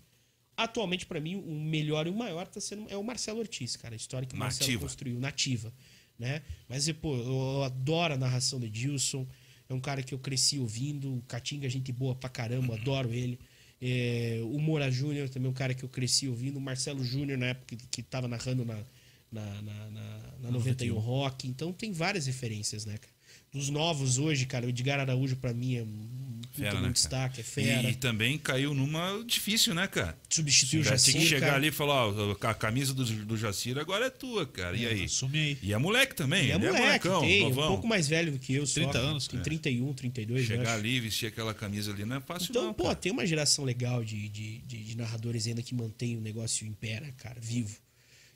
Atualmente, 0.57 1.04
pra 1.04 1.20
mim, 1.20 1.36
o 1.36 1.61
melhor 1.61 2.07
e 2.07 2.11
o 2.11 2.14
maior 2.14 2.46
tá 2.46 2.61
sendo, 2.61 2.86
é 2.88 2.96
o 2.96 3.04
Marcelo 3.04 3.40
Ortiz, 3.40 3.76
cara. 3.76 3.94
A 3.94 3.96
história 3.96 4.26
que 4.26 4.34
o 4.34 4.38
Marcelo 4.38 4.70
Nativa. 4.70 4.82
construiu, 4.82 5.20
nativa. 5.20 5.72
Né? 6.18 6.42
Mas, 6.66 6.90
pô, 6.92 7.14
eu 7.14 7.62
adoro 7.62 8.14
a 8.14 8.16
narração 8.16 8.59
do 8.59 8.64
Edilson. 8.64 9.26
É 9.68 9.74
um 9.74 9.80
cara 9.80 10.02
que 10.02 10.14
eu 10.14 10.18
cresci 10.18 10.59
ouvindo. 10.59 11.16
O 11.16 11.22
Catinga, 11.22 11.66
é 11.66 11.70
gente 11.70 11.92
boa 11.92 12.14
pra 12.14 12.30
caramba, 12.30 12.74
adoro 12.74 13.12
ele. 13.12 13.38
É, 13.80 14.40
o 14.44 14.59
Moura 14.59 14.90
Júnior 14.90 15.28
também 15.28 15.48
é 15.48 15.50
um 15.50 15.54
cara 15.54 15.74
que 15.74 15.84
eu 15.84 15.88
cresci 15.88 16.26
ouvindo. 16.26 16.57
O 16.57 16.61
Marcelo 16.61 17.04
Júnior, 17.04 17.36
na 17.36 17.46
época 17.46 17.76
que, 17.76 17.86
que 17.88 18.02
tava 18.02 18.26
narrando 18.26 18.64
na, 18.64 18.82
na, 19.30 19.62
na, 19.62 19.90
na, 19.90 20.34
na 20.40 20.50
91 20.50 20.98
Rock. 20.98 21.46
Então 21.46 21.72
tem 21.72 21.92
várias 21.92 22.26
referências, 22.26 22.86
né, 22.86 22.96
cara? 22.96 23.16
Dos 23.57 23.70
novos 23.70 24.18
hoje, 24.18 24.44
cara, 24.44 24.66
o 24.66 24.68
Edgar 24.68 25.00
Araújo 25.00 25.34
pra 25.36 25.54
mim 25.54 25.76
é 25.76 25.82
um 25.82 26.07
Fera, 26.52 26.80
né, 26.80 26.88
destaque, 26.90 27.40
é 27.40 27.44
fera. 27.44 27.90
E, 27.90 27.94
também 27.94 28.38
caiu 28.38 28.72
numa 28.74 29.22
difícil, 29.26 29.74
né, 29.74 29.86
cara? 29.86 30.18
Substituiu 30.28 30.80
o 30.80 30.84
Já 30.84 30.92
Jacir, 30.92 31.12
tinha 31.12 31.22
que 31.22 31.28
chegar 31.28 31.46
cara. 31.46 31.57
ali 31.57 31.68
e 31.68 31.72
falar, 31.72 32.09
ó, 32.09 32.32
a 32.32 32.54
camisa 32.54 32.94
do, 32.94 33.04
do 33.04 33.36
Jacir 33.36 33.78
agora 33.78 34.07
é 34.07 34.11
tua, 34.11 34.46
cara. 34.46 34.76
E 34.76 34.86
aí? 34.86 35.04
Assume 35.04 35.38
aí. 35.38 35.59
E 35.62 35.72
é 35.72 35.78
moleque 35.78 36.14
também, 36.14 36.46
E 36.46 36.50
é 36.50 36.54
ele 36.54 36.66
moleque, 36.66 37.09
molecão, 37.09 37.20
tem, 37.20 37.46
um 37.46 37.54
pouco 37.54 37.86
mais 37.86 38.09
velho 38.09 38.32
do 38.32 38.38
que 38.38 38.54
eu. 38.54 38.66
só, 38.66 38.74
30 38.74 38.92
cara. 38.92 39.04
anos, 39.07 39.28
Tem 39.28 39.40
é. 39.40 39.42
31, 39.42 39.94
32, 39.94 40.40
eu 40.40 40.46
Chegar 40.46 40.74
ali 40.74 40.96
e 40.96 41.00
vestir 41.00 41.26
aquela 41.26 41.52
camisa 41.52 41.92
ali 41.92 42.04
não 42.04 42.16
é 42.16 42.20
fácil 42.20 42.48
Então, 42.50 42.64
não, 42.64 42.74
pô, 42.74 42.84
cara. 42.84 42.96
tem 42.96 43.12
uma 43.12 43.26
geração 43.26 43.64
legal 43.64 44.02
de, 44.04 44.28
de, 44.28 44.59
de, 44.59 44.84
de 44.84 44.96
narradores 44.96 45.46
ainda 45.46 45.62
que 45.62 45.74
mantém 45.74 46.16
o 46.16 46.20
negócio 46.20 46.66
em 46.66 46.72
pé, 46.72 47.00
né, 47.00 47.12
cara, 47.18 47.38
vivo. 47.40 47.76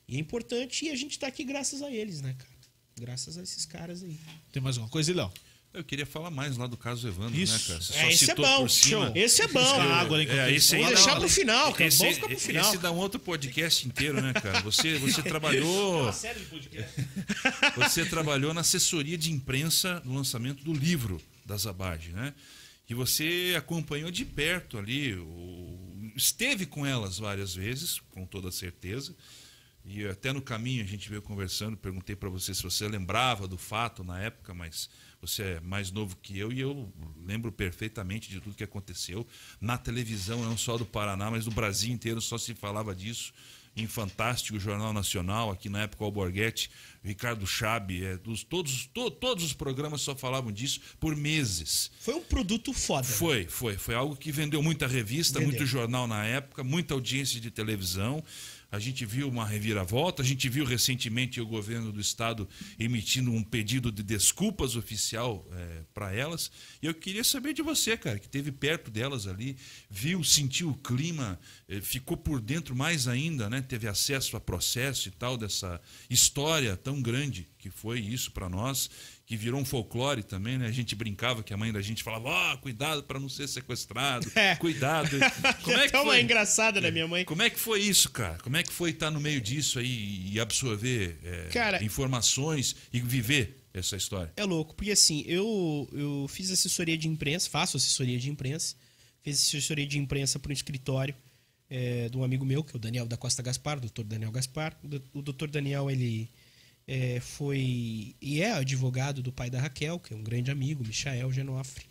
E 0.06 0.16
é 0.16 0.18
importante 0.18 0.86
e 0.86 0.90
a 0.90 0.96
gente 0.96 1.18
tá 1.18 1.26
aqui 1.26 1.44
graças 1.44 1.80
a 1.82 1.90
eles, 1.90 2.20
né, 2.20 2.34
cara? 2.36 2.59
Graças 2.98 3.38
a 3.38 3.42
esses 3.42 3.64
caras 3.66 4.02
aí. 4.02 4.16
Tem 4.52 4.62
mais 4.62 4.76
alguma 4.76 4.90
coisa, 4.90 5.14
Léo? 5.14 5.32
Eu 5.72 5.84
queria 5.84 6.04
falar 6.04 6.30
mais 6.32 6.56
lá 6.56 6.66
do 6.66 6.76
caso 6.76 7.06
Evandro, 7.06 7.40
Isso. 7.40 7.52
né, 7.52 7.60
cara? 7.68 7.80
Você 7.80 7.92
É, 7.94 8.12
esse 8.12 8.30
é 8.30 8.34
bom, 8.34 8.56
por 8.62 8.68
cima. 8.70 9.06
show. 9.06 9.16
Esse 9.16 9.42
é 9.42 9.46
bom. 9.46 9.60
Buscar 9.62 9.90
água 10.00 10.16
ali 10.18 10.26
É, 10.28 10.32
enquanto 10.32 10.50
esse 10.56 10.76
Vamos 10.76 10.88
deixar 10.94 11.16
pro 11.20 11.28
final, 11.28 11.72
cara. 11.72 11.84
Esse, 11.86 11.98
Vamos 11.98 12.14
ficar 12.16 12.26
pro 12.28 12.38
final. 12.40 12.68
esse 12.68 12.78
dá 12.78 12.90
um 12.90 12.96
outro 12.96 13.20
podcast 13.20 13.86
inteiro, 13.86 14.20
né, 14.20 14.32
cara? 14.32 14.60
Você, 14.62 14.98
você 14.98 15.22
trabalhou. 15.22 16.12
série 16.12 16.40
de 16.40 16.46
podcast. 16.46 16.90
Você 17.78 18.04
trabalhou 18.04 18.52
na 18.52 18.62
assessoria 18.62 19.16
de 19.16 19.30
imprensa 19.30 20.02
no 20.04 20.14
lançamento 20.14 20.64
do 20.64 20.72
livro 20.72 21.22
da 21.46 21.56
Zabad, 21.56 22.08
né? 22.08 22.34
E 22.88 22.94
você 22.94 23.54
acompanhou 23.56 24.10
de 24.10 24.24
perto 24.24 24.76
ali, 24.76 25.16
esteve 26.16 26.66
com 26.66 26.84
elas 26.84 27.18
várias 27.18 27.54
vezes, 27.54 28.00
com 28.10 28.26
toda 28.26 28.50
certeza. 28.50 29.14
E 29.84 30.06
até 30.06 30.32
no 30.32 30.42
caminho 30.42 30.84
a 30.84 30.86
gente 30.86 31.08
veio 31.08 31.22
conversando, 31.22 31.76
perguntei 31.76 32.14
para 32.14 32.28
você 32.28 32.54
se 32.54 32.62
você 32.62 32.86
lembrava 32.86 33.48
do 33.48 33.56
fato 33.56 34.04
na 34.04 34.20
época, 34.20 34.52
mas 34.52 34.90
você 35.20 35.42
é 35.42 35.60
mais 35.60 35.90
novo 35.90 36.16
que 36.22 36.38
eu 36.38 36.52
e 36.52 36.60
eu 36.60 36.92
lembro 37.26 37.50
perfeitamente 37.50 38.28
de 38.28 38.40
tudo 38.40 38.54
que 38.54 38.64
aconteceu 38.64 39.26
na 39.60 39.78
televisão, 39.78 40.44
não 40.44 40.56
só 40.56 40.76
do 40.76 40.84
Paraná, 40.84 41.30
mas 41.30 41.44
do 41.46 41.50
Brasil 41.50 41.92
inteiro 41.92 42.20
só 42.20 42.36
se 42.38 42.54
falava 42.54 42.94
disso. 42.94 43.32
Em 43.76 43.86
Fantástico, 43.86 44.58
Jornal 44.58 44.92
Nacional, 44.92 45.50
aqui 45.52 45.68
na 45.68 45.82
época 45.82 46.02
o 46.02 46.06
Alborguete, 46.06 46.68
Ricardo 47.04 47.46
Chabe, 47.46 48.04
é, 48.04 48.16
dos, 48.16 48.42
todos, 48.42 48.86
to- 48.92 49.12
todos 49.12 49.44
os 49.44 49.52
programas 49.52 50.00
só 50.02 50.14
falavam 50.16 50.50
disso 50.50 50.80
por 50.98 51.14
meses. 51.14 51.88
Foi 52.00 52.14
um 52.14 52.20
produto 52.22 52.72
foda. 52.72 53.04
Foi, 53.06 53.46
foi. 53.46 53.76
Foi 53.78 53.94
algo 53.94 54.16
que 54.16 54.32
vendeu 54.32 54.60
muita 54.60 54.88
revista, 54.88 55.38
Vendeu. 55.38 55.52
muito 55.52 55.66
jornal 55.66 56.08
na 56.08 56.24
época, 56.26 56.64
muita 56.64 56.94
audiência 56.94 57.40
de 57.40 57.48
televisão. 57.50 58.22
A 58.70 58.78
gente 58.78 59.04
viu 59.04 59.28
uma 59.28 59.44
reviravolta, 59.44 60.22
a 60.22 60.24
gente 60.24 60.48
viu 60.48 60.64
recentemente 60.64 61.40
o 61.40 61.46
governo 61.46 61.90
do 61.92 62.00
estado 62.00 62.48
emitindo 62.78 63.32
um 63.32 63.42
pedido 63.42 63.90
de 63.90 64.02
desculpas 64.02 64.76
oficial 64.76 65.46
para 65.92 66.14
elas. 66.14 66.50
E 66.80 66.86
eu 66.86 66.94
queria 66.94 67.24
saber 67.24 67.52
de 67.52 67.62
você, 67.62 67.96
cara, 67.96 68.18
que 68.18 68.26
esteve 68.26 68.52
perto 68.52 68.90
delas 68.90 69.26
ali, 69.26 69.56
viu, 69.90 70.22
sentiu 70.22 70.70
o 70.70 70.76
clima, 70.76 71.38
eh, 71.68 71.80
ficou 71.80 72.16
por 72.16 72.40
dentro 72.40 72.76
mais 72.76 73.08
ainda, 73.08 73.50
né? 73.50 73.60
Teve 73.60 73.88
acesso 73.88 74.36
a 74.36 74.40
processo 74.40 75.08
e 75.08 75.10
tal 75.10 75.36
dessa 75.36 75.80
história 76.08 76.76
tão 76.76 77.02
grande 77.02 77.48
que 77.58 77.70
foi 77.70 78.00
isso 78.00 78.30
para 78.30 78.48
nós 78.48 78.90
que 79.30 79.36
virou 79.36 79.60
um 79.60 79.64
folclore 79.64 80.24
também, 80.24 80.58
né? 80.58 80.66
A 80.66 80.72
gente 80.72 80.92
brincava 80.96 81.40
que 81.40 81.54
a 81.54 81.56
mãe 81.56 81.72
da 81.72 81.80
gente 81.80 82.02
falava, 82.02 82.28
ó, 82.30 82.56
cuidado 82.56 83.04
para 83.04 83.20
não 83.20 83.28
ser 83.28 83.46
sequestrado, 83.46 84.28
É. 84.34 84.56
cuidado. 84.56 85.08
Como 85.62 85.76
é 85.76 85.82
que 85.82 85.86
Até 85.90 85.98
uma 86.00 86.06
foi? 86.14 86.20
engraçada 86.20 86.80
da 86.80 86.90
minha 86.90 87.06
mãe. 87.06 87.24
Como 87.24 87.40
é 87.40 87.48
que 87.48 87.56
foi 87.56 87.80
isso, 87.80 88.10
cara? 88.10 88.38
Como 88.38 88.56
é 88.56 88.64
que 88.64 88.72
foi 88.72 88.90
estar 88.90 89.08
no 89.08 89.20
meio 89.20 89.40
disso 89.40 89.78
aí 89.78 90.32
e 90.32 90.40
absorver 90.40 91.16
é, 91.22 91.48
Cara- 91.52 91.80
informações 91.84 92.74
e 92.92 92.98
viver 93.00 93.62
essa 93.72 93.94
história? 93.96 94.32
É 94.36 94.42
louco, 94.44 94.74
porque 94.74 94.90
assim, 94.90 95.22
eu, 95.28 95.88
eu 95.92 96.26
fiz 96.28 96.50
assessoria 96.50 96.98
de 96.98 97.06
imprensa, 97.06 97.48
faço 97.48 97.76
assessoria 97.76 98.18
de 98.18 98.28
imprensa, 98.28 98.74
fiz 99.22 99.38
assessoria 99.38 99.86
de 99.86 99.96
imprensa 99.96 100.40
para 100.40 100.50
um 100.50 100.52
escritório 100.52 101.14
é, 101.70 102.08
de 102.08 102.16
um 102.16 102.24
amigo 102.24 102.44
meu, 102.44 102.64
que 102.64 102.74
é 102.74 102.76
o 102.76 102.80
Daniel 102.80 103.06
da 103.06 103.16
Costa 103.16 103.44
Gaspar, 103.44 103.78
o 103.78 103.82
doutor 103.82 104.04
Daniel 104.04 104.32
Gaspar. 104.32 104.76
O 105.14 105.22
doutor 105.22 105.48
Daniel, 105.48 105.88
ele 105.88 106.28
é, 106.90 107.20
foi 107.20 108.16
e 108.20 108.42
é 108.42 108.50
advogado 108.50 109.22
do 109.22 109.30
pai 109.30 109.48
da 109.48 109.60
Raquel, 109.60 110.00
que 110.00 110.12
é 110.12 110.16
um 110.16 110.24
grande 110.24 110.50
amigo, 110.50 110.84
Michael 110.84 111.32
Genofre. 111.32 111.84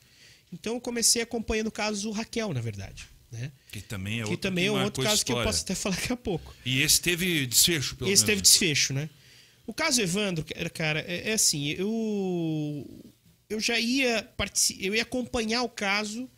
Então 0.52 0.74
eu 0.74 0.82
comecei 0.82 1.22
acompanhando 1.22 1.68
o 1.68 1.72
caso 1.72 2.12
Raquel, 2.12 2.54
na 2.54 2.60
verdade. 2.60 3.08
Né? 3.32 3.50
Que 3.72 3.80
também 3.80 4.16
é 4.16 4.24
que 4.24 4.32
outro 4.32 4.38
também 4.38 4.66
é 4.66 4.72
um 4.72 4.84
outro 4.84 5.02
caso 5.02 5.24
que 5.24 5.32
eu 5.32 5.42
posso 5.42 5.64
até 5.64 5.74
falar 5.76 5.96
daqui 5.96 6.12
a 6.12 6.18
pouco. 6.18 6.54
E 6.66 6.82
esse 6.82 7.00
teve 7.00 7.46
desfecho, 7.46 7.96
pelo 7.96 8.12
Esse 8.12 8.24
teve 8.26 8.38
menos. 8.38 8.50
desfecho, 8.50 8.92
né? 8.92 9.10
O 9.66 9.74
caso 9.74 10.02
Evandro, 10.02 10.44
cara, 10.74 11.00
é, 11.08 11.30
é 11.30 11.34
assim, 11.34 11.70
eu 11.70 13.06
eu 13.50 13.60
já 13.60 13.80
ia 13.80 14.30
eu 14.80 14.96
ia 14.96 15.04
acompanhar 15.04 15.64
o 15.64 15.70
caso 15.70 16.30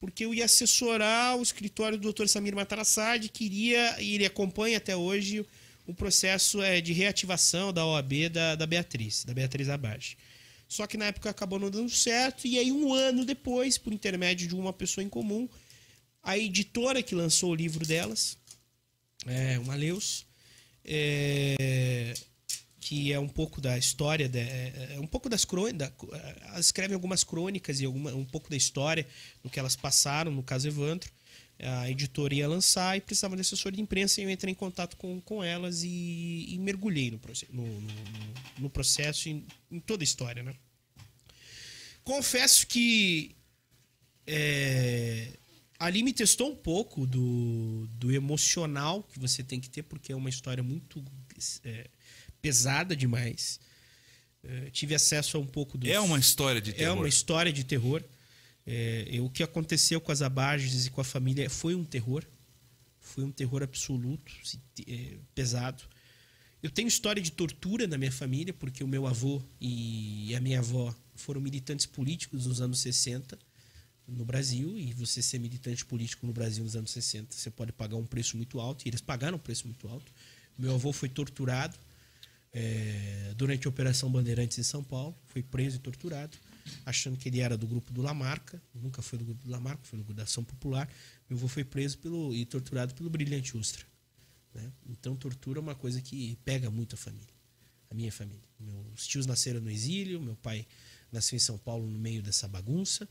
porque 0.00 0.24
eu 0.24 0.34
ia 0.34 0.46
assessorar 0.46 1.36
o 1.36 1.42
escritório 1.42 1.96
do 1.96 2.12
Dr. 2.12 2.26
Samir 2.26 2.56
Matarassad, 2.56 3.28
queria 3.28 4.00
e 4.00 4.14
ele 4.14 4.26
acompanha 4.26 4.78
até 4.78 4.96
hoje 4.96 5.46
o 5.90 5.94
processo 5.94 6.62
é, 6.62 6.80
de 6.80 6.92
reativação 6.92 7.72
da 7.72 7.84
OAB 7.84 8.28
da, 8.30 8.54
da 8.54 8.66
Beatriz, 8.66 9.24
da 9.24 9.34
Beatriz 9.34 9.68
Abage. 9.68 10.16
Só 10.68 10.86
que 10.86 10.96
na 10.96 11.06
época 11.06 11.28
acabou 11.28 11.58
não 11.58 11.68
dando 11.70 11.90
certo 11.90 12.46
e 12.46 12.58
aí 12.58 12.70
um 12.70 12.94
ano 12.94 13.24
depois, 13.24 13.76
por 13.76 13.92
intermédio 13.92 14.46
de 14.46 14.54
uma 14.54 14.72
pessoa 14.72 15.04
em 15.04 15.08
comum, 15.08 15.48
a 16.22 16.38
editora 16.38 17.02
que 17.02 17.14
lançou 17.14 17.50
o 17.50 17.54
livro 17.54 17.84
delas, 17.84 18.38
é, 19.26 19.58
uma 19.58 19.76
é, 20.84 22.14
que 22.80 23.12
é 23.12 23.18
um 23.18 23.28
pouco 23.28 23.60
da 23.60 23.76
história, 23.76 24.28
da- 24.28 24.38
é 24.38 24.98
um 25.00 25.06
pouco 25.06 25.28
das 25.28 25.44
crônicas, 25.44 25.92
elas 26.46 26.66
escrevem 26.66 26.94
algumas 26.94 27.24
crônicas 27.24 27.80
e 27.80 27.84
alguma, 27.84 28.12
um 28.14 28.24
pouco 28.24 28.48
da 28.48 28.56
história 28.56 29.06
do 29.42 29.50
que 29.50 29.58
elas 29.58 29.76
passaram, 29.76 30.30
no 30.30 30.42
caso 30.42 30.68
Evandro. 30.68 31.10
A 31.62 31.90
editora 31.90 32.34
ia 32.34 32.48
lançar 32.48 32.96
e 32.96 33.00
precisava 33.00 33.34
de 33.36 33.42
assessor 33.42 33.70
de 33.72 33.80
imprensa 33.80 34.20
e 34.20 34.24
eu 34.24 34.30
entrei 34.30 34.52
em 34.52 34.54
contato 34.54 34.96
com, 34.96 35.20
com 35.20 35.42
elas 35.44 35.82
e, 35.82 36.46
e 36.48 36.58
mergulhei 36.58 37.10
no, 37.10 37.20
no, 37.52 37.80
no- 37.80 37.88
no- 38.58 38.70
processo 38.70 39.28
e 39.28 39.32
em, 39.32 39.46
em 39.70 39.80
toda 39.80 40.02
a 40.02 40.04
história, 40.04 40.42
né? 40.42 40.54
Confesso 42.02 42.66
que 42.66 43.36
é, 44.26 45.36
ali 45.78 46.02
me 46.02 46.12
testou 46.12 46.50
um 46.52 46.56
pouco 46.56 47.06
do, 47.06 47.86
do 47.94 48.12
emocional 48.12 49.02
que 49.02 49.18
você 49.18 49.42
tem 49.42 49.60
que 49.60 49.68
ter, 49.68 49.82
porque 49.82 50.12
é 50.12 50.16
uma 50.16 50.28
história 50.30 50.62
muito 50.62 51.04
é, 51.64 51.88
pesada 52.40 52.96
demais. 52.96 53.60
É, 54.42 54.70
tive 54.70 54.94
acesso 54.94 55.36
a 55.36 55.40
um 55.40 55.46
pouco 55.46 55.76
do. 55.76 55.86
É 55.88 56.00
uma 56.00 56.18
história 56.18 56.60
de 56.60 56.70
É 56.70 56.74
terror. 56.74 56.96
uma 56.96 57.08
história 57.08 57.52
de 57.52 57.64
terror. 57.64 58.02
É, 58.66 59.18
o 59.20 59.30
que 59.30 59.42
aconteceu 59.42 60.00
com 60.00 60.12
as 60.12 60.22
Abages 60.22 60.86
e 60.86 60.90
com 60.90 61.00
a 61.00 61.04
família 61.04 61.48
foi 61.48 61.74
um 61.74 61.84
terror. 61.84 62.24
Foi 63.00 63.24
um 63.24 63.32
terror 63.32 63.62
absoluto, 63.62 64.32
é, 64.86 65.16
pesado. 65.34 65.82
Eu 66.62 66.70
tenho 66.70 66.88
história 66.88 67.22
de 67.22 67.32
tortura 67.32 67.86
na 67.86 67.96
minha 67.96 68.12
família, 68.12 68.52
porque 68.52 68.84
o 68.84 68.88
meu 68.88 69.06
avô 69.06 69.42
e 69.60 70.34
a 70.36 70.40
minha 70.40 70.58
avó 70.58 70.94
foram 71.14 71.40
militantes 71.40 71.86
políticos 71.86 72.46
nos 72.46 72.60
anos 72.60 72.80
60 72.80 73.38
no 74.06 74.24
Brasil. 74.24 74.76
E 74.78 74.92
você 74.92 75.22
ser 75.22 75.38
militante 75.38 75.84
político 75.84 76.26
no 76.26 76.32
Brasil 76.32 76.62
nos 76.62 76.76
anos 76.76 76.90
60, 76.90 77.34
você 77.34 77.50
pode 77.50 77.72
pagar 77.72 77.96
um 77.96 78.04
preço 78.04 78.36
muito 78.36 78.60
alto. 78.60 78.84
E 78.84 78.90
eles 78.90 79.00
pagaram 79.00 79.36
um 79.36 79.40
preço 79.40 79.66
muito 79.66 79.88
alto. 79.88 80.12
Meu 80.58 80.74
avô 80.74 80.92
foi 80.92 81.08
torturado 81.08 81.76
é, 82.52 83.32
durante 83.36 83.66
a 83.66 83.70
Operação 83.70 84.10
Bandeirantes 84.10 84.58
em 84.58 84.62
São 84.62 84.84
Paulo. 84.84 85.16
Foi 85.28 85.42
preso 85.42 85.76
e 85.76 85.78
torturado, 85.78 86.36
achando 86.84 87.16
que 87.16 87.28
ele 87.28 87.40
era 87.40 87.56
do 87.56 87.66
grupo 87.66 87.92
do 87.92 88.02
Lamarca. 88.02 88.62
Nunca 88.74 89.02
foi 89.02 89.18
do 89.18 89.24
grupo 89.24 89.44
do 89.44 89.50
Lamarca, 89.50 89.80
foi 89.84 89.98
do 89.98 90.04
grupo 90.04 90.16
da 90.16 90.24
Ação 90.24 90.44
Popular. 90.44 90.88
Meu 91.28 91.38
avô 91.38 91.48
foi 91.48 91.64
preso 91.64 91.98
pelo, 91.98 92.34
e 92.34 92.44
torturado 92.44 92.94
pelo 92.94 93.10
Brilhante 93.10 93.56
Ustra. 93.56 93.84
Né? 94.54 94.72
Então, 94.88 95.16
tortura 95.16 95.58
é 95.58 95.62
uma 95.62 95.74
coisa 95.74 96.00
que 96.00 96.36
pega 96.44 96.70
muito 96.70 96.94
a 96.94 96.98
família, 96.98 97.34
a 97.90 97.94
minha 97.94 98.10
família. 98.10 98.42
Meus 98.58 99.06
tios 99.06 99.26
nasceram 99.26 99.60
no 99.60 99.70
exílio, 99.70 100.20
meu 100.20 100.36
pai 100.36 100.66
nasceu 101.12 101.36
em 101.36 101.40
São 101.40 101.58
Paulo 101.58 101.88
no 101.88 101.98
meio 101.98 102.22
dessa 102.22 102.48
bagunça. 102.48 103.08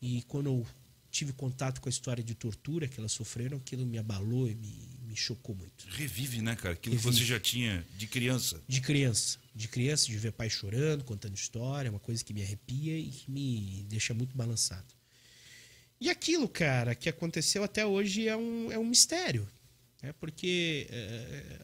E 0.00 0.22
quando 0.22 0.46
eu 0.46 0.66
tive 1.10 1.32
contato 1.32 1.80
com 1.80 1.88
a 1.88 1.90
história 1.90 2.22
de 2.22 2.34
tortura 2.34 2.86
que 2.86 3.00
elas 3.00 3.12
sofreram, 3.12 3.58
aquilo 3.58 3.84
me 3.84 3.98
abalou 3.98 4.48
e 4.48 4.54
me, 4.54 4.97
me 5.08 5.16
chocou 5.16 5.54
muito. 5.54 5.86
Revive, 5.88 6.42
né, 6.42 6.54
cara? 6.54 6.74
Aquilo 6.74 6.94
Revive. 6.94 7.12
que 7.12 7.18
você 7.18 7.24
já 7.24 7.40
tinha 7.40 7.84
de 7.96 8.06
criança. 8.06 8.62
De 8.68 8.80
criança. 8.80 9.38
De 9.54 9.66
criança, 9.66 10.06
de 10.06 10.18
ver 10.18 10.32
pai 10.32 10.50
chorando, 10.50 11.02
contando 11.02 11.34
história, 11.34 11.88
é 11.88 11.90
uma 11.90 11.98
coisa 11.98 12.22
que 12.22 12.34
me 12.34 12.42
arrepia 12.42 12.96
e 12.98 13.08
que 13.10 13.30
me 13.30 13.86
deixa 13.88 14.12
muito 14.12 14.36
balançado. 14.36 14.86
E 16.00 16.10
aquilo, 16.10 16.48
cara, 16.48 16.94
que 16.94 17.08
aconteceu 17.08 17.64
até 17.64 17.84
hoje 17.84 18.28
é 18.28 18.36
um, 18.36 18.70
é 18.70 18.78
um 18.78 18.86
mistério. 18.86 19.48
Né? 20.02 20.12
Porque 20.20 20.86
é, 20.90 21.60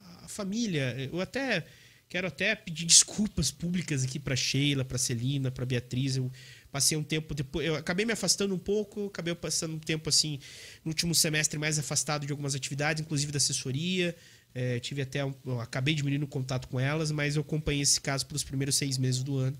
a, 0.00 0.24
a 0.24 0.28
família, 0.28 0.94
eu 1.12 1.20
até 1.20 1.66
quero 2.08 2.28
até 2.28 2.54
pedir 2.54 2.84
desculpas 2.84 3.50
públicas 3.50 4.04
aqui 4.04 4.18
para 4.18 4.36
Sheila, 4.36 4.84
para 4.84 4.98
Celina, 4.98 5.50
para 5.50 5.66
Beatriz. 5.66 6.16
Eu 6.16 6.30
passei 6.76 6.94
um 6.98 7.02
tempo 7.02 7.34
depois, 7.34 7.66
eu 7.66 7.74
acabei 7.74 8.04
me 8.04 8.12
afastando 8.12 8.54
um 8.54 8.58
pouco, 8.58 9.06
acabei 9.06 9.34
passando 9.34 9.76
um 9.76 9.78
tempo 9.78 10.10
assim 10.10 10.38
no 10.84 10.90
último 10.90 11.14
semestre 11.14 11.58
mais 11.58 11.78
afastado 11.78 12.26
de 12.26 12.32
algumas 12.32 12.54
atividades, 12.54 13.02
inclusive 13.02 13.32
da 13.32 13.38
assessoria. 13.38 14.14
É, 14.54 14.78
tive 14.78 15.00
até 15.00 15.24
um, 15.24 15.34
acabei 15.58 15.94
diminuindo 15.94 16.24
o 16.24 16.28
contato 16.28 16.68
com 16.68 16.78
elas, 16.78 17.10
mas 17.10 17.34
eu 17.34 17.40
acompanhei 17.40 17.80
esse 17.80 17.98
caso 17.98 18.26
pelos 18.26 18.44
primeiros 18.44 18.76
seis 18.76 18.98
meses 18.98 19.22
do 19.22 19.38
ano. 19.38 19.58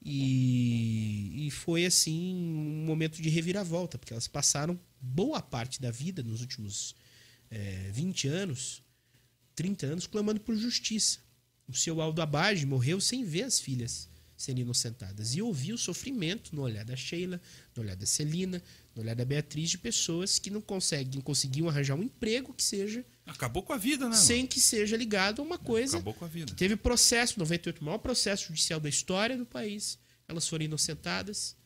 E, 0.00 1.48
e 1.48 1.50
foi 1.50 1.84
assim 1.84 2.36
um 2.36 2.84
momento 2.86 3.20
de 3.20 3.28
reviravolta, 3.28 3.98
porque 3.98 4.12
elas 4.12 4.28
passaram 4.28 4.78
boa 5.00 5.42
parte 5.42 5.80
da 5.80 5.90
vida 5.90 6.22
nos 6.22 6.42
últimos 6.42 6.94
é, 7.50 7.90
20 7.92 8.28
anos, 8.28 8.84
30 9.56 9.86
anos, 9.86 10.06
clamando 10.06 10.38
por 10.38 10.54
justiça. 10.54 11.18
O 11.66 11.74
seu 11.74 12.00
Aldo 12.00 12.22
Abage 12.22 12.64
morreu 12.64 13.00
sem 13.00 13.24
ver 13.24 13.42
as 13.42 13.58
filhas 13.58 14.08
serem 14.36 14.62
inocentadas. 14.62 15.34
E 15.34 15.42
ouvi 15.42 15.72
o 15.72 15.78
sofrimento 15.78 16.54
no 16.54 16.62
olhar 16.62 16.84
da 16.84 16.94
Sheila, 16.94 17.40
no 17.74 17.82
olhar 17.82 17.96
da 17.96 18.06
Celina, 18.06 18.62
no 18.94 19.02
olhar 19.02 19.14
da 19.14 19.24
Beatriz, 19.24 19.70
de 19.70 19.78
pessoas 19.78 20.38
que 20.38 20.50
não 20.50 20.60
conseguem, 20.60 21.20
conseguiam 21.20 21.68
arranjar 21.68 21.94
um 21.94 22.02
emprego 22.02 22.52
que 22.52 22.62
seja 22.62 23.04
Acabou 23.26 23.62
com 23.62 23.72
a 23.72 23.76
vida, 23.76 24.08
né? 24.08 24.14
sem 24.14 24.46
que 24.46 24.60
seja 24.60 24.96
ligado 24.96 25.42
a 25.42 25.44
uma 25.44 25.58
coisa. 25.58 25.96
Acabou 25.96 26.14
com 26.14 26.24
a 26.24 26.28
vida. 26.28 26.54
Teve 26.54 26.76
processo, 26.76 27.38
98, 27.38 27.80
o 27.80 27.84
maior 27.84 27.98
processo 27.98 28.48
judicial 28.48 28.78
da 28.78 28.88
história 28.88 29.36
do 29.36 29.44
país. 29.44 29.98
Elas 30.28 30.46
foram 30.46 30.64
inocentadas. 30.64 31.56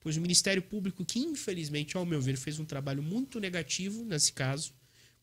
Pois 0.00 0.16
o 0.16 0.20
Ministério 0.20 0.62
Público, 0.62 1.04
que 1.04 1.18
infelizmente, 1.18 1.96
ao 1.96 2.06
meu 2.06 2.20
ver, 2.20 2.36
fez 2.36 2.60
um 2.60 2.64
trabalho 2.64 3.02
muito 3.02 3.40
negativo 3.40 4.04
nesse 4.04 4.32
caso, 4.32 4.72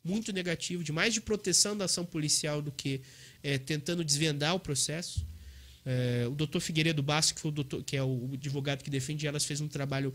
muito 0.03 0.33
negativo, 0.33 0.83
de 0.83 0.91
mais 0.91 1.13
de 1.13 1.21
proteção 1.21 1.77
da 1.77 1.85
ação 1.85 2.05
policial 2.05 2.61
do 2.61 2.71
que 2.71 3.01
é, 3.41 3.57
tentando 3.57 4.03
desvendar 4.03 4.53
o 4.53 4.59
processo. 4.59 5.25
É, 5.85 6.25
o 6.27 6.31
doutor 6.31 6.59
Figueiredo 6.59 7.03
Basso, 7.03 7.35
que, 7.35 7.47
o 7.47 7.51
doutor, 7.51 7.83
que 7.83 7.95
é 7.95 8.03
o 8.03 8.31
advogado 8.33 8.83
que 8.83 8.89
defende 8.89 9.27
elas, 9.27 9.45
fez 9.45 9.61
um 9.61 9.67
trabalho 9.67 10.11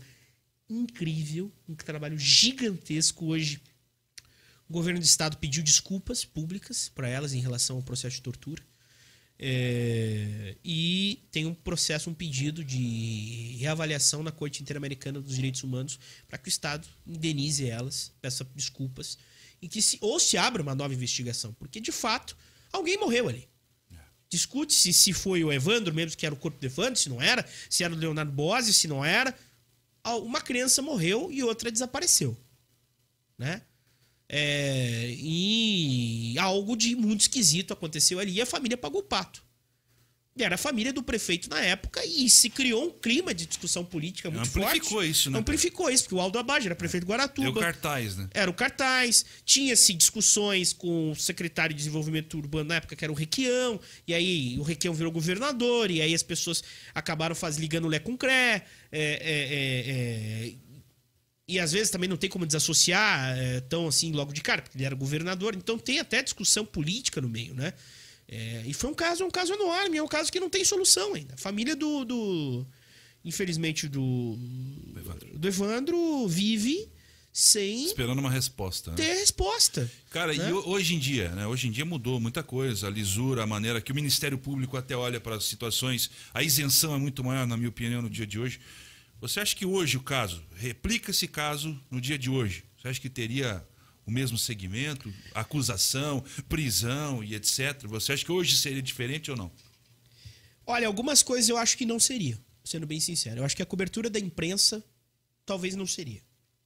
incrível, 0.69 1.51
um 1.67 1.75
trabalho 1.75 2.17
gigantesco. 2.19 3.25
Hoje, 3.27 3.61
o 4.69 4.73
governo 4.73 4.99
do 4.99 5.05
estado 5.05 5.37
pediu 5.37 5.63
desculpas 5.63 6.25
públicas 6.25 6.89
para 6.89 7.07
elas 7.07 7.33
em 7.33 7.39
relação 7.39 7.77
ao 7.77 7.83
processo 7.83 8.17
de 8.17 8.21
tortura. 8.21 8.61
É, 9.43 10.55
e 10.63 11.23
tem 11.31 11.47
um 11.47 11.53
processo, 11.53 12.11
um 12.11 12.13
pedido 12.13 12.63
de 12.63 13.57
reavaliação 13.59 14.21
na 14.21 14.31
Corte 14.31 14.61
Interamericana 14.61 15.19
dos 15.19 15.35
Direitos 15.35 15.63
Humanos 15.63 15.99
para 16.27 16.37
que 16.37 16.47
o 16.47 16.49
Estado 16.49 16.87
indenize 17.07 17.67
elas, 17.67 18.13
peça 18.21 18.43
desculpas, 18.55 19.17
e 19.59 19.67
que 19.67 19.81
se, 19.81 19.97
ou 19.99 20.19
se 20.19 20.37
abra 20.37 20.61
uma 20.61 20.75
nova 20.75 20.93
investigação, 20.93 21.53
porque 21.53 21.79
de 21.79 21.91
fato 21.91 22.37
alguém 22.71 22.97
morreu 22.97 23.27
ali. 23.27 23.47
Discute-se 24.31 24.93
se 24.93 25.11
foi 25.11 25.43
o 25.43 25.51
Evandro, 25.51 25.93
mesmo 25.93 26.17
que 26.17 26.25
era 26.25 26.33
o 26.33 26.37
corpo 26.37 26.57
do 26.57 26.65
Evandro, 26.65 26.97
se 26.97 27.09
não 27.09 27.21
era, 27.21 27.45
se 27.69 27.83
era 27.83 27.93
o 27.93 27.97
Leonardo 27.97 28.31
Bose, 28.31 28.73
se 28.73 28.87
não 28.87 29.03
era. 29.03 29.37
Uma 30.23 30.39
criança 30.39 30.81
morreu 30.81 31.29
e 31.29 31.43
outra 31.43 31.69
desapareceu. 31.69 32.37
Né? 33.37 33.61
É, 34.29 35.13
e 35.17 36.33
algo 36.39 36.77
de 36.77 36.95
muito 36.95 37.21
esquisito 37.21 37.73
aconteceu 37.73 38.19
ali 38.19 38.31
e 38.31 38.41
a 38.41 38.45
família 38.45 38.77
pagou 38.77 39.01
o 39.01 39.03
pato. 39.03 39.43
Era 40.39 40.55
a 40.55 40.57
família 40.57 40.93
do 40.93 41.03
prefeito 41.03 41.49
na 41.49 41.59
época 41.59 42.01
e 42.05 42.29
se 42.29 42.49
criou 42.49 42.87
um 42.87 42.89
clima 42.89 43.33
de 43.33 43.45
discussão 43.45 43.83
política 43.83 44.31
muito 44.31 44.47
Amplificou 44.47 44.89
forte. 44.89 45.09
isso, 45.09 45.29
né, 45.29 45.37
Amplificou 45.39 45.89
isso, 45.89 46.03
porque 46.03 46.15
o 46.15 46.21
Aldo 46.21 46.39
Abad 46.39 46.65
era 46.65 46.73
prefeito 46.73 47.03
de 47.03 47.09
Guaratuba. 47.09 47.59
cartaz, 47.59 48.15
né? 48.15 48.29
Era 48.33 48.49
o 48.49 48.53
cartaz, 48.53 49.25
tinha-se 49.43 49.93
discussões 49.93 50.71
com 50.71 51.11
o 51.11 51.15
secretário 51.15 51.75
de 51.75 51.79
desenvolvimento 51.79 52.37
urbano 52.37 52.69
na 52.69 52.75
época, 52.75 52.95
que 52.95 53.03
era 53.03 53.11
o 53.11 53.15
Requião, 53.15 53.77
e 54.07 54.13
aí 54.13 54.57
o 54.57 54.63
Requião 54.63 54.93
virou 54.93 55.11
governador, 55.11 55.91
e 55.91 56.01
aí 56.01 56.15
as 56.15 56.23
pessoas 56.23 56.63
acabaram 56.95 57.35
faz, 57.35 57.57
ligando 57.57 57.89
Lé 57.89 57.99
com 57.99 58.17
Cré. 58.17 58.65
é, 58.89 59.01
é, 59.01 59.17
é, 59.21 60.47
é, 60.47 60.53
e 61.45 61.59
às 61.59 61.73
vezes 61.73 61.89
também 61.89 62.07
não 62.07 62.15
tem 62.15 62.29
como 62.29 62.45
desassociar 62.45 63.37
é, 63.37 63.59
tão 63.59 63.89
assim 63.89 64.13
logo 64.13 64.31
de 64.31 64.39
cara, 64.39 64.61
porque 64.61 64.77
ele 64.77 64.85
era 64.85 64.95
governador, 64.95 65.53
então 65.55 65.77
tem 65.77 65.99
até 65.99 66.23
discussão 66.23 66.65
política 66.65 67.19
no 67.19 67.27
meio, 67.27 67.53
né? 67.53 67.73
É, 68.33 68.63
e 68.65 68.73
foi 68.73 68.89
um 68.89 68.93
caso, 68.93 69.25
um 69.25 69.29
caso 69.29 69.51
enorme, 69.53 69.97
é 69.97 70.01
um 70.03 70.07
caso 70.07 70.31
que 70.31 70.39
não 70.39 70.49
tem 70.49 70.63
solução 70.63 71.13
ainda. 71.13 71.33
A 71.33 71.37
família 71.37 71.75
do. 71.75 72.05
do 72.05 72.65
infelizmente, 73.25 73.87
do. 73.89 74.37
Evandro. 74.97 75.37
Do 75.37 75.47
Evandro 75.47 76.27
vive 76.29 76.87
sem 77.33 77.85
Esperando 77.85 78.19
uma 78.19 78.29
resposta. 78.29 78.91
né? 78.91 78.97
ter 78.97 79.13
resposta. 79.15 79.89
Cara, 80.09 80.33
né? 80.33 80.49
e 80.49 80.51
ho- 80.53 80.67
hoje 80.69 80.95
em 80.95 80.99
dia, 80.99 81.29
né? 81.29 81.45
Hoje 81.47 81.67
em 81.67 81.71
dia 81.71 81.85
mudou 81.85 82.19
muita 82.19 82.41
coisa, 82.43 82.87
a 82.87 82.89
lisura, 82.89 83.43
a 83.43 83.47
maneira 83.47 83.79
que 83.81 83.91
o 83.91 83.95
Ministério 83.95 84.37
Público 84.37 84.75
até 84.77 84.95
olha 84.95 85.19
para 85.19 85.35
as 85.35 85.45
situações, 85.45 86.09
a 86.33 86.41
isenção 86.43 86.93
é 86.95 86.97
muito 86.97 87.23
maior, 87.23 87.45
na 87.47 87.55
minha 87.57 87.69
opinião, 87.69 88.01
no 88.01 88.09
dia 88.09 88.25
de 88.27 88.39
hoje. 88.39 88.59
Você 89.19 89.39
acha 89.39 89.55
que 89.55 89.65
hoje 89.65 89.97
o 89.97 90.01
caso, 90.01 90.41
replica 90.55 91.11
esse 91.11 91.27
caso 91.27 91.77
no 91.91 92.01
dia 92.01 92.17
de 92.17 92.29
hoje? 92.29 92.63
Você 92.81 92.87
acha 92.87 92.99
que 92.99 93.09
teria 93.09 93.63
o 94.05 94.11
mesmo 94.11 94.37
segmento, 94.37 95.13
acusação, 95.33 96.23
prisão 96.49 97.23
e 97.23 97.35
etc? 97.35 97.85
Você 97.87 98.13
acha 98.13 98.25
que 98.25 98.31
hoje 98.31 98.57
seria 98.57 98.81
diferente 98.81 99.31
ou 99.31 99.37
não? 99.37 99.51
Olha, 100.65 100.87
algumas 100.87 101.23
coisas 101.23 101.49
eu 101.49 101.57
acho 101.57 101.77
que 101.77 101.85
não 101.85 101.99
seria, 101.99 102.39
sendo 102.63 102.87
bem 102.87 102.99
sincero. 102.99 103.41
Eu 103.41 103.45
acho 103.45 103.55
que 103.55 103.63
a 103.63 103.65
cobertura 103.65 104.09
da 104.09 104.19
imprensa 104.19 104.83
talvez 105.45 105.75
não 105.75 105.87
seria. 105.87 106.21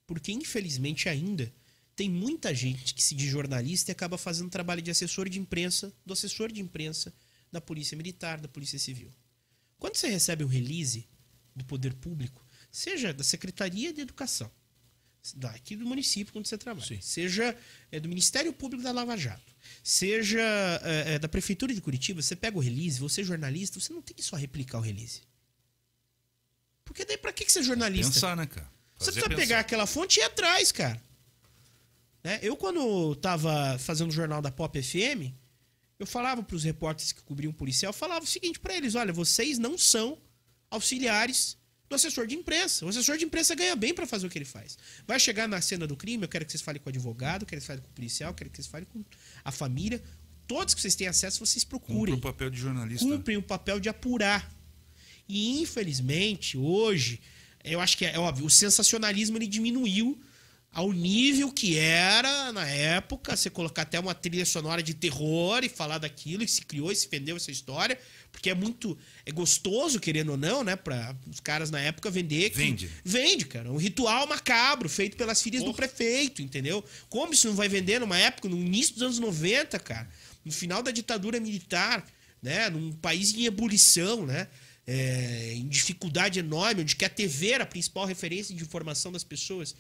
Porque, 0.06 0.32
infelizmente, 0.32 1.10
ainda 1.10 1.52
tem 1.96 2.10
muita 2.10 2.54
gente 2.54 2.94
que 2.94 3.02
se 3.02 3.16
diz 3.16 3.30
jornalista 3.30 3.90
e 3.90 3.94
acaba 3.94 4.18
fazendo 4.18 4.50
trabalho 4.50 4.82
de 4.82 4.92
assessor 4.92 5.30
de 5.30 5.40
imprensa, 5.40 5.94
do 6.06 6.14
assessor 6.14 6.52
de 6.52 6.62
imprensa 6.62 7.14
da 7.52 7.62
Polícia 7.62 7.96
Militar, 7.96 8.40
da 8.40 8.48
Polícia 8.48 8.78
Civil. 8.78 9.12
Quando 9.80 9.96
você 9.96 10.08
recebe 10.08 10.44
um 10.44 10.48
release 10.48 11.08
do 11.56 11.64
poder 11.64 11.94
público, 11.94 12.46
seja 12.72 13.14
da 13.14 13.24
Secretaria 13.24 13.94
de 13.94 14.02
Educação, 14.02 14.52
daqui 15.34 15.76
do 15.76 15.86
município 15.86 16.34
onde 16.36 16.48
você 16.48 16.58
trabalha, 16.58 16.86
Sim. 16.86 17.00
seja 17.02 17.58
é, 17.92 18.00
do 18.00 18.08
Ministério 18.08 18.52
Público 18.54 18.84
da 18.84 18.92
Lava 18.92 19.18
Jato, 19.18 19.56
seja 19.84 20.42
é, 20.84 21.16
é, 21.16 21.20
da 21.20 21.28
Prefeitura 21.28 21.74
de 21.74 21.82
Curitiba, 21.82 22.22
você 22.22 22.36
pega 22.36 22.58
o 22.58 22.62
release, 22.62 23.00
você 23.00 23.22
é 23.22 23.24
jornalista, 23.24 23.80
você 23.80 23.94
não 23.94 24.02
tem 24.02 24.16
que 24.16 24.24
só 24.24 24.36
replicar 24.36 24.78
o 24.78 24.82
release. 24.82 25.22
Porque 26.84 27.04
daí 27.04 27.18
pra 27.18 27.34
que, 27.34 27.46
que 27.46 27.52
você 27.52 27.60
é 27.60 27.64
jornalista? 27.64 28.14
Pensar, 28.14 28.38
né, 28.38 28.46
cara? 28.46 28.70
Você 28.98 29.06
Fazer 29.06 29.12
precisa 29.12 29.30
pensar. 29.30 29.42
pegar 29.42 29.60
aquela 29.60 29.86
fonte 29.86 30.20
e 30.20 30.22
ir 30.22 30.26
atrás, 30.26 30.72
cara. 30.72 31.02
Né? 32.24 32.40
Eu, 32.42 32.56
quando 32.56 33.16
tava 33.16 33.78
fazendo 33.80 34.10
o 34.10 34.14
jornal 34.14 34.42
da 34.42 34.52
Pop 34.52 34.82
FM, 34.82 35.34
eu 36.00 36.06
falava 36.06 36.42
pros 36.44 36.64
repórteres 36.64 37.12
que 37.12 37.22
cobriam 37.22 37.54
policial, 37.54 37.90
eu 37.90 37.94
falava 37.94 38.26
o 38.26 38.28
seguinte 38.28 38.60
pra 38.60 38.76
eles: 38.76 38.96
olha, 38.96 39.14
vocês 39.14 39.58
não 39.58 39.78
são 39.78 40.18
auxiliares 40.70 41.58
do 41.90 41.96
assessor 41.96 42.26
de 42.28 42.36
imprensa. 42.36 42.86
O 42.86 42.90
assessor 42.90 43.18
de 43.18 43.26
imprensa 43.26 43.54
ganha 43.56 43.76
bem 43.76 43.94
pra 43.94 44.06
fazer 44.06 44.28
o 44.28 44.30
que 44.30 44.38
ele 44.38 44.46
faz. 44.46 44.78
Vai 45.08 45.20
chegar 45.20 45.48
na 45.48 45.62
cena 45.62 45.86
do 45.86 45.96
crime, 45.96 46.24
eu 46.24 46.30
quero 46.30 46.46
que 46.46 46.52
vocês 46.52 46.62
falem 46.62 46.82
com 46.82 46.90
o 46.90 46.92
advogado, 46.92 47.46
quero 47.46 47.62
que 47.62 47.66
vocês 47.66 47.68
falem 47.68 47.84
com 47.84 47.90
o 47.90 47.94
policial, 47.94 48.34
quero 48.34 48.50
que 48.50 48.58
vocês 48.58 48.68
falem 48.68 48.88
com 48.92 49.04
a 49.44 49.52
família. 49.52 50.02
Todos 50.48 50.74
que 50.74 50.82
vocês 50.82 50.96
têm 50.96 51.08
acesso, 51.08 51.46
vocês 51.46 51.64
procurem 51.64 52.14
o 52.14 52.20
papel 52.20 52.50
de 52.50 52.60
jornalista. 52.60 53.06
cumprem 53.06 53.38
o 53.38 53.42
papel 53.42 53.80
de 53.80 53.90
apurar. 53.90 54.52
E 55.28 55.62
infelizmente, 55.62 56.58
hoje, 56.58 57.20
eu 57.64 57.80
acho 57.80 57.98
que 57.98 58.06
é, 58.06 58.16
é 58.16 58.20
óbvio, 58.20 58.46
o 58.46 58.50
sensacionalismo 58.50 59.38
ele 59.38 59.48
diminuiu 59.48 60.20
ao 60.76 60.94
nível 60.94 61.52
que 61.52 61.78
era 61.78 62.52
na 62.52 62.68
época, 62.68 63.36
você 63.36 63.50
colocar 63.50 63.82
até 63.82 64.00
uma 64.00 64.14
trilha 64.14 64.46
sonora 64.46 64.84
de 64.84 64.94
terror 64.94 65.64
e 65.64 65.70
falar 65.70 65.98
daquilo, 65.98 66.44
e 66.44 66.48
se 66.48 66.62
criou 66.62 66.92
e 66.92 66.96
se 66.96 67.08
vendeu 67.10 67.36
essa 67.36 67.50
história, 67.50 67.98
porque 68.32 68.52
é 68.52 68.54
muito 68.54 68.96
é 69.26 69.32
gostoso, 69.32 70.00
querendo 70.00 70.34
ou 70.34 70.38
não, 70.38 70.64
né, 70.64 70.76
para 70.76 71.16
os 71.28 71.40
caras 71.40 71.72
na 71.72 71.80
época 71.80 72.12
vender. 72.12 72.52
Vende. 72.54 72.90
Vende, 73.04 73.46
cara. 73.46 73.72
Um 73.72 73.78
ritual 73.78 74.28
macabro 74.28 74.88
feito 74.88 75.18
pelas 75.18 75.42
filhas 75.42 75.64
do 75.64 75.74
prefeito, 75.74 76.44
entendeu? 76.44 76.86
Como 77.10 77.34
isso 77.34 77.48
não 77.48 77.56
vai 77.56 77.68
vender 77.68 78.00
numa 78.00 78.18
época, 78.18 78.48
no 78.48 78.58
início 78.58 78.94
dos 78.94 79.02
anos 79.02 79.20
90, 79.20 79.80
cara? 79.80 80.08
no 80.46 80.52
final 80.52 80.84
da 80.84 80.92
ditadura 80.92 81.40
militar, 81.40 82.06
né? 82.42 82.70
Num 82.70 82.94
país 82.94 83.34
em 83.34 83.46
ebulição, 83.46 84.26
né? 84.26 84.48
É, 84.88 85.54
em 85.56 85.68
dificuldade 85.68 86.38
enorme, 86.38 86.84
onde 86.84 86.96
que 86.96 87.04
a 87.04 87.10
TV 87.10 87.50
era 87.50 87.64
a 87.64 87.68
principal 87.68 88.06
referência 88.06 88.56
de 88.56 88.62
informação 88.62 89.12
das 89.12 89.24
pessoas. 89.24 89.76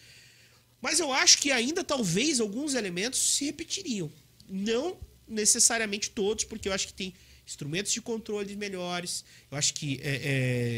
Mas 0.86 1.00
eu 1.00 1.12
acho 1.12 1.40
que 1.40 1.52
ainda 1.52 1.84
talvez 1.84 2.40
alguns 2.40 2.76
elementos 2.76 3.20
se 3.20 3.46
repetiriam. 3.46 4.08
Não 4.48 4.96
necessariamente 5.28 6.12
todos, 6.12 6.44
porque 6.44 6.70
eu 6.70 6.74
acho 6.74 6.86
que 6.86 6.94
tem 6.94 7.12
instrumentos 7.44 7.92
de 7.92 8.00
controle 8.00 8.56
melhores. 8.56 9.26
Eu 9.50 9.58
acho 9.58 9.74
que 9.74 10.00
é, 10.04 10.22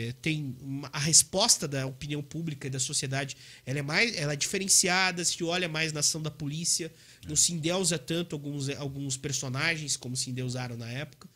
é, 0.07 0.13
tem 0.21 0.55
uma, 0.61 0.89
a 0.93 0.99
resposta 0.99 1.67
da 1.67 1.85
opinião 1.85 2.23
pública 2.23 2.67
e 2.67 2.69
da 2.69 2.79
sociedade 2.79 3.35
ela 3.65 3.79
é 3.79 3.81
mais 3.81 4.15
ela 4.15 4.31
é 4.31 4.35
diferenciada, 4.37 5.25
se 5.25 5.43
olha 5.43 5.67
mais 5.67 5.91
na 5.91 5.99
ação 5.99 6.21
da 6.21 6.31
polícia, 6.31 6.89
não 7.27 7.35
se 7.35 7.51
endeusa 7.51 7.99
tanto 7.99 8.33
alguns, 8.33 8.69
alguns 8.69 9.17
personagens 9.17 9.97
como 9.97 10.15
se 10.15 10.29
endeusaram 10.29 10.77
na 10.77 10.89
época. 10.89 11.27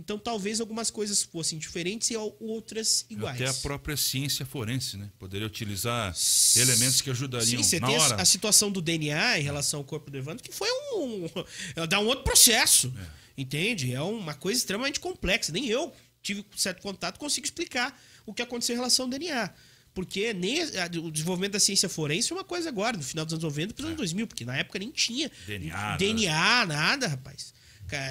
Então 0.00 0.18
talvez 0.18 0.60
algumas 0.60 0.90
coisas 0.90 1.22
fossem 1.22 1.58
diferentes 1.58 2.10
e 2.10 2.16
outras 2.16 3.04
iguais. 3.10 3.36
Até 3.40 3.50
a 3.50 3.54
própria 3.54 3.96
ciência 3.98 4.46
forense, 4.46 4.96
né? 4.96 5.10
Poderia 5.18 5.46
utilizar 5.46 6.14
elementos 6.56 7.02
que 7.02 7.10
ajudariam 7.10 7.62
Sim, 7.62 7.68
você 7.68 7.78
na 7.78 7.86
tem 7.88 7.98
hora. 7.98 8.14
a 8.20 8.24
situação 8.24 8.72
do 8.72 8.80
DNA 8.80 9.38
em 9.38 9.42
relação 9.42 9.80
ao 9.80 9.84
corpo 9.84 10.10
do 10.10 10.16
Evandro, 10.16 10.42
que 10.42 10.52
foi 10.54 10.68
um. 10.94 11.28
dá 11.86 12.00
um 12.00 12.06
outro 12.06 12.24
processo. 12.24 12.92
É. 12.98 13.20
Entende? 13.36 13.92
É 13.94 14.00
uma 14.00 14.32
coisa 14.34 14.58
extremamente 14.58 14.98
complexa. 15.00 15.52
Nem 15.52 15.66
eu 15.66 15.92
tive 16.22 16.44
certo 16.56 16.80
contato 16.80 17.18
consigo 17.18 17.44
explicar 17.44 17.98
o 18.24 18.32
que 18.32 18.40
aconteceu 18.42 18.74
em 18.74 18.78
relação 18.78 19.04
ao 19.04 19.10
DNA. 19.10 19.50
Porque 19.92 20.32
nem 20.32 20.62
a- 20.62 20.90
o 21.02 21.10
desenvolvimento 21.10 21.52
da 21.52 21.60
ciência 21.60 21.88
forense 21.88 22.32
é 22.32 22.36
uma 22.36 22.44
coisa 22.44 22.68
agora, 22.70 22.96
no 22.96 23.02
final 23.02 23.24
dos 23.26 23.34
anos 23.34 23.44
90 23.44 23.74
para 23.74 23.82
os 23.82 23.86
anos 23.86 23.96
2000, 23.98 24.26
porque 24.26 24.44
na 24.44 24.56
época 24.56 24.78
nem 24.78 24.90
tinha 24.90 25.30
DNA, 25.46 25.96
DNA 25.98 26.66
nada, 26.66 27.06
rapaz. 27.08 27.52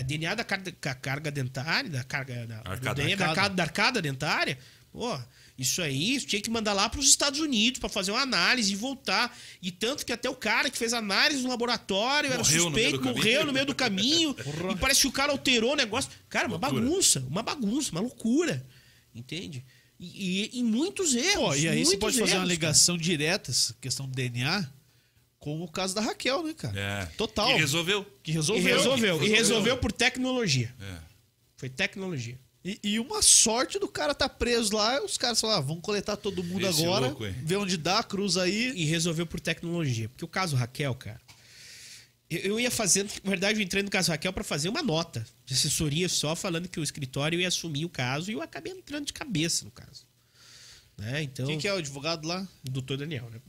DNA 0.03 0.35
da 0.35 0.43
carga, 0.43 0.72
ca- 0.80 0.95
carga 0.95 1.31
dentária, 1.31 1.89
da 1.89 2.03
carga 2.03 2.45
da, 2.47 2.57
Arcada. 2.65 2.93
DNA, 3.01 3.15
da, 3.15 3.27
Arcada. 3.30 3.56
da 3.56 3.64
arcada 3.64 4.01
dentária. 4.01 4.57
Pô, 4.91 5.18
isso 5.57 5.81
aí 5.84 6.15
isso 6.15 6.26
tinha 6.26 6.41
que 6.41 6.49
mandar 6.49 6.73
lá 6.73 6.89
para 6.89 6.99
os 6.99 7.07
Estados 7.07 7.39
Unidos 7.39 7.80
para 7.80 7.89
fazer 7.89 8.11
uma 8.11 8.22
análise 8.22 8.73
e 8.73 8.76
voltar. 8.76 9.38
E 9.61 9.72
tanto 9.72 10.03
que 10.06 10.11
até 10.11 10.27
o 10.30 10.35
cara 10.35 10.69
que 10.69 10.77
fez 10.77 10.93
a 10.93 10.97
análise 10.97 11.43
no 11.43 11.49
laboratório 11.49 12.27
era 12.31 12.39
Morreu 12.39 12.64
no 12.65 12.72
meio 12.72 12.89
suspeito, 12.89 13.03
caminho. 13.03 13.15
morreu 13.18 13.45
no 13.45 13.53
meio 13.53 13.65
do 13.68 13.76
caminho. 13.76 14.35
e 14.72 14.76
parece 14.77 15.01
que 15.01 15.07
o 15.07 15.11
cara 15.11 15.31
alterou 15.31 15.73
o 15.73 15.76
negócio. 15.76 16.10
Cara, 16.27 16.47
uma 16.47 16.57
Loucura. 16.57 16.81
bagunça, 16.81 17.19
uma 17.30 17.43
bagunça, 17.43 17.91
uma 17.91 18.01
loucura. 18.01 18.65
Entende? 19.14 19.64
E, 19.99 20.49
e, 20.56 20.60
e 20.60 20.64
muitos 20.64 21.14
erros. 21.14 21.34
Pô, 21.49 21.56
e 21.56 21.68
aí 21.68 21.85
você 21.85 21.97
pode 21.97 22.18
fazer 22.18 22.31
uma 22.34 22.38
erros, 22.39 22.49
ligação 22.49 22.97
direta, 22.97 23.51
essa 23.51 23.76
questão 23.80 24.07
do 24.07 24.15
DNA, 24.15 24.65
com 25.40 25.61
o 25.61 25.68
caso 25.68 25.95
da 25.95 26.02
Raquel, 26.02 26.44
né, 26.44 26.53
cara? 26.53 26.80
É. 26.80 27.06
Total. 27.18 27.52
E 27.52 27.57
resolveu. 27.57 28.03
Que 28.03 28.10
cara. 28.10 28.30
E 28.30 28.32
resolveu. 28.34 28.64
resolveu. 28.64 29.16
E 29.16 29.18
Resolveu. 29.20 29.36
resolveu 29.36 29.78
por 29.78 29.91
tecnologia. 29.91 30.74
É. 30.80 30.98
Foi 31.56 31.70
tecnologia. 31.70 32.38
E, 32.64 32.78
e 32.84 32.99
uma 32.99 33.22
sorte 33.22 33.80
do 33.80 33.88
cara 33.88 34.14
tá 34.14 34.28
preso 34.28 34.76
lá, 34.76 35.02
os 35.03 35.18
caras 35.18 35.40
falaram, 35.40 35.60
ah, 35.60 35.66
vamos 35.66 35.82
coletar 35.82 36.18
todo 36.18 36.44
mundo 36.44 36.68
Esse 36.68 36.84
agora, 36.84 37.07
louco, 37.07 37.24
ver 37.44 37.56
onde 37.56 37.78
dá, 37.78 38.03
cruza 38.03 38.44
aí. 38.44 38.74
E 38.76 38.84
resolveu 38.84 39.26
por 39.26 39.40
tecnologia. 39.40 40.10
Porque 40.10 40.26
o 40.26 40.28
caso 40.28 40.57
Raquel, 40.57 40.94
cara. 40.95 41.22
Eu, 42.30 42.40
eu 42.40 42.60
ia 42.60 42.70
fazendo. 42.70 43.10
Na 43.24 43.30
verdade, 43.30 43.60
eu 43.60 43.64
entrei 43.64 43.82
no 43.82 43.90
caso 43.90 44.11
Raquel 44.11 44.34
para 44.34 44.44
fazer 44.44 44.68
uma 44.68 44.84
nota 44.84 45.26
de 45.45 45.53
assessoria 45.53 46.10
só 46.10 46.36
falando 46.36 46.68
que 46.68 46.80
o 46.80 46.84
escritório 46.84 47.40
ia 47.40 47.48
assumir 47.48 47.86
o 47.86 47.90
caso 47.90 48.30
e 48.30 48.34
eu 48.34 48.41
acabei 48.41 48.74
entrando 48.74 49.06
de 49.06 49.14
cabeça 49.14 49.64
no 49.64 49.72
caso. 49.72 50.06
Né? 50.98 51.24
Então. 51.24 51.48
Quem 51.48 51.57
que 51.57 51.68
é 51.68 51.74
o 51.74 51.78
advogado 51.78 52.28
lá? 52.28 52.45
O 52.68 52.72
doutor 52.72 52.98
Daniel, 52.98 53.30
né? 53.32 53.40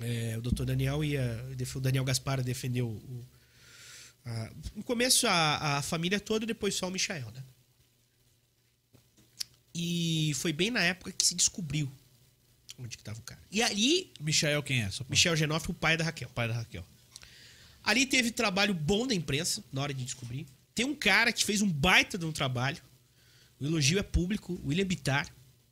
É, 0.00 0.36
o 0.38 0.40
doutor 0.40 0.64
Daniel 0.64 1.02
ia. 1.02 1.44
O 1.74 1.80
Daniel 1.80 2.04
Gaspar 2.04 2.42
defendeu 2.42 2.88
o. 2.88 3.26
a- 4.24 4.50
no 4.76 4.82
começo 4.84 5.26
a, 5.26 5.78
a 5.78 5.82
família 5.82 6.20
toda, 6.20 6.46
depois 6.46 6.74
só 6.74 6.88
o 6.88 6.90
Michael, 6.90 7.30
né? 7.32 7.42
E 9.74 10.32
foi 10.36 10.52
bem 10.52 10.70
na 10.70 10.80
época 10.82 11.12
que 11.12 11.24
se 11.26 11.34
descobriu 11.34 11.90
onde 12.78 12.96
que 12.96 13.02
tava 13.02 13.18
o 13.18 13.22
cara. 13.22 13.40
E 13.50 13.60
ali, 13.62 14.12
Michael 14.20 14.62
quem 14.62 14.82
é? 14.82 14.90
Michel 15.08 15.34
Genoff, 15.36 15.68
o 15.70 15.74
pai 15.74 15.96
da 15.96 16.04
Raquel. 16.04 16.28
pai 16.30 16.46
da 16.48 16.54
Raquel. 16.54 16.84
Ali 17.82 18.06
teve 18.06 18.30
trabalho 18.30 18.72
bom 18.72 19.06
da 19.06 19.14
imprensa 19.14 19.64
na 19.72 19.82
hora 19.82 19.92
de 19.94 20.04
descobrir. 20.04 20.46
Tem 20.74 20.84
um 20.86 20.94
cara 20.94 21.32
que 21.32 21.44
fez 21.44 21.60
um 21.60 21.68
baita 21.70 22.16
de 22.16 22.24
um 22.24 22.30
trabalho. 22.32 22.80
O 23.60 23.64
elogio 23.66 23.98
é 23.98 24.02
público, 24.02 24.52
o 24.62 24.68
William 24.68 24.86
Bittar. 24.86 25.28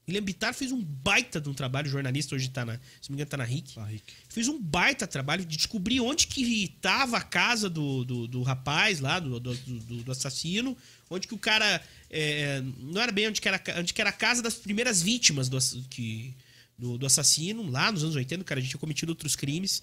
William 0.09 0.23
Bittar 0.23 0.55
fez 0.55 0.71
um 0.71 0.81
baita 0.81 1.41
de 1.41 1.49
um 1.49 1.55
trabalho, 1.55 1.91
jornalista, 1.91 2.37
hoje 2.37 2.49
tá 2.49 2.65
na, 2.65 2.75
se 2.75 3.11
não 3.11 3.11
me 3.11 3.15
engano, 3.17 3.29
tá 3.31 3.37
na 3.37 3.45
RIC. 3.45 3.75
Tá, 3.75 3.85
Rick. 3.85 4.05
Fez 4.29 4.47
um 4.47 4.61
baita 4.63 5.05
trabalho 5.05 5.45
de 5.45 5.57
descobrir 5.57 6.01
onde 6.01 6.29
que 6.29 6.65
estava 6.65 7.17
a 7.17 7.23
casa 7.23 7.69
do, 7.69 8.05
do, 8.05 8.29
do 8.29 8.43
rapaz 8.43 9.01
lá, 9.01 9.19
do, 9.19 9.41
do, 9.41 9.55
do- 9.57 10.13
assassino, 10.13 10.77
onde 11.11 11.27
que 11.27 11.35
o 11.35 11.39
cara. 11.39 11.83
é, 12.09 12.63
não 12.79 13.03
era 13.03 13.11
bem 13.11 13.27
onde 13.27 13.41
que 13.41 13.49
era, 13.49 13.61
onde 13.79 13.93
que 13.93 14.01
era 14.01 14.11
a 14.11 14.13
casa 14.13 14.41
das 14.41 14.55
primeiras 14.55 15.03
vítimas 15.03 15.49
do, 15.49 15.59
que, 15.91 16.33
do, 16.79 16.97
do 16.97 17.05
assassino, 17.07 17.69
lá 17.69 17.91
nos 17.91 18.05
anos 18.05 18.15
80, 18.15 18.43
o 18.43 18.45
cara 18.45 18.61
já 18.61 18.69
tinha 18.69 18.79
cometido 18.79 19.11
outros 19.11 19.35
crimes. 19.35 19.83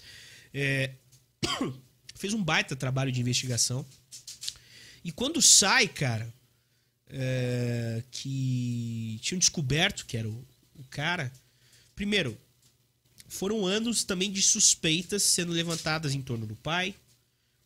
É, 0.54 0.92
fez 2.14 2.32
um 2.32 2.42
baita 2.42 2.74
trabalho 2.74 3.12
de 3.12 3.20
investigação. 3.20 3.84
E 5.04 5.12
quando 5.12 5.42
sai, 5.42 5.86
cara, 5.86 6.32
é, 7.08 8.02
que 8.10 9.18
tinham 9.22 9.38
descoberto 9.38 10.06
que 10.06 10.16
era 10.16 10.28
o, 10.28 10.46
o 10.76 10.84
cara. 10.84 11.32
Primeiro, 11.94 12.38
foram 13.28 13.66
anos 13.66 14.04
também 14.04 14.30
de 14.30 14.42
suspeitas 14.42 15.22
sendo 15.22 15.52
levantadas 15.52 16.14
em 16.14 16.22
torno 16.22 16.46
do 16.46 16.56
pai. 16.56 16.94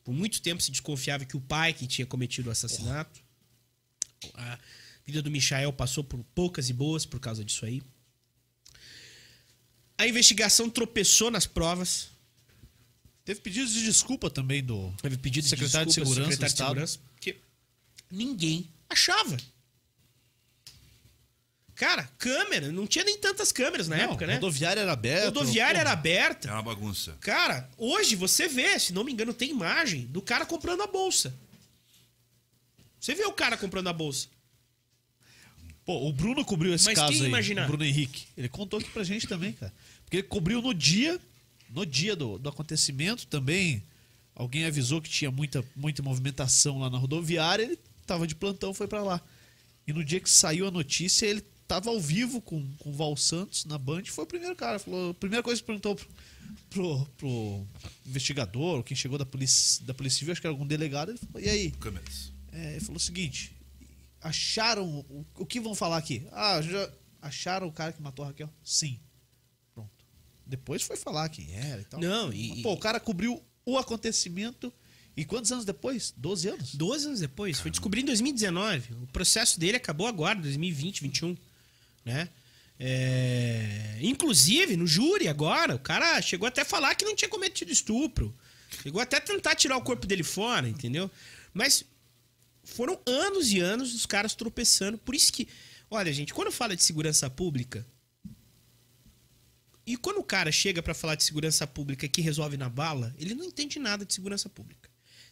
Por 0.05 0.15
muito 0.15 0.41
tempo 0.41 0.63
se 0.63 0.71
desconfiava 0.71 1.25
que 1.25 1.37
o 1.37 1.41
pai 1.41 1.73
que 1.75 1.87
tinha 1.87 2.07
cometido 2.07 2.49
o 2.49 2.53
assassinato. 2.53 3.21
A 4.35 4.59
vida 5.05 5.23
do 5.23 5.31
Michael 5.31 5.73
passou 5.73 6.03
por 6.03 6.23
poucas 6.35 6.71
e 6.71 6.73
boas 6.73 7.05
por 7.05 7.21
causa 7.21 7.45
disso 7.45 7.65
aí. 7.65 7.83
A 9.99 10.07
investigação 10.07 10.71
tropeçou 10.71 11.31
nas 11.31 11.47
provas. 11.47 12.09
Teve 13.25 13.41
pedidos 13.41 13.73
de 13.73 13.85
desculpa 13.85 14.31
também 14.31 14.65
do. 14.65 14.93
Teve 15.03 15.19
pedido 15.19 15.45
de 15.45 15.51
Secretário 15.51 15.91
de 15.91 16.01
do 16.01 16.07
Segurança 16.07 16.31
do 16.31 16.33
secretário 16.33 16.81
de. 16.81 16.91
Segurança, 16.91 17.01
que 17.21 17.37
ninguém 18.11 18.71
achava. 18.89 19.37
Cara, 21.75 22.03
câmera, 22.19 22.73
não 22.73 22.89
tinha 22.89 23.05
nem 23.05 23.17
tantas 23.19 23.53
câmeras 23.53 23.87
na 23.87 23.97
Não, 23.97 24.05
época, 24.07 24.27
né? 24.27 24.35
Rodoviária 24.35 24.81
era 24.81 24.93
aberta. 24.93 25.25
Rodoviária 25.27 25.79
era 25.79 25.93
aberta. 25.93 26.49
É 26.49 26.53
uma 26.53 26.63
bagunça. 26.63 27.17
Cara, 27.21 27.71
hoje 27.79 28.17
você 28.17 28.49
vê, 28.49 28.77
se 28.81 28.93
não 28.93 29.05
me 29.05 29.13
engano, 29.13 29.33
tem 29.33 29.51
imagem 29.51 30.07
do 30.07 30.21
cara 30.21 30.45
comprando 30.45 30.83
a 30.83 30.89
bolsa. 30.89 31.33
Você 32.99 33.15
vê 33.15 33.25
o 33.25 33.33
cara 33.33 33.57
comprando 33.57 33.87
a 33.89 33.93
bolsa. 33.93 34.27
Pô, 35.85 36.09
o 36.09 36.13
Bruno 36.13 36.45
cobriu 36.45 36.75
esse 36.75 36.85
Mas 36.87 36.99
caso 36.99 37.13
quem 37.13 37.23
aí. 37.23 37.29
imaginar? 37.29 37.65
O 37.65 37.69
Bruno 37.69 37.85
Henrique. 37.85 38.27
Ele 38.37 38.49
contou 38.49 38.81
aqui 38.81 38.91
pra 38.91 39.05
gente 39.05 39.29
também, 39.29 39.53
cara. 39.53 39.73
Porque 40.05 40.17
ele 40.17 40.27
cobriu 40.27 40.61
no 40.61 40.75
dia, 40.75 41.19
no 41.71 41.87
dia 41.87 42.17
do, 42.17 42.39
do 42.39 42.49
acontecimento 42.49 43.25
também. 43.29 43.83
Alguém 44.35 44.65
avisou 44.65 45.01
que 45.01 45.09
tinha 45.09 45.31
muita, 45.31 45.65
muita 45.77 46.03
movimentação 46.03 46.81
lá 46.81 46.91
na 46.91 46.99
rodoviária. 46.99 47.63
Ele 47.63 47.79
tava 48.09 48.27
de 48.27 48.35
plantão, 48.35 48.75
foi 48.75 48.89
pra 48.89 49.03
lá. 49.03 49.23
E 49.87 49.93
no 49.93 50.05
dia 50.05 50.19
que 50.21 50.29
saiu 50.29 50.67
a 50.67 50.71
notícia, 50.71 51.25
ele 51.27 51.41
tava 51.67 51.91
ao 51.91 52.01
vivo 52.01 52.41
com, 52.41 52.67
com 52.79 52.91
o 52.91 52.93
Val 52.93 53.17
Santos 53.17 53.65
na 53.67 53.79
Band. 53.79 54.05
Foi 54.07 54.25
o 54.25 54.27
primeiro 54.27 54.57
cara. 54.57 54.79
Falou, 54.79 55.11
a 55.11 55.15
primeira 55.15 55.43
coisa 55.43 55.61
que 55.61 55.67
perguntou 55.67 55.95
pro, 55.95 56.07
pro, 56.71 57.07
pro 57.17 57.67
investigador, 58.07 58.83
quem 58.83 58.97
chegou 58.97 59.19
da 59.19 59.27
polícia, 59.27 59.85
da 59.85 59.95
polícia 59.95 60.19
Civil, 60.19 60.33
acho 60.33 60.41
que 60.41 60.47
era 60.47 60.53
algum 60.55 60.67
delegado. 60.67 61.11
Ele 61.11 61.19
falou, 61.19 61.41
e 61.41 61.49
aí? 61.49 61.71
Câmeras. 61.73 62.33
É, 62.53 62.73
ele 62.73 62.81
falou 62.81 62.97
o 62.97 63.01
seguinte: 63.01 63.53
acharam. 64.21 64.87
O, 65.09 65.27
o 65.37 65.47
que 65.47 65.61
vão 65.61 65.75
falar 65.75 65.99
aqui? 65.99 66.27
Ah, 66.33 66.61
já 66.63 66.91
acharam 67.23 67.67
o 67.69 67.73
cara 67.73 67.93
que 67.93 68.03
matou 68.03 68.25
a 68.25 68.29
Raquel? 68.29 68.51
Sim. 68.65 68.99
Pronto. 69.75 69.91
Depois 70.47 70.83
foi 70.83 70.97
falar 70.97 71.29
quem 71.29 71.53
era 71.55 71.81
e 71.81 71.85
tal. 71.85 72.01
Não, 72.01 72.33
e- 72.33 72.49
Mas, 72.51 72.63
Pô, 72.63 72.73
o 72.73 72.79
cara 72.79 72.99
cobriu 73.01 73.43
o 73.65 73.77
acontecimento. 73.79 74.73
E 75.19 75.25
quantos 75.25 75.51
anos 75.51 75.65
depois? 75.65 76.15
12 76.17 76.49
anos? 76.49 76.75
12 76.77 77.07
anos 77.09 77.19
depois, 77.19 77.59
foi 77.59 77.73
descobrido 77.73 78.05
em 78.05 78.13
2019. 78.13 78.93
O 79.03 79.07
processo 79.09 79.59
dele 79.59 79.77
acabou 79.77 80.07
agora, 80.07 80.39
2020, 80.39 81.03
21, 81.03 81.37
né? 82.05 82.29
É, 82.79 83.99
Inclusive, 84.01 84.77
no 84.77 84.87
júri 84.87 85.27
agora, 85.27 85.75
o 85.75 85.79
cara 85.81 86.23
chegou 86.23 86.47
até 86.47 86.63
a 86.63 86.65
falar 86.65 86.95
que 86.95 87.05
não 87.05 87.17
tinha 87.17 87.29
cometido 87.29 87.73
estupro. 87.73 88.33
Chegou 88.81 89.03
até 89.03 89.17
a 89.17 89.21
tentar 89.21 89.57
tirar 89.57 89.77
o 89.77 89.83
corpo 89.83 90.07
dele 90.07 90.23
fora, 90.23 90.69
entendeu? 90.69 91.11
Mas 91.53 91.83
foram 92.63 92.97
anos 93.05 93.51
e 93.51 93.59
anos 93.59 93.93
os 93.97 94.07
caras 94.07 94.37
tropeçando. 94.37 94.99
Por 94.99 95.17
isso 95.17 95.33
que, 95.33 95.49
olha, 95.91 96.13
gente, 96.13 96.33
quando 96.33 96.53
fala 96.53 96.77
de 96.77 96.83
segurança 96.85 97.29
pública, 97.29 97.85
e 99.85 99.97
quando 99.97 100.19
o 100.19 100.25
cara 100.25 100.53
chega 100.53 100.81
pra 100.81 100.95
falar 100.95 101.17
de 101.17 101.25
segurança 101.25 101.67
pública 101.67 102.07
que 102.07 102.21
resolve 102.21 102.57
na 102.57 102.69
bala, 102.69 103.13
ele 103.19 103.35
não 103.35 103.45
entende 103.45 103.81
nada 103.81 104.05
de 104.05 104.15
segurança 104.15 104.49
pública. 104.49 104.88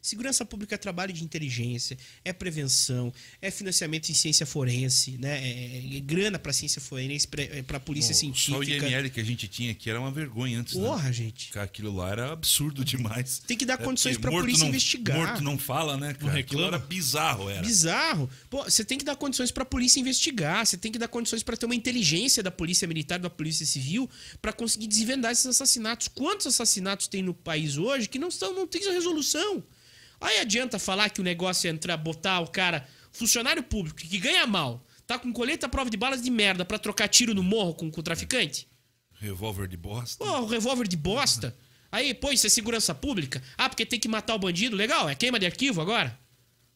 Segurança 0.06 0.44
pública 0.44 0.76
é 0.76 0.78
trabalho 0.78 1.12
de 1.12 1.24
inteligência, 1.24 1.98
é 2.24 2.32
prevenção, 2.32 3.12
é 3.42 3.50
financiamento 3.50 4.08
em 4.08 4.14
ciência 4.14 4.46
forense, 4.46 5.18
né? 5.18 5.36
É, 5.44 5.96
é 5.96 6.00
grana 6.00 6.38
para 6.38 6.52
ciência 6.52 6.80
forense, 6.80 7.26
para 7.66 7.80
polícia 7.80 8.12
Bom, 8.12 8.18
científica. 8.20 8.52
Só 8.52 8.58
o 8.60 8.64
IML 8.64 9.10
que 9.10 9.18
a 9.20 9.24
gente 9.24 9.48
tinha 9.48 9.72
aqui 9.72 9.90
era 9.90 9.98
uma 10.00 10.12
vergonha 10.12 10.60
antes. 10.60 10.74
né? 10.74 10.84
Porra, 10.86 11.12
gente. 11.12 11.48
Cara, 11.50 11.66
Aquilo 11.66 11.92
lá 11.94 12.10
era 12.12 12.32
absurdo 12.32 12.84
demais. 12.84 13.40
Tem 13.40 13.56
que 13.56 13.66
dar 13.66 13.74
É 13.74 13.76
condições 13.78 14.16
morto 14.16 14.30
polícia 14.38 14.60
não- 14.62 14.68
investigar. 14.68 15.16
Morto 15.18 15.42
não 15.42 15.58
fala, 15.58 15.96
né, 15.96 16.14
cara? 16.14 16.38
Aquilo 16.38 16.60
reclama. 16.62 16.66
era 16.68 16.78
bizarro, 16.78 17.50
era. 17.50 17.62
Bizarro. 17.62 18.30
Pô, 18.48 18.62
você 18.62 18.84
tem 18.84 18.96
que 18.96 19.04
dar 19.04 19.16
condições 19.16 19.50
pra 19.50 19.64
polícia 19.64 19.98
investigar, 19.98 20.64
você 20.64 20.76
tem 20.76 20.92
que 20.92 20.98
dar 21.00 21.08
condições 21.08 21.42
pra 21.42 21.56
ter 21.56 21.66
uma 21.66 21.74
inteligência 21.74 22.42
da 22.44 22.50
polícia 22.52 22.86
militar, 22.86 23.18
da 23.18 23.28
polícia 23.28 23.66
civil, 23.66 24.08
pra 24.40 24.52
conseguir 24.52 24.86
desvendar 24.86 25.32
esses 25.32 25.46
assassinatos. 25.46 26.06
Quantos 26.06 26.46
assassinatos 26.46 27.08
tem 27.08 27.22
no 27.22 27.34
país 27.34 27.76
hoje 27.76 28.08
que 28.08 28.18
não 28.20 28.28
estão, 28.28 28.54
não 28.54 28.66
tem 28.68 28.80
resolução? 28.92 29.64
Aí 30.20 30.38
adianta 30.38 30.78
falar 30.78 31.10
que 31.10 31.20
o 31.20 31.24
negócio 31.24 31.68
é 31.68 31.70
entrar, 31.70 31.96
botar 31.96 32.40
o 32.40 32.48
cara, 32.48 32.86
funcionário 33.12 33.62
público 33.62 33.98
que 33.98 34.18
ganha 34.18 34.46
mal, 34.46 34.84
tá 35.06 35.18
com 35.18 35.32
colheita 35.32 35.66
à 35.66 35.68
prova 35.68 35.90
de 35.90 35.96
balas 35.96 36.22
de 36.22 36.30
merda 36.30 36.64
pra 36.64 36.78
trocar 36.78 37.08
tiro 37.08 37.34
no 37.34 37.42
morro 37.42 37.74
com, 37.74 37.90
com 37.90 38.00
o 38.00 38.02
traficante? 38.02 38.68
Revólver 39.12 39.66
de 39.68 39.76
bosta. 39.76 40.24
Pô, 40.24 40.30
o 40.40 40.46
revólver 40.46 40.86
de 40.86 40.96
bosta. 40.96 41.56
Aí, 41.90 42.12
pô, 42.12 42.32
isso 42.32 42.46
é 42.46 42.50
segurança 42.50 42.94
pública? 42.94 43.42
Ah, 43.56 43.68
porque 43.68 43.86
tem 43.86 43.98
que 43.98 44.08
matar 44.08 44.34
o 44.34 44.38
bandido? 44.38 44.76
Legal, 44.76 45.08
é 45.08 45.14
queima 45.14 45.38
de 45.38 45.46
arquivo 45.46 45.80
agora? 45.80 46.18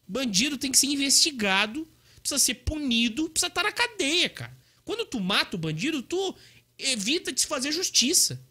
Bandido 0.07 0.57
tem 0.57 0.71
que 0.71 0.77
ser 0.77 0.87
investigado, 0.87 1.87
precisa 2.19 2.39
ser 2.39 2.55
punido, 2.55 3.29
precisa 3.29 3.47
estar 3.47 3.63
na 3.63 3.71
cadeia, 3.71 4.29
cara. 4.29 4.57
Quando 4.83 5.05
tu 5.05 5.19
mata 5.19 5.55
o 5.55 5.59
bandido, 5.59 6.01
tu 6.01 6.35
evita 6.77 7.31
de 7.31 7.41
se 7.41 7.47
fazer 7.47 7.71
justiça. 7.71 8.41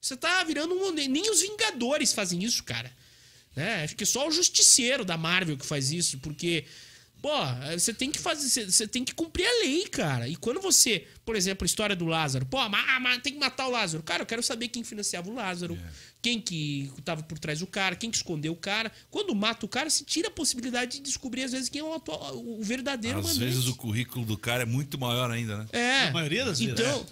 Você 0.00 0.16
tá 0.16 0.42
virando 0.42 0.74
um. 0.74 0.90
Nem 0.90 1.30
os 1.30 1.40
Vingadores 1.40 2.12
fazem 2.12 2.42
isso, 2.42 2.64
cara. 2.64 2.92
Né? 3.54 3.84
Acho 3.84 3.94
que 3.96 4.06
só 4.06 4.26
o 4.28 4.30
justiceiro 4.32 5.04
da 5.04 5.16
Marvel 5.16 5.56
que 5.56 5.66
faz 5.66 5.90
isso, 5.92 6.18
porque. 6.18 6.64
Pô, 7.20 7.30
você 7.72 7.94
tem 7.94 8.10
que 8.10 8.18
fazer. 8.18 8.68
você- 8.68 8.84
tem 8.88 9.04
que 9.04 9.14
cumprir 9.14 9.46
a 9.46 9.64
lei, 9.64 9.86
cara. 9.86 10.26
E 10.28 10.34
quando 10.34 10.60
você, 10.60 11.06
por 11.24 11.36
exemplo, 11.36 11.64
a 11.64 11.66
história 11.66 11.94
do 11.94 12.04
Lázaro, 12.04 12.44
pô, 12.46 12.68
mas, 12.68 12.84
mas 13.00 13.22
tem 13.22 13.32
que 13.34 13.38
matar 13.38 13.68
o 13.68 13.70
Lázaro. 13.70 14.02
Cara, 14.02 14.22
eu 14.22 14.26
quero 14.26 14.42
saber 14.42 14.66
quem 14.66 14.82
financiava 14.82 15.30
o 15.30 15.34
Lázaro, 15.34 15.78
quem 16.20 16.40
que 16.40 16.90
tava 17.04 17.22
por 17.22 17.38
trás 17.38 17.60
do 17.60 17.66
cara, 17.68 17.94
quem 17.94 18.10
que 18.10 18.16
escondeu 18.16 18.52
o 18.52 18.56
cara. 18.56 18.90
Quando 19.08 19.32
mata 19.36 19.64
o 19.64 19.68
cara, 19.68 19.88
se 19.88 20.04
tira 20.04 20.26
a 20.26 20.30
possibilidade 20.32 20.96
de 20.96 21.00
descobrir, 21.04 21.44
às 21.44 21.52
vezes, 21.52 21.68
quem 21.68 21.80
é 21.80 21.84
o, 21.84 21.94
atual, 21.94 22.36
o 22.36 22.60
verdadeiro 22.60 23.20
Às 23.20 23.24
mandante. 23.26 23.44
vezes 23.44 23.68
o 23.68 23.76
currículo 23.76 24.24
do 24.26 24.36
cara 24.36 24.64
é 24.64 24.66
muito 24.66 24.98
maior 24.98 25.30
ainda, 25.30 25.58
né? 25.58 25.66
É. 25.72 26.06
Na 26.06 26.10
maioria 26.14 26.44
das 26.44 26.58
vezes, 26.58 26.72
Então, 26.74 27.06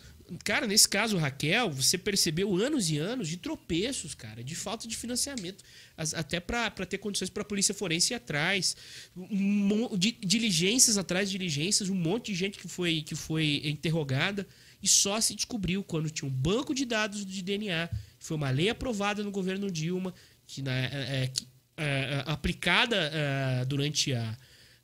cara, 0.44 0.66
nesse 0.66 0.88
caso, 0.88 1.16
Raquel, 1.16 1.70
você 1.70 1.98
percebeu 1.98 2.54
anos 2.56 2.90
e 2.90 2.98
anos 2.98 3.28
de 3.28 3.36
tropeços, 3.36 4.14
cara, 4.14 4.42
de 4.44 4.54
falta 4.54 4.86
de 4.86 4.96
financiamento. 4.96 5.62
As- 5.96 6.14
Até 6.14 6.38
pra 6.40 6.70
ter 6.70 6.98
condições 6.98 7.30
pra 7.30 7.44
polícia 7.44 7.74
forense 7.74 8.12
ir 8.12 8.16
atrás. 8.16 8.76
Um 9.16 9.96
di- 9.96 10.16
diligências 10.24 10.96
atrás 10.98 11.30
de 11.30 11.38
diligências, 11.38 11.88
um 11.88 11.94
monte 11.94 12.26
de 12.32 12.38
gente 12.38 12.58
que 12.58 12.68
foi, 12.68 13.02
que 13.02 13.14
foi 13.14 13.60
interrogada 13.64 14.46
e 14.82 14.88
só 14.88 15.20
se 15.20 15.34
descobriu 15.34 15.82
quando 15.82 16.08
tinha 16.10 16.28
um 16.28 16.32
banco 16.32 16.74
de 16.74 16.84
dados 16.84 17.24
de 17.26 17.42
DNA. 17.42 17.88
Foi 18.18 18.36
uma 18.36 18.50
lei 18.50 18.68
aprovada 18.70 19.22
no 19.22 19.30
governo 19.30 19.70
Dilma, 19.70 20.14
que, 20.46 20.62
na, 20.62 20.72
é, 20.72 21.22
é, 21.24 21.26
que, 21.28 21.46
é, 21.76 21.84
é, 21.84 22.24
aplicada 22.26 22.96
é, 23.12 23.64
durante 23.64 24.12
a- 24.12 24.38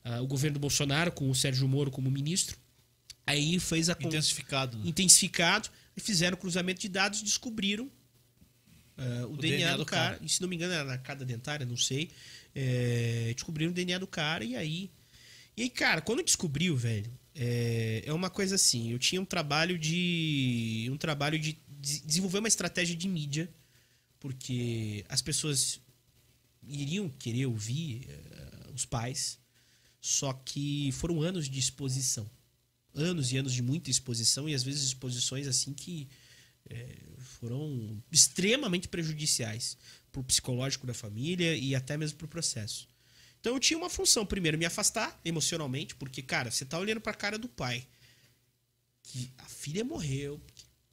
a- 0.05 0.21
o 0.23 0.27
governo 0.27 0.59
Bolsonaro, 0.59 1.13
com 1.13 1.31
o 1.31 1.35
Sérgio 1.35 1.67
Moro 1.69 1.91
como 1.91 2.11
ministro. 2.11 2.57
Aí 3.27 3.59
fez 3.59 3.89
a 3.91 3.97
Intensificado. 3.99 4.79
né? 4.79 4.89
intensificado, 4.89 5.69
e 5.97 6.01
fizeram 6.01 6.37
cruzamento 6.37 6.81
de 6.81 6.89
dados, 6.89 7.23
descobriram 7.23 7.91
ah, 8.97 9.27
o, 9.29 9.37
DNA, 9.37 9.77
do 9.77 9.85
cara. 9.85 10.19
E, 10.23 10.29
se 10.29 10.41
não 10.41 10.49
me 10.49 10.57
engano, 10.57 10.73
era 10.73 10.85
na 10.85 10.99
cada 10.99 11.25
dentária, 11.25 11.67
não 11.67 11.77
sei. 11.77 12.11
É, 12.55 13.33
descobriram 13.35 13.71
o 13.73 13.75
DNA 13.75 13.99
do 13.99 14.07
cara 14.07 14.45
e 14.45 14.55
aí. 14.57 14.91
E 15.57 15.63
aí, 15.63 15.71
cara, 15.71 16.01
quando 16.01 16.23
descobriu, 16.23 16.77
velho, 16.77 17.11
é, 17.35 18.03
é 18.07 18.13
uma 18.13 18.31
coisa 18.31 18.55
assim. 18.55 18.93
Eu 18.93 18.99
tinha 18.99 19.21
um 19.21 19.25
trabalho 19.25 19.79
de. 19.79 20.89
Um 20.91 20.97
trabalho 20.97 21.39
de 21.39 21.59
de- 21.87 22.01
desenvolver 22.01 22.39
uma 22.39 22.49
estratégia 22.49 22.97
de 22.97 23.09
mídia, 23.09 23.49
porque 24.19 25.05
as 25.09 25.23
pessoas 25.23 25.81
iriam 26.67 27.09
querer 27.09 27.47
ouvir 27.47 28.07
eh, 28.09 28.71
os 28.75 28.85
pais, 28.85 29.39
só 30.01 30.33
que 30.33 30.91
foram 30.93 31.23
anos 31.23 31.49
de 31.49 31.59
exposição 31.61 32.29
anos 32.97 33.31
e 33.33 33.37
anos 33.37 33.53
de 33.53 33.63
muita 33.63 33.91
exposição 33.91 34.49
e 34.49 34.55
às 34.55 34.63
vezes 34.63 34.83
exposições 34.83 35.47
assim 35.47 35.73
que 35.73 36.09
é, 36.69 36.97
foram 37.19 38.03
extremamente 38.11 38.89
prejudiciais 38.89 39.77
pro 40.11 40.25
psicológico 40.25 40.87
da 40.87 40.95
família 40.95 41.55
e 41.57 41.75
até 41.75 41.97
mesmo 41.97 42.19
pro 42.19 42.27
processo. 42.27 42.89
Então 43.41 43.55
eu 43.55 43.61
tinha 43.61 43.79
uma 43.79 43.91
função, 43.91 44.27
primeiro, 44.27 44.59
me 44.59 44.65
afastar 44.65 45.21
emocionalmente, 45.25 45.95
porque, 45.95 46.23
cara, 46.23 46.51
você 46.51 46.65
tá 46.65 46.79
olhando 46.79 47.01
pra 47.01 47.15
cara 47.15 47.39
do 47.39 47.49
pai, 47.49 47.87
que 49.05 49.31
a 49.39 49.45
filha 49.45 49.85
morreu, 49.85 50.41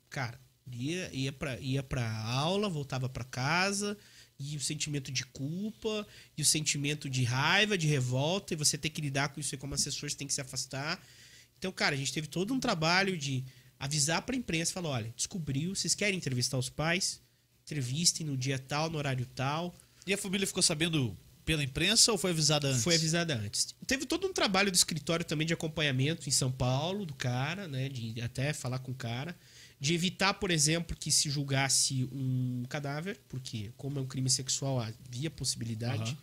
cara, 0.09 0.39
ia, 0.71 1.09
ia, 1.11 1.31
pra, 1.31 1.59
ia 1.59 1.81
pra 1.81 2.07
aula, 2.25 2.69
voltava 2.69 3.09
pra 3.09 3.23
casa, 3.23 3.97
e 4.39 4.55
o 4.55 4.59
sentimento 4.59 5.11
de 5.11 5.25
culpa, 5.25 6.05
e 6.37 6.41
o 6.41 6.45
sentimento 6.45 7.09
de 7.09 7.23
raiva, 7.23 7.77
de 7.77 7.87
revolta, 7.87 8.53
e 8.53 8.57
você 8.57 8.77
tem 8.77 8.91
que 8.91 9.01
lidar 9.01 9.29
com 9.29 9.39
isso 9.39 9.55
aí 9.55 9.59
como 9.59 9.73
assessor, 9.73 10.09
você 10.09 10.17
tem 10.17 10.27
que 10.27 10.33
se 10.33 10.41
afastar. 10.41 11.03
Então, 11.63 11.71
cara, 11.71 11.95
a 11.95 11.97
gente 11.97 12.11
teve 12.11 12.27
todo 12.27 12.53
um 12.53 12.59
trabalho 12.59 13.17
de 13.17 13.41
avisar 13.79 14.21
pra 14.23 14.35
imprensa, 14.35 14.73
falar, 14.73 14.89
olha, 14.89 15.13
descobriu, 15.15 15.73
vocês 15.73 15.95
querem 15.95 16.17
entrevistar 16.17 16.57
os 16.57 16.67
pais? 16.67 17.21
Entrevistem 17.63 18.27
no 18.27 18.35
dia 18.35 18.59
tal, 18.59 18.89
no 18.89 18.97
horário 18.97 19.25
tal. 19.27 19.73
E 20.05 20.13
a 20.13 20.17
família 20.17 20.45
ficou 20.45 20.61
sabendo 20.61 21.17
pela 21.45 21.63
imprensa 21.63 22.11
ou 22.11 22.17
foi 22.17 22.31
avisada 22.31 22.67
antes? 22.67 22.83
Foi 22.83 22.95
avisada 22.95 23.33
antes. 23.35 23.73
Teve 23.87 24.05
todo 24.05 24.27
um 24.27 24.33
trabalho 24.33 24.69
do 24.69 24.75
escritório 24.75 25.23
também 25.23 25.47
de 25.47 25.53
acompanhamento 25.53 26.27
em 26.27 26.33
São 26.33 26.51
Paulo, 26.51 27.05
do 27.05 27.13
cara, 27.13 27.65
né? 27.65 27.87
De 27.87 28.19
até 28.19 28.51
falar 28.51 28.79
com 28.79 28.91
o 28.91 28.95
cara. 28.95 29.33
De 29.79 29.93
evitar, 29.93 30.33
por 30.33 30.51
exemplo, 30.51 30.97
que 30.97 31.13
se 31.13 31.29
julgasse 31.29 32.09
um 32.11 32.65
cadáver, 32.67 33.21
porque, 33.29 33.71
como 33.77 33.99
é 33.99 34.01
um 34.01 34.05
crime 34.05 34.29
sexual, 34.29 34.81
havia 34.81 35.31
possibilidade 35.31 36.11
Aham. 36.11 36.17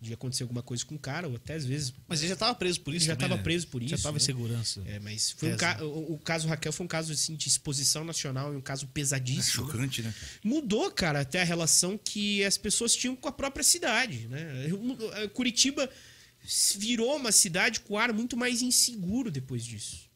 De 0.00 0.12
acontecer 0.14 0.44
alguma 0.44 0.62
coisa 0.62 0.84
com 0.86 0.94
o 0.94 0.98
cara, 0.98 1.26
ou 1.28 1.34
até 1.34 1.54
às 1.54 1.64
vezes. 1.64 1.92
Mas 2.06 2.20
ele 2.20 2.28
já 2.28 2.34
estava 2.34 2.54
preso 2.54 2.80
por 2.82 2.94
isso 2.94 3.04
Já 3.06 3.14
também, 3.16 3.28
tava 3.30 3.36
né? 3.38 3.42
preso 3.42 3.66
por 3.66 3.80
Já 3.80 3.86
isso, 3.86 3.94
estava 3.96 4.16
em 4.16 4.20
né? 4.20 4.24
segurança. 4.26 4.82
É, 4.86 4.98
mas 5.00 5.32
foi 5.32 5.52
um 5.52 5.56
ca... 5.56 5.82
o, 5.84 6.12
o 6.14 6.18
caso 6.18 6.46
Raquel 6.46 6.72
foi 6.72 6.84
um 6.84 6.88
caso 6.88 7.12
assim, 7.12 7.34
de 7.34 7.48
exposição 7.48 8.04
nacional 8.04 8.54
e 8.54 8.56
um 8.56 8.60
caso 8.60 8.84
É 8.84 8.88
pesadíssimo. 8.92 9.66
né? 9.66 9.72
chocante, 9.72 10.02
né? 10.02 10.14
Mudou, 10.44 10.88
cara, 10.92 11.20
até 11.20 11.40
a 11.40 11.44
relação 11.44 11.98
que 11.98 12.44
as 12.44 12.56
pessoas 12.56 12.94
tinham 12.94 13.16
com 13.16 13.28
a 13.28 13.32
própria 13.32 13.64
cidade, 13.64 14.28
né? 14.28 14.66
Eu- 14.68 15.30
Curitiba 15.30 15.90
virou 16.76 17.16
uma 17.16 17.32
cidade 17.32 17.80
com 17.80 17.98
ar 17.98 18.12
muito 18.12 18.36
mais 18.36 18.62
inseguro 18.62 19.30
depois 19.30 19.64
disso. 19.64 20.08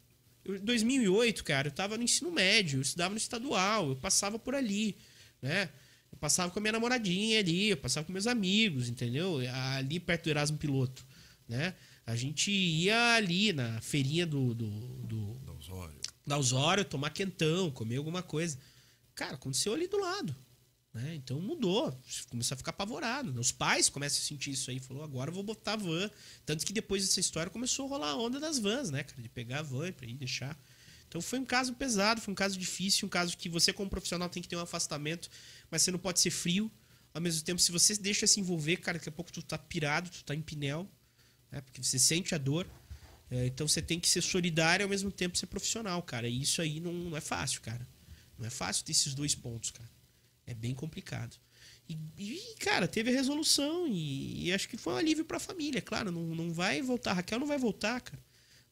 Em 0.47 0.59
2008, 0.59 1.45
cara, 1.45 1.69
eu 1.69 1.73
tava 1.73 1.97
no 1.97 2.05
ensino 2.05 2.31
médio, 2.31 2.79
eu 2.79 2.83
estudava 2.83 3.11
no 3.11 3.19
estadual, 3.19 3.91
eu 3.91 3.97
passava 3.97 4.39
por 4.39 4.55
ali, 4.55 4.97
né? 5.41 5.69
Passava 6.23 6.53
com 6.53 6.61
a 6.61 6.63
minha 6.63 6.71
namoradinha 6.71 7.41
ali, 7.41 7.71
eu 7.71 7.77
passava 7.77 8.07
com 8.07 8.13
meus 8.13 8.29
amigos, 8.29 8.89
entendeu? 8.89 9.41
Ali 9.75 9.99
perto 9.99 10.23
do 10.23 10.31
Erasmo 10.31 10.57
Piloto, 10.57 11.05
né? 11.49 11.75
A 12.07 12.15
gente 12.15 12.49
ia 12.49 13.15
ali 13.17 13.53
na 13.53 13.81
feirinha 13.81 14.25
do, 14.25 14.55
do, 14.55 14.71
do, 14.99 15.35
Da 15.41 15.53
Osório. 15.53 16.01
da 16.25 16.39
Osório, 16.39 16.85
tomar 16.85 17.11
quentão, 17.11 17.73
comer 17.73 17.97
alguma 17.97 18.23
coisa. 18.23 18.57
Cara, 19.17 19.35
aconteceu 19.35 19.75
ali 19.75 19.89
do 19.89 19.99
lado. 19.99 20.37
Né? 20.95 21.17
Então 21.17 21.41
mudou. 21.41 21.93
Começou 22.31 22.55
a 22.55 22.59
ficar 22.59 22.71
apavorado. 22.71 23.41
Os 23.41 23.51
pais 23.51 23.89
começam 23.89 24.21
a 24.21 24.25
sentir 24.25 24.53
isso 24.53 24.71
aí. 24.71 24.79
Falou, 24.79 25.03
agora 25.03 25.29
eu 25.29 25.35
vou 25.35 25.43
botar 25.43 25.73
a 25.73 25.77
van. 25.77 26.09
Tanto 26.47 26.65
que 26.65 26.73
depois 26.73 27.03
dessa 27.05 27.19
história 27.19 27.51
começou 27.51 27.87
a 27.87 27.89
rolar 27.89 28.11
a 28.11 28.17
onda 28.17 28.39
das 28.39 28.61
vans, 28.61 28.91
né, 28.91 29.03
cara? 29.03 29.21
De 29.21 29.29
pegar 29.29 29.59
a 29.59 29.63
van 29.63 29.91
pra 29.91 30.07
ir 30.07 30.15
deixar. 30.15 30.57
Então 31.13 31.21
foi 31.21 31.39
um 31.39 31.45
caso 31.45 31.75
pesado, 31.75 32.23
foi 32.23 32.33
um 32.33 32.35
caso 32.35 32.59
difícil, 32.59 33.05
um 33.05 33.09
caso 33.11 33.37
que 33.37 33.47
você, 33.47 33.71
como 33.71 33.91
profissional, 33.91 34.31
tem 34.31 34.43
que 34.43 34.49
ter 34.49 34.57
um 34.57 34.61
afastamento, 34.61 35.29
mas 35.73 35.83
você 35.83 35.91
não 35.91 35.99
pode 35.99 36.21
ser 36.21 36.31
frio. 36.31 36.71
Ao 37.15 37.21
mesmo 37.21 37.43
tempo, 37.43 37.61
se 37.61 37.73
você 37.73 37.97
deixa 37.97 38.27
se 38.27 38.39
envolver, 38.39 38.77
cara, 38.77 38.99
daqui 38.99 39.09
a 39.09 39.13
pouco 39.13 39.33
tu 39.33 39.43
tá 39.43 39.57
pirado, 39.57 40.11
tu 40.11 40.23
tá 40.23 40.35
em 40.35 40.43
pinel, 40.43 40.89
né? 41.51 41.63
Porque 41.63 41.83
você 41.83 41.99
sente 41.99 42.35
a 42.35 42.39
dor. 42.39 42.71
É, 43.31 43.47
então 43.47 43.67
você 43.67 43.81
tem 43.81 43.99
que 43.99 44.09
ser 44.09 44.21
solidário 44.21 44.83
e 44.83 44.85
ao 44.85 44.91
mesmo 44.91 45.11
tempo 45.11 45.37
ser 45.37 45.47
profissional, 45.47 46.03
cara. 46.03 46.29
E 46.29 46.43
isso 46.43 46.61
aí 46.61 46.79
não, 46.79 46.93
não 46.93 47.17
é 47.17 47.21
fácil, 47.21 47.63
cara. 47.63 47.89
Não 48.39 48.47
é 48.47 48.51
fácil 48.51 48.85
ter 48.85 48.93
esses 48.93 49.15
dois 49.15 49.35
pontos, 49.35 49.71
cara. 49.71 49.91
É 50.47 50.53
bem 50.53 50.75
complicado. 50.75 51.37
E, 51.89 51.99
e, 52.19 52.55
cara, 52.61 52.87
teve 52.87 53.11
a 53.11 53.13
resolução 53.15 53.87
e, 53.89 54.49
e 54.49 54.53
acho 54.53 54.69
que 54.69 54.77
foi 54.77 54.93
um 54.93 54.97
alívio 54.97 55.25
pra 55.25 55.41
família. 55.41 55.81
Claro, 55.81 56.13
não, 56.13 56.23
não 56.35 56.53
vai 56.53 56.83
voltar. 56.83 57.13
A 57.13 57.15
Raquel 57.15 57.41
não 57.41 57.47
vai 57.47 57.59
voltar, 57.59 58.01
cara. 58.03 58.23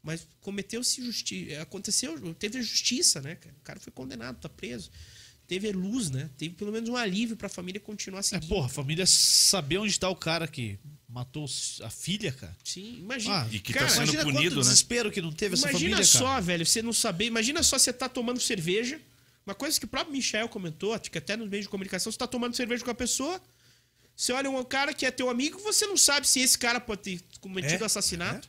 Mas 0.02 0.26
cometeu-se 0.40 1.02
justiça. 1.02 1.62
Aconteceu, 1.62 2.34
teve 2.34 2.60
justiça, 2.62 3.22
né, 3.22 3.36
cara? 3.36 3.56
O 3.58 3.62
cara 3.62 3.80
foi 3.80 3.92
condenado, 3.92 4.38
tá 4.38 4.48
preso. 4.48 4.90
Teve 5.50 5.72
luz, 5.72 6.10
né? 6.10 6.30
Teve 6.38 6.54
pelo 6.54 6.70
menos 6.70 6.88
um 6.88 6.94
alívio 6.96 7.36
pra 7.36 7.48
família 7.48 7.80
continuar 7.80 8.20
É, 8.20 8.22
seguindo. 8.22 8.48
porra, 8.48 8.66
a 8.66 8.68
família 8.68 9.04
saber 9.04 9.78
onde 9.78 9.98
tá 9.98 10.08
o 10.08 10.14
cara 10.14 10.46
que 10.46 10.78
matou 11.08 11.44
a 11.82 11.90
filha, 11.90 12.30
cara. 12.30 12.56
Sim, 12.62 12.98
imagina. 13.00 13.42
Ah, 13.42 13.48
E 13.50 13.58
que 13.58 13.72
tá 13.72 13.80
cara, 13.80 13.90
sendo 13.90 14.12
imagina 14.12 14.22
punido, 14.22 14.54
né? 14.54 14.60
desespero 14.62 15.10
que 15.10 15.20
não 15.20 15.32
teve 15.32 15.54
essa 15.54 15.68
Imagina 15.68 15.90
família, 15.96 16.04
só, 16.06 16.24
cara. 16.26 16.40
velho, 16.40 16.64
você 16.64 16.80
não 16.80 16.92
saber. 16.92 17.24
Imagina 17.24 17.64
só 17.64 17.76
você 17.76 17.92
tá 17.92 18.08
tomando 18.08 18.38
cerveja. 18.40 19.00
Uma 19.44 19.52
coisa 19.56 19.76
que 19.76 19.86
o 19.86 19.88
próprio 19.88 20.12
Michel 20.12 20.48
comentou, 20.48 20.94
acho 20.94 21.10
que 21.10 21.18
até 21.18 21.36
nos 21.36 21.48
meios 21.48 21.64
de 21.64 21.68
comunicação, 21.68 22.12
você 22.12 22.18
tá 22.18 22.28
tomando 22.28 22.54
cerveja 22.54 22.84
com 22.84 22.90
a 22.92 22.94
pessoa. 22.94 23.42
Você 24.14 24.32
olha 24.32 24.48
um 24.48 24.62
cara 24.62 24.94
que 24.94 25.04
é 25.04 25.10
teu 25.10 25.28
amigo, 25.28 25.58
você 25.58 25.84
não 25.84 25.96
sabe 25.96 26.28
se 26.28 26.38
esse 26.38 26.56
cara 26.56 26.78
pode 26.78 27.02
ter 27.02 27.20
cometido 27.40 27.82
É, 27.82 27.86
assassinato, 27.86 28.48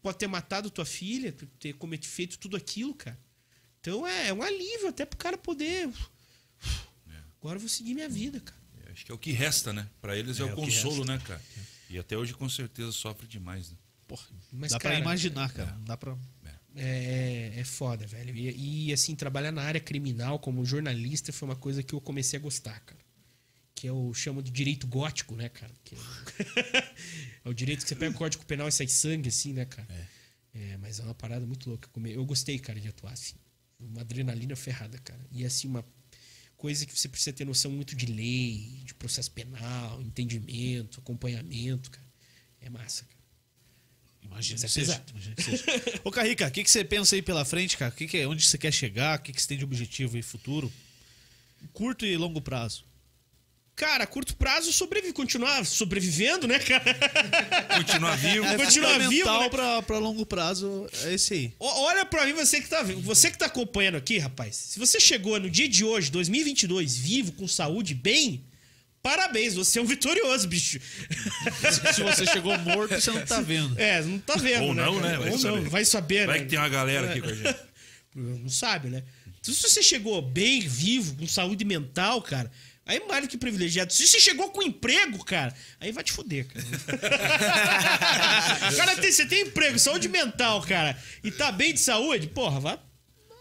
pode 0.00 0.18
ter 0.18 0.28
matado 0.28 0.70
tua 0.70 0.84
filha, 0.84 1.34
ter 1.58 1.72
cometido 1.72 2.12
feito 2.14 2.38
tudo 2.38 2.56
aquilo, 2.56 2.94
cara. 2.94 3.18
Então 3.80 4.06
é, 4.06 4.28
é 4.28 4.32
um 4.32 4.40
alívio 4.42 4.86
até 4.86 5.04
pro 5.04 5.18
cara 5.18 5.36
poder. 5.36 5.90
Agora 7.40 7.56
eu 7.56 7.60
vou 7.60 7.68
seguir 7.68 7.94
minha 7.94 8.08
vida, 8.08 8.40
cara. 8.40 8.62
Acho 8.92 9.06
que 9.06 9.10
é 9.10 9.14
o 9.14 9.18
que 9.18 9.32
resta, 9.32 9.72
né? 9.72 9.88
Pra 10.00 10.16
eles 10.16 10.38
é, 10.38 10.42
É, 10.42 10.46
o 10.46 10.54
consolo, 10.54 11.04
né, 11.04 11.18
cara? 11.24 11.42
E 11.90 11.98
até 11.98 12.16
hoje, 12.16 12.34
com 12.34 12.48
certeza, 12.48 12.92
sofre 12.92 13.26
demais, 13.26 13.70
né? 13.70 13.76
Porra, 14.06 14.26
Mas, 14.52 14.70
dá 14.72 14.78
pra 14.78 14.90
cara, 14.90 15.02
imaginar, 15.02 15.52
cara. 15.52 15.76
Dá 15.84 15.96
pra. 15.96 16.16
É, 16.74 17.52
é 17.56 17.64
foda, 17.64 18.06
velho. 18.06 18.34
E, 18.34 18.88
e, 18.88 18.92
assim, 18.92 19.14
trabalhar 19.14 19.52
na 19.52 19.62
área 19.62 19.80
criminal 19.80 20.38
como 20.38 20.64
jornalista 20.64 21.32
foi 21.32 21.48
uma 21.48 21.56
coisa 21.56 21.82
que 21.82 21.94
eu 21.94 22.00
comecei 22.00 22.38
a 22.38 22.42
gostar, 22.42 22.80
cara. 22.80 23.00
Que 23.74 23.88
eu 23.88 24.12
chamo 24.14 24.42
de 24.42 24.50
direito 24.50 24.86
gótico, 24.86 25.34
né, 25.34 25.48
cara? 25.48 25.72
Que 25.84 25.94
é, 25.94 26.94
é 27.44 27.48
o 27.48 27.52
direito 27.52 27.82
que 27.82 27.88
você 27.88 27.96
pega 27.96 28.14
o 28.14 28.18
código 28.18 28.44
penal 28.44 28.68
e 28.68 28.72
sai 28.72 28.88
sangue, 28.88 29.28
assim, 29.28 29.52
né, 29.52 29.64
cara? 29.64 29.88
É. 30.54 30.76
mas 30.78 31.00
é 31.00 31.02
uma 31.02 31.14
parada 31.14 31.44
muito 31.44 31.68
louca. 31.68 31.88
Eu 32.06 32.24
gostei, 32.24 32.58
cara, 32.58 32.80
de 32.80 32.88
atuar, 32.88 33.12
assim. 33.12 33.34
Uma 33.78 34.02
adrenalina 34.02 34.54
ferrada, 34.56 34.96
cara. 34.98 35.20
E 35.30 35.44
assim, 35.44 35.68
uma 35.68 35.84
coisa 36.62 36.86
que 36.86 36.96
você 36.96 37.08
precisa 37.08 37.32
ter 37.32 37.44
noção 37.44 37.72
muito 37.72 37.96
de 37.96 38.06
lei, 38.06 38.82
de 38.84 38.94
processo 38.94 39.32
penal, 39.32 40.00
entendimento, 40.00 41.00
acompanhamento, 41.00 41.90
cara. 41.90 42.06
É 42.60 42.70
massa, 42.70 43.04
cara. 43.04 43.18
Imagina 44.22 44.60
é 44.60 44.62
que 44.62 44.68
seja. 44.68 44.92
pesado. 44.92 45.10
Imagina 45.10 45.34
que 45.34 45.42
seja. 45.42 45.64
Ô, 46.04 46.10
Carrica, 46.12 46.46
o 46.46 46.50
que, 46.52 46.62
que 46.62 46.70
você 46.70 46.84
pensa 46.84 47.16
aí 47.16 47.20
pela 47.20 47.44
frente, 47.44 47.76
cara? 47.76 47.90
Que 47.90 48.06
que 48.06 48.16
é, 48.16 48.28
onde 48.28 48.46
você 48.46 48.56
quer 48.56 48.72
chegar? 48.72 49.18
O 49.18 49.22
que, 49.22 49.32
que 49.32 49.42
você 49.42 49.48
tem 49.48 49.58
de 49.58 49.64
objetivo 49.64 50.14
aí 50.14 50.22
futuro? 50.22 50.72
Curto 51.72 52.06
e 52.06 52.16
longo 52.16 52.40
prazo. 52.40 52.84
Cara, 53.74 54.04
a 54.04 54.06
curto 54.06 54.36
prazo 54.36 54.70
sobrevive, 54.72 55.12
continuar 55.14 55.64
sobrevivendo, 55.64 56.46
né, 56.46 56.58
cara? 56.58 56.84
Continuar 57.78 58.16
vivo. 58.16 58.44
É, 58.52 58.56
Continuar 58.56 58.98
vivo, 59.08 59.38
né? 59.40 59.48
pra, 59.48 59.82
pra 59.82 59.98
longo 59.98 60.26
prazo 60.26 60.86
é 61.04 61.14
esse 61.14 61.32
aí. 61.34 61.52
O- 61.58 61.66
Olha 61.66 62.04
pra 62.04 62.26
mim, 62.26 62.34
você 62.34 62.60
que 62.60 62.68
tá 62.68 62.82
você 62.82 63.30
que 63.30 63.38
tá 63.38 63.46
acompanhando 63.46 63.96
aqui, 63.96 64.18
rapaz. 64.18 64.54
Se 64.56 64.78
você 64.78 65.00
chegou 65.00 65.40
no 65.40 65.48
dia 65.50 65.68
de 65.68 65.84
hoje, 65.84 66.10
2022, 66.10 66.96
vivo, 66.96 67.32
com 67.32 67.48
saúde, 67.48 67.94
bem, 67.94 68.44
parabéns, 69.02 69.54
você 69.54 69.78
é 69.78 69.82
um 69.82 69.86
vitorioso, 69.86 70.46
bicho. 70.46 70.78
Se, 70.78 71.94
se 71.94 72.02
você 72.02 72.26
chegou 72.26 72.56
morto, 72.58 72.94
você 72.94 73.10
não 73.10 73.24
tá 73.24 73.40
vendo. 73.40 73.76
É, 73.80 74.02
não 74.02 74.18
tá 74.18 74.36
vendo, 74.36 74.64
Ou 74.64 74.74
né? 74.74 74.84
não, 74.84 75.00
cara? 75.00 75.08
né? 75.08 75.18
Vai 75.18 75.30
Ou 75.30 75.38
saber. 75.38 75.56
não, 75.62 75.70
vai 75.70 75.84
saber, 75.84 76.26
Vai 76.26 76.38
né? 76.38 76.44
que 76.44 76.50
tem 76.50 76.58
uma 76.58 76.68
galera 76.68 77.10
aqui 77.10 77.20
com 77.22 77.28
a 77.28 77.34
gente. 77.34 77.56
Não 78.14 78.50
sabe, 78.50 78.90
né? 78.90 79.02
Então, 79.40 79.54
se 79.54 79.62
você 79.62 79.82
chegou 79.82 80.20
bem, 80.20 80.60
vivo, 80.60 81.16
com 81.16 81.26
saúde 81.26 81.64
mental, 81.64 82.20
cara, 82.20 82.52
aí 82.86 83.00
mais 83.08 83.22
do 83.22 83.28
que 83.28 83.36
privilegiado. 83.38 83.92
Se 83.92 84.06
você 84.06 84.20
chegou 84.20 84.50
com 84.50 84.62
emprego, 84.62 85.24
cara, 85.24 85.54
aí 85.80 85.90
vai 85.92 86.04
te 86.04 86.12
fuder, 86.12 86.46
cara. 86.46 86.66
cara, 88.76 88.96
tem, 88.96 89.12
você 89.12 89.26
tem 89.26 89.42
emprego, 89.42 89.78
saúde 89.78 90.08
mental, 90.08 90.62
cara, 90.62 90.96
e 91.22 91.30
tá 91.30 91.52
bem 91.52 91.72
de 91.74 91.80
saúde, 91.80 92.26
porra, 92.28 92.60
vai. 92.60 92.74
uma 92.74 92.92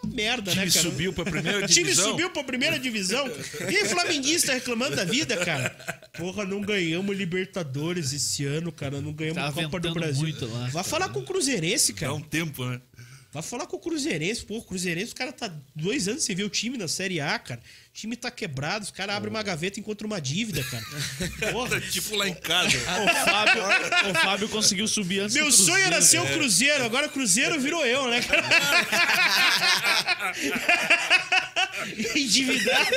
Merda, 0.03 0.49
O 0.49 0.53
time 0.53 0.65
né, 0.65 0.71
cara? 0.71 0.83
subiu 0.89 1.13
pra 1.13 1.23
primeira 1.23 1.59
O 1.63 1.67
time 1.69 1.83
divisão. 1.83 2.09
subiu 2.09 2.31
pra 2.31 2.43
primeira 2.43 2.79
divisão. 2.79 3.27
E 3.69 3.77
aí, 3.77 3.85
flamenguista 3.87 4.51
reclamando 4.51 4.95
da 4.95 5.05
vida, 5.05 5.37
cara. 5.45 5.69
Porra, 6.17 6.43
não 6.43 6.59
ganhamos 6.59 7.15
Libertadores 7.15 8.11
esse 8.11 8.43
ano, 8.43 8.71
cara. 8.71 8.99
Não 8.99 9.13
ganhamos 9.13 9.43
Tá 9.43 9.51
Copa 9.51 9.79
do 9.79 9.93
Brasil. 9.93 10.23
muito 10.23 10.47
lá, 10.51 10.67
Vai 10.69 10.83
falar 10.83 11.09
com 11.09 11.19
o 11.19 11.23
Cruzeirense, 11.23 11.93
cara. 11.93 12.13
Dá 12.13 12.17
um 12.17 12.21
tempo, 12.21 12.65
né? 12.65 12.81
Vai 13.33 13.41
falar 13.41 13.65
com 13.65 13.77
o 13.77 13.79
Cruzeirense. 13.79 14.43
Pô, 14.43 14.57
o 14.57 14.61
Cruzeirense, 14.63 15.13
o 15.13 15.15
cara 15.15 15.31
tá 15.31 15.49
dois 15.73 16.05
anos 16.09 16.21
sem 16.23 16.35
ver 16.35 16.43
o 16.43 16.49
time 16.49 16.77
na 16.77 16.87
Série 16.89 17.21
A, 17.21 17.39
cara. 17.39 17.61
O 17.89 17.93
time 17.93 18.17
tá 18.17 18.29
quebrado, 18.29 18.83
os 18.83 18.91
caras 18.91 19.15
abrem 19.15 19.33
uma 19.33 19.41
gaveta 19.41 19.79
e 19.79 19.81
encontram 19.81 20.07
uma 20.07 20.19
dívida, 20.19 20.61
cara. 20.65 20.83
Porra. 21.53 21.79
tipo 21.79 22.13
lá 22.15 22.27
em 22.27 22.33
casa. 22.33 22.71
O 22.77 23.25
Fábio, 23.25 23.63
o 24.11 24.13
Fábio 24.15 24.49
conseguiu 24.49 24.87
subir 24.87 25.21
antes 25.21 25.35
Meu 25.35 25.45
do 25.45 25.51
sonho 25.51 25.83
era 25.85 26.01
ser 26.01 26.17
Cruzeiro. 26.17 26.35
o 26.35 26.39
Cruzeiro, 26.39 26.83
agora 26.85 27.07
o 27.07 27.09
Cruzeiro 27.09 27.59
virou 27.59 27.85
eu, 27.85 28.09
né, 28.09 28.21
cara? 28.21 28.43
Endividado. 32.15 32.89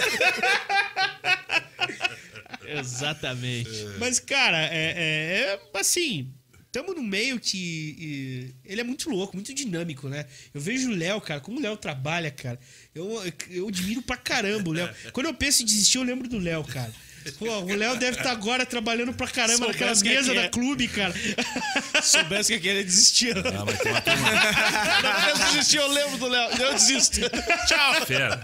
Exatamente. 2.66 3.70
Mas, 3.98 4.18
cara, 4.18 4.58
é, 4.58 4.74
é- 4.74 5.60
é, 5.74 5.78
assim. 5.78 6.32
Tamo 6.74 6.92
no 6.92 7.04
meio 7.04 7.38
que. 7.38 7.96
e, 7.96 8.54
ele 8.64 8.80
é 8.80 8.84
muito 8.84 9.08
louco, 9.08 9.36
muito 9.36 9.54
dinâmico, 9.54 10.08
né? 10.08 10.26
Eu 10.52 10.60
vejo 10.60 10.90
o 10.90 10.92
Léo, 10.92 11.20
cara, 11.20 11.40
como 11.40 11.60
o 11.60 11.62
Léo 11.62 11.76
trabalha, 11.76 12.32
cara. 12.32 12.58
Eu, 12.92 13.22
eu 13.48 13.68
admiro 13.68 14.02
pra 14.02 14.16
caramba 14.16 14.70
o 14.70 14.72
Léo. 14.72 14.90
Quando 15.14 15.26
eu 15.26 15.34
penso 15.34 15.62
em 15.62 15.66
desistir, 15.66 15.98
eu 15.98 16.02
lembro 16.02 16.28
do 16.28 16.36
Léo, 16.36 16.64
cara. 16.64 16.92
Pô, 17.38 17.46
o 17.60 17.74
Léo 17.76 17.96
deve 17.96 18.18
estar 18.18 18.32
agora 18.32 18.66
trabalhando 18.66 19.14
pra 19.14 19.28
caramba 19.28 19.66
Soubesse 19.66 19.72
naquela 19.72 19.96
que 19.96 20.08
mesa 20.08 20.32
é 20.32 20.34
que 20.34 20.40
da 20.40 20.46
é. 20.46 20.48
clube, 20.48 20.88
cara. 20.88 21.14
Soubesse 22.02 22.52
que 22.52 22.58
aquele 22.58 22.82
desistia. 22.82 23.34
Ah, 23.36 23.64
mas 23.64 23.78
tem 23.78 23.92
uma 23.92 24.00
turma 24.00 24.28
Eu 25.30 25.38
desisti, 25.46 25.76
eu 25.76 25.88
lembro 25.92 26.18
do 26.18 26.26
Léo. 26.26 26.50
Eu 26.60 26.72
desisto. 26.72 27.20
Tchau. 27.68 28.04
fera. 28.04 28.42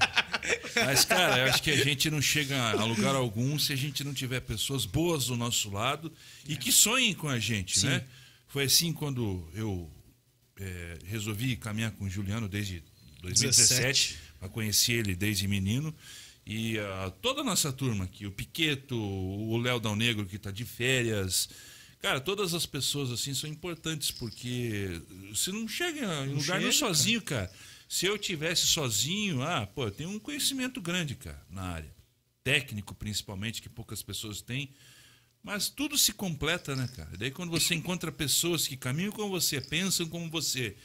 Mas, 0.86 1.04
cara, 1.04 1.38
eu 1.38 1.50
acho 1.50 1.60
que 1.60 1.72
a 1.72 1.84
gente 1.84 2.08
não 2.08 2.22
chega 2.22 2.56
a 2.56 2.84
lugar 2.84 3.16
algum 3.16 3.58
se 3.58 3.72
a 3.72 3.76
gente 3.76 4.04
não 4.04 4.14
tiver 4.14 4.40
pessoas 4.40 4.86
boas 4.86 5.26
do 5.26 5.36
nosso 5.36 5.68
lado 5.68 6.12
e 6.48 6.56
que 6.56 6.70
sonhem 6.70 7.12
com 7.12 7.28
a 7.28 7.40
gente, 7.40 7.84
né? 7.84 8.04
Foi 8.50 8.64
assim 8.64 8.92
quando 8.92 9.48
eu 9.54 9.88
é, 10.58 10.98
resolvi 11.04 11.56
caminhar 11.56 11.92
com 11.92 12.04
o 12.04 12.10
Juliano 12.10 12.48
desde 12.48 12.82
2017. 13.22 14.18
Eu 14.42 14.48
conheci 14.50 14.92
ele 14.92 15.14
desde 15.14 15.46
menino. 15.46 15.94
E 16.44 16.76
ah, 16.78 17.12
toda 17.22 17.42
a 17.42 17.44
nossa 17.44 17.72
turma 17.72 18.04
aqui, 18.04 18.26
o 18.26 18.32
Piqueto, 18.32 18.96
o 18.96 19.56
Léo 19.56 19.78
Dal 19.78 19.94
Negro 19.94 20.26
que 20.26 20.34
está 20.34 20.50
de 20.50 20.64
férias. 20.64 21.48
Cara, 22.00 22.20
todas 22.20 22.52
as 22.52 22.66
pessoas 22.66 23.12
assim 23.12 23.34
são 23.34 23.48
importantes 23.48 24.10
porque 24.10 25.00
você 25.28 25.52
não 25.52 25.68
chega 25.68 26.00
em 26.24 26.34
lugar 26.34 26.58
nenhum 26.58 26.72
chega, 26.72 26.86
sozinho, 26.86 27.22
cara. 27.22 27.52
Se 27.88 28.06
eu 28.06 28.18
tivesse 28.18 28.66
sozinho, 28.66 29.42
ah, 29.42 29.64
pô, 29.64 29.84
eu 29.84 29.90
tenho 29.92 30.10
um 30.10 30.18
conhecimento 30.18 30.80
grande, 30.80 31.14
cara, 31.14 31.40
na 31.48 31.62
área. 31.62 31.94
Técnico, 32.42 32.96
principalmente, 32.96 33.62
que 33.62 33.68
poucas 33.68 34.02
pessoas 34.02 34.42
têm. 34.42 34.72
Mas 35.42 35.68
tudo 35.68 35.96
se 35.96 36.12
completa, 36.12 36.76
né, 36.76 36.88
cara? 36.94 37.16
Daí 37.16 37.30
quando 37.30 37.50
você 37.50 37.74
encontra 37.74 38.12
pessoas 38.12 38.68
que 38.68 38.76
caminham 38.76 39.12
como 39.12 39.30
você, 39.30 39.60
pensam 39.60 40.06
como 40.06 40.28
você, 40.28 40.76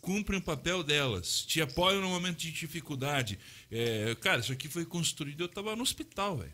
cumprem 0.00 0.38
o 0.38 0.42
papel 0.42 0.82
delas, 0.82 1.44
te 1.44 1.60
apoiam 1.60 2.00
no 2.00 2.08
momento 2.08 2.38
de 2.38 2.50
dificuldade. 2.50 3.38
É, 3.70 4.14
cara, 4.16 4.40
isso 4.40 4.52
aqui 4.52 4.68
foi 4.68 4.84
construído, 4.84 5.44
eu 5.44 5.48
tava 5.48 5.76
no 5.76 5.82
hospital, 5.82 6.38
velho. 6.38 6.52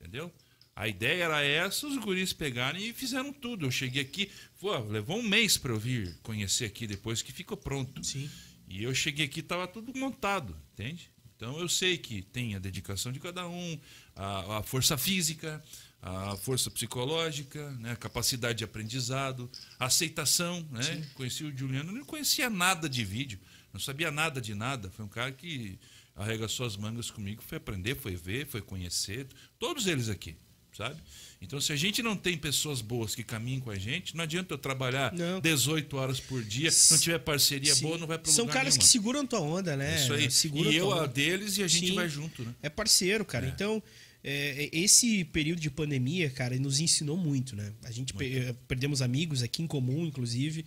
Entendeu? 0.00 0.32
A 0.74 0.88
ideia 0.88 1.24
era 1.24 1.42
essa, 1.42 1.86
os 1.86 1.96
guris 1.98 2.32
pegaram 2.32 2.78
e 2.78 2.92
fizeram 2.92 3.32
tudo. 3.32 3.66
Eu 3.66 3.70
cheguei 3.70 4.02
aqui, 4.02 4.30
pô, 4.58 4.76
levou 4.78 5.18
um 5.18 5.22
mês 5.22 5.58
para 5.58 5.72
eu 5.72 5.78
vir 5.78 6.16
conhecer 6.22 6.64
aqui 6.64 6.86
depois 6.86 7.20
que 7.20 7.32
ficou 7.32 7.56
pronto. 7.56 8.02
Sim. 8.02 8.30
E 8.66 8.82
eu 8.84 8.94
cheguei 8.94 9.26
aqui 9.26 9.42
tava 9.42 9.66
tudo 9.66 9.92
montado, 9.98 10.56
entende? 10.72 11.10
Então 11.36 11.58
eu 11.58 11.68
sei 11.68 11.98
que 11.98 12.22
tem 12.22 12.54
a 12.54 12.58
dedicação 12.58 13.10
de 13.10 13.18
cada 13.18 13.46
um, 13.48 13.80
a, 14.14 14.58
a 14.58 14.62
força 14.62 14.96
física, 14.96 15.62
a 16.02 16.36
força 16.36 16.70
psicológica, 16.70 17.70
né, 17.72 17.92
a 17.92 17.96
capacidade 17.96 18.58
de 18.58 18.64
aprendizado, 18.64 19.50
a 19.78 19.86
aceitação, 19.86 20.66
né? 20.70 21.06
Conheci 21.14 21.44
o 21.44 21.56
Juliano, 21.56 21.92
não 21.92 22.04
conhecia 22.04 22.48
nada 22.48 22.88
de 22.88 23.04
vídeo, 23.04 23.38
não 23.72 23.80
sabia 23.80 24.10
nada 24.10 24.40
de 24.40 24.54
nada. 24.54 24.90
Foi 24.90 25.04
um 25.04 25.08
cara 25.08 25.30
que 25.30 25.78
arregaçou 26.16 26.66
as 26.66 26.76
mangas 26.76 27.10
comigo, 27.10 27.42
foi 27.46 27.58
aprender, 27.58 27.96
foi 27.96 28.16
ver, 28.16 28.46
foi 28.46 28.60
conhecer, 28.60 29.26
todos 29.58 29.86
eles 29.86 30.08
aqui, 30.08 30.36
sabe? 30.76 31.00
Então, 31.42 31.58
se 31.60 31.72
a 31.72 31.76
gente 31.76 32.02
não 32.02 32.14
tem 32.14 32.36
pessoas 32.36 32.82
boas 32.82 33.14
que 33.14 33.22
caminhem 33.22 33.60
com 33.60 33.70
a 33.70 33.76
gente, 33.76 34.14
não 34.14 34.24
adianta 34.24 34.52
eu 34.52 34.58
trabalhar 34.58 35.12
Não. 35.12 35.40
18 35.40 35.96
horas 35.96 36.20
por 36.20 36.42
dia, 36.42 36.70
não 36.90 36.98
tiver 36.98 37.18
parceria 37.18 37.74
Sim. 37.74 37.82
boa, 37.82 37.98
não 37.98 38.06
vai 38.06 38.18
para 38.18 38.30
São 38.30 38.46
caras 38.46 38.76
que 38.76 38.84
seguram 38.84 39.26
tua 39.26 39.40
onda, 39.40 39.74
né? 39.76 40.02
Isso 40.02 40.12
aí. 40.12 40.30
Seguram 40.30 40.70
E 40.70 40.76
eu 40.76 40.92
a 40.92 41.06
deles 41.06 41.56
e 41.56 41.62
a 41.62 41.68
gente 41.68 41.88
Sim. 41.88 41.94
vai 41.94 42.08
junto, 42.08 42.42
né? 42.42 42.54
É 42.62 42.68
parceiro, 42.68 43.24
cara. 43.24 43.46
Então, 43.46 43.82
é, 44.22 44.64
é, 44.64 44.70
esse 44.72 45.24
período 45.24 45.60
de 45.60 45.70
pandemia, 45.70 46.28
cara, 46.30 46.58
nos 46.58 46.80
ensinou 46.80 47.16
muito, 47.16 47.56
né? 47.56 47.72
A 47.84 47.90
gente 47.90 48.12
pe- 48.14 48.36
eh, 48.38 48.54
perdemos 48.68 49.00
amigos 49.02 49.42
aqui 49.42 49.62
em 49.62 49.66
comum, 49.66 50.04
inclusive, 50.06 50.64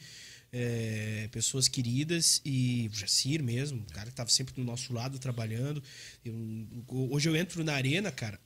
é, 0.52 1.28
pessoas 1.32 1.68
queridas 1.68 2.40
e 2.46 2.90
o 2.94 2.96
Jacir 2.96 3.42
mesmo, 3.44 3.82
o 3.82 3.94
cara 3.94 4.10
que 4.10 4.16
tava 4.16 4.30
sempre 4.30 4.54
do 4.54 4.64
nosso 4.64 4.94
lado 4.94 5.18
trabalhando. 5.20 5.82
Eu- 6.24 6.36
hoje 7.12 7.28
eu 7.30 7.36
entro 7.36 7.64
na 7.64 7.74
arena, 7.74 8.12
cara, 8.12 8.40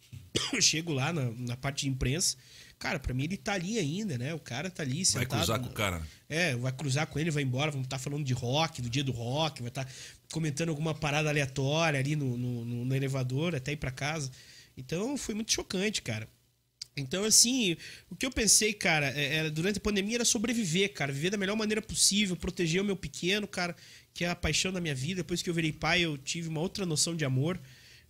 eu 0.53 0.61
chego 0.61 0.93
lá 0.93 1.11
na, 1.11 1.31
na 1.31 1.57
parte 1.57 1.81
de 1.85 1.89
imprensa, 1.89 2.37
cara, 2.79 2.99
pra 2.99 3.13
mim 3.13 3.23
ele 3.25 3.35
tá 3.37 3.53
ali 3.53 3.77
ainda, 3.77 4.17
né? 4.17 4.33
O 4.33 4.39
cara 4.39 4.69
tá 4.69 4.83
ali 4.83 4.95
Vai 4.97 5.05
sentado. 5.05 5.27
cruzar 5.29 5.59
com 5.59 5.67
o 5.67 5.73
cara. 5.73 6.01
É, 6.29 6.55
vai 6.55 6.71
cruzar 6.71 7.07
com 7.07 7.19
ele, 7.19 7.31
vai 7.31 7.43
embora, 7.43 7.71
vamos 7.71 7.87
estar 7.87 7.97
falando 7.99 8.23
de 8.23 8.33
rock, 8.33 8.81
do 8.81 8.89
dia 8.89 9.03
do 9.03 9.11
rock, 9.11 9.61
vai 9.61 9.69
estar 9.69 9.89
comentando 10.31 10.69
alguma 10.69 10.93
parada 10.93 11.27
aleatória 11.29 11.99
ali 11.99 12.15
no, 12.15 12.37
no, 12.37 12.65
no- 12.65 12.85
no 12.85 12.95
elevador 12.95 13.55
até 13.55 13.71
ir 13.73 13.77
pra 13.77 13.91
casa. 13.91 14.31
Então 14.77 15.17
foi 15.17 15.35
muito 15.35 15.51
chocante, 15.51 16.01
cara. 16.01 16.29
Então, 16.95 17.23
assim, 17.25 17.77
o 18.09 18.15
que 18.15 18.25
eu 18.25 18.31
pensei, 18.31 18.73
cara, 18.73 19.07
é- 19.11 19.35
era, 19.35 19.51
durante 19.51 19.77
a 19.77 19.81
pandemia 19.81 20.17
era 20.17 20.25
sobreviver, 20.25 20.93
cara, 20.93 21.13
viver 21.13 21.29
da 21.29 21.37
melhor 21.37 21.55
maneira 21.55 21.81
possível, 21.81 22.35
proteger 22.35 22.81
o 22.81 22.85
meu 22.85 22.95
pequeno, 22.95 23.47
cara, 23.47 23.75
que 24.13 24.25
é 24.25 24.29
a 24.29 24.35
paixão 24.35 24.73
da 24.73 24.81
minha 24.81 24.95
vida. 24.95 25.17
Depois 25.21 25.41
que 25.43 25.49
eu 25.49 25.53
virei 25.53 25.71
pai, 25.71 26.01
eu 26.01 26.17
tive 26.17 26.49
uma 26.49 26.61
outra 26.61 26.85
noção 26.85 27.15
de 27.15 27.25
amor. 27.25 27.59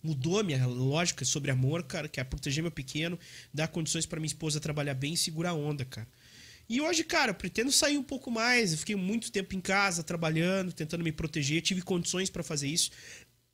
mudou 0.02 0.38
a 0.38 0.44
minha 0.44 0.64
lógica 0.64 1.24
sobre 1.24 1.50
amor, 1.50 1.82
cara, 1.82 2.08
que 2.08 2.20
é 2.20 2.24
proteger 2.24 2.62
meu 2.62 2.70
pequeno, 2.70 3.18
dar 3.52 3.66
condições 3.68 4.06
para 4.06 4.20
minha 4.20 4.28
esposa 4.28 4.60
trabalhar 4.60 4.94
bem 4.94 5.14
e 5.14 5.16
segurar 5.16 5.50
a 5.50 5.54
onda, 5.54 5.84
cara. 5.84 6.06
E 6.68 6.80
hoje, 6.80 7.02
cara, 7.02 7.32
pretendo 7.34 7.72
sair 7.72 7.98
um 7.98 8.02
pouco 8.02 8.30
mais. 8.30 8.72
Eu 8.72 8.78
fiquei 8.78 8.94
muito 8.94 9.32
tempo 9.32 9.56
em 9.56 9.60
casa, 9.60 10.02
trabalhando, 10.02 10.72
tentando 10.72 11.02
me 11.02 11.10
proteger. 11.10 11.62
Tive 11.62 11.82
condições 11.82 12.28
para 12.30 12.42
fazer 12.42 12.68
isso. 12.68 12.90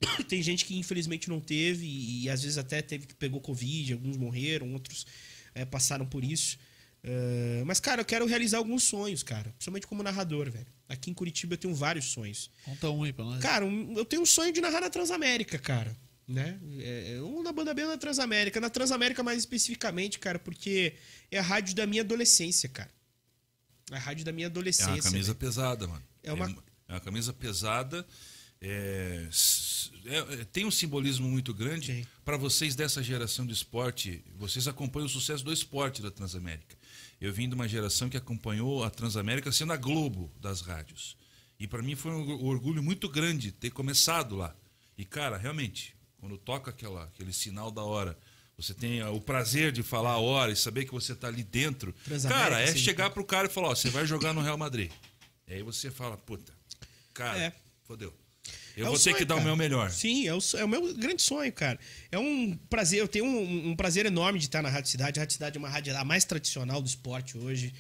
Tem 0.28 0.42
gente 0.42 0.64
que 0.64 0.76
infelizmente 0.76 1.28
não 1.28 1.40
teve 1.40 1.86
e, 1.86 2.24
e, 2.24 2.30
às 2.30 2.42
vezes 2.42 2.58
até 2.58 2.82
teve 2.82 3.06
que 3.06 3.14
pegou 3.14 3.40
Covid, 3.40 3.92
alguns 3.92 4.16
morreram, 4.16 4.72
outros 4.72 5.06
é, 5.54 5.64
passaram 5.64 6.06
por 6.06 6.24
isso. 6.24 6.58
Uh, 7.04 7.64
mas, 7.66 7.80
cara, 7.80 8.00
eu 8.00 8.04
quero 8.04 8.24
realizar 8.24 8.56
alguns 8.56 8.82
sonhos, 8.82 9.22
cara. 9.22 9.50
Principalmente 9.50 9.86
como 9.86 10.02
narrador, 10.02 10.50
velho. 10.50 10.66
Aqui 10.88 11.10
em 11.10 11.14
Curitiba 11.14 11.54
eu 11.54 11.58
tenho 11.58 11.74
vários 11.74 12.06
sonhos. 12.06 12.50
Conta 12.64 12.88
um 12.88 13.02
aí 13.02 13.12
pra 13.12 13.24
nós. 13.24 13.42
Cara, 13.42 13.64
um, 13.64 13.94
eu 13.96 14.04
tenho 14.06 14.22
um 14.22 14.26
sonho 14.26 14.52
de 14.52 14.60
narrar 14.60 14.80
na 14.80 14.88
Transamérica, 14.88 15.58
cara. 15.58 15.94
Né? 16.26 16.58
É, 16.78 17.20
um 17.20 17.42
na 17.42 17.52
banda 17.52 17.74
B 17.74 17.84
na 17.84 17.98
Transamérica. 17.98 18.58
Na 18.58 18.70
Transamérica, 18.70 19.22
mais 19.22 19.38
especificamente, 19.38 20.18
cara, 20.18 20.38
porque 20.38 20.94
é 21.30 21.38
a 21.38 21.42
rádio 21.42 21.74
da 21.74 21.86
minha 21.86 22.00
adolescência, 22.00 22.70
cara. 22.70 22.90
A 23.90 23.98
rádio 23.98 24.24
da 24.24 24.32
minha 24.32 24.46
adolescência. 24.46 24.90
É 24.90 24.94
uma 24.94 25.02
camisa 25.02 25.26
véio. 25.26 25.36
pesada, 25.36 25.86
mano. 25.86 26.02
É 26.22 26.32
uma... 26.32 26.46
é 26.88 26.92
uma 26.94 27.00
camisa 27.00 27.34
pesada. 27.34 28.06
É, 28.66 29.28
é, 30.06 30.44
tem 30.46 30.64
um 30.64 30.70
simbolismo 30.70 31.28
muito 31.28 31.52
grande 31.52 32.08
para 32.24 32.38
vocês 32.38 32.74
dessa 32.74 33.02
geração 33.02 33.44
de 33.44 33.52
esporte. 33.52 34.24
Vocês 34.36 34.66
acompanham 34.66 35.04
o 35.04 35.10
sucesso 35.10 35.44
do 35.44 35.52
esporte 35.52 36.00
da 36.00 36.10
Transamérica. 36.10 36.74
Eu 37.20 37.30
vim 37.30 37.46
de 37.46 37.54
uma 37.54 37.68
geração 37.68 38.08
que 38.08 38.16
acompanhou 38.16 38.82
a 38.82 38.88
Transamérica 38.88 39.52
sendo 39.52 39.74
a 39.74 39.76
Globo 39.76 40.32
das 40.40 40.62
rádios. 40.62 41.14
E 41.60 41.66
para 41.66 41.82
mim 41.82 41.94
foi 41.94 42.10
um 42.12 42.46
orgulho 42.46 42.82
muito 42.82 43.06
grande 43.06 43.52
ter 43.52 43.70
começado 43.70 44.34
lá. 44.34 44.56
E 44.96 45.04
cara, 45.04 45.36
realmente, 45.36 45.94
quando 46.16 46.38
toca 46.38 46.70
aquela, 46.70 47.04
aquele 47.04 47.34
sinal 47.34 47.70
da 47.70 47.82
hora, 47.82 48.18
você 48.56 48.72
tem 48.72 49.02
o 49.02 49.20
prazer 49.20 49.72
de 49.72 49.82
falar 49.82 50.12
a 50.12 50.18
hora 50.18 50.52
e 50.52 50.56
saber 50.56 50.86
que 50.86 50.92
você 50.92 51.12
está 51.12 51.28
ali 51.28 51.44
dentro. 51.44 51.94
Cara, 52.28 52.62
é 52.62 52.74
chegar 52.74 53.10
pro 53.10 53.24
cara 53.24 53.46
e 53.46 53.50
falar, 53.50 53.68
ó, 53.68 53.74
você 53.74 53.90
vai 53.90 54.06
jogar 54.06 54.32
no 54.32 54.40
Real 54.40 54.56
Madrid. 54.56 54.90
E 55.46 55.54
aí 55.54 55.62
você 55.62 55.90
fala, 55.90 56.16
puta, 56.16 56.52
cara, 57.12 57.38
é. 57.38 57.52
fodeu. 57.82 58.23
Eu 58.76 58.86
é 58.86 58.88
vou 58.88 58.96
ter 58.96 59.02
sonho, 59.02 59.16
que 59.16 59.24
dar 59.24 59.34
cara. 59.36 59.42
o 59.42 59.44
meu 59.44 59.56
melhor. 59.56 59.90
Sim, 59.90 60.26
é 60.26 60.34
o, 60.34 60.38
é 60.56 60.64
o, 60.64 60.68
meu 60.68 60.94
grande 60.94 61.22
sonho, 61.22 61.52
cara. 61.52 61.78
É 62.10 62.18
um 62.18 62.58
prazer, 62.68 63.00
eu 63.00 63.08
tenho 63.08 63.24
um, 63.24 63.70
um 63.70 63.76
prazer 63.76 64.06
enorme 64.06 64.38
de 64.38 64.46
estar 64.46 64.62
na 64.62 64.68
Rádio 64.68 64.90
Cidade. 64.90 65.18
A 65.18 65.22
Rádio 65.22 65.34
Cidade 65.34 65.56
é 65.56 65.58
uma 65.58 65.68
rádio 65.68 65.96
a 65.96 66.04
mais 66.04 66.24
tradicional 66.24 66.82
do 66.82 66.88
esporte 66.88 67.38
hoje. 67.38 67.72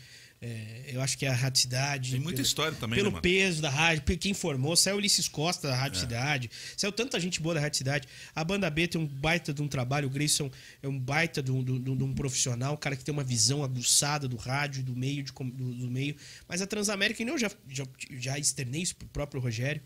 É, 0.46 0.90
eu 0.92 1.00
acho 1.00 1.16
que 1.16 1.24
é 1.24 1.30
a 1.30 1.34
Rádio 1.34 1.62
Cidade. 1.62 2.10
Tem 2.10 2.20
muita 2.20 2.36
pelo, 2.36 2.46
história 2.46 2.76
também, 2.78 2.98
Pelo 2.98 3.10
né, 3.10 3.20
peso 3.22 3.62
da 3.62 3.70
rádio, 3.70 4.02
quem 4.18 4.34
formou, 4.34 4.76
saiu 4.76 4.98
Ulisses 4.98 5.26
Costa 5.26 5.68
da 5.68 5.74
Rádio 5.74 5.96
é. 5.96 6.00
Cidade, 6.00 6.50
saiu 6.76 6.92
tanta 6.92 7.18
gente 7.18 7.40
boa 7.40 7.54
da 7.54 7.62
Rádio 7.62 7.78
Cidade. 7.78 8.06
A 8.34 8.44
banda 8.44 8.68
B 8.68 8.86
tem 8.86 9.00
um 9.00 9.06
baita 9.06 9.54
de 9.54 9.62
um 9.62 9.68
trabalho, 9.68 10.06
o 10.06 10.10
Grayson 10.10 10.50
é 10.82 10.88
um 10.88 10.98
baita 10.98 11.42
de 11.42 11.50
um, 11.50 11.64
de, 11.64 11.78
de, 11.78 11.96
de 11.96 12.04
um 12.04 12.14
profissional, 12.14 12.74
um 12.74 12.76
cara 12.76 12.94
que 12.94 13.02
tem 13.02 13.12
uma 13.12 13.24
visão 13.24 13.64
aguçada 13.64 14.28
do 14.28 14.36
rádio, 14.36 14.82
do 14.82 14.94
meio, 14.94 15.22
de, 15.22 15.32
do, 15.32 15.74
do 15.74 15.90
meio. 15.90 16.14
Mas 16.46 16.60
a 16.60 16.66
Transamérica, 16.66 17.22
e 17.22 17.26
eu 17.26 17.38
já, 17.38 17.50
já, 17.66 17.86
já 18.10 18.38
externei 18.38 18.82
isso 18.82 18.96
pro 18.96 19.08
próprio 19.08 19.40
Rogério, 19.40 19.80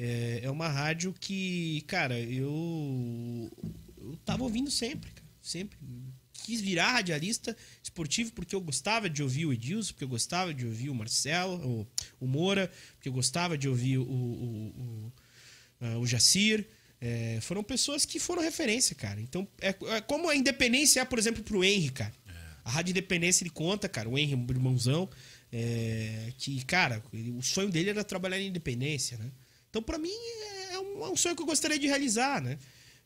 é, 0.00 0.40
é 0.44 0.50
uma 0.50 0.68
rádio 0.68 1.14
que, 1.20 1.82
cara, 1.82 2.18
eu, 2.18 3.50
eu 3.98 4.16
tava 4.24 4.42
ouvindo 4.42 4.70
sempre, 4.70 5.10
cara, 5.10 5.28
sempre 5.42 5.78
quis 6.32 6.60
virar 6.62 6.92
radialista 6.92 7.54
esportivo 7.82 8.32
porque 8.32 8.54
eu 8.54 8.60
gostava 8.60 9.10
de 9.10 9.22
ouvir 9.22 9.44
o 9.44 9.52
Edilson, 9.52 9.92
porque 9.92 10.04
eu 10.04 10.08
gostava 10.08 10.54
de 10.54 10.66
ouvir 10.66 10.88
o 10.88 10.94
Marcelo, 10.94 11.54
o, 11.64 11.86
o 12.18 12.26
Moura, 12.26 12.70
porque 12.94 13.10
eu 13.10 13.12
gostava 13.12 13.58
de 13.58 13.68
ouvir 13.68 13.98
o, 13.98 14.02
o, 14.02 15.12
o, 15.80 16.00
o 16.00 16.06
Jacir. 16.06 16.66
É, 16.98 17.38
foram 17.42 17.62
pessoas 17.62 18.04
que 18.04 18.18
foram 18.18 18.42
referência, 18.42 18.94
cara. 18.96 19.20
Então, 19.20 19.46
é, 19.60 19.68
é 19.68 20.00
como 20.00 20.28
a 20.28 20.36
independência 20.36 21.00
é, 21.00 21.04
por 21.04 21.18
exemplo, 21.18 21.42
pro 21.42 21.62
Henry, 21.62 21.90
cara. 21.90 22.12
É. 22.26 22.32
A 22.64 22.70
Rádio 22.70 22.90
Independência 22.90 23.42
ele 23.42 23.50
conta, 23.50 23.88
cara, 23.88 24.08
o 24.08 24.18
Henry, 24.18 24.34
o 24.34 24.50
irmãozão, 24.50 25.08
é, 25.52 26.32
que, 26.36 26.64
cara, 26.64 27.02
ele, 27.12 27.30
o 27.30 27.42
sonho 27.42 27.70
dele 27.70 27.90
era 27.90 28.04
trabalhar 28.04 28.38
em 28.38 28.48
independência, 28.48 29.16
né? 29.18 29.30
Então, 29.70 29.82
para 29.82 29.98
mim, 29.98 30.12
é 30.72 30.78
um, 30.78 31.04
é 31.06 31.08
um, 31.08 31.16
sonho 31.16 31.34
que 31.34 31.42
eu 31.42 31.46
gostaria 31.46 31.78
de 31.78 31.86
realizar, 31.86 32.42
né? 32.42 32.58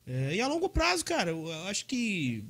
É, 0.06 0.34
e 0.34 0.40
a 0.40 0.48
longo 0.48 0.68
prazo, 0.68 1.04
cara, 1.04 1.30
eu 1.30 1.52
acho 1.68 1.86
que 1.86 2.44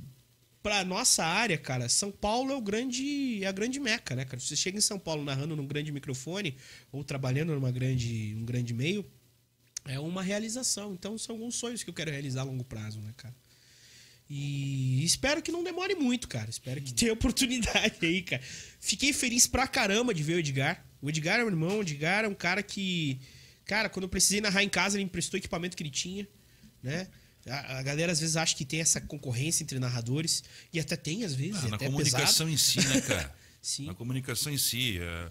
pra 0.63 0.83
nossa 0.83 1.23
área, 1.25 1.59
cara, 1.59 1.89
São 1.89 2.11
Paulo 2.11 2.53
é 2.53 2.57
o 2.57 2.61
grande 2.61 3.45
é 3.45 3.47
a 3.47 3.53
grande 3.53 3.79
meca, 3.79 4.17
né, 4.17 4.25
cara? 4.25 4.41
Você 4.41 4.57
chega 4.57 4.79
em 4.79 4.81
São 4.81 4.99
Paulo 4.99 5.23
narrando 5.23 5.55
num 5.55 5.67
grande 5.67 5.93
microfone 5.93 6.57
ou 6.91 7.05
trabalhando 7.05 7.55
numa 7.55 7.71
grande 7.71 8.35
um 8.37 8.45
grande 8.45 8.73
meio, 8.73 9.05
é 9.85 10.01
uma 10.01 10.23
realização. 10.23 10.95
Então 10.95 11.19
são 11.19 11.35
alguns 11.35 11.57
sonhos 11.57 11.83
que 11.83 11.91
eu 11.91 11.95
quero 11.95 12.11
realizar 12.11 12.41
a 12.41 12.45
longo 12.45 12.65
prazo, 12.65 13.01
né, 13.01 13.13
cara? 13.17 13.35
E 14.29 15.05
espero 15.05 15.43
que 15.43 15.53
não 15.53 15.63
demore 15.63 15.95
muito, 15.95 16.27
cara. 16.29 16.49
Espero 16.49 16.81
que 16.81 16.95
tenha 16.95 17.13
oportunidade 17.15 17.97
aí, 18.03 18.23
cara. 18.23 18.43
Fiquei 18.81 19.13
feliz 19.13 19.47
pra 19.47 19.67
caramba 19.67 20.15
de 20.15 20.23
ver 20.23 20.37
o 20.37 20.39
Edgar. 20.39 20.85
O 21.03 21.11
Edgar 21.11 21.41
é 21.41 21.45
um 21.45 21.49
irmão, 21.49 21.79
o 21.79 21.83
Edgar 21.83 22.25
é 22.25 22.29
um 22.29 22.35
cara 22.35 22.63
que. 22.63 23.21
Cara, 23.65 23.89
quando 23.89 24.05
eu 24.05 24.09
precisei 24.09 24.41
narrar 24.41 24.63
em 24.63 24.69
casa, 24.69 24.97
ele 24.97 25.05
emprestou 25.05 25.39
o 25.39 25.41
equipamento 25.41 25.77
que 25.77 25.83
ele 25.83 25.91
tinha, 25.91 26.29
né? 26.83 27.09
A, 27.49 27.79
a, 27.79 27.83
galera 27.83 28.11
às 28.13 28.21
vezes 28.21 28.37
acha 28.37 28.57
que 28.57 28.65
tem 28.65 28.81
essa 28.81 29.01
concorrência 29.01 29.63
entre 29.63 29.79
narradores, 29.79 30.43
e 30.73 30.81
até 30.81 30.97
tem 30.97 31.25
às 31.25 31.35
vezes. 31.35 31.65
Ah, 31.65 31.69
na 31.69 31.77
é 31.77 31.87
comunicação 31.87 32.47
pesado. 32.47 32.51
em 32.51 32.57
si, 32.57 32.87
né, 32.89 33.01
cara? 33.01 33.35
Sim. 33.61 33.87
Na 33.87 33.95
comunicação 33.95 34.53
em 34.53 34.59
si. 34.59 34.99
É, 35.01 35.31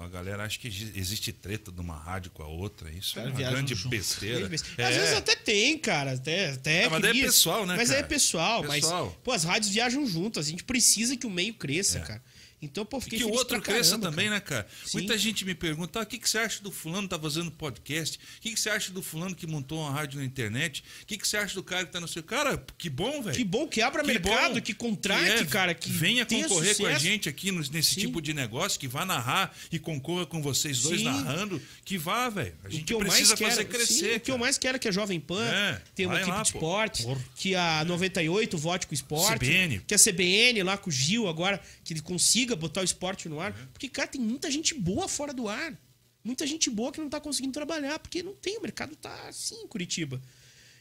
a 0.00 0.08
galera 0.08 0.44
acha 0.44 0.58
que 0.58 0.66
existe 0.66 1.32
treta 1.32 1.70
de 1.70 1.80
uma 1.80 1.96
rádio 1.96 2.30
com 2.30 2.42
a 2.42 2.46
outra. 2.46 2.90
Isso 2.90 3.14
cara, 3.14 3.28
é 3.28 3.30
uma 3.30 3.38
grande 3.38 3.74
besteira. 3.74 4.50
É. 4.78 4.84
Às 4.84 4.96
vezes 4.96 5.14
até 5.14 5.36
tem, 5.36 5.78
cara. 5.78 6.12
Até, 6.12 6.50
até 6.50 6.82
é, 6.84 6.88
mas 6.88 7.04
é 7.04 7.12
pessoal, 7.12 7.66
né? 7.66 7.76
Mas 7.76 7.88
cara? 7.88 8.00
é 8.00 8.02
pessoal, 8.02 8.62
pessoal. 8.64 9.06
Mas, 9.06 9.16
pô, 9.22 9.32
as 9.32 9.44
rádios 9.44 9.72
viajam 9.72 10.06
juntas. 10.06 10.46
A 10.46 10.50
gente 10.50 10.64
precisa 10.64 11.16
que 11.16 11.26
o 11.26 11.30
meio 11.30 11.54
cresça, 11.54 11.98
é. 11.98 12.02
cara. 12.02 12.22
Então, 12.60 12.86
pô, 12.86 13.00
fiquei 13.00 13.18
Que 13.18 13.24
o 13.24 13.32
outro 13.32 13.60
cresça 13.60 13.90
caramba, 13.90 14.10
também, 14.10 14.26
cara. 14.26 14.36
né, 14.36 14.40
cara? 14.40 14.66
Sim. 14.84 14.98
Muita 14.98 15.18
gente 15.18 15.44
me 15.44 15.54
pergunta: 15.54 16.00
ah, 16.00 16.02
o 16.02 16.06
que, 16.06 16.18
que 16.18 16.28
você 16.28 16.38
acha 16.38 16.62
do 16.62 16.72
fulano 16.72 17.02
que 17.02 17.14
tá 17.14 17.18
fazendo 17.18 17.50
podcast? 17.50 18.18
O 18.18 18.40
que, 18.40 18.50
que 18.52 18.58
você 18.58 18.70
acha 18.70 18.92
do 18.92 19.02
fulano 19.02 19.34
que 19.34 19.46
montou 19.46 19.78
uma 19.80 19.90
rádio 19.90 20.18
na 20.18 20.24
internet? 20.24 20.82
O 21.02 21.06
que, 21.06 21.18
que 21.18 21.28
você 21.28 21.36
acha 21.36 21.54
do 21.54 21.62
cara 21.62 21.84
que 21.84 21.92
tá 21.92 22.00
no 22.00 22.08
seu. 22.08 22.22
Cara, 22.22 22.64
que 22.78 22.88
bom, 22.88 23.22
velho. 23.22 23.36
Que 23.36 23.44
bom 23.44 23.68
que 23.68 23.82
abra 23.82 24.02
que 24.02 24.08
mercado, 24.08 24.54
bom, 24.54 24.60
que 24.62 24.72
contrate, 24.72 25.34
que 25.34 25.42
é, 25.42 25.44
cara. 25.44 25.74
Que 25.74 25.90
venha 25.90 26.24
concorrer 26.24 26.48
sucesso. 26.48 26.82
com 26.82 26.86
a 26.86 26.98
gente 26.98 27.28
aqui 27.28 27.52
nesse 27.52 27.94
Sim. 27.94 28.00
tipo 28.00 28.22
de 28.22 28.32
negócio, 28.32 28.80
que 28.80 28.88
vá 28.88 29.04
narrar 29.04 29.54
e 29.70 29.78
concorra 29.78 30.24
com 30.24 30.40
vocês 30.40 30.80
dois 30.80 31.00
Sim. 31.00 31.04
narrando. 31.04 31.60
Que 31.84 31.98
vá, 31.98 32.30
velho. 32.30 32.54
A 32.64 32.70
gente 32.70 32.94
precisa 32.94 33.36
fazer 33.36 33.64
quero, 33.66 33.68
crescer. 33.68 34.16
O 34.16 34.20
que 34.20 34.30
eu 34.30 34.38
mais 34.38 34.56
quero 34.56 34.76
é 34.76 34.78
que 34.78 34.88
a 34.88 34.92
Jovem 34.92 35.20
Pan 35.20 35.44
é, 35.44 35.80
tenha 35.94 36.08
uma 36.08 36.16
equipe 36.16 36.30
lá, 36.30 36.42
de 36.42 36.48
esporte, 36.48 37.02
pô. 37.02 37.16
que 37.36 37.54
a 37.54 37.84
98 37.84 38.56
vote 38.56 38.86
com 38.86 38.94
esporte. 38.94 39.44
CBN. 39.44 39.80
Que 39.86 39.94
a 39.94 39.98
CBN 39.98 40.62
lá 40.62 40.78
com 40.78 40.88
o 40.88 40.92
Gil 40.92 41.28
agora, 41.28 41.60
que 41.84 41.92
ele 41.92 42.00
consiga 42.00 42.45
botar 42.54 42.82
o 42.82 42.84
esporte 42.84 43.28
no 43.28 43.40
ar. 43.40 43.52
Uhum. 43.52 43.66
Porque, 43.72 43.88
cara, 43.88 44.08
tem 44.08 44.20
muita 44.20 44.50
gente 44.50 44.74
boa 44.74 45.08
fora 45.08 45.32
do 45.32 45.48
ar. 45.48 45.76
Muita 46.22 46.46
gente 46.46 46.68
boa 46.68 46.92
que 46.92 47.00
não 47.00 47.08
tá 47.08 47.20
conseguindo 47.20 47.52
trabalhar, 47.52 47.98
porque 47.98 48.22
não 48.22 48.34
tem, 48.34 48.58
o 48.58 48.62
mercado 48.62 48.94
tá 48.96 49.28
assim 49.28 49.62
em 49.62 49.66
Curitiba. 49.66 50.20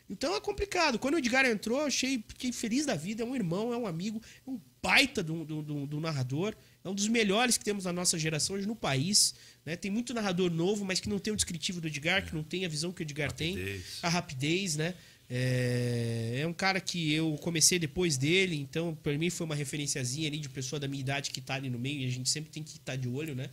Então 0.09 0.35
é 0.35 0.41
complicado. 0.41 0.99
Quando 0.99 1.15
o 1.15 1.17
Edgar 1.17 1.45
entrou, 1.45 1.79
eu 1.79 1.87
achei, 1.87 2.23
fiquei 2.27 2.51
feliz 2.51 2.85
da 2.85 2.95
vida. 2.95 3.23
É 3.23 3.25
um 3.25 3.35
irmão, 3.35 3.73
é 3.73 3.77
um 3.77 3.87
amigo, 3.87 4.21
é 4.45 4.49
um 4.49 4.59
baita 4.81 5.23
do, 5.23 5.43
do, 5.43 5.61
do, 5.61 5.85
do 5.87 5.99
narrador. 5.99 6.55
É 6.83 6.89
um 6.89 6.93
dos 6.93 7.07
melhores 7.07 7.57
que 7.57 7.63
temos 7.63 7.85
na 7.85 7.93
nossa 7.93 8.17
geração 8.17 8.55
hoje 8.55 8.67
no 8.67 8.75
país. 8.75 9.33
Né? 9.65 9.75
Tem 9.75 9.89
muito 9.89 10.13
narrador 10.13 10.51
novo, 10.51 10.85
mas 10.85 10.99
que 10.99 11.09
não 11.09 11.17
tem 11.17 11.33
o 11.33 11.35
descritivo 11.35 11.81
do 11.81 11.87
Edgar, 11.87 12.25
que 12.25 12.35
não 12.35 12.43
tem 12.43 12.65
a 12.65 12.69
visão 12.69 12.91
que 12.91 13.01
o 13.01 13.03
Edgar 13.03 13.29
rapidez. 13.29 13.55
tem, 13.55 13.83
a 14.03 14.09
rapidez, 14.09 14.75
né? 14.75 14.93
É, 15.29 16.39
é, 16.41 16.47
um 16.47 16.53
cara 16.53 16.79
que 16.79 17.11
eu 17.11 17.35
comecei 17.41 17.79
depois 17.79 18.15
dele, 18.15 18.55
então 18.55 18.95
para 19.01 19.17
mim 19.17 19.31
foi 19.31 19.45
uma 19.45 19.55
referenciazinha 19.55 20.27
ali 20.27 20.37
de 20.37 20.49
pessoa 20.49 20.79
da 20.79 20.87
minha 20.87 21.01
idade 21.01 21.31
que 21.31 21.41
tá 21.41 21.55
ali 21.55 21.69
no 21.69 21.79
meio 21.79 22.01
e 22.01 22.05
a 22.05 22.11
gente 22.11 22.29
sempre 22.29 22.51
tem 22.51 22.61
que 22.61 22.73
estar 22.73 22.93
tá 22.93 22.95
de 22.95 23.07
olho, 23.07 23.33
né? 23.33 23.49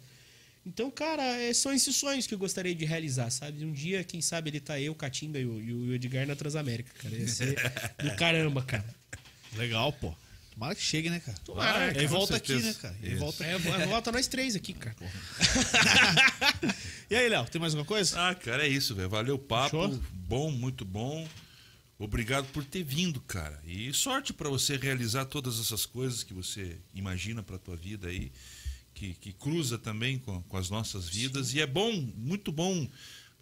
Então, 0.65 0.91
cara, 0.91 1.25
é, 1.41 1.53
são 1.53 1.73
esses 1.73 1.97
sonhos 1.97 2.27
que 2.27 2.35
eu 2.35 2.39
gostaria 2.39 2.75
de 2.75 2.85
realizar, 2.85 3.31
sabe? 3.31 3.65
Um 3.65 3.73
dia, 3.73 4.05
quem 4.05 4.21
sabe, 4.21 4.51
ele 4.51 4.61
tá 4.61 4.79
eu, 4.79 4.95
Catinga 4.95 5.39
e 5.39 5.45
o, 5.45 5.61
e 5.61 5.73
o 5.73 5.95
Edgar 5.95 6.27
na 6.27 6.37
Transamérica, 6.37 6.93
cara. 7.03 7.15
Ia 7.15 7.27
ser 7.27 7.57
do 8.01 8.15
caramba, 8.15 8.63
cara. 8.63 8.85
Legal, 9.55 9.93
pô. 9.93 10.15
Tomara 10.53 10.75
que 10.75 10.83
chegue, 10.83 11.11
né, 11.11 11.19
cara? 11.19 11.37
Tomara. 11.45 11.99
Ah, 11.99 12.03
e 12.03 12.07
volta 12.07 12.37
aqui, 12.37 12.55
né, 12.55 12.75
cara? 12.75 12.95
E 13.03 13.15
volta, 13.15 13.45
é, 13.45 13.59
volta 13.87 14.13
nós 14.13 14.29
três 14.29 14.55
aqui, 14.55 14.75
cara. 14.75 14.95
e 17.11 17.17
aí, 17.17 17.29
Léo, 17.29 17.47
tem 17.47 17.61
mais 17.61 17.75
alguma 17.75 17.87
coisa? 17.87 18.29
Ah, 18.29 18.35
cara, 18.35 18.65
é 18.65 18.69
isso, 18.69 18.95
velho. 18.95 19.09
Valeu 19.09 19.37
o 19.37 19.39
papo. 19.39 19.71
Show? 19.71 20.01
Bom, 20.13 20.51
muito 20.51 20.85
bom. 20.85 21.27
Obrigado 22.03 22.47
por 22.49 22.65
ter 22.65 22.83
vindo, 22.83 23.21
cara. 23.21 23.63
E 23.65 23.93
sorte 23.93 24.33
para 24.33 24.49
você 24.49 24.77
realizar 24.77 25.25
todas 25.27 25.61
essas 25.61 25.87
coisas 25.87 26.25
que 26.25 26.35
você 26.35 26.77
imagina 26.93 27.45
para 27.45 27.59
tua 27.59 27.77
vida 27.77 28.09
aí, 28.09 28.33
que, 28.93 29.15
que 29.15 29.33
cruza 29.33 29.79
também 29.79 30.19
com, 30.19 30.43
com 30.43 30.57
as 30.57 30.69
nossas 30.69 31.09
vidas. 31.09 31.49
Sim. 31.49 31.59
E 31.59 31.61
é 31.61 31.67
bom, 31.67 31.93
muito 32.17 32.51
bom 32.51 32.89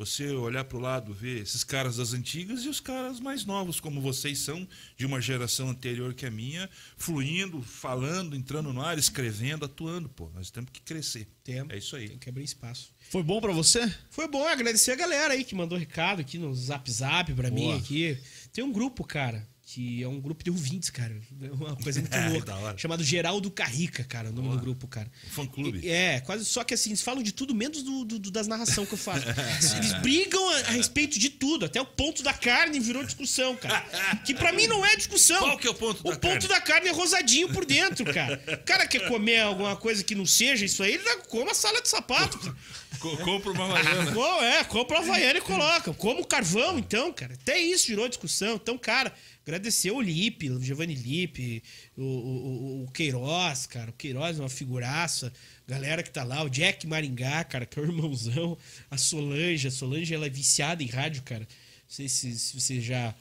Você 0.00 0.30
olhar 0.30 0.64
pro 0.64 0.78
lado, 0.78 1.12
ver 1.12 1.42
esses 1.42 1.62
caras 1.62 1.96
das 1.96 2.14
antigas 2.14 2.64
e 2.64 2.68
os 2.70 2.80
caras 2.80 3.20
mais 3.20 3.44
novos, 3.44 3.78
como 3.80 4.00
vocês 4.00 4.38
são, 4.38 4.66
de 4.96 5.04
uma 5.04 5.20
geração 5.20 5.68
anterior 5.68 6.14
que 6.14 6.24
a 6.24 6.30
minha, 6.30 6.70
fluindo, 6.96 7.60
falando, 7.60 8.34
entrando 8.34 8.72
no 8.72 8.80
ar, 8.80 8.98
escrevendo, 8.98 9.66
atuando, 9.66 10.08
pô. 10.08 10.30
Nós 10.34 10.50
temos 10.50 10.70
que 10.70 10.80
crescer. 10.80 11.28
Temos. 11.44 11.74
É 11.74 11.76
isso 11.76 11.96
aí. 11.96 12.08
Tem 12.08 12.18
que 12.18 12.30
abrir 12.30 12.44
espaço. 12.44 12.94
Foi 13.10 13.22
bom 13.22 13.42
pra 13.42 13.52
você? 13.52 13.94
Foi 14.08 14.26
bom 14.26 14.46
agradecer 14.46 14.92
a 14.92 14.96
galera 14.96 15.34
aí 15.34 15.44
que 15.44 15.54
mandou 15.54 15.76
recado 15.76 16.20
aqui 16.20 16.38
no 16.38 16.54
Zap 16.54 16.90
Zap 16.90 17.34
pra 17.34 17.50
mim 17.50 17.76
aqui. 17.76 18.18
Tem 18.52 18.64
um 18.64 18.72
grupo, 18.72 19.04
cara, 19.04 19.46
que 19.72 20.02
é 20.02 20.08
um 20.08 20.20
grupo 20.20 20.42
de 20.42 20.50
ouvintes, 20.50 20.90
cara. 20.90 21.14
É 21.42 21.50
uma 21.52 21.76
coisa 21.76 22.00
muito 22.28 22.44
Da 22.44 22.56
louca. 22.58 22.76
Chamado 22.76 23.04
Geraldo 23.04 23.50
Carrica, 23.52 24.02
cara, 24.02 24.30
o 24.30 24.32
nome 24.32 24.48
do 24.50 24.58
grupo, 24.58 24.88
cara. 24.88 25.08
Fã 25.30 25.46
clube. 25.46 25.88
É, 25.88 26.18
quase. 26.20 26.44
Só 26.44 26.64
que 26.64 26.74
assim, 26.74 26.90
eles 26.90 27.02
falam 27.02 27.22
de 27.22 27.30
tudo, 27.30 27.54
menos 27.54 27.82
do, 27.84 28.04
do- 28.04 28.30
das 28.32 28.48
narração 28.48 28.84
que 28.84 28.94
eu 28.94 28.98
faço. 28.98 29.24
Eles 29.76 29.92
brigam 30.00 30.48
a, 30.48 30.56
a 30.58 30.70
respeito 30.72 31.18
de 31.20 31.30
tudo. 31.30 31.66
Até 31.66 31.80
o 31.80 31.86
ponto 31.86 32.20
da 32.22 32.32
carne 32.32 32.80
virou 32.80 33.04
discussão, 33.04 33.54
cara. 33.56 33.80
Que 34.24 34.34
pra 34.34 34.52
mim 34.52 34.66
não 34.66 34.84
é 34.84 34.96
discussão. 34.96 35.38
Qual 35.38 35.56
que 35.58 35.68
é 35.68 35.70
o 35.70 35.74
ponto 35.74 36.00
O 36.00 36.10
da 36.10 36.18
ponto 36.18 36.22
carne? 36.32 36.48
da 36.48 36.60
carne 36.60 36.88
é 36.88 36.92
rosadinho 36.92 37.48
por 37.52 37.64
dentro, 37.64 38.04
cara. 38.12 38.42
O 38.52 38.64
cara 38.64 38.86
quer 38.88 39.06
comer 39.08 39.40
alguma 39.40 39.76
coisa 39.76 40.02
que 40.02 40.14
não 40.16 40.26
seja 40.26 40.64
isso 40.64 40.82
aí, 40.82 40.94
ele 40.94 41.04
dá- 41.04 41.18
coma 41.28 41.54
sala 41.54 41.80
de 41.80 41.88
sapato. 41.88 42.38
cara. 42.38 42.56
Co- 42.98 43.16
Compra 43.18 43.52
uma 43.52 43.64
Havaiana. 43.66 44.12
É, 44.44 44.64
compra 44.64 44.98
a 44.98 45.00
Havaiana 45.00 45.38
e 45.38 45.42
coloca. 45.42 45.94
Como 45.94 46.26
carvão, 46.26 46.78
então, 46.78 47.12
cara. 47.12 47.34
Até 47.34 47.58
isso 47.58 47.86
virou 47.86 48.08
discussão. 48.08 48.56
Então, 48.56 48.76
cara, 48.76 49.12
agradecer 49.44 49.90
o 49.90 50.00
Lipe, 50.00 50.50
o 50.50 50.60
Giovanni 50.62 50.94
Lipe, 50.94 51.62
o, 51.96 52.02
o, 52.02 52.84
o- 52.84 52.90
Queiroz, 52.90 53.66
cara. 53.66 53.90
O 53.90 53.94
Queiroz 53.94 54.38
é 54.38 54.42
uma 54.42 54.48
figuraça. 54.48 55.32
Galera 55.66 56.02
que 56.02 56.10
tá 56.10 56.24
lá, 56.24 56.42
o 56.42 56.48
Jack 56.50 56.86
Maringá, 56.86 57.42
cara, 57.44 57.64
que 57.66 57.78
é 57.78 57.82
o 57.82 57.86
irmãozão. 57.86 58.56
A 58.90 58.96
Solange. 58.96 59.68
A 59.68 59.70
Solange, 59.70 60.14
ela 60.14 60.26
é 60.26 60.30
viciada 60.30 60.82
em 60.82 60.86
rádio, 60.86 61.22
cara. 61.22 61.40
Não 61.42 61.48
sei 61.88 62.08
se, 62.08 62.38
se 62.38 62.60
você 62.60 62.80
já 62.80 63.14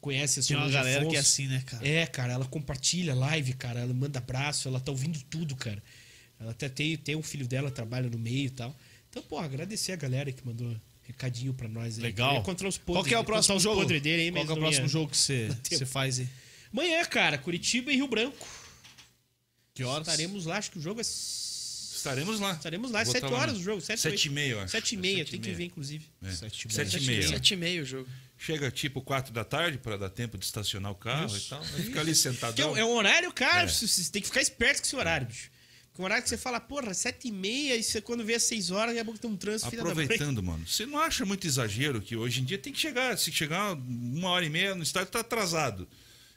conhece 0.00 0.40
a 0.40 0.42
Tem 0.42 0.56
uma 0.56 0.62
Solange 0.66 0.76
galera 0.76 1.00
que 1.06 1.16
é 1.16 1.18
Afonso. 1.18 1.32
assim, 1.32 1.48
né, 1.48 1.62
cara? 1.64 1.88
É, 1.88 2.06
cara, 2.06 2.32
ela 2.34 2.44
compartilha 2.46 3.14
live, 3.14 3.54
cara, 3.54 3.80
ela 3.80 3.94
manda 3.94 4.18
abraço, 4.18 4.68
ela 4.68 4.78
tá 4.80 4.90
ouvindo 4.92 5.18
tudo, 5.30 5.56
cara. 5.56 5.82
Ela 6.38 6.50
até 6.50 6.68
tem, 6.68 6.96
tem 6.96 7.16
um 7.16 7.22
filho 7.22 7.46
dela, 7.48 7.70
trabalha 7.70 8.10
no 8.10 8.18
meio 8.18 8.46
e 8.46 8.50
tal. 8.50 8.76
Então, 9.08 9.22
pô, 9.22 9.38
agradecer 9.38 9.92
a 9.92 9.96
galera 9.96 10.30
que 10.32 10.44
mandou 10.44 10.76
recadinho 11.06 11.52
pra 11.54 11.68
nós 11.68 11.96
aí. 11.98 12.02
Legal. 12.02 12.34
ia 12.34 12.38
encontrar 12.40 12.68
os 12.68 12.76
Qual 12.78 12.96
podres, 12.96 13.08
que 13.08 13.14
é 13.14 13.18
o 13.18 13.24
próximo 13.24 13.58
jogo? 13.60 13.84
dele 13.84 14.22
aí, 14.22 14.32
Qual 14.32 14.44
que 14.44 14.50
é 14.50 14.54
o 14.54 14.58
próximo 14.58 14.84
ia- 14.86 14.88
jogo 14.88 15.10
que 15.10 15.16
você, 15.16 15.48
faz 15.86 16.18
aí? 16.20 16.28
Amanhã, 16.72 17.04
cara, 17.04 17.38
Curitiba 17.38 17.92
e 17.92 17.96
Rio 17.96 18.08
Branco. 18.08 18.46
Que 19.74 19.82
horas? 19.84 20.06
Estaremos 20.08 20.44
lá, 20.46 20.56
acho 20.58 20.70
que 20.70 20.78
o 20.78 20.82
jogo 20.82 21.00
é. 21.00 21.04
Estaremos 21.04 22.38
lá. 22.38 22.52
Estaremos 22.52 22.90
lá, 22.90 23.02
Vou 23.02 23.12
7 23.12 23.22
tá 23.22 23.28
lá 23.30 23.38
horas 23.38 23.54
no- 23.54 23.60
o 23.60 23.62
jogo. 23.62 23.80
7 23.80 24.00
Sete 24.00 24.26
e 24.26 24.30
meia, 24.30 24.62
acho. 24.62 24.72
7 24.72 24.92
e 24.94 24.98
meia, 24.98 25.18
Sete 25.18 25.30
tem 25.30 25.40
que 25.40 25.46
meia. 25.46 25.56
ver, 25.58 25.64
inclusive. 25.64 26.06
É. 26.22 26.30
Sete 26.32 26.68
e 26.68 26.72
Sete 26.72 26.96
e 26.96 27.00
meia. 27.00 27.18
meia. 27.18 27.28
Sete 27.28 27.54
e 27.54 27.56
meio 27.56 27.82
o 27.82 27.86
jogo. 27.86 28.08
Chega 28.36 28.70
tipo 28.70 29.00
4 29.00 29.32
da 29.32 29.42
tarde 29.44 29.78
para 29.78 29.96
dar 29.96 30.10
tempo 30.10 30.36
de 30.36 30.44
estacionar 30.44 30.92
o 30.92 30.94
carro 30.94 31.34
e 31.36 31.40
tal. 31.40 31.64
Fica 31.64 32.00
ali 32.00 32.12
Que 32.54 32.60
é, 32.62 32.66
um- 32.66 32.76
é 32.76 32.84
um 32.84 32.90
horário, 32.94 33.32
cara, 33.32 33.62
É. 33.62 33.68
você 33.68 33.86
você 33.88 34.10
tem 34.10 34.20
que 34.20 34.28
ficar 34.28 34.42
esperto 34.42 34.80
com 34.80 34.86
esse 34.86 34.96
horário, 34.96 35.26
bicho. 35.26 35.50
Um 35.96 36.02
horário 36.04 36.24
que 36.24 36.28
você 36.28 36.36
fala, 36.36 36.58
porra, 36.58 36.92
7 36.92 37.28
e 37.28 37.30
meia, 37.30 37.76
e 37.76 37.82
você 37.82 38.00
quando 38.00 38.24
vê 38.24 38.34
às 38.34 38.42
6 38.44 38.70
horas, 38.72 38.88
daqui 38.88 39.00
a 39.00 39.04
pouco 39.04 39.20
tem 39.20 39.30
um 39.30 39.36
trânsito, 39.36 39.70
filha 39.70 39.82
da 39.84 39.94
mãe. 39.94 40.04
Aproveitando, 40.04 40.42
mano. 40.42 40.66
Você 40.66 40.86
não 40.86 40.98
acha 40.98 41.24
muito 41.24 41.46
exagero 41.46 42.00
que 42.02 42.16
hoje 42.16 42.40
em 42.40 42.44
dia 42.44 42.58
tem 42.58 42.72
que 42.72 42.80
chegar, 42.80 43.16
se 43.16 43.30
chegar 43.30 43.74
uma 43.74 44.28
hora 44.30 44.44
e 44.44 44.50
meia 44.50 44.74
no 44.74 44.82
estádio, 44.82 45.12
tá 45.12 45.20
atrasado. 45.20 45.86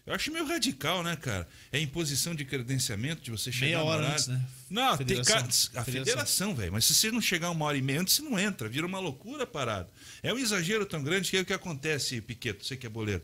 Eu 0.05 0.13
acho 0.13 0.31
meio 0.31 0.45
radical, 0.45 1.03
né, 1.03 1.17
cara? 1.17 1.45
É 1.69 1.77
imposição 1.77 2.33
de 2.33 2.45
credenciamento 2.45 3.21
de 3.21 3.29
você 3.29 3.51
chegar 3.51 3.65
Meia 3.65 3.83
hora 3.83 3.97
horário. 3.97 4.13
antes, 4.13 4.27
né? 4.27 4.41
Não, 4.69 4.95
Federação. 4.95 5.35
tem 5.35 5.43
cara, 5.43 5.47
a 5.49 5.51
Federação. 5.51 5.83
federação, 5.83 6.55
velho. 6.55 6.71
Mas 6.71 6.85
se 6.85 6.93
você 6.93 7.11
não 7.11 7.19
chegar 7.19 7.49
uma 7.49 7.65
hora 7.65 7.77
e 7.77 7.81
meia 7.81 7.99
antes, 7.99 8.15
você 8.15 8.21
não 8.21 8.39
entra. 8.39 8.69
Vira 8.69 8.85
uma 8.87 8.99
loucura 8.99 9.45
parado. 9.45 9.89
É 10.23 10.33
um 10.33 10.37
exagero 10.37 10.85
tão 10.85 11.03
grande 11.03 11.29
que 11.29 11.35
é 11.35 11.41
o 11.41 11.45
que 11.45 11.51
acontece, 11.51 12.21
Piqueto, 12.21 12.65
você 12.65 12.77
que 12.77 12.85
é 12.85 12.89
boleiro. 12.89 13.21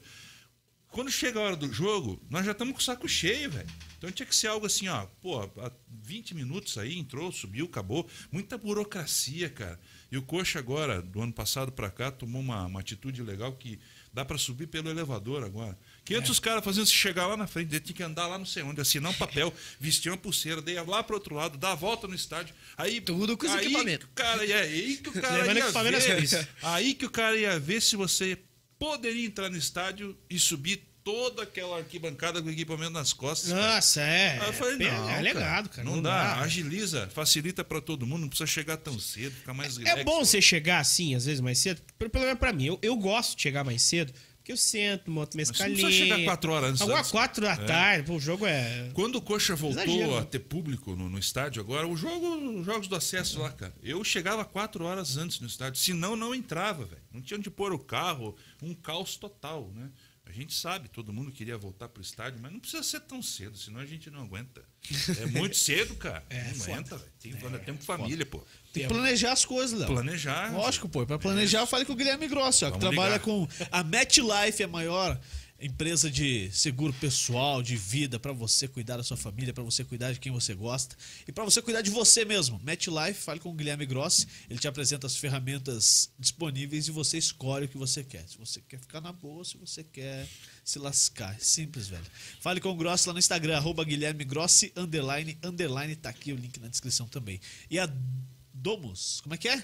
Quando 0.93 1.11
chega 1.11 1.39
a 1.39 1.41
hora 1.43 1.55
do 1.55 1.73
jogo, 1.73 2.21
nós 2.29 2.45
já 2.45 2.51
estamos 2.51 2.73
com 2.75 2.79
o 2.79 2.83
saco 2.83 3.09
cheio, 3.09 3.49
velho. 3.49 3.67
Então 3.97 4.11
tinha 4.11 4.25
que 4.27 4.35
ser 4.35 4.47
algo 4.47 4.65
assim, 4.65 4.87
ó, 4.89 5.07
pô, 5.21 5.39
há 5.41 5.71
20 6.03 6.35
minutos 6.35 6.77
aí, 6.77 6.99
entrou, 6.99 7.31
subiu, 7.31 7.65
acabou. 7.65 8.07
Muita 8.31 8.57
burocracia, 8.57 9.49
cara. 9.49 9.79
E 10.11 10.17
o 10.17 10.21
Coxa 10.21 10.59
agora, 10.59 11.01
do 11.01 11.21
ano 11.21 11.33
passado 11.33 11.71
pra 11.71 11.89
cá, 11.89 12.11
tomou 12.11 12.41
uma, 12.41 12.65
uma 12.67 12.79
atitude 12.81 13.23
legal 13.23 13.53
que 13.53 13.79
dá 14.13 14.23
pra 14.23 14.37
subir 14.37 14.67
pelo 14.67 14.89
elevador 14.89 15.43
agora. 15.43 15.75
Que 16.05 16.13
É. 16.13 16.17
antes 16.17 16.29
os 16.29 16.39
caras 16.39 16.63
faziam 16.63 16.85
se 16.85 16.93
chegar 16.93 17.25
lá 17.25 17.35
na 17.35 17.47
frente, 17.47 17.69
ele 17.71 17.79
tinha 17.79 17.95
que 17.95 18.03
andar 18.03 18.27
lá 18.27 18.37
não 18.37 18.45
sei 18.45 18.61
onde, 18.61 18.79
assinar 18.79 19.09
um 19.11 19.15
papel, 19.15 19.51
vestir 19.79 20.11
uma 20.11 20.17
pulseira, 20.17 20.61
daí 20.61 20.75
lá 20.75 21.01
pro 21.01 21.15
outro 21.15 21.33
lado, 21.33 21.57
dar 21.57 21.71
a 21.71 21.75
volta 21.75 22.07
no 22.07 22.13
estádio. 22.13 22.53
Aí, 22.77 23.01
Tudo 23.01 23.35
com 23.35 23.47
os 23.47 23.51
aí 23.53 23.65
equipamentos. 23.65 24.07
Cara, 24.13 24.45
é 24.45 24.61
aí 24.61 24.97
que 24.97 25.09
o 25.09 25.13
cara 25.13 25.37
Levando 25.37 25.57
ia 25.57 25.71
ver, 26.27 26.47
aí 26.61 26.93
que 26.93 27.05
o 27.05 27.09
cara 27.09 27.35
ia 27.35 27.57
ver 27.59 27.81
se 27.81 27.95
você 27.95 28.37
poderia 28.83 29.25
entrar 29.25 29.49
no 29.49 29.55
estádio 29.55 30.13
e 30.29 30.37
subir 30.37 30.83
toda 31.05 31.43
aquela 31.43 31.77
arquibancada 31.77 32.41
com 32.41 32.49
o 32.49 32.51
equipamento 32.51 32.91
nas 32.91 33.13
costas. 33.13 33.49
cara. 33.51 33.75
Nossa, 33.75 34.01
é. 34.01 34.39
Aí 34.39 34.47
eu 34.47 34.53
falei, 34.53 34.87
é, 34.87 34.91
não, 34.91 35.09
é 35.09 35.21
legado, 35.21 35.69
cara. 35.69 35.83
Não, 35.83 36.01
dá. 36.01 36.39
agiliza, 36.41 37.09
facilita 37.13 37.63
pra 37.63 37.79
todo 37.79 38.05
mundo, 38.05 38.21
não 38.23 38.27
precisa 38.27 38.47
chegar 38.47 38.75
tão 38.75 38.99
cedo, 38.99 39.33
fica 39.35 39.53
mais 39.53 39.77
relax. 39.77 40.01
É 40.01 40.03
bom 40.03 40.19
você 40.25 40.41
chegar 40.41 40.79
assim, 40.79 41.15
às 41.15 41.25
vezes, 41.25 41.39
mais 41.39 41.59
cedo. 41.59 41.81
Pelo 41.97 42.25
menos 42.25 42.39
pra 42.39 42.51
mim. 42.51 42.65
Eu, 42.65 42.79
eu 42.81 42.95
gosto 42.97 43.37
de 43.37 43.43
chegar 43.43 43.63
mais 43.63 43.81
cedo, 43.81 44.13
porque 44.43 44.51
eu 44.51 44.57
sento, 44.57 45.09
monto 45.09 45.37
minha 45.37 45.45
você 45.45 45.51
não 45.51 45.55
escalinha. 45.71 45.87
precisa 45.87 46.03
chegar 46.03 46.23
quatro 46.25 46.51
horas 46.51 46.69
antes. 46.71 46.81
Agora, 46.81 46.99
antes. 46.99 47.11
quatro 47.11 47.41
da 47.41 47.53
É. 47.53 47.65
tarde, 47.65 48.05
pô, 48.07 48.15
o 48.15 48.19
jogo 48.19 48.45
é. 48.45 48.91
Quando 48.93 49.15
o 49.15 49.21
Coxa 49.21 49.55
voltou 49.55 49.81
Exagero, 49.81 50.17
a 50.17 50.19
né? 50.19 50.27
ter 50.29 50.39
público 50.39 50.97
no, 50.97 51.09
no 51.09 51.17
estádio 51.17 51.61
agora, 51.61 51.87
o 51.87 51.95
jogo, 51.95 52.59
os 52.59 52.65
jogos 52.65 52.89
do 52.89 52.95
acesso 52.97 53.39
lá, 53.39 53.53
cara, 53.53 53.73
eu 53.81 54.03
chegava 54.03 54.43
quatro 54.43 54.83
horas 54.83 55.15
antes 55.15 55.39
no 55.39 55.47
estádio, 55.47 55.79
senão 55.79 56.17
não 56.17 56.35
entrava, 56.35 56.83
velho. 56.83 57.01
Não 57.09 57.21
tinha 57.21 57.37
onde 57.37 57.49
pôr 57.49 57.71
o 57.71 57.79
carro, 57.79 58.35
um 58.61 58.75
caos 58.75 59.15
total, 59.15 59.71
né? 59.73 59.89
A 60.25 60.31
gente 60.31 60.53
sabe, 60.53 60.89
todo 60.89 61.13
mundo 61.13 61.31
queria 61.31 61.57
voltar 61.57 61.87
pro 61.87 62.01
estádio, 62.01 62.39
mas 62.41 62.51
não 62.51 62.59
precisa 62.59 62.81
ser 62.83 62.99
tão 63.01 63.21
cedo, 63.21 63.57
senão 63.57 63.79
a 63.79 63.85
gente 63.85 64.09
não 64.09 64.21
aguenta. 64.21 64.61
É 65.21 65.25
muito 65.27 65.55
cedo, 65.55 65.95
cara. 65.95 66.23
É, 66.29 66.43
não 66.49 66.55
foda. 66.55 66.71
aguenta, 66.73 66.97
velho. 66.97 67.11
Tem 67.19 67.31
é, 67.33 67.57
tempo 67.59 67.83
família, 67.83 68.25
pô. 68.25 68.43
Tem 68.73 68.83
que 68.83 68.89
planejar 68.89 69.31
as 69.31 69.45
coisas, 69.45 69.79
Léo. 69.79 69.87
Planejar. 69.87 70.51
Lógico, 70.51 70.89
pô. 70.89 71.05
Pra 71.05 71.19
planejar, 71.19 71.65
fale 71.67 71.85
com 71.85 71.93
o 71.93 71.95
Guilherme 71.95 72.27
Grossi, 72.27 72.65
ó, 72.65 72.71
que 72.71 72.79
Vamos 72.79 72.89
trabalha 72.89 73.13
ligar. 73.13 73.23
com 73.23 73.47
a 73.71 73.83
MetLife, 73.83 74.63
a 74.63 74.67
maior 74.67 75.21
empresa 75.61 76.11
de 76.11 76.49
seguro 76.51 76.91
pessoal, 76.93 77.61
de 77.63 77.77
vida, 77.77 78.19
pra 78.19 78.33
você 78.33 78.67
cuidar 78.67 78.97
da 78.97 79.03
sua 79.03 79.15
família, 79.15 79.53
pra 79.53 79.63
você 79.63 79.83
cuidar 79.83 80.11
de 80.11 80.19
quem 80.19 80.31
você 80.31 80.53
gosta 80.53 80.95
e 81.25 81.31
pra 81.31 81.43
você 81.45 81.61
cuidar 81.61 81.81
de 81.81 81.89
você 81.89 82.25
mesmo. 82.25 82.59
MetLife, 82.63 83.21
fale 83.21 83.39
com 83.39 83.49
o 83.49 83.53
Guilherme 83.53 83.85
Grossi, 83.85 84.27
ele 84.49 84.59
te 84.59 84.67
apresenta 84.67 85.07
as 85.07 85.15
ferramentas 85.15 86.09
disponíveis 86.19 86.87
e 86.87 86.91
você 86.91 87.17
escolhe 87.17 87.65
o 87.65 87.69
que 87.69 87.77
você 87.77 88.03
quer. 88.03 88.27
Se 88.27 88.37
você 88.37 88.59
quer 88.59 88.79
ficar 88.79 88.99
na 88.99 89.13
boa, 89.13 89.45
se 89.45 89.55
você 89.55 89.83
quer 89.83 90.27
se 90.65 90.79
lascar. 90.79 91.35
É 91.35 91.39
simples, 91.39 91.87
velho. 91.87 92.03
Fale 92.41 92.59
com 92.59 92.69
o 92.69 92.75
Grossi 92.75 93.07
lá 93.07 93.13
no 93.13 93.19
Instagram, 93.19 93.55
arroba 93.55 93.85
Guilherme 93.85 94.25
Grossi, 94.25 94.73
underline, 94.75 95.37
underline, 95.43 95.95
tá 95.95 96.09
aqui 96.09 96.33
o 96.33 96.35
link 96.35 96.59
na 96.59 96.67
descrição 96.67 97.07
também. 97.07 97.39
E 97.69 97.79
a 97.79 97.87
Domus, 98.63 99.19
como 99.21 99.35
é 99.35 99.37
que 99.37 99.49
é? 99.49 99.61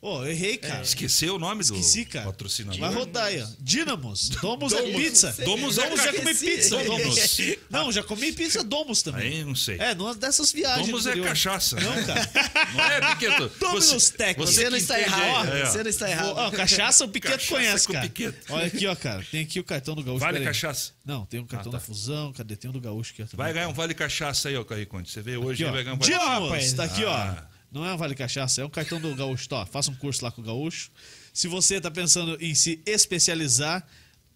Ô, 0.00 0.18
eu 0.22 0.30
errei, 0.30 0.56
cara. 0.58 0.80
Esqueceu 0.80 1.34
o 1.34 1.38
nome 1.40 1.60
Esqueci, 1.60 2.04
do 2.04 2.10
cara. 2.12 2.26
patrocinador? 2.26 2.78
Vai 2.78 2.94
rodar 2.94 3.24
aí, 3.24 3.42
ó. 3.42 3.46
Dynamos. 3.58 4.28
Domus 4.28 4.72
é 4.72 4.82
pizza. 4.92 5.34
Domus 5.44 5.76
é 5.76 5.90
já 5.96 5.96
ca- 5.96 6.12
comi 6.12 6.34
pizza. 6.36 6.84
Domus. 6.84 7.02
Domus. 7.02 7.40
Não, 7.68 7.90
já 7.90 8.02
comi 8.04 8.32
pizza 8.32 8.62
Domus 8.62 9.02
também. 9.02 9.38
Aí 9.38 9.44
não 9.44 9.56
sei. 9.56 9.76
É, 9.80 9.96
numa 9.96 10.14
dessas 10.14 10.52
viagens. 10.52 10.86
Domus 10.86 11.02
do 11.02 11.10
é 11.10 11.20
cachaça. 11.20 11.80
Não, 11.80 12.04
cara. 12.04 12.30
Não 12.76 12.84
é, 12.84 13.00
Piqueto? 13.16 13.50
Dominus 13.58 14.10
Tech. 14.10 14.38
Você 14.38 14.64
não 14.70 14.70
que 14.76 14.76
está 14.84 15.00
errado. 15.00 15.50
aí. 15.50 15.62
É. 15.62 15.66
Você 15.66 15.82
não 15.82 15.90
está 15.90 16.08
errado. 16.08 16.28
Ó, 16.36 16.50
cachaça 16.52 17.04
o 17.04 17.08
Piqueto 17.08 17.32
Cachaça 17.32 17.52
conhece, 17.54 17.86
com 17.88 17.92
cara. 17.94 18.06
Piqueto. 18.06 18.52
Olha 18.52 18.66
aqui, 18.66 18.86
ó, 18.86 18.94
cara. 18.94 19.26
Tem 19.32 19.42
aqui 19.42 19.58
o 19.58 19.64
cartão 19.64 19.96
do 19.96 20.04
Gaúcho. 20.04 20.20
Vale 20.20 20.44
cachaça. 20.44 20.92
Não, 21.04 21.26
tem 21.26 21.40
um 21.40 21.46
cartão 21.46 21.70
Ah, 21.70 21.72
tá. 21.72 21.78
da 21.78 21.84
Fusão. 21.84 22.32
Cadê? 22.34 22.54
Tem 22.54 22.70
um 22.70 22.72
do 22.72 22.80
Gaúcho 22.80 23.10
aqui 23.14 23.22
também. 23.24 23.36
Vai 23.46 23.52
ganhar 23.52 23.68
um 23.68 23.72
vale 23.72 23.94
cachaça 23.94 24.48
aí, 24.48 24.56
ó, 24.56 24.62
Carriconte. 24.62 25.10
Você 25.10 25.22
vê 25.22 25.36
hoje 25.36 25.64
Aqui, 25.64 25.72
vai 25.72 25.82
ganhar 25.82 25.94
um 25.96 25.98
vale 25.98 26.12
rapaz. 26.14 26.72
tá 26.74 26.84
aqui, 26.84 27.04
Ah. 27.04 27.44
ó. 27.44 27.47
Não 27.70 27.84
é 27.84 27.92
um 27.92 27.96
Vale 27.96 28.14
Cachaça, 28.14 28.62
é 28.62 28.64
um 28.64 28.70
cartão 28.70 29.00
do 29.00 29.14
Gaúcho. 29.14 29.46
Ó, 29.50 29.66
faça 29.66 29.90
um 29.90 29.94
curso 29.94 30.24
lá 30.24 30.30
com 30.30 30.40
o 30.40 30.44
Gaúcho. 30.44 30.90
Se 31.32 31.48
você 31.48 31.80
tá 31.80 31.90
pensando 31.90 32.36
em 32.40 32.54
se 32.54 32.80
especializar, 32.86 33.86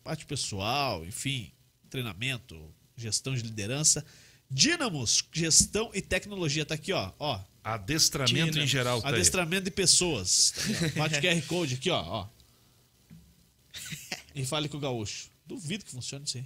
parte 0.04 0.26
pessoal, 0.26 1.04
enfim, 1.04 1.50
treinamento, 1.88 2.72
gestão 2.96 3.34
de 3.34 3.42
liderança, 3.42 4.04
Dynamos, 4.52 5.24
gestão 5.32 5.90
e 5.94 6.02
tecnologia, 6.02 6.66
tá 6.66 6.74
aqui, 6.74 6.92
ó. 6.92 7.10
ó 7.18 7.40
Adestramento 7.64 8.58
em 8.58 8.66
geral. 8.66 9.00
Tá 9.00 9.08
aí. 9.08 9.14
Adestramento 9.14 9.64
de 9.64 9.70
pessoas. 9.70 10.52
Tá. 10.94 11.08
Bate 11.08 11.18
o 11.18 11.22
QR 11.22 11.42
Code 11.46 11.74
aqui, 11.76 11.88
ó, 11.88 12.02
ó. 12.02 12.28
E 14.34 14.44
fale 14.44 14.68
com 14.68 14.76
o 14.76 14.80
Gaúcho. 14.80 15.30
Duvido 15.46 15.84
que 15.84 15.90
funcione 15.90 16.24
isso 16.24 16.36
aí. 16.36 16.44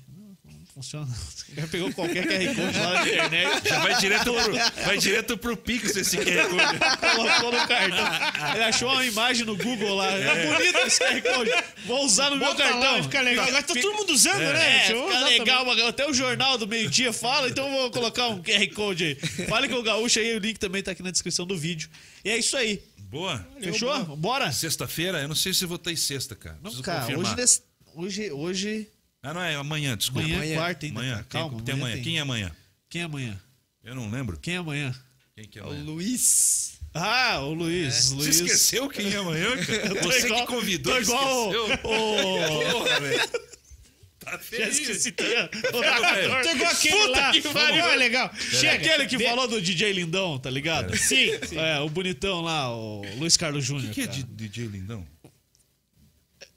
Funciona. 0.74 1.08
Já 1.56 1.66
pegou 1.68 1.90
qualquer 1.94 2.26
QR 2.26 2.54
Code 2.54 2.78
lá 2.78 2.92
na 2.92 3.08
internet. 3.08 3.66
Já 3.66 3.78
vai 3.78 3.96
direto 3.98 4.24
pro, 4.34 4.84
vai 4.84 4.98
direto 4.98 5.38
pro 5.38 5.56
Pix 5.56 5.96
esse 5.96 6.18
QR 6.18 6.48
Code. 6.50 7.16
colocou 7.16 7.52
no 7.52 7.66
cartão. 7.66 8.54
Ele 8.54 8.64
achou 8.64 8.92
uma 8.92 9.06
imagem 9.06 9.46
no 9.46 9.56
Google 9.56 9.94
lá. 9.94 10.10
É, 10.12 10.54
bonito 10.54 10.78
esse 10.86 10.98
QR 11.00 11.22
Code. 11.22 11.50
Vou 11.86 12.04
usar 12.04 12.28
no 12.28 12.36
meu 12.36 12.48
Bota 12.48 12.62
cartão. 12.62 12.80
lá, 12.96 13.02
fica 13.02 13.20
legal. 13.22 13.46
Agora 13.46 13.62
tá 13.62 13.74
todo 13.74 13.94
mundo 13.94 14.10
usando, 14.12 14.38
né? 14.38 14.76
É, 14.76 14.78
Deixa 14.80 14.92
eu 14.92 15.06
fica 15.08 15.20
legal. 15.24 15.64
mas 15.64 15.80
Até 15.80 16.06
o 16.06 16.12
jornal 16.12 16.58
do 16.58 16.66
meio-dia 16.68 17.10
fala, 17.10 17.48
então 17.48 17.64
eu 17.66 17.72
vou 17.72 17.90
colocar 17.90 18.28
um 18.28 18.42
QR 18.42 18.68
Code 18.74 19.04
aí. 19.04 19.14
Fale 19.46 19.70
com 19.70 19.76
o 19.76 19.82
Gaúcho 19.82 20.18
aí, 20.18 20.36
o 20.36 20.38
link 20.38 20.58
também 20.58 20.82
tá 20.82 20.90
aqui 20.90 21.02
na 21.02 21.10
descrição 21.10 21.46
do 21.46 21.56
vídeo. 21.56 21.88
E 22.22 22.28
é 22.28 22.36
isso 22.36 22.54
aí. 22.54 22.82
Boa. 22.98 23.46
Fechou? 23.62 23.98
Bora? 24.16 24.52
Sexta-feira? 24.52 25.22
Eu 25.22 25.28
não 25.28 25.34
sei 25.34 25.54
se 25.54 25.64
eu 25.64 25.68
vou 25.68 25.76
estar 25.76 25.90
em 25.90 25.96
sexta, 25.96 26.36
cara. 26.36 26.56
Não, 26.56 26.64
Preciso 26.64 26.82
cara, 26.82 27.00
confirmar. 27.00 27.34
hoje, 27.34 27.62
hoje, 27.94 28.30
hoje, 28.32 28.88
Ah, 29.28 29.34
não, 29.34 29.42
é 29.42 29.54
amanhã, 29.56 29.96
desculpa. 29.96 30.26
amanhã, 30.26 30.44
é 30.52 30.54
quarta 30.54 30.86
ainda. 30.86 31.00
Amanhã. 31.00 31.26
Calma, 31.28 31.60
tem 31.62 31.74
amanhã. 31.74 31.94
tem. 31.94 32.02
Quem 32.04 32.16
é 32.18 32.20
amanhã? 32.20 32.52
Quem 32.88 33.00
é 33.00 33.04
amanhã? 33.04 33.40
Eu 33.82 33.94
não 33.96 34.08
lembro. 34.10 34.38
Quem 34.38 34.54
é 34.54 34.58
amanhã? 34.58 34.94
Quem 35.34 35.48
que 35.48 35.58
é 35.58 35.62
O 35.62 35.66
amanhã? 35.66 35.82
Luiz. 35.84 36.78
Ah, 36.94 37.40
o 37.40 37.52
Luiz. 37.52 37.94
Você 38.10 38.14
Luiz. 38.14 38.40
esqueceu 38.40 38.88
quem 38.88 39.12
é 39.12 39.16
amanhã, 39.16 39.48
cara? 39.64 39.94
Você 40.02 40.26
igual- 40.26 40.46
que 40.46 40.52
convidou, 40.54 40.92
Tô 40.94 41.00
igual 41.00 41.50
esqueceu. 41.52 41.64
o... 41.64 41.74
o- 41.74 42.72
Porra, 42.72 43.00
velho. 43.00 43.28
Tá 44.20 44.38
feliz. 44.38 44.78
esqueci. 44.80 45.14
O 45.72 45.80
narrador. 45.80 46.42
Tô 46.42 46.50
igual 46.50 46.70
aquele 46.72 46.96
Puta 46.96 47.20
lá. 47.20 47.32
que 47.32 47.42
pariu. 47.42 47.84
É 47.84 47.96
legal. 47.96 48.30
Chega 48.38 48.72
aquele 48.74 49.06
que 49.06 49.16
De- 49.16 49.24
falou 49.24 49.46
do 49.46 49.60
DJ 49.60 49.92
Lindão, 49.92 50.38
tá 50.38 50.50
ligado? 50.50 50.96
Sim, 50.96 51.30
É, 51.56 51.78
o 51.80 51.88
bonitão 51.88 52.40
lá, 52.40 52.74
o 52.74 53.02
Luiz 53.18 53.36
Carlos 53.36 53.64
O 53.64 53.66
Júnior. 53.66 53.88
que, 53.92 54.06
que 54.06 54.18
é 54.18 54.22
cara. 54.22 54.28
DJ 54.34 54.66
Lindão? 54.66 55.06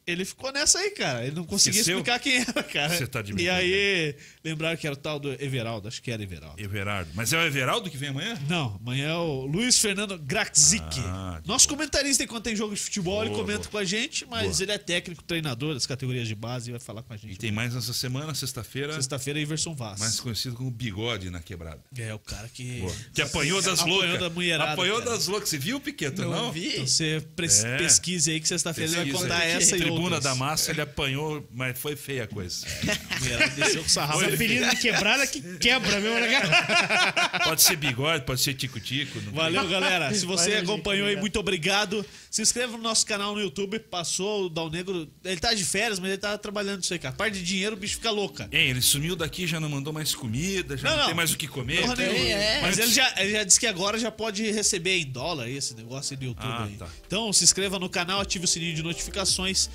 Ele 0.10 0.26
ficou 0.26 0.52
nessa 0.52 0.80
aí, 0.80 0.92
cara. 0.92 1.26
Ele 1.26 1.36
não 1.36 1.44
conseguia 1.46 1.80
Esqueceu? 1.82 1.98
explicar 2.00 2.20
quem 2.20 2.38
era, 2.38 2.64
cara. 2.64 2.90
Você 2.96 3.08
tá 3.08 3.22
de 3.22 3.34
E 3.40 3.50
aí, 3.50 4.16
lembraram 4.44 4.76
que 4.78 4.88
era 4.88 4.94
o 4.94 4.98
tal 4.98 5.20
do 5.20 5.32
Everaldo. 5.42 5.88
Acho 5.88 6.02
que 6.02 6.12
era 6.12 6.22
Everaldo. 6.24 6.62
Everardo. 6.62 7.12
Mas 7.14 7.32
é 7.34 7.38
o 7.38 7.42
Everaldo 7.46 7.90
que 7.90 7.98
vem 7.98 8.10
amanhã? 8.10 8.38
Não, 8.50 8.76
amanhã 8.82 9.10
é 9.10 9.16
o 9.16 9.46
Luiz 9.46 9.78
Fernando 9.80 10.18
Graxic. 10.18 10.84
Ah, 11.06 11.42
Nosso 11.46 11.68
comentarista 11.68 12.24
enquanto 12.24 12.44
tem 12.46 12.56
jogo 12.56 12.74
de 12.74 12.82
futebol, 12.82 13.22
ele 13.22 13.30
Boa, 13.30 13.42
comenta 13.42 13.60
boa. 13.60 13.72
com 13.72 13.78
a 13.78 13.84
gente, 13.84 14.26
mas 14.26 14.60
ele 14.62 14.72
é 14.72 14.78
técnico, 14.78 15.24
treinador 15.24 15.74
das 15.74 15.86
categorias 15.86 16.28
de 16.28 16.36
base 16.36 16.70
e 16.70 16.72
vai 16.72 16.80
falar 16.80 17.04
com 17.04 17.14
a 17.14 17.18
gente. 17.18 17.34
E 17.34 17.38
tem 17.38 17.52
mais 17.52 17.74
nessa 17.74 17.94
semana, 17.94 18.34
sexta-feira, 18.34 18.94
Sexta-feira, 18.94 19.40
Iverson 19.40 19.76
Vaz. 19.76 20.00
mais 20.00 20.20
conhecido 20.20 20.56
como 20.56 20.72
Bigode 20.72 21.30
na 21.30 21.42
quebrada. 21.42 21.82
É, 21.98 22.14
o 22.14 22.20
cara 22.20 22.48
que. 22.50 22.80
Boa. 22.80 22.96
Que 23.14 23.22
apanhou 23.22 23.62
das 23.62 23.80
Apanhou 23.80 24.00
loucas. 24.02 24.20
da 24.20 24.30
mulherada, 24.30 24.74
Apanhou 24.74 25.00
cara. 25.00 25.12
das 25.12 25.28
loucas. 25.28 25.50
Você 25.50 25.58
viu, 25.58 25.80
Piqueta? 25.80 26.24
Não, 26.24 26.32
Não 26.32 26.52
vi. 26.52 26.70
Então 26.74 26.88
você 26.88 27.22
pres- 27.36 27.64
É. 27.64 27.78
pesquise 27.78 28.32
aí 28.32 28.40
que 28.40 28.48
sexta-feira 28.48 28.90
ele 28.92 28.96
vai 28.98 29.06
Pesquisa 29.06 29.24
contar 29.28 29.42
aí. 29.44 29.52
essa 29.52 29.76
e 29.76 29.80
Tribuna 29.80 29.99
outras. 30.04 30.24
da 30.24 30.36
Massa, 30.36 30.72
ele 30.72 30.82
apanhou, 30.82 31.48
mas 31.54 31.78
foi 31.80 31.96
feia 31.96 32.24
a 32.24 32.28
coisa. 32.28 32.66
Desceu 33.56 33.82
com 33.82 33.88
o 33.88 33.90
sarrafo. 33.90 34.24
Esse 34.24 34.34
apelido 34.36 34.70
de 34.70 34.76
quebrada 34.78 35.28
que 35.28 35.42
quebra 35.58 36.00
mesmo, 36.00 36.20
né, 36.20 36.40
cara? 36.40 37.40
Pode 37.46 37.62
ser 37.62 37.76
bigode, 37.76 38.26
pode 38.26 38.42
ser 38.42 38.54
tico-tico. 38.54 39.20
Valeu, 39.32 39.68
galera. 39.68 40.14
Se 40.14 40.26
você 40.26 40.44
Valeu, 40.44 40.60
gente, 40.60 40.70
acompanhou 40.70 41.08
aí, 41.08 41.14
obrigado. 41.14 41.22
muito 41.22 41.40
obrigado. 41.40 42.06
Se 42.30 42.44
inscreva 42.44 42.78
no 42.78 42.84
nosso 42.84 43.06
canal 43.06 43.34
no 43.34 43.42
YouTube. 43.42 43.80
Passou 43.80 44.46
o 44.46 44.50
Dal 44.50 44.70
Negro. 44.70 45.10
Ele 45.26 45.40
tá 45.40 45.54
de 45.54 45.66
férias, 45.66 45.98
mas 46.00 46.10
ele 46.12 46.18
tá 46.20 46.38
trabalhando 46.38 46.84
isso 46.84 46.94
aí, 46.94 47.00
cara. 47.00 47.16
Parte 47.16 47.34
de 47.40 47.44
dinheiro, 47.44 47.76
o 47.76 47.80
bicho 47.80 47.96
fica 47.96 48.12
louca. 48.12 48.48
Hein, 48.52 48.70
ele 48.70 48.82
sumiu 48.82 49.16
daqui, 49.16 49.48
já 49.48 49.60
não 49.60 49.68
mandou 49.70 49.92
mais 49.92 50.14
comida, 50.14 50.78
já 50.78 50.84
Não, 50.90 50.92
não, 50.92 51.00
não. 51.00 51.06
tem 51.08 51.16
mais 51.16 51.34
o 51.34 51.38
que 51.38 51.48
comer. 51.48 51.82
Porra 51.82 51.96
nenhuma. 51.96 52.18
é. 52.20 52.62
Mas 52.62 52.78
ele 52.78 52.92
já, 52.94 53.14
ele 53.18 53.32
já 53.32 53.44
disse 53.44 53.60
que 53.60 53.66
agora 53.68 53.98
já 53.98 54.12
pode 54.12 54.50
receber 54.52 55.00
em 55.00 55.06
dólar 55.06 55.46
aí, 55.46 55.58
esse 55.58 55.74
negócio 55.76 56.14
aí 56.14 56.18
do 56.18 56.26
YouTube 56.26 56.46
Ah, 56.48 56.66
aí. 56.66 56.76
tá. 56.76 56.88
Então 57.08 57.34
se 57.34 57.44
inscreva 57.44 57.80
no 57.80 57.90
canal, 57.90 58.22
ative 58.22 58.46
o 58.46 58.48
sininho 58.48 58.76
de 58.76 58.84
notificações 58.84 59.68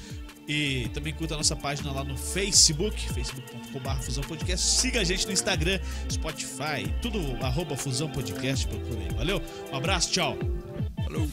e 0.46 0.88
também 0.94 1.12
curta 1.12 1.34
a 1.34 1.38
nossa 1.38 1.56
página 1.56 1.90
lá 1.90 2.04
no 2.04 2.16
Facebook, 2.16 3.12
facebook.com.br 3.14 4.02
Fusão 4.02 4.22
Podcast. 4.22 4.64
Siga 4.80 5.00
a 5.00 5.04
gente 5.04 5.26
no 5.26 5.32
Instagram, 5.32 5.80
Spotify, 6.08 6.86
tudo 7.02 7.18
arroba 7.44 7.76
Fusão 7.76 8.08
Podcast, 8.10 8.66
procura 8.68 9.00
aí. 9.00 9.14
Valeu, 9.16 9.42
um 9.72 9.76
abraço, 9.76 10.12
tchau. 10.12 10.38
Falou. 11.02 11.28